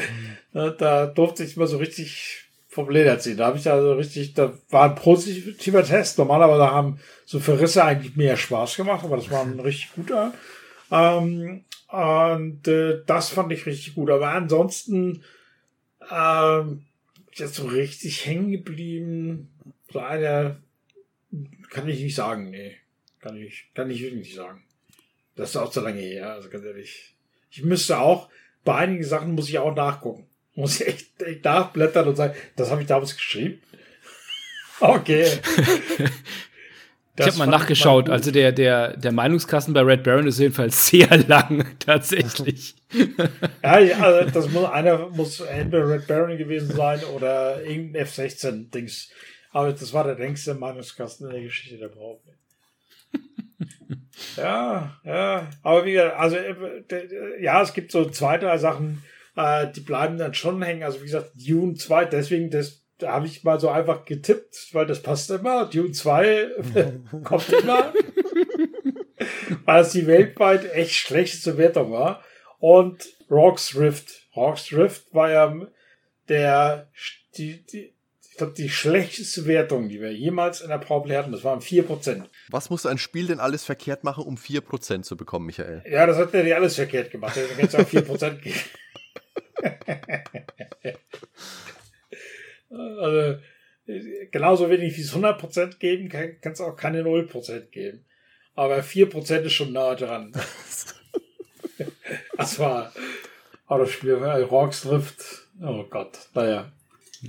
Mhm. 0.52 0.74
Da 0.78 1.06
durfte 1.06 1.44
ich 1.44 1.56
mal 1.56 1.66
so 1.66 1.78
richtig 1.78 2.46
vom 2.68 2.90
Leder 2.90 3.18
ziehen. 3.18 3.38
Da 3.38 3.46
habe 3.46 3.58
ich 3.58 3.70
also 3.70 3.94
richtig, 3.94 4.34
da 4.34 4.52
war 4.68 4.90
ein 4.90 4.94
positiver 4.96 5.82
Test. 5.82 6.18
Normalerweise 6.18 6.70
haben 6.70 7.00
so 7.24 7.40
Verrisse 7.40 7.82
eigentlich 7.82 8.16
mehr 8.16 8.36
Spaß 8.36 8.76
gemacht, 8.76 9.02
aber 9.02 9.16
das 9.16 9.30
war 9.30 9.42
ein 9.42 9.58
richtig 9.60 9.94
guter. 9.94 10.34
Ähm, 10.90 11.64
und 11.88 12.68
äh, 12.68 13.02
das 13.06 13.30
fand 13.30 13.50
ich 13.52 13.64
richtig 13.64 13.94
gut. 13.94 14.10
Aber 14.10 14.28
ansonsten 14.28 15.24
ähm, 16.10 16.84
jetzt 17.32 17.54
so 17.54 17.66
richtig 17.66 18.26
hängen 18.26 18.52
geblieben. 18.52 19.48
Leider 19.90 20.58
kann 21.70 21.88
ich 21.88 22.00
nicht 22.00 22.14
sagen, 22.14 22.50
nee. 22.50 22.76
Kann 23.20 23.36
ich, 23.38 23.70
kann 23.74 23.90
ich 23.90 24.02
wirklich 24.02 24.20
nicht 24.20 24.36
sagen. 24.36 24.65
Das 25.36 25.50
ist 25.50 25.56
auch 25.56 25.70
zu 25.70 25.80
lange 25.80 26.00
her, 26.00 26.32
also 26.32 26.48
ganz 26.48 26.64
ehrlich. 26.64 27.14
Ich 27.50 27.62
müsste 27.62 27.98
auch, 27.98 28.28
bei 28.64 28.74
einigen 28.74 29.04
Sachen 29.04 29.34
muss 29.34 29.48
ich 29.48 29.58
auch 29.58 29.74
nachgucken. 29.74 30.26
Muss 30.54 30.80
ich 30.80 30.88
echt, 30.88 31.22
echt 31.22 31.44
nachblättern 31.44 32.08
und 32.08 32.16
sagen, 32.16 32.34
das 32.56 32.70
habe 32.70 32.80
ich 32.80 32.88
damals 32.88 33.14
geschrieben. 33.14 33.60
Okay. 34.78 35.26
ich 37.18 37.26
habe 37.26 37.38
mal 37.38 37.46
nachgeschaut. 37.46 38.10
Also 38.10 38.30
der, 38.30 38.52
der, 38.52 38.94
der 38.94 39.10
Meinungskasten 39.10 39.72
bei 39.72 39.80
Red 39.80 40.02
Baron 40.04 40.26
ist 40.26 40.38
jedenfalls 40.38 40.86
sehr 40.90 41.16
lang, 41.16 41.64
tatsächlich. 41.78 42.74
ja, 43.62 43.70
also 43.72 44.30
das 44.30 44.50
muss 44.50 44.66
einer 44.66 45.08
muss 45.08 45.40
entweder 45.40 45.88
Red 45.88 46.06
Baron 46.06 46.36
gewesen 46.36 46.76
sein 46.76 47.02
oder 47.04 47.64
irgendein 47.64 48.04
F16-Dings. 48.04 49.08
Aber 49.52 49.72
das 49.72 49.94
war 49.94 50.04
der 50.04 50.16
längste 50.16 50.52
Meinungskasten 50.52 51.28
in 51.28 51.32
der 51.32 51.42
Geschichte 51.44 51.78
der 51.78 51.88
Behauptung. 51.88 52.34
Ja, 54.36 54.96
ja. 55.04 55.50
Aber 55.62 55.84
wie 55.84 55.92
gesagt, 55.92 56.16
also 56.18 56.36
äh, 56.36 57.42
ja, 57.42 57.62
es 57.62 57.74
gibt 57.74 57.92
so 57.92 58.08
zwei, 58.08 58.38
drei 58.38 58.58
Sachen, 58.58 59.02
äh, 59.36 59.66
die 59.70 59.80
bleiben 59.80 60.18
dann 60.18 60.34
schon 60.34 60.62
hängen. 60.62 60.82
Also 60.82 61.00
wie 61.00 61.06
gesagt, 61.06 61.32
Dune 61.34 61.74
2, 61.74 62.06
deswegen, 62.06 62.50
das, 62.50 62.82
da 62.98 63.12
habe 63.12 63.26
ich 63.26 63.44
mal 63.44 63.60
so 63.60 63.68
einfach 63.68 64.04
getippt, 64.04 64.70
weil 64.72 64.86
das 64.86 65.02
passt 65.02 65.30
immer. 65.30 65.66
Dune 65.66 65.92
2 65.92 66.48
kommt 67.24 67.48
immer. 67.50 67.92
weil 69.64 69.82
es 69.82 69.90
die 69.90 70.06
weltweit 70.06 70.72
echt 70.72 70.94
schlechteste 70.94 71.58
Wertung 71.58 71.92
war. 71.92 72.22
Und 72.58 73.06
Rocks 73.30 73.76
Rift. 73.76 74.26
Rocks 74.34 74.72
Rift 74.72 75.14
war 75.14 75.30
ja 75.30 75.54
der, 76.28 76.88
die, 77.36 77.64
die, 77.66 77.92
ich 78.36 78.38
glaube, 78.38 78.52
die 78.52 78.68
schlechteste 78.68 79.46
Wertung, 79.46 79.88
die 79.88 79.98
wir 79.98 80.12
jemals 80.12 80.60
in 80.60 80.68
der 80.68 80.76
Powerplay 80.76 81.16
hatten, 81.16 81.32
das 81.32 81.42
waren 81.42 81.60
4%. 81.60 82.24
Was 82.50 82.68
muss 82.68 82.84
ein 82.84 82.98
Spiel 82.98 83.28
denn 83.28 83.40
alles 83.40 83.64
verkehrt 83.64 84.04
machen, 84.04 84.24
um 84.24 84.36
4% 84.36 85.04
zu 85.04 85.16
bekommen, 85.16 85.46
Michael? 85.46 85.82
Ja, 85.90 86.04
das 86.04 86.18
hat 86.18 86.34
er 86.34 86.44
nicht 86.44 86.54
alles 86.54 86.74
verkehrt 86.74 87.10
gemacht. 87.10 87.34
Dann 87.34 87.46
kannst 87.56 87.72
du 87.72 87.78
auch 87.78 87.88
4% 87.88 88.42
geben. 88.42 88.60
also, 93.00 93.38
genauso 94.30 94.68
wenig 94.68 94.94
wie 94.98 95.00
es 95.00 95.14
100% 95.14 95.78
geben, 95.78 96.10
kann 96.10 96.52
es 96.52 96.60
auch 96.60 96.76
keine 96.76 97.04
0% 97.04 97.60
geben. 97.70 98.04
Aber 98.54 98.80
4% 98.80 99.40
ist 99.44 99.52
schon 99.54 99.72
nah 99.72 99.94
dran. 99.94 100.32
das 102.36 102.58
war, 102.58 102.92
oh, 103.70 103.78
das 103.78 103.88
Spiel, 103.88 104.12
Rocks 104.12 104.82
Drift. 104.82 105.48
Oh 105.62 105.84
Gott, 105.84 106.28
naja. 106.34 106.70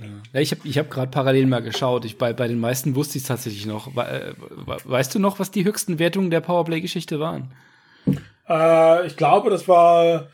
Ja. 0.02 0.40
ich 0.40 0.50
habe 0.52 0.60
ich 0.64 0.78
hab 0.78 0.90
gerade 0.90 1.10
parallel 1.10 1.46
mal 1.46 1.62
geschaut. 1.62 2.04
Ich, 2.04 2.18
bei, 2.18 2.32
bei 2.32 2.48
den 2.48 2.60
meisten 2.60 2.94
wusste 2.94 3.18
ich 3.18 3.24
es 3.24 3.28
tatsächlich 3.28 3.66
noch. 3.66 3.96
Äh, 3.96 4.34
weißt 4.64 5.14
du 5.14 5.18
noch, 5.18 5.38
was 5.38 5.50
die 5.50 5.64
höchsten 5.64 5.98
Wertungen 5.98 6.30
der 6.30 6.40
Powerplay-Geschichte 6.40 7.20
waren? 7.20 7.52
Äh, 8.48 9.06
ich 9.06 9.16
glaube, 9.16 9.50
das 9.50 9.68
war 9.68 10.28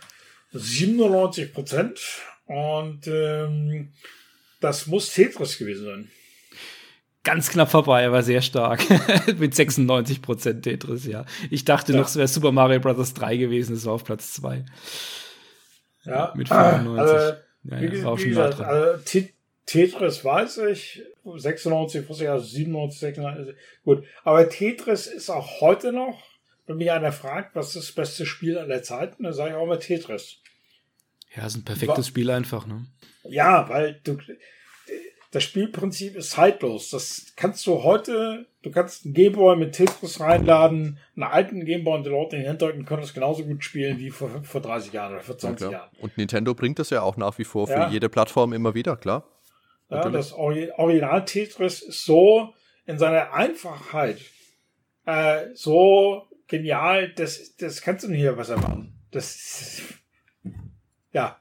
97 0.52 1.52
Prozent. 1.52 2.00
Und 2.46 3.06
ähm, 3.06 3.92
das 4.60 4.86
muss 4.86 5.12
Tetris 5.12 5.58
gewesen 5.58 5.84
sein. 5.84 6.10
Ganz 7.22 7.48
knapp 7.48 7.70
vorbei, 7.70 8.06
aber 8.06 8.22
sehr 8.22 8.42
stark. 8.42 8.82
Mit 9.38 9.54
96 9.54 10.20
Prozent 10.20 10.62
Tetris, 10.62 11.06
ja. 11.06 11.24
Ich 11.50 11.64
dachte 11.64 11.92
ja. 11.92 11.98
noch, 11.98 12.06
es 12.06 12.16
wäre 12.16 12.28
Super 12.28 12.52
Mario 12.52 12.80
Bros. 12.80 13.14
3 13.14 13.38
gewesen, 13.38 13.76
es 13.76 13.86
war 13.86 13.94
auf 13.94 14.04
Platz 14.04 14.34
2. 14.34 14.64
Ja. 16.04 16.34
Mit 16.36 16.48
95. 16.48 17.00
Also, 17.00 17.14
ja, 17.14 17.80
wie, 17.80 17.96
ja, 17.96 18.18
wie 18.18 18.28
gesagt, 18.28 18.60
also, 18.60 19.02
Tetris 19.66 20.24
weiß 20.24 20.58
ich, 20.58 21.02
96, 21.24 22.28
also 22.28 22.46
97, 22.46 23.00
96, 23.00 23.54
gut. 23.84 24.04
Aber 24.22 24.48
Tetris 24.48 25.06
ist 25.06 25.30
auch 25.30 25.60
heute 25.60 25.92
noch, 25.92 26.22
wenn 26.66 26.76
mich 26.76 26.90
einer 26.90 27.12
fragt, 27.12 27.54
was 27.54 27.68
ist 27.68 27.88
das 27.88 27.92
beste 27.92 28.26
Spiel 28.26 28.58
aller 28.58 28.82
Zeiten, 28.82 29.24
dann 29.24 29.32
sage 29.32 29.50
ich 29.50 29.56
auch 29.56 29.66
mal 29.66 29.78
Tetris. 29.78 30.38
Ja, 31.34 31.46
ist 31.46 31.56
ein 31.56 31.64
perfektes 31.64 32.06
Spiel 32.06 32.30
einfach, 32.30 32.66
ne? 32.66 32.86
Ja, 33.24 33.68
weil 33.68 34.00
du, 34.04 34.18
das 35.30 35.42
Spielprinzip 35.42 36.14
ist 36.14 36.30
zeitlos. 36.30 36.90
Das 36.90 37.32
kannst 37.34 37.66
du 37.66 37.82
heute, 37.82 38.46
du 38.62 38.70
kannst 38.70 39.04
einen 39.04 39.14
Gameboy 39.14 39.56
mit 39.56 39.72
Tetris 39.72 40.20
reinladen, 40.20 40.98
einen 41.16 41.22
alten 41.24 41.64
Gameboy 41.64 41.96
und 41.96 42.04
die 42.04 42.10
Leute 42.10 42.36
in 42.36 42.42
den 42.42 42.56
Händen 42.56 42.84
können 42.84 43.00
das 43.00 43.14
genauso 43.14 43.44
gut 43.44 43.64
spielen 43.64 43.98
wie 43.98 44.10
vor, 44.10 44.44
vor 44.44 44.60
30 44.60 44.92
Jahren 44.92 45.14
oder 45.14 45.22
vor 45.22 45.36
20 45.36 45.66
ja, 45.66 45.72
Jahren. 45.72 45.90
Und 46.00 46.16
Nintendo 46.16 46.54
bringt 46.54 46.78
das 46.78 46.90
ja 46.90 47.02
auch 47.02 47.16
nach 47.16 47.36
wie 47.38 47.44
vor 47.44 47.66
für 47.66 47.72
ja. 47.72 47.90
jede 47.90 48.08
Plattform 48.08 48.52
immer 48.52 48.74
wieder, 48.74 48.96
klar. 48.96 49.24
Ja, 49.90 50.09
das 50.09 50.32
Original 50.32 51.24
Tetris 51.24 51.82
ist 51.82 52.05
so 52.05 52.55
in 52.86 52.98
seiner 52.98 53.32
Einfachheit 53.32 54.19
äh, 55.06 55.47
so 55.55 56.27
genial, 56.47 57.12
das, 57.15 57.56
das 57.56 57.82
kannst 57.82 58.05
du 58.05 58.09
nicht 58.09 58.20
hier 58.20 58.32
besser 58.32 58.56
machen. 58.56 58.98
Das 59.11 59.82
ja. 61.12 61.39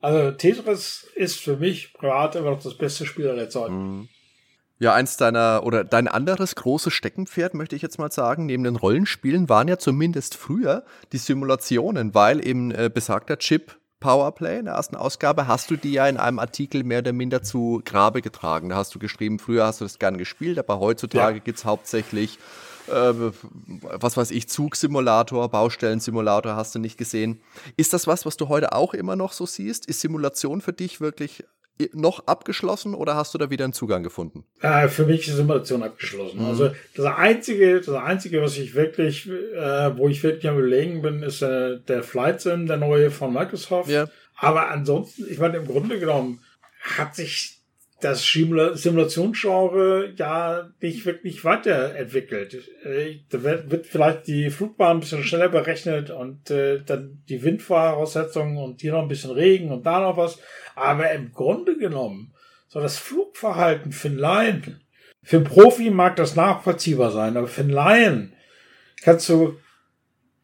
Also 0.00 0.32
Tetris 0.32 1.06
ist 1.14 1.40
für 1.40 1.56
mich 1.56 1.94
privat 1.94 2.34
immer 2.34 2.50
noch 2.50 2.62
das 2.62 2.76
beste 2.76 3.06
Spiel 3.06 3.28
aller 3.28 3.48
Zeiten. 3.48 3.74
Mhm. 3.74 4.08
Ja, 4.78 4.94
eins 4.94 5.16
deiner 5.16 5.62
oder 5.64 5.84
dein 5.84 6.08
anderes 6.08 6.56
großes 6.56 6.92
Steckenpferd, 6.92 7.54
möchte 7.54 7.76
ich 7.76 7.82
jetzt 7.82 7.98
mal 7.98 8.10
sagen, 8.10 8.46
neben 8.46 8.64
den 8.64 8.74
Rollenspielen 8.74 9.48
waren 9.48 9.68
ja 9.68 9.78
zumindest 9.78 10.34
früher 10.34 10.84
die 11.12 11.18
Simulationen, 11.18 12.16
weil 12.16 12.44
eben 12.44 12.72
äh, 12.72 12.90
besagter 12.92 13.38
Chip 13.38 13.78
Powerplay 14.02 14.58
in 14.58 14.64
der 14.66 14.74
ersten 14.74 14.96
Ausgabe 14.96 15.46
hast 15.46 15.70
du 15.70 15.76
die 15.76 15.92
ja 15.92 16.06
in 16.06 16.16
einem 16.16 16.38
Artikel 16.38 16.84
mehr 16.84 16.98
oder 16.98 17.12
minder 17.12 17.42
zu 17.42 17.80
Grabe 17.84 18.20
getragen. 18.20 18.68
Da 18.68 18.76
hast 18.76 18.94
du 18.94 18.98
geschrieben, 18.98 19.38
früher 19.38 19.64
hast 19.64 19.80
du 19.80 19.84
das 19.84 19.98
gern 19.98 20.18
gespielt, 20.18 20.58
aber 20.58 20.80
heutzutage 20.80 21.38
ja. 21.38 21.42
gibt 21.42 21.58
es 21.58 21.64
hauptsächlich, 21.64 22.38
äh, 22.88 23.12
was 23.80 24.16
weiß 24.16 24.32
ich, 24.32 24.48
Zugsimulator, 24.48 25.48
Baustellensimulator, 25.48 26.56
hast 26.56 26.74
du 26.74 26.80
nicht 26.80 26.98
gesehen. 26.98 27.40
Ist 27.76 27.92
das 27.92 28.06
was, 28.06 28.26
was 28.26 28.36
du 28.36 28.48
heute 28.48 28.72
auch 28.72 28.92
immer 28.92 29.16
noch 29.16 29.32
so 29.32 29.46
siehst? 29.46 29.86
Ist 29.86 30.00
Simulation 30.00 30.60
für 30.60 30.72
dich 30.72 31.00
wirklich 31.00 31.44
noch 31.92 32.26
abgeschlossen 32.26 32.94
oder 32.94 33.16
hast 33.16 33.34
du 33.34 33.38
da 33.38 33.50
wieder 33.50 33.64
einen 33.64 33.72
Zugang 33.72 34.02
gefunden? 34.02 34.44
Äh, 34.60 34.88
für 34.88 35.06
mich 35.06 35.26
ist 35.26 35.36
Simulation 35.36 35.82
abgeschlossen. 35.82 36.40
Mhm. 36.40 36.46
Also 36.46 36.70
das 36.94 37.06
einzige, 37.06 37.80
das 37.80 37.94
einzige, 37.94 38.42
was 38.42 38.56
ich 38.56 38.74
wirklich, 38.74 39.28
äh, 39.28 39.96
wo 39.96 40.08
ich 40.08 40.22
wirklich 40.22 40.48
am 40.48 40.58
überlegen 40.58 41.02
bin, 41.02 41.22
ist 41.22 41.42
äh, 41.42 41.80
der 41.80 42.02
Flight 42.02 42.40
Sim, 42.40 42.66
der 42.66 42.76
neue 42.76 43.10
von 43.10 43.32
Microsoft. 43.32 43.90
Ja. 43.90 44.06
Aber 44.36 44.70
ansonsten, 44.70 45.26
ich 45.28 45.38
meine, 45.38 45.58
im 45.58 45.66
Grunde 45.66 45.98
genommen 45.98 46.40
hat 46.80 47.14
sich 47.14 47.61
das 48.02 48.24
Simulationsgenre 48.24 50.12
ja 50.16 50.70
nicht 50.80 51.06
wirklich 51.06 51.44
weiterentwickelt. 51.44 52.68
Äh, 52.84 53.20
da 53.30 53.42
wird, 53.42 53.86
vielleicht 53.86 54.26
die 54.26 54.50
Flugbahn 54.50 54.96
ein 54.96 55.00
bisschen 55.00 55.22
schneller 55.22 55.48
berechnet 55.48 56.10
und 56.10 56.50
äh, 56.50 56.82
dann 56.84 57.22
die 57.28 57.42
Windvoraussetzungen 57.42 58.58
und 58.58 58.80
hier 58.80 58.92
noch 58.92 59.02
ein 59.02 59.08
bisschen 59.08 59.30
Regen 59.30 59.70
und 59.70 59.86
da 59.86 60.00
noch 60.00 60.16
was. 60.16 60.38
Aber 60.74 61.12
im 61.12 61.32
Grunde 61.32 61.76
genommen, 61.76 62.34
so 62.66 62.80
das 62.80 62.98
Flugverhalten 62.98 63.92
für 63.92 64.08
einen 64.08 64.18
Laien, 64.18 64.80
für 65.22 65.36
einen 65.36 65.44
Profi 65.46 65.90
mag 65.90 66.16
das 66.16 66.34
nachvollziehbar 66.34 67.12
sein, 67.12 67.36
aber 67.36 67.46
für 67.46 67.60
einen 67.60 67.70
Laien 67.70 68.34
kannst 69.02 69.28
du 69.28 69.58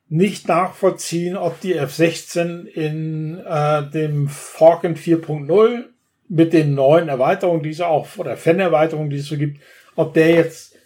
nicht 0.09 0.47
nachvollziehen, 0.47 1.37
ob 1.37 1.61
die 1.61 1.75
F-16 1.75 2.67
in 2.67 3.39
äh, 3.39 3.91
dem 3.91 4.29
Falcon 4.29 4.95
4.0 4.95 5.85
mit 6.29 6.53
den 6.53 6.75
neuen 6.75 7.09
Erweiterungen, 7.09 7.63
die 7.63 7.71
es 7.71 7.81
auch, 7.81 8.07
oder 8.19 8.37
Fan-Erweiterungen, 8.37 9.11
die 9.11 9.17
es 9.17 9.27
so 9.27 9.37
gibt, 9.37 9.61
ob 9.97 10.15
der 10.15 10.31
jetzt 10.31 10.77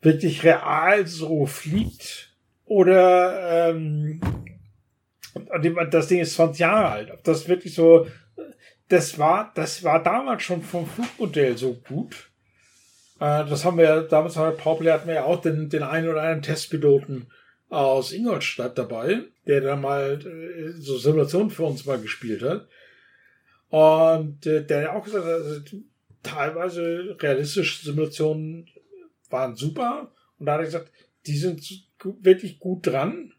wirklich 0.00 0.44
real 0.44 1.06
so 1.06 1.46
fliegt 1.46 2.32
oder 2.64 3.68
ähm, 3.70 4.20
das 5.90 6.08
Ding 6.08 6.20
ist 6.20 6.34
20 6.34 6.60
Jahre 6.60 6.88
alt. 6.88 7.10
Ob 7.10 7.22
das 7.24 7.48
wirklich 7.48 7.74
so 7.74 8.06
das 8.88 9.18
war, 9.18 9.52
das 9.54 9.82
war 9.82 10.02
damals 10.02 10.42
schon 10.42 10.62
vom 10.62 10.86
Flugmodell 10.86 11.56
so 11.56 11.74
gut. 11.74 12.30
Äh, 13.18 13.44
das 13.46 13.64
haben 13.64 13.78
wir, 13.78 14.02
damals 14.02 14.34
bei 14.34 14.50
Powerplay 14.50 14.92
hatten 14.92 15.08
wir 15.08 15.14
ja 15.14 15.24
auch 15.24 15.40
den, 15.40 15.68
den 15.68 15.82
einen 15.82 16.08
oder 16.08 16.22
anderen 16.22 16.42
Testpiloten 16.42 17.26
aus 17.68 18.12
Ingolstadt 18.12 18.78
dabei, 18.78 19.22
der 19.46 19.60
da 19.60 19.76
mal 19.76 20.20
äh, 20.24 20.72
so 20.80 20.98
Simulationen 20.98 21.50
für 21.50 21.64
uns 21.64 21.84
mal 21.84 21.98
gespielt 21.98 22.42
hat. 22.42 22.68
Und 23.68 24.46
äh, 24.46 24.64
der 24.64 24.94
auch 24.94 25.04
gesagt 25.04 25.24
hat, 25.24 25.32
also, 25.32 25.60
teilweise 26.22 27.16
realistische 27.20 27.84
Simulationen 27.84 28.68
waren 29.30 29.56
super. 29.56 30.12
Und 30.38 30.46
da 30.46 30.52
hat 30.52 30.60
er 30.60 30.66
gesagt, 30.66 30.92
die 31.26 31.36
sind 31.36 31.62
wirklich 32.20 32.58
gut 32.58 32.86
dran. 32.86 33.32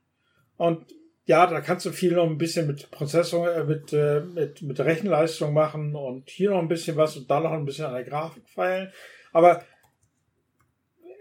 Und 0.58 0.86
ja, 1.26 1.45
da 1.45 1.62
kannst 1.62 1.86
du 1.86 1.91
viel 1.91 2.14
noch 2.14 2.26
ein 2.26 2.38
bisschen 2.38 2.68
mit 2.68 2.90
Prozessor, 2.90 3.54
äh, 3.54 3.64
mit, 3.66 3.91
äh, 3.94 4.22
mit, 4.22 4.62
mit 4.62 4.80
Rechenleistung 4.80 5.54
machen 5.54 5.95
und 5.95 6.30
hier 6.30 6.52
noch 6.52 6.60
ein 6.60 6.70
bisschen 6.70 6.95
was 6.95 7.18
und 7.18 7.30
da 7.30 7.40
noch 7.40 7.52
ein 7.52 7.66
bisschen 7.66 7.86
an 7.86 7.94
der 7.94 8.06
Grafik 8.06 8.48
feilen. 8.49 8.91
Aber 9.34 9.64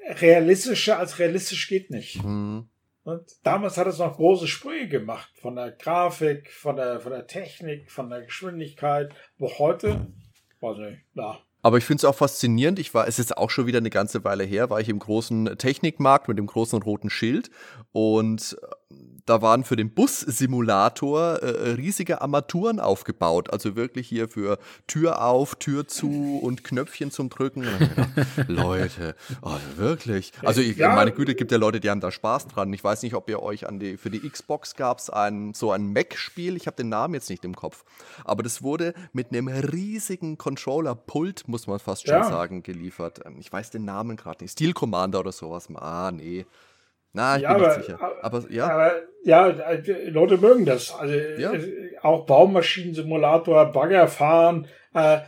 realistischer 0.09 0.99
als 0.99 1.19
realistisch 1.19 1.69
geht 1.69 1.91
nicht. 1.91 2.23
Mhm. 2.23 2.69
Und 3.07 3.23
damals 3.45 3.79
hat 3.79 3.87
es 3.87 4.01
noch 4.01 4.17
große 4.17 4.49
Sprünge 4.49 4.89
gemacht 4.89 5.31
von 5.41 5.55
der 5.55 5.71
Grafik, 5.71 6.51
von 6.51 6.75
der, 6.75 6.99
von 6.99 7.13
der 7.13 7.29
Technik, 7.29 7.89
von 7.89 8.11
der 8.11 8.23
Geschwindigkeit. 8.23 9.15
Wo 9.39 9.49
heute, 9.61 10.09
weiß 10.59 10.79
nicht, 10.79 10.99
na, 11.15 11.39
aber 11.63 11.79
ich 11.79 11.85
finde 11.85 12.01
es 12.01 12.05
auch 12.05 12.15
faszinierend. 12.15 12.79
Ich 12.79 12.95
war, 12.95 13.09
es 13.09 13.19
ist 13.19 13.37
auch 13.37 13.51
schon 13.51 13.67
wieder 13.67 13.79
eine 13.79 13.91
ganze 13.91 14.23
Weile 14.23 14.45
her, 14.45 14.71
war 14.71 14.81
ich 14.81 14.89
im 14.89 15.01
großen 15.01 15.57
Technikmarkt 15.59 16.29
mit 16.29 16.39
dem 16.39 16.47
großen 16.47 16.81
roten 16.81 17.11
Schild 17.11 17.51
und 17.91 18.57
da 19.27 19.43
waren 19.43 19.65
für 19.65 19.77
den 19.77 19.91
Bus-Simulator 19.91 21.43
äh, 21.43 21.71
riesige 21.73 22.23
Armaturen 22.23 22.81
aufgebaut. 22.81 23.53
Also 23.53 23.77
wirklich 23.77 24.09
hier 24.09 24.29
für 24.29 24.59
Tür 24.87 25.23
auf, 25.23 25.57
Tür 25.57 25.89
zu 25.89 26.39
und 26.43 26.65
Knöpfchen 26.65 27.11
zum 27.11 27.29
Drücken. 27.29 27.63
Gedacht, 27.63 28.11
Leute, 28.49 29.17
oh, 29.43 29.57
wirklich. 29.77 30.33
Also 30.43 30.61
ich, 30.61 30.77
ja. 30.77 30.95
meine 30.95 31.13
Güte, 31.13 31.35
gibt 31.35 31.51
ja 31.51 31.59
Leute, 31.59 31.81
die 31.81 31.91
haben 31.91 32.01
da 32.01 32.13
Spaß 32.13 32.47
dran. 32.47 32.73
Ich 32.73 32.83
weiß 32.83 33.03
nicht, 33.03 33.15
ob 33.15 33.29
ihr 33.29 33.43
euch 33.43 33.69
an 33.69 33.81
die, 33.81 33.97
für 33.97 34.11
die 34.11 34.21
Xbox 34.21 34.77
gab 34.77 34.99
es 34.99 35.11
ein, 35.11 35.55
so 35.55 35.73
ein 35.73 35.93
Mac-Spiel. 35.93 36.57
Ich 36.57 36.67
habe 36.69 36.77
den 36.77 36.89
Namen 36.89 37.15
jetzt 37.15 37.29
nicht 37.29 37.45
im 37.45 37.57
Kopf. 37.57 37.85
Aber 38.25 38.43
das 38.43 38.63
wurde 38.63 38.95
mit 39.13 39.33
einem 39.33 39.49
riesigen 39.49 40.39
Controller-Pult, 40.39 41.49
muss 41.49 41.67
man 41.67 41.81
fast 41.81 42.07
schon 42.07 42.15
ja. 42.15 42.25
sagen, 42.25 42.63
geliefert. 42.63 43.21
Ähm, 43.25 43.37
ich 43.41 43.53
weiß 43.53 43.71
den 43.71 43.85
Namen 43.85 44.17
gerade 44.17 44.45
nicht. 44.45 44.53
Steel 44.53 44.73
Commander 44.73 45.21
oder 45.21 45.33
sowas. 45.33 45.69
Ah, 45.75 46.13
nee. 46.13 46.47
Na, 47.17 47.37
ich 47.37 47.43
ja, 47.45 47.55
bin 47.55 47.65
aber, 47.65 47.77
nicht 47.77 47.87
sicher. 47.87 48.13
Aber 48.21 48.45
ja. 48.51 48.69
Aber, 48.69 48.93
ja, 49.25 49.55
Leute 50.09 50.37
mögen 50.37 50.67
das. 50.67 50.95
Also 50.95 51.15
ja. 51.15 51.55
Äh, 51.55 51.97
auch 52.03 52.27
Baumaschinensimulator, 52.27 53.73
Bagger 53.73 54.07
fahren. 54.07 54.69
Äh, 54.93 55.21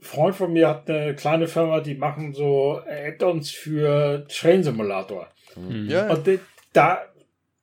Freund 0.00 0.36
von 0.36 0.52
mir 0.52 0.68
hat 0.68 0.88
eine 0.88 1.16
kleine 1.16 1.48
Firma, 1.48 1.80
die 1.80 1.96
machen 1.96 2.34
so 2.34 2.80
Add-ons 2.86 3.50
für 3.50 4.28
Train 4.28 4.62
Simulator. 4.62 5.26
Mhm. 5.56 5.88
Ja. 5.88 6.08
Und 6.08 6.28
da 6.72 7.00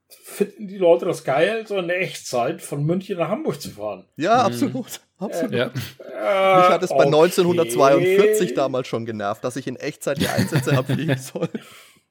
finden 0.10 0.68
die 0.68 0.78
Leute 0.78 1.06
das 1.06 1.24
geil, 1.24 1.66
so 1.66 1.78
in 1.78 1.88
der 1.88 2.02
Echtzeit 2.02 2.62
von 2.62 2.86
München 2.86 3.18
nach 3.18 3.30
Hamburg 3.30 3.62
zu 3.62 3.70
fahren. 3.70 4.04
Ja, 4.18 4.34
mhm. 4.34 4.46
absolut. 4.54 5.00
Absolut. 5.18 5.54
Äh, 5.54 5.58
ja. 5.58 5.68
Mich 5.68 6.70
hat 6.70 6.84
es 6.84 6.90
bei 6.90 7.06
okay. 7.06 7.06
1942 7.06 8.54
damals 8.54 8.90
schon 8.90 9.06
genervt, 9.06 9.46
dass 9.46 9.56
ich 9.56 9.66
in 9.66 9.78
Echtzeit 9.78 10.20
die 10.20 10.28
Einsätze 10.28 10.78
abfliegen 10.78 11.18
soll. 11.18 11.48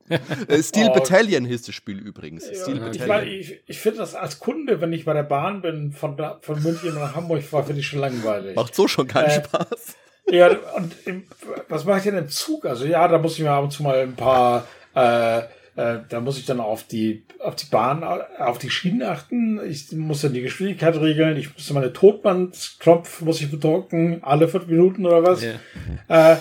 Äh, 0.48 0.62
Steel 0.62 0.88
oh. 0.90 0.94
Battalion 0.94 1.44
hieß 1.44 1.62
das 1.62 1.74
Spiel 1.74 1.98
übrigens. 1.98 2.44
Ja, 2.50 3.22
ich, 3.22 3.40
ich, 3.40 3.60
ich 3.66 3.78
finde 3.78 3.98
das 3.98 4.14
als 4.14 4.38
Kunde, 4.38 4.80
wenn 4.80 4.92
ich 4.92 5.04
bei 5.04 5.14
der 5.14 5.22
Bahn 5.22 5.62
bin, 5.62 5.92
von, 5.92 6.16
von 6.40 6.62
München 6.62 6.94
nach 6.94 7.14
Hamburg 7.14 7.42
fahre, 7.42 7.64
finde 7.64 7.80
ich 7.80 7.86
schon 7.86 8.00
langweilig. 8.00 8.54
Macht 8.56 8.74
so 8.74 8.86
schon 8.86 9.06
keinen 9.06 9.30
äh, 9.30 9.44
Spaß. 9.44 9.96
Ja, 10.30 10.48
und 10.76 10.94
im, 11.06 11.24
was 11.68 11.84
mache 11.84 11.98
ich 11.98 12.04
denn 12.04 12.16
im 12.16 12.28
Zug? 12.28 12.64
Also 12.66 12.86
ja, 12.86 13.06
da 13.08 13.18
muss 13.18 13.34
ich 13.34 13.40
mir 13.40 13.50
ab 13.50 13.64
und 13.64 13.70
zu 13.70 13.82
mal 13.82 13.98
ein 14.00 14.14
paar, 14.14 14.66
äh, 14.94 15.38
äh, 15.76 16.00
da 16.08 16.20
muss 16.20 16.38
ich 16.38 16.46
dann 16.46 16.60
auf 16.60 16.84
die, 16.84 17.24
auf 17.38 17.56
die 17.56 17.66
Bahn, 17.66 18.02
auf 18.02 18.58
die 18.58 18.70
Schienen 18.70 19.02
achten. 19.02 19.60
Ich 19.68 19.92
muss 19.92 20.22
dann 20.22 20.32
die 20.32 20.40
Geschwindigkeit 20.40 20.96
regeln. 20.96 21.36
Ich 21.36 21.52
muss 21.52 21.70
meine 21.70 21.92
Totbandknopf 21.92 23.20
muss 23.22 23.40
ich 23.40 23.50
bedrücken, 23.50 24.22
alle 24.22 24.48
fünf 24.48 24.66
Minuten 24.66 25.04
oder 25.04 25.22
was. 25.22 25.42
Ja. 25.42 26.32
Äh, 26.32 26.36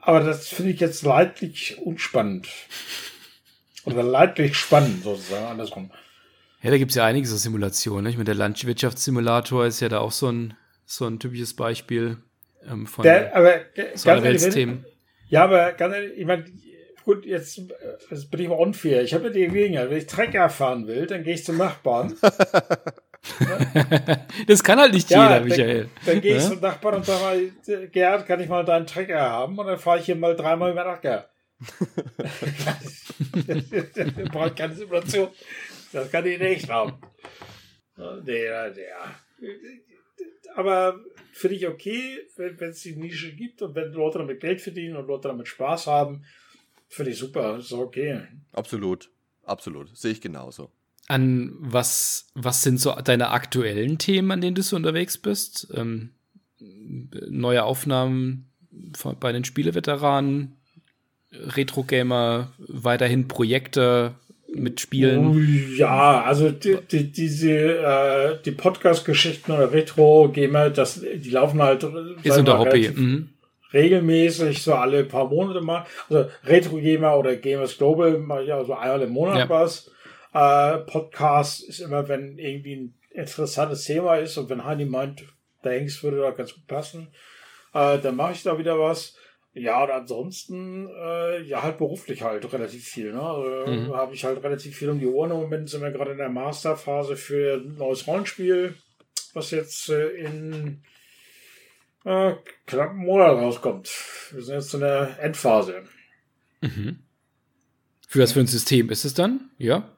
aber 0.00 0.20
das 0.20 0.48
finde 0.48 0.72
ich 0.72 0.80
jetzt 0.80 1.02
leidlich 1.02 1.78
unspannend. 1.78 2.48
Oder 3.84 4.02
leidlich 4.02 4.56
spannend, 4.56 5.02
sozusagen, 5.04 5.46
andersrum. 5.46 5.90
Ja, 6.62 6.70
da 6.70 6.78
gibt 6.78 6.90
es 6.90 6.96
ja 6.96 7.04
einige 7.04 7.26
so 7.26 7.36
Simulationen. 7.36 8.04
Ne? 8.04 8.10
Ich 8.10 8.16
meine, 8.16 8.24
der 8.24 8.34
Landwirtschaftssimulator 8.34 9.66
ist 9.66 9.80
ja 9.80 9.88
da 9.88 10.00
auch 10.00 10.12
so 10.12 10.28
ein, 10.30 10.54
so 10.84 11.06
ein 11.06 11.18
typisches 11.18 11.54
Beispiel 11.54 12.18
ähm, 12.68 12.86
von 12.86 13.04
der, 13.04 13.34
aber, 13.34 13.60
so 13.94 14.50
Themen. 14.50 14.84
Ja, 15.28 15.44
aber 15.44 15.72
ganz 15.72 15.94
ehrlich, 15.94 16.18
ich 16.18 16.26
meine, 16.26 16.44
gut, 17.04 17.24
jetzt, 17.24 17.60
jetzt 18.10 18.30
bin 18.30 18.40
ich 18.40 18.48
mal 18.48 18.56
unfair. 18.56 19.02
Ich 19.02 19.14
habe 19.14 19.24
ja 19.24 19.30
die 19.30 19.46
Gelegenheit, 19.46 19.90
wenn 19.90 19.98
ich 19.98 20.06
Trecker 20.06 20.48
fahren 20.50 20.86
will, 20.86 21.06
dann 21.06 21.22
gehe 21.22 21.34
ich 21.34 21.44
zum 21.44 21.56
Nachbarn. 21.56 22.14
das 24.46 24.62
kann 24.62 24.78
halt 24.78 24.92
nicht 24.92 25.10
ja, 25.10 25.34
jeder, 25.34 25.44
Michael. 25.44 25.82
Dann, 25.82 25.90
dann 26.06 26.20
gehe 26.20 26.36
ich 26.36 26.42
ja? 26.42 26.50
zum 26.50 26.60
Nachbarn 26.60 26.96
und 26.96 27.06
sage 27.06 27.22
mal, 27.22 27.88
Gerhard, 27.88 28.26
kann 28.26 28.40
ich 28.40 28.48
mal 28.48 28.64
deinen 28.64 28.86
Trecker 28.86 29.20
haben? 29.20 29.58
Und 29.58 29.66
dann 29.66 29.78
fahre 29.78 29.98
ich 29.98 30.06
hier 30.06 30.16
mal 30.16 30.36
dreimal 30.36 30.72
über 30.72 30.84
Nacker. 30.84 31.28
braucht 34.32 34.56
keine 34.56 34.74
Simulation. 34.74 35.28
Das 35.92 36.10
kann 36.10 36.26
ich 36.26 36.38
nicht 36.38 36.70
haben. 36.70 36.94
Der, 37.96 38.70
der. 38.70 39.16
Aber 40.54 41.00
finde 41.32 41.56
ich 41.56 41.66
okay, 41.66 42.20
wenn 42.36 42.70
es 42.70 42.82
die 42.82 42.96
Nische 42.96 43.34
gibt 43.34 43.62
und 43.62 43.74
wenn 43.74 43.92
Leute 43.92 44.18
damit 44.18 44.40
Geld 44.40 44.60
verdienen 44.60 44.96
und 44.96 45.06
Leute 45.06 45.28
damit 45.28 45.48
Spaß 45.48 45.86
haben, 45.88 46.24
finde 46.88 47.12
ich 47.12 47.18
super. 47.18 47.58
Ist 47.58 47.72
okay. 47.72 48.22
Absolut. 48.52 49.10
Absolut. 49.44 49.96
Sehe 49.96 50.12
ich 50.12 50.20
genauso. 50.20 50.70
An 51.08 51.56
was, 51.58 52.30
was 52.34 52.62
sind 52.62 52.80
so 52.80 52.94
deine 53.02 53.30
aktuellen 53.30 53.98
Themen, 53.98 54.30
an 54.30 54.40
denen 54.40 54.54
du 54.54 54.62
so 54.62 54.76
unterwegs 54.76 55.16
bist? 55.16 55.68
Ähm, 55.74 56.10
neue 56.58 57.64
Aufnahmen 57.64 58.50
bei 59.18 59.32
den 59.32 59.44
Spieleveteranen, 59.44 60.56
Retro-Gamer, 61.32 62.52
weiterhin 62.58 63.28
Projekte, 63.28 64.14
mit 64.54 64.80
Spielen? 64.80 65.26
Oh, 65.26 65.76
ja, 65.76 66.22
also 66.22 66.50
die, 66.50 66.78
die, 66.90 67.12
diese 67.12 67.50
äh, 67.50 68.38
die 68.44 68.52
Podcast-Geschichten 68.52 69.52
oder 69.52 69.72
Retro-Gamer, 69.72 70.70
das 70.70 71.00
die 71.00 71.30
laufen 71.30 71.62
halt 71.62 71.84
ist 72.22 72.38
unter 72.38 72.58
Hobby. 72.58 72.90
Mhm. 72.94 73.28
regelmäßig 73.72 74.62
so 74.62 74.74
alle 74.74 75.04
paar 75.04 75.28
Monate 75.28 75.60
mal. 75.60 75.84
Also 76.08 76.30
Retro-Gamer 76.44 77.16
oder 77.16 77.36
Gamers 77.36 77.76
Global 77.76 78.18
mache 78.18 78.44
ich 78.44 78.52
also 78.52 78.74
einmal 78.74 79.02
im 79.02 79.10
Monat 79.10 79.38
ja. 79.38 79.48
was. 79.48 79.90
Äh, 80.32 80.78
Podcast 80.78 81.64
ist 81.64 81.80
immer, 81.80 82.08
wenn 82.08 82.38
irgendwie 82.38 82.76
ein 82.76 82.94
interessantes 83.10 83.84
Thema 83.84 84.16
ist 84.16 84.36
und 84.36 84.48
wenn 84.50 84.64
Heini 84.64 84.84
meint, 84.84 85.24
der 85.64 85.72
Hengst 85.72 86.02
würde 86.02 86.18
da 86.18 86.30
ganz 86.30 86.54
gut 86.54 86.66
passen, 86.66 87.08
äh, 87.74 87.98
dann 87.98 88.16
mache 88.16 88.32
ich 88.32 88.42
da 88.42 88.58
wieder 88.58 88.78
was. 88.78 89.16
Ja, 89.54 89.82
und 89.82 89.90
ansonsten, 89.90 90.88
äh, 90.88 91.42
ja, 91.42 91.62
halt 91.62 91.78
beruflich 91.78 92.22
halt 92.22 92.52
relativ 92.52 92.84
viel. 92.84 93.12
Ne? 93.12 93.20
Also, 93.20 93.70
mhm. 93.70 93.94
Habe 93.94 94.14
ich 94.14 94.24
halt 94.24 94.42
relativ 94.42 94.76
viel 94.76 94.90
um 94.90 95.00
die 95.00 95.06
Ohren. 95.06 95.30
Im 95.30 95.38
Moment 95.38 95.68
sind 95.68 95.82
wir 95.82 95.90
gerade 95.90 96.12
in 96.12 96.18
der 96.18 96.28
Masterphase 96.28 97.16
für 97.16 97.54
ein 97.54 97.76
neues 97.76 98.06
Rollenspiel, 98.06 98.74
was 99.34 99.50
jetzt 99.50 99.88
äh, 99.88 100.10
in 100.10 100.82
äh, 102.04 102.34
knapp 102.66 102.90
einem 102.90 102.98
Monat 102.98 103.32
rauskommt. 103.32 103.90
Wir 104.32 104.42
sind 104.42 104.54
jetzt 104.54 104.74
in 104.74 104.80
der 104.80 105.18
Endphase. 105.20 105.82
Mhm. 106.60 107.00
Für 108.06 108.22
was 108.22 108.32
für 108.32 108.40
ein 108.40 108.46
System 108.46 108.90
ist 108.90 109.04
es 109.04 109.14
dann? 109.14 109.50
Ja? 109.58 109.90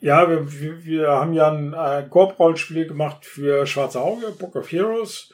Ja, 0.00 0.28
wir, 0.28 0.84
wir 0.84 1.08
haben 1.08 1.32
ja 1.32 1.50
ein 1.50 1.72
äh, 1.72 2.06
Koop-Rollenspiel 2.08 2.86
gemacht 2.86 3.24
für 3.24 3.66
Schwarze 3.66 4.00
Auge, 4.00 4.32
Book 4.38 4.56
of 4.56 4.70
Heroes. 4.70 5.32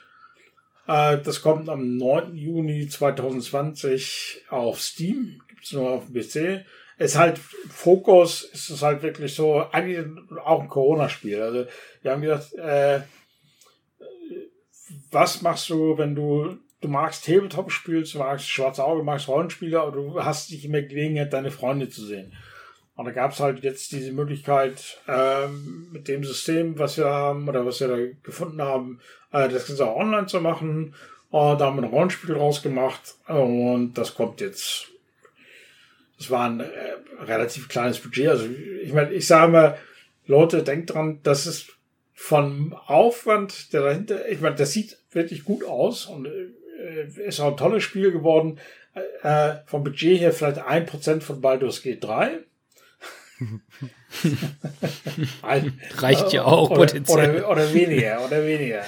Äh, 0.86 1.18
das 1.18 1.42
kommt 1.42 1.68
am 1.68 1.97
9. 1.97 2.34
Juni 2.34 2.88
2020 2.88 4.44
auf 4.48 4.80
Steam. 4.80 5.42
Gibt 5.48 5.64
es 5.64 5.72
nur 5.72 5.90
auf 5.90 6.05
dem 6.06 6.14
PC. 6.14 6.64
Es 6.98 7.16
halt 7.16 7.38
Fokus, 7.38 8.44
ist 8.44 8.70
es 8.70 8.82
halt 8.82 9.02
wirklich 9.02 9.34
so, 9.34 9.64
eigentlich 9.72 10.06
auch 10.44 10.60
ein 10.60 10.68
Corona-Spiel. 10.68 11.40
Also 11.40 11.66
wir 12.02 12.10
haben 12.12 12.22
gesagt, 12.22 12.55
äh, 12.55 13.01
was 15.10 15.42
machst 15.42 15.68
du, 15.70 15.98
wenn 15.98 16.14
du 16.14 16.59
du 16.80 16.88
magst 16.88 17.26
Tabletop 17.26 17.70
spielst, 17.70 18.14
du 18.14 18.18
magst 18.18 18.48
Schwarze 18.48 18.84
Auge, 18.84 19.02
magst 19.02 19.28
Rollenspiele, 19.28 19.80
aber 19.80 19.92
du 19.92 20.22
hast 20.22 20.51
nicht 20.51 20.64
immer 20.64 20.82
Gelegenheit, 20.82 21.32
deine 21.32 21.51
Freunde 21.51 21.88
zu 21.88 22.05
sehen. 22.05 22.32
Und 23.01 23.06
da 23.06 23.12
gab 23.12 23.32
es 23.32 23.40
halt 23.40 23.64
jetzt 23.64 23.93
diese 23.93 24.12
Möglichkeit, 24.12 24.98
ähm, 25.09 25.89
mit 25.90 26.06
dem 26.06 26.22
System, 26.22 26.78
was 26.78 26.98
wir 26.98 27.06
haben 27.06 27.48
oder 27.48 27.64
was 27.64 27.81
wir 27.81 27.89
da 27.89 27.97
gefunden 28.22 28.60
haben, 28.60 29.01
äh, 29.32 29.48
das 29.48 29.66
Ganze 29.68 29.86
auch 29.86 29.97
online 29.97 30.27
zu 30.27 30.39
machen. 30.39 30.94
Äh, 31.32 31.56
da 31.56 31.60
haben 31.60 31.77
wir 31.77 31.85
ein 31.85 31.94
Rollenspiel 31.94 32.35
rausgemacht 32.35 33.14
und 33.27 33.94
das 33.94 34.14
kommt 34.14 34.43
jetzt. 34.43 34.89
Das 36.18 36.31
war 36.31 36.44
ein 36.44 36.60
äh, 36.60 36.66
relativ 37.22 37.70
kleines 37.70 38.01
Budget. 38.01 38.28
Also 38.28 38.44
ich 38.82 38.93
meine, 38.93 39.14
ich 39.14 39.27
sage 39.27 39.51
mal, 39.51 39.78
Leute, 40.27 40.62
denkt 40.62 40.93
dran, 40.93 41.20
das 41.22 41.47
ist 41.47 41.78
von 42.12 42.74
Aufwand, 42.85 43.72
der 43.72 43.81
dahinter, 43.81 44.28
ich 44.28 44.43
meine, 44.43 44.56
das 44.56 44.72
sieht 44.72 44.98
wirklich 45.10 45.44
gut 45.44 45.64
aus 45.64 46.05
und 46.05 46.27
äh, 46.27 47.06
ist 47.27 47.40
auch 47.40 47.52
ein 47.52 47.56
tolles 47.56 47.82
Spiel 47.82 48.12
geworden. 48.12 48.59
Äh, 49.22 49.55
vom 49.64 49.85
Budget 49.85 50.20
her 50.20 50.35
vielleicht 50.35 50.59
ein 50.59 50.85
Prozent 50.85 51.24
von 51.24 51.40
Baldur's 51.40 51.81
Gate 51.81 52.05
3 52.05 52.40
Reicht 55.97 56.33
ja 56.33 56.45
auch 56.45 56.71
oder, 56.71 56.81
potenziell. 56.81 57.45
Oder, 57.45 57.51
oder, 57.51 57.75
weniger, 57.75 58.25
oder 58.25 58.47
weniger. 58.47 58.85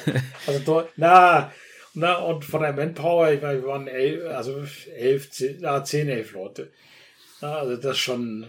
Also, 0.47 0.89
na, 0.97 1.53
na, 1.95 2.17
und 2.17 2.45
von 2.45 2.63
der 2.63 2.73
Manpower, 2.73 3.33
ich 3.33 3.43
meine, 3.43 3.63
wir 3.63 3.69
waren 3.69 3.87
elf, 3.87 4.25
also 4.27 4.65
elf, 4.97 5.31
zehn, 5.31 5.59
na, 5.61 5.85
zehn, 5.85 6.09
elf 6.09 6.33
Leute. 6.33 6.73
Na, 7.41 7.59
also 7.59 7.77
das 7.77 7.93
ist 7.93 7.99
schon 7.99 8.47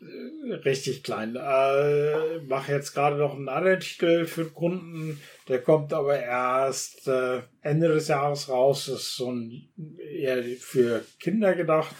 äh, 0.00 0.54
richtig 0.54 1.02
klein. 1.02 1.36
Äh, 1.36 2.40
mache 2.46 2.72
jetzt 2.72 2.92
gerade 2.92 3.16
noch 3.16 3.34
einen 3.34 3.48
anderen 3.48 3.80
Titel 3.80 4.26
für 4.26 4.44
den 4.44 4.54
Kunden, 4.54 5.20
der 5.48 5.62
kommt 5.62 5.92
aber 5.92 6.18
erst 6.18 7.08
äh, 7.08 7.40
Ende 7.62 7.88
des 7.88 8.08
Jahres 8.08 8.48
raus. 8.48 8.86
Das 8.86 9.00
ist 9.00 9.16
so 9.16 9.32
ein 9.32 9.68
eher 9.98 10.42
für 10.58 11.04
Kinder 11.18 11.54
gedacht. 11.54 11.94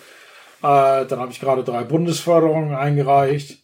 Äh, 0.66 1.06
dann 1.06 1.20
habe 1.20 1.30
ich 1.30 1.38
gerade 1.38 1.62
drei 1.62 1.84
Bundesförderungen 1.84 2.74
eingereicht. 2.74 3.62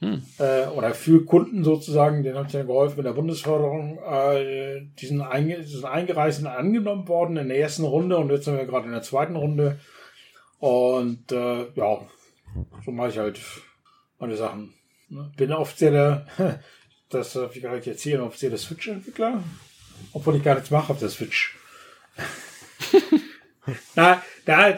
Hm. 0.00 0.22
Äh, 0.38 0.66
oder 0.66 0.92
für 0.92 1.24
Kunden 1.24 1.64
sozusagen, 1.64 2.22
denen 2.22 2.36
habe 2.36 2.46
ich 2.46 2.52
dann 2.52 2.66
geholfen 2.66 2.96
mit 2.98 3.06
der 3.06 3.12
Bundesförderung. 3.12 3.98
Äh, 3.98 4.82
die, 4.98 5.06
sind 5.06 5.22
einge 5.22 5.60
die 5.60 5.66
sind 5.66 5.86
eingereicht 5.86 6.40
und 6.40 6.48
angenommen 6.48 7.08
worden 7.08 7.38
in 7.38 7.48
der 7.48 7.58
ersten 7.58 7.84
Runde 7.84 8.18
und 8.18 8.30
jetzt 8.30 8.44
sind 8.44 8.58
wir 8.58 8.66
gerade 8.66 8.84
in 8.86 8.92
der 8.92 9.02
zweiten 9.02 9.36
Runde. 9.36 9.78
Und 10.58 11.32
äh, 11.32 11.70
ja, 11.74 12.06
so 12.84 12.90
mache 12.90 13.08
ich 13.08 13.18
halt 13.18 13.40
meine 14.18 14.36
Sachen. 14.36 14.74
Ne? 15.08 15.32
Bin 15.36 15.52
offizieller, 15.52 16.26
das 17.08 17.32
darf 17.32 17.56
ich 17.56 17.62
gar 17.62 17.76
nicht 17.76 17.86
erzählen, 17.86 18.20
offizieller 18.20 18.58
Switch-Entwickler. 18.58 19.42
Obwohl 20.12 20.36
ich 20.36 20.44
gar 20.44 20.56
nichts 20.56 20.70
mache 20.70 20.92
auf 20.92 20.98
der 20.98 21.08
Switch. 21.08 21.56
Na, 23.94 24.20
da, 24.44 24.72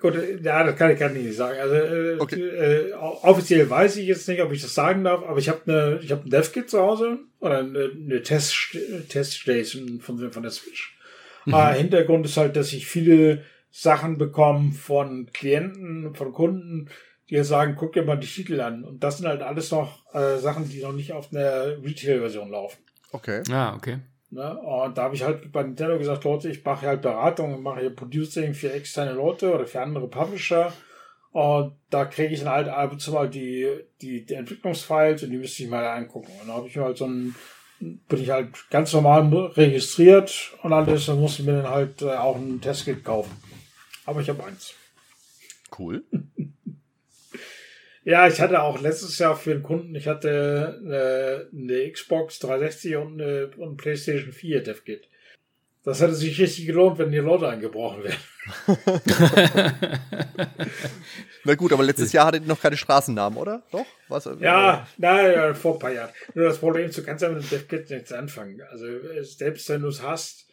gut, 0.00 0.14
ja, 0.42 0.64
das 0.64 0.76
kann 0.76 0.90
ich 0.90 0.98
gar 0.98 1.08
nicht 1.08 1.36
sagen. 1.36 1.58
Also 1.60 1.74
äh, 1.74 2.16
okay. 2.18 2.40
äh, 2.40 2.92
offiziell 2.92 3.68
weiß 3.68 3.96
ich 3.96 4.06
jetzt 4.06 4.28
nicht, 4.28 4.42
ob 4.42 4.52
ich 4.52 4.62
das 4.62 4.74
sagen 4.74 5.04
darf, 5.04 5.22
aber 5.22 5.38
ich 5.38 5.48
habe 5.48 5.60
eine, 5.66 6.00
ich 6.02 6.10
habe 6.10 6.26
ein 6.26 6.30
DevKit 6.30 6.68
zu 6.68 6.80
Hause 6.80 7.18
oder 7.38 7.58
eine, 7.58 7.90
eine 7.94 8.22
Test 8.22 8.76
Teststation 9.08 10.00
von 10.00 10.32
von 10.32 10.42
der 10.42 10.50
Switch. 10.50 10.96
Mhm. 11.44 11.54
Äh, 11.54 11.74
Hintergrund 11.74 12.26
ist 12.26 12.36
halt, 12.36 12.56
dass 12.56 12.72
ich 12.72 12.86
viele 12.86 13.44
Sachen 13.70 14.18
bekomme 14.18 14.72
von 14.72 15.26
Klienten, 15.32 16.14
von 16.14 16.32
Kunden, 16.32 16.88
die 17.30 17.42
sagen, 17.42 17.74
guck 17.76 17.92
dir 17.92 18.04
mal 18.04 18.16
die 18.16 18.26
Titel 18.26 18.60
an. 18.60 18.84
Und 18.84 19.02
das 19.02 19.18
sind 19.18 19.26
halt 19.26 19.42
alles 19.42 19.70
noch 19.70 20.04
äh, 20.14 20.38
Sachen, 20.38 20.68
die 20.68 20.82
noch 20.82 20.92
nicht 20.92 21.12
auf 21.12 21.32
einer 21.32 21.82
Retail-Version 21.82 22.50
laufen. 22.50 22.78
Okay. 23.12 23.42
Ah, 23.50 23.74
okay. 23.74 23.98
Ne? 24.30 24.58
Und 24.58 24.98
da 24.98 25.04
habe 25.04 25.14
ich 25.14 25.22
halt 25.22 25.52
bei 25.52 25.62
Nintendo 25.62 25.98
gesagt, 25.98 26.24
Leute, 26.24 26.48
ich 26.48 26.64
mache 26.64 26.86
halt 26.86 27.02
Beratung, 27.02 27.62
mache 27.62 27.80
hier 27.80 27.94
Producing 27.94 28.54
für 28.54 28.72
externe 28.72 29.12
Leute 29.12 29.54
oder 29.54 29.66
für 29.66 29.80
andere 29.80 30.08
Publisher. 30.08 30.72
Und 31.30 31.76
da 31.90 32.04
kriege 32.04 32.32
ich 32.32 32.40
dann 32.40 32.50
halt 32.50 32.68
ab 32.68 32.92
und 32.92 33.00
zu 33.00 33.12
mal 33.12 33.28
die, 33.28 33.68
die, 34.00 34.24
die 34.24 34.34
Entwicklungsfiles 34.34 35.22
und 35.22 35.30
die 35.30 35.36
müsste 35.36 35.64
ich 35.64 35.68
mal 35.68 35.86
angucken. 35.86 36.32
Und 36.40 36.48
dann 36.48 36.56
habe 36.56 36.68
ich 36.68 36.76
mir 36.76 36.84
halt 36.84 36.96
so 36.96 37.06
ein, 37.06 37.34
bin 37.80 38.22
ich 38.22 38.30
halt 38.30 38.50
ganz 38.70 38.92
normal 38.92 39.22
registriert 39.56 40.52
und 40.62 40.72
alles, 40.72 41.06
dann 41.06 41.20
musste 41.20 41.42
ich 41.42 41.46
mir 41.46 41.62
dann 41.62 41.70
halt 41.70 42.02
äh, 42.02 42.14
auch 42.14 42.36
ein 42.36 42.60
Testkit 42.60 43.04
kaufen. 43.04 43.32
Aber 44.06 44.20
ich 44.20 44.28
habe 44.28 44.44
eins. 44.44 44.74
Cool. 45.76 46.04
Ja, 48.04 48.28
ich 48.28 48.40
hatte 48.40 48.62
auch 48.62 48.80
letztes 48.80 49.18
Jahr 49.18 49.34
für 49.36 49.52
einen 49.52 49.62
Kunden, 49.62 49.94
ich 49.94 50.06
hatte 50.06 50.78
eine, 50.84 51.48
eine 51.52 51.90
Xbox 51.90 52.38
360 52.40 52.96
und 52.96 53.20
eine, 53.20 53.46
und 53.56 53.62
eine 53.62 53.76
PlayStation 53.76 54.32
4 54.32 54.62
DevKit. 54.62 55.08
Das 55.84 56.00
hätte 56.00 56.14
sich 56.14 56.38
richtig 56.40 56.66
gelohnt, 56.66 56.98
wenn 56.98 57.10
die 57.12 57.18
Leute 57.18 57.48
eingebrochen 57.48 58.04
wären. 58.04 58.16
Na 61.44 61.54
gut, 61.54 61.72
aber 61.72 61.82
letztes 61.82 62.12
Jahr 62.12 62.26
hattet 62.26 62.44
ihr 62.44 62.48
noch 62.48 62.60
keine 62.60 62.76
Straßennamen, 62.76 63.38
oder? 63.38 63.62
Doch? 63.70 63.84
Was? 64.08 64.28
Ja, 64.40 64.86
nein, 64.96 65.54
vor 65.54 65.74
ein 65.74 65.78
paar 65.78 65.92
Jahren. 65.92 66.10
Nur 66.34 66.46
das 66.46 66.58
Problem 66.58 66.88
ist, 66.88 66.96
du 66.96 67.02
kannst 67.02 67.22
ja 67.22 67.28
mit 67.28 67.42
dem 67.42 67.50
DevKit 67.50 67.90
nichts 67.90 68.12
anfangen. 68.12 68.62
Also 68.70 68.86
selbst 69.22 69.68
wenn 69.68 69.82
du 69.82 69.88
es 69.88 70.02
hast, 70.02 70.46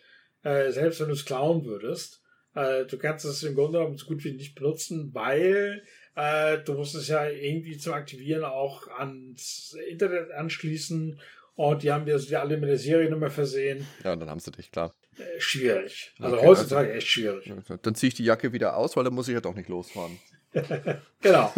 äh, 0.43 0.71
selbst 0.71 0.99
wenn 0.99 1.07
du 1.07 1.13
es 1.13 1.25
klauen 1.25 1.65
würdest, 1.65 2.19
Äh, 2.53 2.83
du 2.85 2.97
kannst 2.97 3.23
es 3.23 3.43
im 3.43 3.55
Grunde 3.55 3.77
genommen 3.77 3.97
so 3.97 4.07
gut 4.07 4.25
wie 4.25 4.33
nicht 4.33 4.55
benutzen, 4.55 5.11
weil 5.13 5.83
äh, 6.15 6.57
du 6.59 6.73
musst 6.73 6.95
es 6.95 7.07
ja 7.07 7.27
irgendwie 7.27 7.77
zum 7.77 7.93
Aktivieren 7.93 8.43
auch 8.43 8.87
ans 8.97 9.75
Internet 9.89 10.31
anschließen 10.31 11.19
und 11.55 11.83
die 11.83 11.91
haben 11.91 12.05
dir 12.05 12.13
also 12.13 12.35
alle 12.37 12.57
mit 12.57 12.69
der 12.69 12.77
Seriennummer 12.77 13.29
versehen. 13.29 13.85
Ja, 14.03 14.15
dann 14.15 14.29
haben 14.29 14.39
sie 14.39 14.51
dich, 14.51 14.71
klar. 14.71 14.93
Äh, 15.17 15.39
schwierig. 15.39 16.13
Also 16.19 16.37
Okay, 16.37 16.45
heutzutage 16.47 16.87
also- 16.87 16.97
echt 16.97 17.07
schwierig. 17.07 17.51
Dann 17.81 17.95
ziehe 17.95 18.07
ich 18.09 18.13
die 18.15 18.23
Jacke 18.23 18.53
wieder 18.53 18.77
aus, 18.77 18.95
weil 18.95 19.03
dann 19.03 19.13
muss 19.13 19.27
ich 19.27 19.33
ja 19.33 19.41
doch 19.41 19.55
nicht 19.55 19.69
losfahren. 19.69 20.17
Genau. 21.21 21.53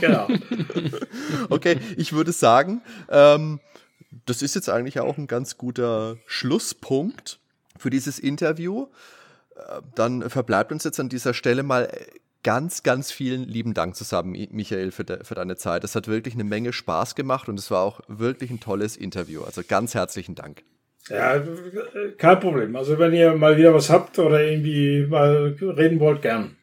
genau. 0.00 0.28
Okay, 1.48 1.78
ich 1.96 2.12
würde 2.12 2.32
sagen, 2.32 2.82
ähm, 3.08 3.60
das 4.26 4.42
ist 4.42 4.54
jetzt 4.54 4.68
eigentlich 4.68 5.00
auch 5.00 5.16
ein 5.16 5.26
ganz 5.26 5.56
guter 5.56 6.16
Schlusspunkt 6.26 7.38
für 7.78 7.88
dieses 7.90 8.18
Interview. 8.18 8.88
Äh, 9.56 9.80
Dann 9.94 10.28
verbleibt 10.28 10.70
uns 10.72 10.84
jetzt 10.84 11.00
an 11.00 11.08
dieser 11.08 11.32
Stelle 11.34 11.62
mal 11.62 11.88
ganz, 12.44 12.84
ganz 12.84 13.10
vielen 13.10 13.48
lieben 13.48 13.74
Dank 13.74 13.96
zusammen, 13.96 14.36
Michael, 14.52 14.92
für, 14.92 15.04
de, 15.04 15.24
für 15.24 15.34
deine 15.34 15.56
Zeit. 15.56 15.82
Es 15.82 15.96
hat 15.96 16.06
wirklich 16.06 16.34
eine 16.34 16.44
Menge 16.44 16.72
Spaß 16.72 17.16
gemacht 17.16 17.48
und 17.48 17.58
es 17.58 17.70
war 17.72 17.82
auch 17.82 18.00
wirklich 18.06 18.50
ein 18.50 18.60
tolles 18.60 18.96
Interview. 18.96 19.42
Also 19.42 19.62
ganz 19.66 19.94
herzlichen 19.94 20.36
Dank. 20.36 20.62
Ja, 21.08 21.42
kein 22.16 22.40
Problem. 22.40 22.76
Also 22.76 22.98
wenn 22.98 23.12
ihr 23.12 23.34
mal 23.34 23.56
wieder 23.56 23.74
was 23.74 23.90
habt 23.90 24.18
oder 24.18 24.42
irgendwie 24.42 25.06
mal 25.06 25.56
reden 25.60 25.98
wollt, 26.00 26.22
gern. 26.22 26.56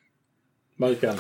Mal 0.78 0.96
gern. 0.96 1.20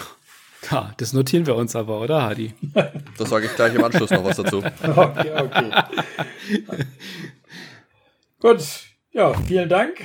Ja, 0.70 0.94
das 0.98 1.14
notieren 1.14 1.46
wir 1.48 1.56
uns 1.56 1.76
aber, 1.76 2.00
oder, 2.02 2.22
Hadi? 2.24 2.54
Da 3.18 3.26
sage 3.26 3.48
ich 3.48 3.56
gleich 3.56 3.74
im 3.76 3.84
Anschluss 3.84 4.12
noch 4.12 4.24
was 4.24 4.38
dazu. 4.38 4.64
Okay, 4.84 5.32
okay. 5.36 5.72
Gut, 8.40 8.60
ja, 9.12 9.34
vielen 9.34 9.70
Dank. 9.70 10.02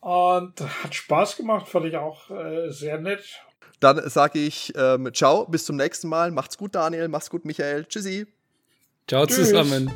Und 0.00 0.60
hat 0.60 0.94
Spaß 0.94 1.36
gemacht, 1.36 1.68
fand 1.68 1.86
ich 1.86 1.96
auch 1.96 2.30
äh, 2.30 2.70
sehr 2.70 2.98
nett. 2.98 3.24
Dann 3.80 4.08
sage 4.08 4.38
ich 4.38 4.72
ähm, 4.76 5.10
ciao, 5.12 5.46
bis 5.46 5.64
zum 5.64 5.76
nächsten 5.76 6.08
Mal. 6.08 6.30
Macht's 6.30 6.56
gut, 6.56 6.74
Daniel. 6.74 7.08
Macht's 7.08 7.30
gut, 7.30 7.44
Michael. 7.44 7.84
Tschüssi. 7.84 8.26
Ciao 9.06 9.26
Tschüss. 9.26 9.48
zusammen. 9.48 9.90